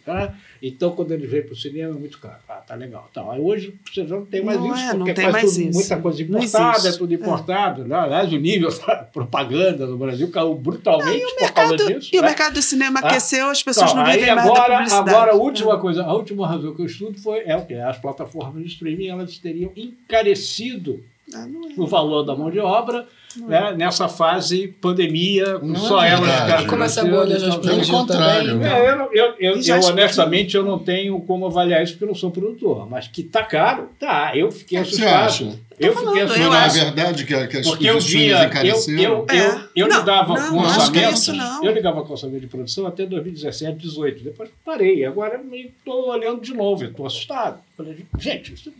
Então, 0.61 0.91
quando 0.91 1.11
eles 1.11 1.29
vêm 1.29 1.41
para 1.43 1.53
o 1.53 1.55
cinema, 1.55 1.95
é 1.95 1.99
muito 1.99 2.19
caro. 2.19 2.35
Ah, 2.47 2.55
tá 2.55 2.75
legal. 2.75 3.07
Então, 3.11 3.27
hoje 3.41 3.73
você 3.85 4.03
não 4.03 4.25
tem 4.25 4.43
mais 4.43 4.59
Não 4.59 4.73
isso, 4.73 4.83
é, 4.83 4.87
não 4.93 4.97
porque 4.99 5.13
tem 5.13 5.23
faz 5.25 5.33
mais 5.33 5.51
tudo, 5.51 5.61
isso. 5.69 5.79
muita 5.79 5.97
coisa 5.97 6.25
Não 6.25 6.39
importada, 6.43 6.89
é 6.89 6.91
tudo 6.91 7.13
importado. 7.13 7.85
Né? 7.85 7.95
Aliás, 7.95 8.31
o 8.33 8.37
nível 8.37 8.69
da 8.85 8.95
propaganda 8.97 9.85
no 9.87 9.97
Brasil 9.97 10.29
caiu 10.31 10.53
brutalmente 10.55 11.19
E 11.21 11.25
o 11.25 11.35
por 11.37 11.51
causa 11.53 11.71
mercado, 11.71 11.93
disso. 11.99 12.09
e 12.13 12.17
o 12.17 12.21
né? 12.21 12.27
mercado 12.27 12.53
do 12.53 12.61
cinema 12.61 12.99
Ah. 13.03 13.07
aqueceu, 13.07 13.49
as 13.49 13.63
pessoas 13.63 13.91
Então, 13.91 14.03
não 14.03 14.11
vivem 14.11 14.29
aí 14.29 14.35
mais 14.35 14.47
da 14.47 14.53
agora, 14.53 14.73
publicidade. 14.73 15.09
agora 15.09 15.31
a 15.31 15.35
última 15.35 15.79
coisa, 15.79 16.03
a 16.03 16.13
última 16.13 16.47
razão 16.47 16.73
que 16.75 16.81
eu 16.81 16.85
estudo 16.85 17.17
foi 17.19 17.43
é 17.45 17.55
o 17.55 17.65
que 17.65 17.73
as 17.73 17.97
plataformas 17.97 18.61
de 18.63 18.69
streaming 18.69 19.07
elas 19.07 19.37
teriam 19.37 19.71
encarecido 19.75 21.03
Ah, 21.35 21.47
é. 21.47 21.79
o 21.81 21.87
valor 21.87 22.23
da 22.23 22.35
mão 22.35 22.49
de 22.51 22.59
obra 22.59 23.07
né, 23.35 23.73
nessa 23.75 24.07
fase 24.07 24.67
pandemia, 24.79 25.57
com 25.57 25.65
Não 25.65 25.75
só 25.75 26.03
é 26.03 26.15
verdade. 26.15 26.41
ficaram 26.45 26.67
Como 26.67 26.83
essa 26.83 27.03
bolha 27.03 27.39
já 27.39 27.47
e 27.47 27.49
tal. 27.49 27.59
Pelo 27.61 27.87
contrário. 27.87 28.49
também. 28.51 28.71
É, 28.71 28.89
eu, 28.91 28.95
não- 28.97 29.13
eu, 29.13 29.33
eu, 29.39 29.59
eu, 29.59 29.79
honestamente 29.85 30.55
eu 30.55 30.63
não 30.63 30.77
tenho 30.77 31.19
como 31.21 31.47
avaliar 31.47 31.81
isso 31.83 31.93
porque 31.93 32.03
eu 32.03 32.09
não 32.09 32.15
sou 32.15 32.29
produtor, 32.29 32.87
mas 32.87 33.07
que 33.07 33.23
tá 33.23 33.43
caro, 33.43 33.89
tá. 33.99 34.31
Eu 34.37 34.51
fiquei 34.51 34.79
O 34.79 34.83
que 34.83 34.89
você 34.95 35.03
assustado. 35.03 35.25
acha? 35.25 35.59
Eu 35.79 35.91
fiquei 35.91 35.91
falando, 35.93 36.17
eu 36.17 36.27
Não 36.27 36.53
assustado. 36.53 36.77
é 36.77 36.85
verdade 36.85 37.25
que, 37.25 37.47
que 37.47 37.57
as 37.57 37.67
Porque 37.67 37.89
eu 37.89 37.99
via, 37.99 38.37
eu, 38.37 38.45
encareceram? 38.47 39.01
eu, 39.01 39.25
eu, 39.27 39.35
É. 39.35 39.67
eu 39.75 39.87
Não, 39.87 39.97
lidava 39.99 40.33
não, 40.39 40.49
com 40.49 40.55
não 40.57 40.63
é 40.63 40.67
orçamento, 40.67 41.13
isso, 41.15 41.31
eu 41.63 41.71
ligava 41.73 42.03
com 42.03 42.11
orçamento 42.11 42.41
de 42.41 42.47
produção 42.47 42.85
até 42.85 43.05
2017, 43.07 43.79
18, 43.79 44.23
depois 44.23 44.49
parei, 44.63 45.03
agora 45.05 45.41
estou 45.51 46.09
olhando 46.09 46.39
de 46.39 46.53
novo, 46.53 46.83
estou 46.85 47.07
assustado. 47.07 47.57
Falei, 47.75 48.05
gente, 48.19 48.53
isso, 48.53 48.71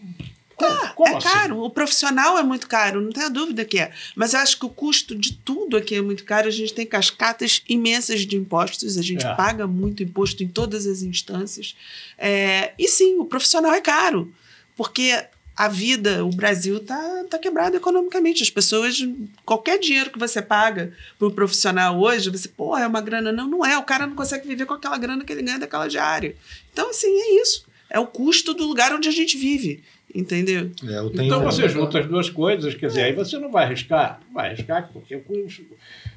como, 0.64 0.94
como 0.96 1.14
é 1.14 1.18
assim? 1.18 1.28
caro, 1.28 1.62
o 1.62 1.70
profissional 1.70 2.38
é 2.38 2.44
muito 2.44 2.68
caro, 2.68 3.02
não 3.02 3.12
tenha 3.12 3.30
dúvida 3.30 3.64
que 3.66 3.80
é. 3.80 3.92
Mas 4.16 4.34
eu 4.34 4.40
acho 4.40 4.58
que 4.58 4.66
o 4.66 4.70
custo 4.70 5.16
de 5.16 5.34
tudo 5.34 5.78
aqui 5.78 5.96
é 5.96 6.02
muito 6.02 6.24
caro. 6.24 6.48
A 6.48 6.52
gente 6.52 6.74
tem 6.74 6.86
cascatas 6.86 7.62
imensas 7.68 8.22
de 8.22 8.36
impostos, 8.36 8.98
a 8.98 9.02
gente 9.02 9.26
É. 9.26 9.34
paga 9.36 9.68
muito 9.68 10.04
imposto 10.04 10.44
em 10.44 10.48
todas 10.48 10.86
as 10.86 11.02
instâncias. 11.02 11.76
É, 12.18 12.74
e 12.78 12.88
sim, 12.88 13.18
o 13.20 13.26
profissional 13.26 13.74
é 13.74 13.82
caro, 13.82 14.32
porque 14.76 15.24
a 15.56 15.68
vida, 15.68 16.26
o 16.26 16.30
Brasil 16.30 16.78
está 16.78 17.26
tá 17.30 17.38
quebrado 17.38 17.78
economicamente. 17.78 18.42
As 18.42 18.50
pessoas, 18.50 18.98
qualquer 19.46 19.78
dinheiro 19.78 20.10
que 20.10 20.18
você 20.18 20.42
paga 20.42 20.94
para 21.20 21.28
o 21.28 21.32
profissional 21.32 22.00
hoje, 22.00 22.30
você, 22.32 22.48
pô, 22.48 22.76
é 22.76 22.88
uma 22.88 23.02
grana. 23.02 23.32
Não, 23.32 23.48
não 23.48 23.66
é. 23.66 23.78
O 23.78 23.84
cara 23.84 24.08
não 24.08 24.16
consegue 24.16 24.48
viver 24.48 24.66
com 24.66 24.74
aquela 24.74 24.98
grana 24.98 25.24
que 25.24 25.32
ele 25.32 25.44
ganha 25.44 25.60
daquela 25.60 25.88
diária. 25.88 26.36
Então, 26.72 26.90
assim, 26.90 27.08
é 27.08 27.42
isso. 27.42 27.66
É 27.88 28.00
o 28.00 28.08
custo 28.08 28.56
do 28.56 28.66
lugar 28.66 28.92
onde 28.94 29.08
a 29.08 29.12
gente 29.12 29.38
vive. 29.38 29.84
Entendeu? 30.14 30.70
É, 30.88 30.98
eu 31.00 31.10
tenho 31.10 31.24
Então 31.26 31.42
um- 31.42 31.44
você 31.44 31.68
junta 31.68 32.00
as 32.00 32.06
duas 32.06 32.30
coisas, 32.30 32.76
quer 32.76 32.88
dizer, 32.88 33.02
aí 33.04 33.14
você 33.14 33.40
não 33.40 33.50
vai 33.50 33.66
arriscar, 33.66 34.20
não 34.28 34.34
vai 34.34 34.50
arriscar 34.52 34.90
porque 34.94 35.16
o 35.16 35.22
custo, 35.22 35.64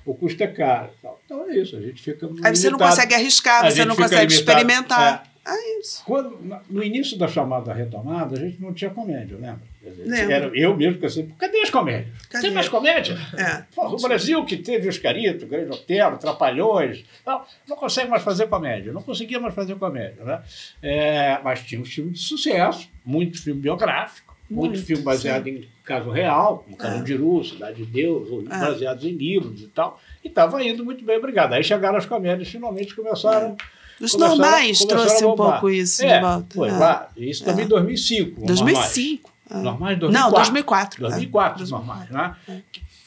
o 0.05 0.14
custo 0.14 0.42
é 0.42 0.47
caro. 0.47 0.90
Então 1.24 1.49
é 1.49 1.57
isso, 1.57 1.76
a 1.76 1.80
gente 1.80 2.03
fica. 2.03 2.28
Aí 2.42 2.55
você 2.55 2.68
não 2.68 2.78
consegue 2.78 3.14
arriscar, 3.14 3.64
A 3.64 3.70
você 3.70 3.84
não 3.86 3.97
consegue 3.97 4.32
limitado. 4.32 4.34
experimentar. 4.34 5.32
É 5.49 5.78
isso. 5.80 6.03
Quando, 6.05 6.36
no 6.68 6.82
início 6.82 7.16
da 7.16 7.28
chamada 7.28 7.72
retomada, 7.72 8.36
a 8.36 8.40
gente 8.40 8.61
não 8.61 8.74
tinha 8.74 8.90
comédia, 8.90 9.36
lembra? 9.36 9.62
Né? 9.91 10.32
Era 10.32 10.51
eu 10.55 10.76
mesmo 10.76 10.99
que 10.99 11.07
eu 11.07 11.11
sempre, 11.11 11.34
cadê 11.39 11.59
as 11.61 11.70
comédias? 11.70 12.14
Cadê? 12.28 12.47
Tem 12.47 12.55
mais 12.55 12.68
comédia? 12.68 13.16
É. 13.37 13.62
Porra, 13.74 13.95
o 13.95 13.97
Brasil 13.97 14.45
que 14.45 14.57
teve 14.57 14.89
Oscarito, 14.89 15.47
Grande 15.47 15.70
Otelo, 15.70 16.18
Trapalhões, 16.18 17.05
não, 17.24 17.43
não 17.68 17.76
consegue 17.76 18.11
mais 18.11 18.22
fazer 18.22 18.49
comédia, 18.49 18.93
não 18.93 19.03
conseguia 19.03 19.39
mais 19.39 19.55
fazer 19.55 19.76
comédia. 19.76 20.24
Né? 20.24 20.43
É, 20.82 21.39
mas 21.43 21.61
tinha 21.62 21.80
um 21.80 21.84
filme 21.84 22.12
de 22.12 22.18
sucesso, 22.18 22.89
muito 23.05 23.41
filme 23.41 23.61
biográfico, 23.61 24.37
muito, 24.49 24.72
muito 24.72 24.87
filme 24.87 25.03
baseado 25.03 25.45
sim. 25.45 25.51
em 25.51 25.68
caso 25.84 26.11
real, 26.11 26.59
como 26.59 26.76
ah. 26.76 26.82
Carandiru, 26.82 27.41
é. 27.41 27.45
Cidade 27.45 27.76
de 27.76 27.87
Deus, 27.87 28.28
é. 28.47 28.59
baseados 28.59 29.05
em 29.05 29.12
livros 29.12 29.61
e 29.61 29.68
tal, 29.68 30.01
e 30.24 30.28
estava 30.28 30.62
indo 30.62 30.84
muito 30.84 31.05
bem, 31.05 31.18
obrigado. 31.18 31.53
Aí 31.53 31.64
chegaram 31.64 31.97
as 31.97 32.07
comédias, 32.07 32.49
finalmente 32.49 32.95
começaram... 32.95 33.57
É. 33.72 33.76
Os 33.99 34.14
normais 34.14 34.80
trouxe 34.80 35.24
um 35.24 35.34
pouco 35.34 35.70
isso 35.70 36.05
é, 36.05 36.16
de 36.16 36.20
volta. 36.20 36.55
Foi, 36.55 36.68
ah. 36.68 36.78
lá, 36.78 37.11
isso 37.16 37.43
também 37.43 37.64
em 37.64 37.66
é. 37.66 37.70
2005. 37.70 38.47
2005. 38.47 39.32
Ah. 39.49 39.59
Normais, 39.59 39.99
2004. 39.99 40.12
Não, 40.12 40.32
2004. 40.32 41.01
2004, 41.01 41.59
2004 41.59 41.68
normais, 41.70 42.11
é. 42.11 42.12
né? 42.12 42.62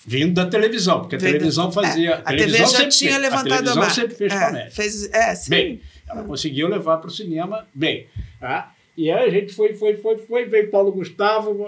Vindo 0.06 0.34
da 0.34 0.46
televisão, 0.46 1.02
porque 1.02 1.16
a 1.16 1.20
Vindo, 1.20 1.32
televisão 1.34 1.70
é, 1.70 1.72
fazia. 1.72 2.10
É, 2.10 2.14
a, 2.14 2.18
a 2.20 2.24
televisão 2.24 2.66
TV 2.66 2.78
já 2.78 2.90
tinha 2.90 3.12
fez, 3.12 3.22
levantado 3.22 3.46
a 3.46 3.58
televisão 3.58 3.74
a 3.74 3.76
marca. 3.76 3.94
sempre 3.94 4.16
fez 4.16 4.34
é, 4.34 4.46
comédia. 4.46 4.72
Fez, 4.72 5.14
é, 5.14 5.36
sim. 5.36 5.50
Bem, 5.50 5.82
ela 6.08 6.24
conseguiu 6.24 6.68
levar 6.68 6.98
para 6.98 7.08
o 7.08 7.12
cinema 7.12 7.68
bem. 7.74 8.08
Tá? 8.40 8.72
E 8.98 9.12
aí 9.12 9.28
a 9.28 9.32
gente 9.32 9.54
foi, 9.54 9.74
foi, 9.74 9.98
foi, 9.98 10.18
foi, 10.18 10.46
veio 10.46 10.72
Paulo 10.72 10.92
Gustavo. 10.92 11.66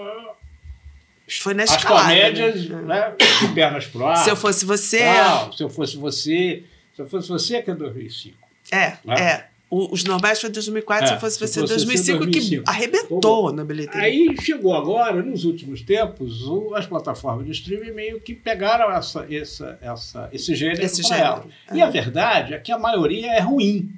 Foi 1.40 1.54
na 1.54 1.64
escalada. 1.64 2.08
As 2.08 2.14
comédias, 2.14 2.68
né? 2.68 2.82
né? 2.82 3.14
de 3.40 3.54
pernas 3.54 3.86
pro 3.86 4.06
ar. 4.06 4.16
Se 4.16 4.30
eu 4.30 4.36
fosse 4.36 4.64
você. 4.64 5.04
Não, 5.04 5.48
é. 5.48 5.52
se 5.52 5.62
eu 5.62 5.70
fosse 5.70 5.96
você. 5.96 6.64
Se 6.94 7.00
eu 7.02 7.06
fosse 7.06 7.28
você, 7.28 7.62
que 7.62 7.70
é 7.70 7.74
2005. 7.74 8.36
É, 8.70 8.96
né? 9.04 9.14
é. 9.18 9.51
O- 9.74 9.88
os 9.94 10.04
normais 10.04 10.38
foi 10.38 10.50
2004, 10.50 11.04
É, 11.06 11.14
se 11.14 11.20
fosse 11.20 11.34
se 11.38 11.40
você, 11.46 11.60
fosse 11.60 11.72
2005, 11.76 12.18
2005. 12.26 12.64
que 12.64 12.70
arrebentou 12.70 13.52
na 13.54 13.64
bilheteria. 13.64 14.02
Aí 14.02 14.36
chegou 14.42 14.74
agora, 14.76 15.22
nos 15.22 15.44
últimos 15.46 15.80
tempos, 15.80 16.42
o- 16.46 16.74
as 16.74 16.84
plataformas 16.84 17.46
de 17.46 17.52
streaming 17.52 17.92
meio 17.92 18.20
que 18.20 18.34
pegaram 18.34 18.90
essa, 18.94 19.26
essa, 19.34 19.78
essa, 19.80 20.28
esse 20.30 20.54
gênero 20.54 20.84
Esse 20.84 21.00
para 21.02 21.16
gênero, 21.16 21.26
ela. 21.34 21.46
é. 21.70 21.76
E 21.76 21.80
a 21.80 21.88
verdade 21.88 22.52
é 22.52 22.58
que 22.58 22.70
a 22.70 22.78
maioria 22.78 23.32
é 23.32 23.40
ruim. 23.40 23.90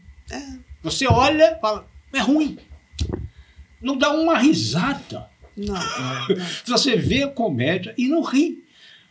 Você 0.83 1.07
olha 1.09 1.57
e 1.57 1.61
fala, 1.61 1.85
é 2.13 2.21
ruim. 2.21 2.57
Não 3.83 3.99
dá 3.99 4.11
uma 4.13 4.39
risada. 4.39 5.27
Não, 5.57 5.75
Você 6.67 6.97
vê 6.97 7.23
a 7.25 7.29
comédia 7.29 7.95
e 7.99 8.09
não 8.09 8.23
ri. 8.23 8.64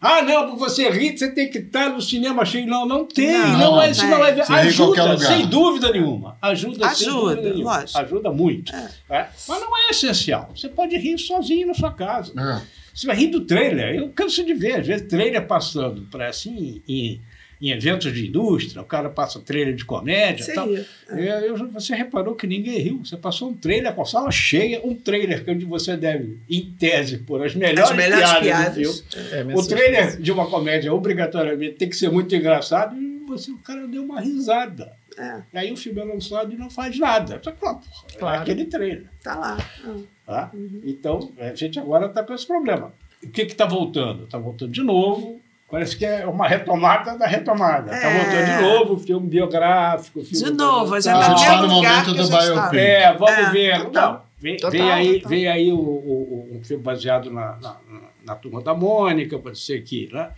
Ah, 0.06 0.22
não, 0.22 0.48
para 0.48 0.56
você 0.56 0.90
rir, 0.90 1.18
você 1.18 1.32
tem 1.32 1.50
que 1.50 1.60
estar 1.60 1.90
no 1.90 2.02
cinema 2.02 2.44
cheio. 2.44 2.68
Não, 2.68 2.86
não 2.86 3.06
tem. 3.06 3.32
Não, 3.32 3.48
Não, 3.52 3.58
não 3.76 3.82
é, 3.82 3.90
isso 3.90 4.02
tem. 4.02 4.10
não 4.10 4.26
é 4.26 4.32
Ajuda, 4.42 5.18
sem 5.18 5.46
dúvida 5.48 5.92
nenhuma. 5.92 6.38
Ajuda, 6.42 6.90
sem 6.90 7.08
Ajuda, 7.08 7.36
dúvida 7.36 7.50
nenhuma. 7.54 7.78
lógico. 7.78 8.00
Ajuda 8.00 8.32
muito. 8.32 8.76
É. 8.76 8.90
É. 9.10 9.28
Mas 9.48 9.62
não 9.62 9.78
é 9.78 9.92
essencial. 9.92 10.52
Você 10.54 10.68
pode 10.68 10.98
rir 10.98 11.18
sozinho 11.18 11.68
na 11.68 11.74
sua 11.74 11.94
casa. 11.94 12.34
É. 12.38 12.62
Você 12.94 13.08
vai 13.08 13.16
rir 13.16 13.28
do 13.28 13.46
trailer. 13.46 13.96
Eu 13.96 14.10
canso 14.10 14.44
de 14.46 14.54
ver, 14.54 14.82
às 14.82 14.88
vezes, 14.88 15.08
trailer 15.08 15.48
passando 15.48 16.02
para 16.12 16.28
assim, 16.28 16.82
em, 16.86 17.22
em 17.62 17.70
eventos 17.72 18.14
de 18.14 18.28
indústria, 18.28 18.82
o 18.82 18.86
cara 18.86 19.10
passa 19.10 19.40
trailer 19.40 19.74
de 19.76 19.86
comédia 19.86 20.44
Sim, 20.46 20.54
tal. 20.54 20.68
é. 20.76 20.86
É, 21.10 21.50
eu- 21.50 21.68
você 21.70 21.96
reparou 21.96 22.36
que 22.36 22.46
ninguém 22.48 22.78
riu. 22.80 23.02
Você 23.06 23.16
passou 23.18 23.50
um 23.50 23.54
trailer 23.54 23.94
com 23.94 24.02
a 24.02 24.06
sala 24.06 24.32
cheia, 24.32 24.82
um 24.84 24.94
trailer 24.96 25.44
que 25.44 25.52
onde 25.52 25.66
você 25.66 25.96
deve, 25.96 26.40
em 26.50 26.72
tese, 26.78 27.18
pôr 27.20 27.44
as 27.46 27.56
melhores, 27.56 27.90
As 27.92 27.96
melhores 27.96 28.30
piadas, 28.40 28.44
piadas. 28.44 29.02
do 29.02 29.10
filme. 29.34 29.54
É, 29.54 29.56
O 29.58 29.66
trailer 29.68 30.18
de 30.22 30.32
uma 30.32 30.48
comédia, 30.50 30.94
obrigatoriamente, 30.94 31.76
tem 31.76 31.90
que 31.90 31.96
ser 31.96 32.10
muito 32.12 32.36
engraçado 32.36 32.96
e 33.00 33.20
você, 33.26 33.52
o 33.52 33.58
cara 33.60 33.88
deu 33.88 34.04
uma 34.04 34.20
risada. 34.20 34.92
É, 35.18 35.42
E 35.54 35.58
aí 35.60 35.72
o 35.72 35.78
filme 35.78 36.02
é 36.02 36.04
lançado 36.04 36.52
e 36.52 36.58
não 36.58 36.70
faz 36.72 36.98
nada. 36.98 37.40
Só 37.44 37.52
que, 37.52 37.60
porra, 37.60 37.80
é 38.14 38.18
Claro. 38.18 38.42
aquele 38.42 38.66
trailer. 38.66 39.06
tá 39.24 39.36
lá. 39.36 39.58
Ah. 39.86 40.00
Tá? 40.26 40.52
Uhum. 40.54 40.82
Então, 40.86 41.32
a 41.38 41.54
gente 41.54 41.78
agora 41.80 42.08
está 42.08 42.24
com 42.24 42.34
esse 42.34 42.48
problema. 42.48 42.92
O 43.22 43.30
que 43.30 43.44
está 43.44 43.66
voltando? 43.66 44.24
Está 44.24 44.38
voltando 44.38 44.72
de 44.72 44.82
novo. 44.82 45.40
Parece 45.74 45.98
que 45.98 46.06
é 46.06 46.24
uma 46.28 46.48
retomada 46.48 47.18
da 47.18 47.26
retomada. 47.26 47.92
Está 47.96 48.08
É. 48.08 48.20
voltando 48.20 48.46
de 48.46 48.62
novo, 48.62 48.98
filme 49.00 49.28
biográfico. 49.28 50.24
Filme 50.24 50.46
De 50.46 50.52
novo, 50.52 50.94
a 50.94 51.00
gente 51.00 51.10
A 51.12 51.18
tá 51.20 51.24
gente 51.36 51.40
no 51.40 51.66
está 51.66 51.68
momento 51.68 52.14
do 52.14 52.30
tá. 52.30 52.40
biopic. 52.46 52.80
É, 52.80 53.14
vamos 53.14 53.30
É, 53.32 53.50
ver. 53.52 53.82
total. 53.86 54.12
Não, 54.14 54.22
vem, 54.40 54.58
Total, 54.58 54.72
vem 54.72 54.92
aí, 54.92 55.14
total. 55.16 55.30
vem 55.30 55.48
aí 55.48 55.72
o, 55.72 55.78
o- 55.80 56.50
o- 56.52 56.58
um 56.58 56.64
filme 56.64 56.84
baseado 56.84 57.32
na, 57.32 57.58
na, 57.60 57.78
na 58.24 58.36
Turma 58.36 58.62
da 58.62 58.76
Mônica, 58.76 59.40
pode 59.40 59.58
ser 59.58 59.82
que, 59.82 60.10
né? 60.14 60.30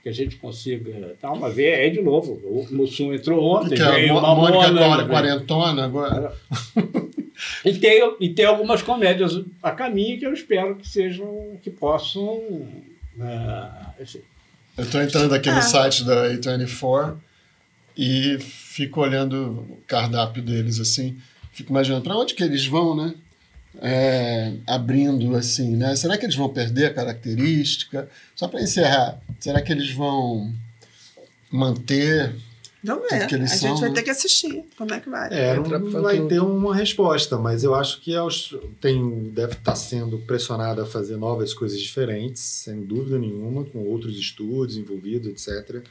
que 0.00 0.08
a 0.10 0.12
gente 0.12 0.36
consiga. 0.36 1.16
Tá, 1.20 1.34
mas 1.34 1.52
vem 1.54 1.74
aí 1.74 1.90
de 1.90 2.00
novo. 2.00 2.34
O 2.44 2.64
Mussum 2.70 3.12
entrou 3.12 3.42
ontem, 3.42 3.74
Que 3.74 3.82
é 3.82 3.90
veio 3.90 4.16
a 4.16 4.20
uma 4.20 4.34
Mônica 4.36 4.70
veio- 4.72 5.08
quarentona 5.08 5.84
agora. 5.86 6.32
E 7.64 7.72
tem, 7.74 8.14
e 8.20 8.28
tem 8.28 8.44
algumas 8.44 8.80
comédias 8.80 9.40
a 9.60 9.72
caminho 9.72 10.18
que 10.20 10.24
eu 10.24 10.32
espero 10.32 10.76
que 10.76 10.86
sejam, 10.88 11.58
que 11.60 11.68
possam. 11.68 12.40
ah, 13.20 13.90
enfim, 14.00 14.20
Eu 14.76 14.84
estou 14.84 15.00
entrando 15.02 15.34
aqui 15.34 15.48
Ah. 15.48 15.56
no 15.56 15.62
site 15.62 16.04
da 16.04 16.26
A24 16.28 17.16
e 17.96 18.38
fico 18.40 19.00
olhando 19.00 19.66
o 19.70 19.82
cardápio 19.86 20.42
deles 20.42 20.80
assim. 20.80 21.16
Fico 21.52 21.70
imaginando 21.70 22.02
para 22.02 22.16
onde 22.16 22.34
que 22.34 22.42
eles 22.42 22.66
vão, 22.66 22.96
né? 22.96 23.14
É, 23.80 24.52
abrindo 24.66 25.34
assim, 25.36 25.76
né? 25.76 25.94
Será 25.96 26.16
que 26.16 26.24
eles 26.24 26.36
vão 26.36 26.48
perder 26.48 26.86
a 26.86 26.94
característica? 26.94 28.08
Só 28.34 28.46
para 28.48 28.62
encerrar, 28.62 29.18
será 29.40 29.60
que 29.62 29.72
eles 29.72 29.90
vão 29.92 30.52
manter? 31.50 32.34
Vamos 32.84 33.08
Tudo 33.08 33.18
ver. 33.18 33.26
que 33.28 33.34
eles 33.34 33.52
a 33.52 33.56
são, 33.56 33.68
gente 33.70 33.80
vai 33.80 33.92
ter 33.92 34.02
que 34.02 34.10
assistir. 34.10 34.64
Como 34.76 34.92
é 34.92 35.00
que 35.00 35.08
vai? 35.08 35.28
É, 35.32 35.54
não 35.56 35.64
vai 36.02 36.16
clube. 36.18 36.28
ter 36.34 36.40
uma 36.40 36.74
resposta, 36.74 37.38
mas 37.38 37.64
eu 37.64 37.74
acho 37.74 38.00
que 38.00 38.14
aos- 38.14 38.54
tem, 38.80 39.30
deve 39.30 39.54
estar 39.54 39.74
sendo 39.74 40.18
pressionado 40.18 40.82
a 40.82 40.86
fazer 40.86 41.16
novas 41.16 41.54
coisas 41.54 41.80
diferentes, 41.80 42.42
sem 42.42 42.82
dúvida 42.82 43.18
nenhuma, 43.18 43.64
com 43.64 43.78
outros 43.84 44.18
estúdios 44.18 44.76
envolvidos, 44.76 45.28
etc. 45.48 45.82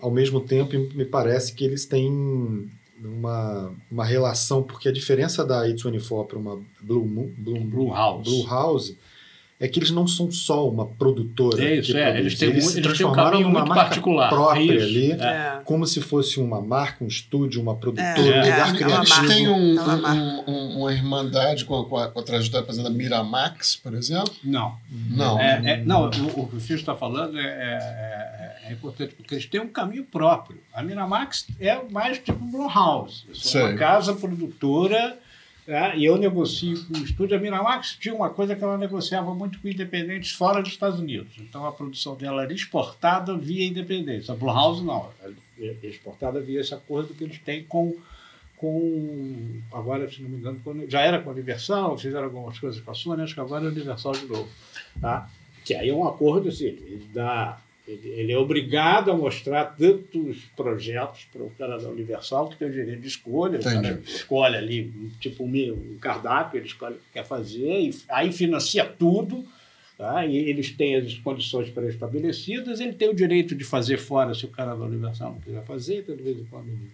Ao 0.00 0.10
mesmo 0.10 0.40
tempo, 0.40 0.72
me 0.94 1.04
parece 1.04 1.52
que 1.52 1.64
eles 1.64 1.86
têm 1.86 2.68
uma, 3.00 3.72
uma 3.90 4.04
relação, 4.04 4.62
porque 4.62 4.88
a 4.88 4.92
diferença 4.92 5.44
da 5.44 5.64
A24 5.66 6.26
para 6.26 6.38
uma 6.38 6.60
Blue, 6.80 7.06
Moon- 7.06 7.32
Blue, 7.38 7.60
Blue 7.60 7.90
House. 7.92 8.24
Blue 8.24 8.46
House 8.46 8.94
é 9.64 9.68
que 9.68 9.78
eles 9.78 9.90
não 9.92 10.06
são 10.08 10.28
só 10.30 10.68
uma 10.68 10.84
produtora. 10.86 11.62
É 11.64 11.76
isso, 11.76 11.92
que 11.92 11.98
é. 11.98 12.18
Eles 12.18 12.36
têm, 12.36 12.48
muito, 12.50 12.62
se 12.64 12.78
eles 12.80 12.98
têm 12.98 13.06
um 13.06 13.12
transformaram 13.12 13.30
caminho 13.30 13.48
numa 13.48 13.64
marca 13.64 13.84
particular. 13.84 14.28
própria 14.28 14.60
Isso, 14.74 14.84
ali, 14.84 15.12
é. 15.12 15.14
É. 15.24 15.60
como 15.64 15.86
se 15.86 16.00
fosse 16.00 16.40
uma 16.40 16.60
marca, 16.60 17.04
um 17.04 17.06
estúdio, 17.06 17.62
uma 17.62 17.76
produtora, 17.76 18.10
É, 18.20 18.20
um 18.20 18.32
é, 18.32 18.42
lugar 18.50 18.74
é 18.74 18.76
criativo. 18.76 19.24
Eles 19.24 19.34
têm 19.34 19.48
um- 19.48 19.78
É 19.78 19.82
uma 19.94 20.12
um- 20.14 20.44
um- 20.50 20.78
uma 20.80 20.92
irmandade 20.92 21.64
com 21.64 21.78
a, 21.78 21.84
com 21.88 21.96
a, 21.96 22.08
com 22.08 22.18
a 22.18 22.22
trajetória, 22.24 22.66
exemplo, 22.68 22.90
da 22.90 22.96
Miramax, 22.96 23.76
por 23.76 23.94
exemplo? 23.94 24.32
Não. 24.42 24.74
Não. 25.10 25.38
É, 25.40 25.60
é, 25.64 25.76
não, 25.84 26.06
o, 26.06 26.40
o 26.40 26.48
que 26.48 26.56
o 26.56 26.60
Fio 26.60 26.74
está 26.76 26.94
falando 26.96 27.38
é, 27.38 27.42
é- 27.46 28.68
é 28.68 28.72
importante, 28.72 29.14
porque 29.14 29.34
eles 29.34 29.46
têm 29.46 29.60
um 29.60 29.68
caminho 29.68 30.04
próprio. 30.04 30.58
A 30.74 30.82
Miramax 30.82 31.46
é 31.60 31.80
mais 31.90 32.18
tipo 32.18 32.44
Blumhouse. 32.44 33.24
Eu 33.28 33.34
sou 33.34 33.60
uma 33.60 33.74
casa 33.74 34.12
produtora 34.14 35.18
tá? 35.66 35.94
e 35.94 36.04
eu 36.04 36.16
negocio 36.16 36.84
com 36.86 36.98
o 36.98 37.04
estúdio. 37.04 37.36
A 37.36 37.40
Miramax 37.40 37.96
tinha 38.00 38.14
uma 38.14 38.30
coisa 38.30 38.54
que 38.54 38.62
ela 38.62 38.78
negociava 38.78 39.34
muito 39.34 39.60
com 39.60 39.68
independentes 39.68 40.32
fora 40.32 40.62
dos 40.62 40.72
Estados 40.72 40.98
Unidos. 40.98 41.34
Então 41.38 41.66
a 41.66 41.72
produção 41.72 42.14
dela 42.16 42.42
era 42.42 42.52
exportada 42.52 43.36
via 43.36 43.66
independentes. 43.66 44.28
A 44.30 44.34
Blumhouse 44.34 44.84
não. 44.84 45.08
Ela 45.22 45.34
é 45.60 45.86
exportada 45.86 46.40
via 46.40 46.60
esse 46.60 46.74
acordo 46.74 47.14
que 47.14 47.24
eles 47.24 47.38
têm 47.38 47.64
com 47.64 47.96
com 48.56 49.60
agora 49.72 50.08
se 50.08 50.22
não 50.22 50.30
me 50.30 50.36
engano 50.36 50.60
já 50.88 51.00
era 51.00 51.20
com 51.20 51.30
a 51.30 51.32
Universal 51.32 51.98
fizeram 51.98 52.26
algumas 52.26 52.56
coisas 52.60 52.80
com 52.80 52.92
a 52.92 52.94
Sony 52.94 53.22
acho 53.22 53.34
que 53.34 53.40
agora 53.40 53.64
é 53.64 53.68
Universal 53.68 54.12
de 54.12 54.26
novo 54.26 54.48
tá? 55.00 55.28
que 55.64 55.74
aí 55.74 55.88
é 55.88 55.94
um 55.94 56.06
acordo 56.06 56.48
assim, 56.48 56.66
ele, 56.66 57.08
dá, 57.12 57.60
ele, 57.86 58.08
ele 58.08 58.32
é 58.32 58.38
obrigado 58.38 59.10
a 59.10 59.16
mostrar 59.16 59.76
tantos 59.76 60.38
projetos 60.56 61.26
para 61.32 61.42
o 61.42 61.50
cara 61.50 61.78
da 61.78 61.88
Universal 61.88 62.48
que 62.48 62.56
tem 62.56 62.68
o 62.68 62.72
direito 62.72 63.00
de 63.00 63.08
escolha, 63.08 63.58
o 63.58 63.62
cara 63.62 63.78
Entendi. 63.78 64.08
escolhe 64.08 64.56
ali 64.56 64.92
tipo 65.18 65.44
um, 65.44 65.98
cardápio, 66.00 66.58
ele 66.58 66.66
escolhe 66.66 66.94
o 66.94 66.98
que 66.98 67.12
quer 67.12 67.26
fazer, 67.26 67.80
e 67.80 67.94
aí 68.08 68.32
financia 68.32 68.84
tudo, 68.84 69.44
tá? 69.98 70.24
e 70.24 70.36
eles 70.36 70.70
têm 70.70 70.94
as 70.94 71.14
condições 71.14 71.70
pré-estabelecidas, 71.70 72.78
ele 72.78 72.92
tem 72.92 73.08
o 73.08 73.14
direito 73.14 73.54
de 73.54 73.64
fazer 73.64 73.98
fora 73.98 74.32
se 74.32 74.44
o 74.44 74.48
cara 74.48 74.76
da 74.76 74.84
Universal 74.84 75.32
não 75.32 75.40
quiser 75.40 75.64
fazer, 75.64 75.98
então 75.98 76.14
de 76.14 76.22
vez 76.22 76.38
em 76.38 76.44
quando 76.44 76.68
ele, 76.68 76.90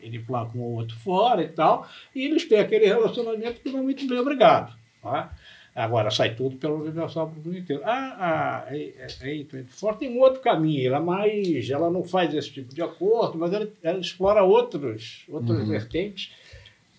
ele 0.00 0.18
placa 0.18 0.56
um 0.56 0.60
ou 0.60 0.72
outro 0.74 0.98
fora 0.98 1.42
e 1.42 1.48
tal, 1.48 1.88
e 2.14 2.24
eles 2.24 2.46
têm 2.46 2.58
aquele 2.58 2.84
relacionamento 2.84 3.60
que 3.62 3.70
não 3.70 3.80
é 3.80 3.82
muito 3.82 4.06
bem 4.06 4.18
obrigado. 4.18 4.76
Tá? 5.02 5.32
Agora 5.76 6.10
sai 6.10 6.34
tudo 6.34 6.56
pela 6.56 6.74
Universal 6.74 7.28
para 7.28 7.38
o 7.38 7.44
mundo 7.44 7.58
inteiro. 7.58 7.82
A, 7.84 7.92
a, 7.92 8.58
a 8.60 8.72
A24 8.72 9.98
tem 9.98 10.10
um 10.10 10.20
outro 10.20 10.40
caminho, 10.40 10.86
ela 10.88 11.00
mais, 11.00 11.68
ela 11.68 11.90
não 11.90 12.02
faz 12.02 12.34
esse 12.34 12.50
tipo 12.50 12.74
de 12.74 12.80
acordo, 12.80 13.36
mas 13.36 13.52
ela, 13.52 13.68
ela 13.82 13.98
explora 13.98 14.42
outros, 14.42 15.24
outros 15.28 15.68
vertentes 15.68 16.30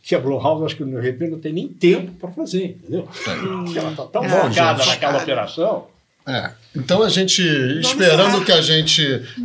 que 0.03 0.13
a 0.13 0.19
Blumhouse, 0.19 0.63
acho 0.63 0.77
que 0.77 0.85
de 0.85 1.01
repente 1.01 1.31
não 1.31 1.39
tem 1.39 1.51
nem 1.51 1.67
tempo 1.67 2.13
para 2.13 2.31
fazer, 2.31 2.65
entendeu? 2.65 3.03
Porque 3.03 3.79
ela 3.79 3.89
está 3.91 4.05
tão 4.05 4.23
É, 4.23 4.29
focada 4.29 4.85
naquela 4.85 5.23
operação. 5.23 5.87
É. 6.25 6.51
Então 6.75 7.01
a 7.01 7.09
gente, 7.09 7.41
esperando 7.41 8.45
que 8.45 8.51
a 8.51 8.61
gente, 8.61 9.01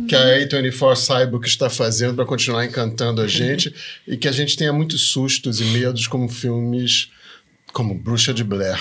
que 0.07 0.15
a 0.15 0.37
A24 0.39 0.95
saiba 0.95 1.37
o 1.37 1.39
que 1.39 1.47
está 1.47 1.69
fazendo 1.69 2.15
para 2.15 2.25
continuar 2.25 2.65
encantando 2.65 3.21
a 3.21 3.27
gente 3.27 3.73
e 4.07 4.15
que 4.15 4.27
a 4.27 4.31
gente 4.31 4.55
tenha 4.55 4.71
muitos 4.71 5.01
sustos 5.01 5.59
e 5.59 5.65
medos 5.65 6.07
como 6.07 6.29
filmes 6.29 7.09
como 7.73 7.95
Bruxa 7.95 8.33
de 8.33 8.43
Blair. 8.43 8.79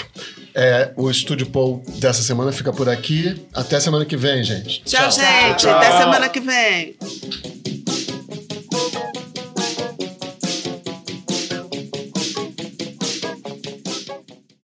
É, 0.54 0.92
o 0.96 1.10
Estúdio 1.10 1.46
Paul 1.46 1.82
dessa 1.98 2.22
semana 2.22 2.52
fica 2.52 2.72
por 2.72 2.88
aqui. 2.88 3.42
Até 3.54 3.80
semana 3.80 4.04
que 4.04 4.16
vem, 4.16 4.44
gente. 4.44 4.82
Tchau, 4.84 5.10
gente. 5.10 5.66
Até 5.66 5.96
semana 5.98 6.28
que 6.28 6.40
vem. 6.40 6.96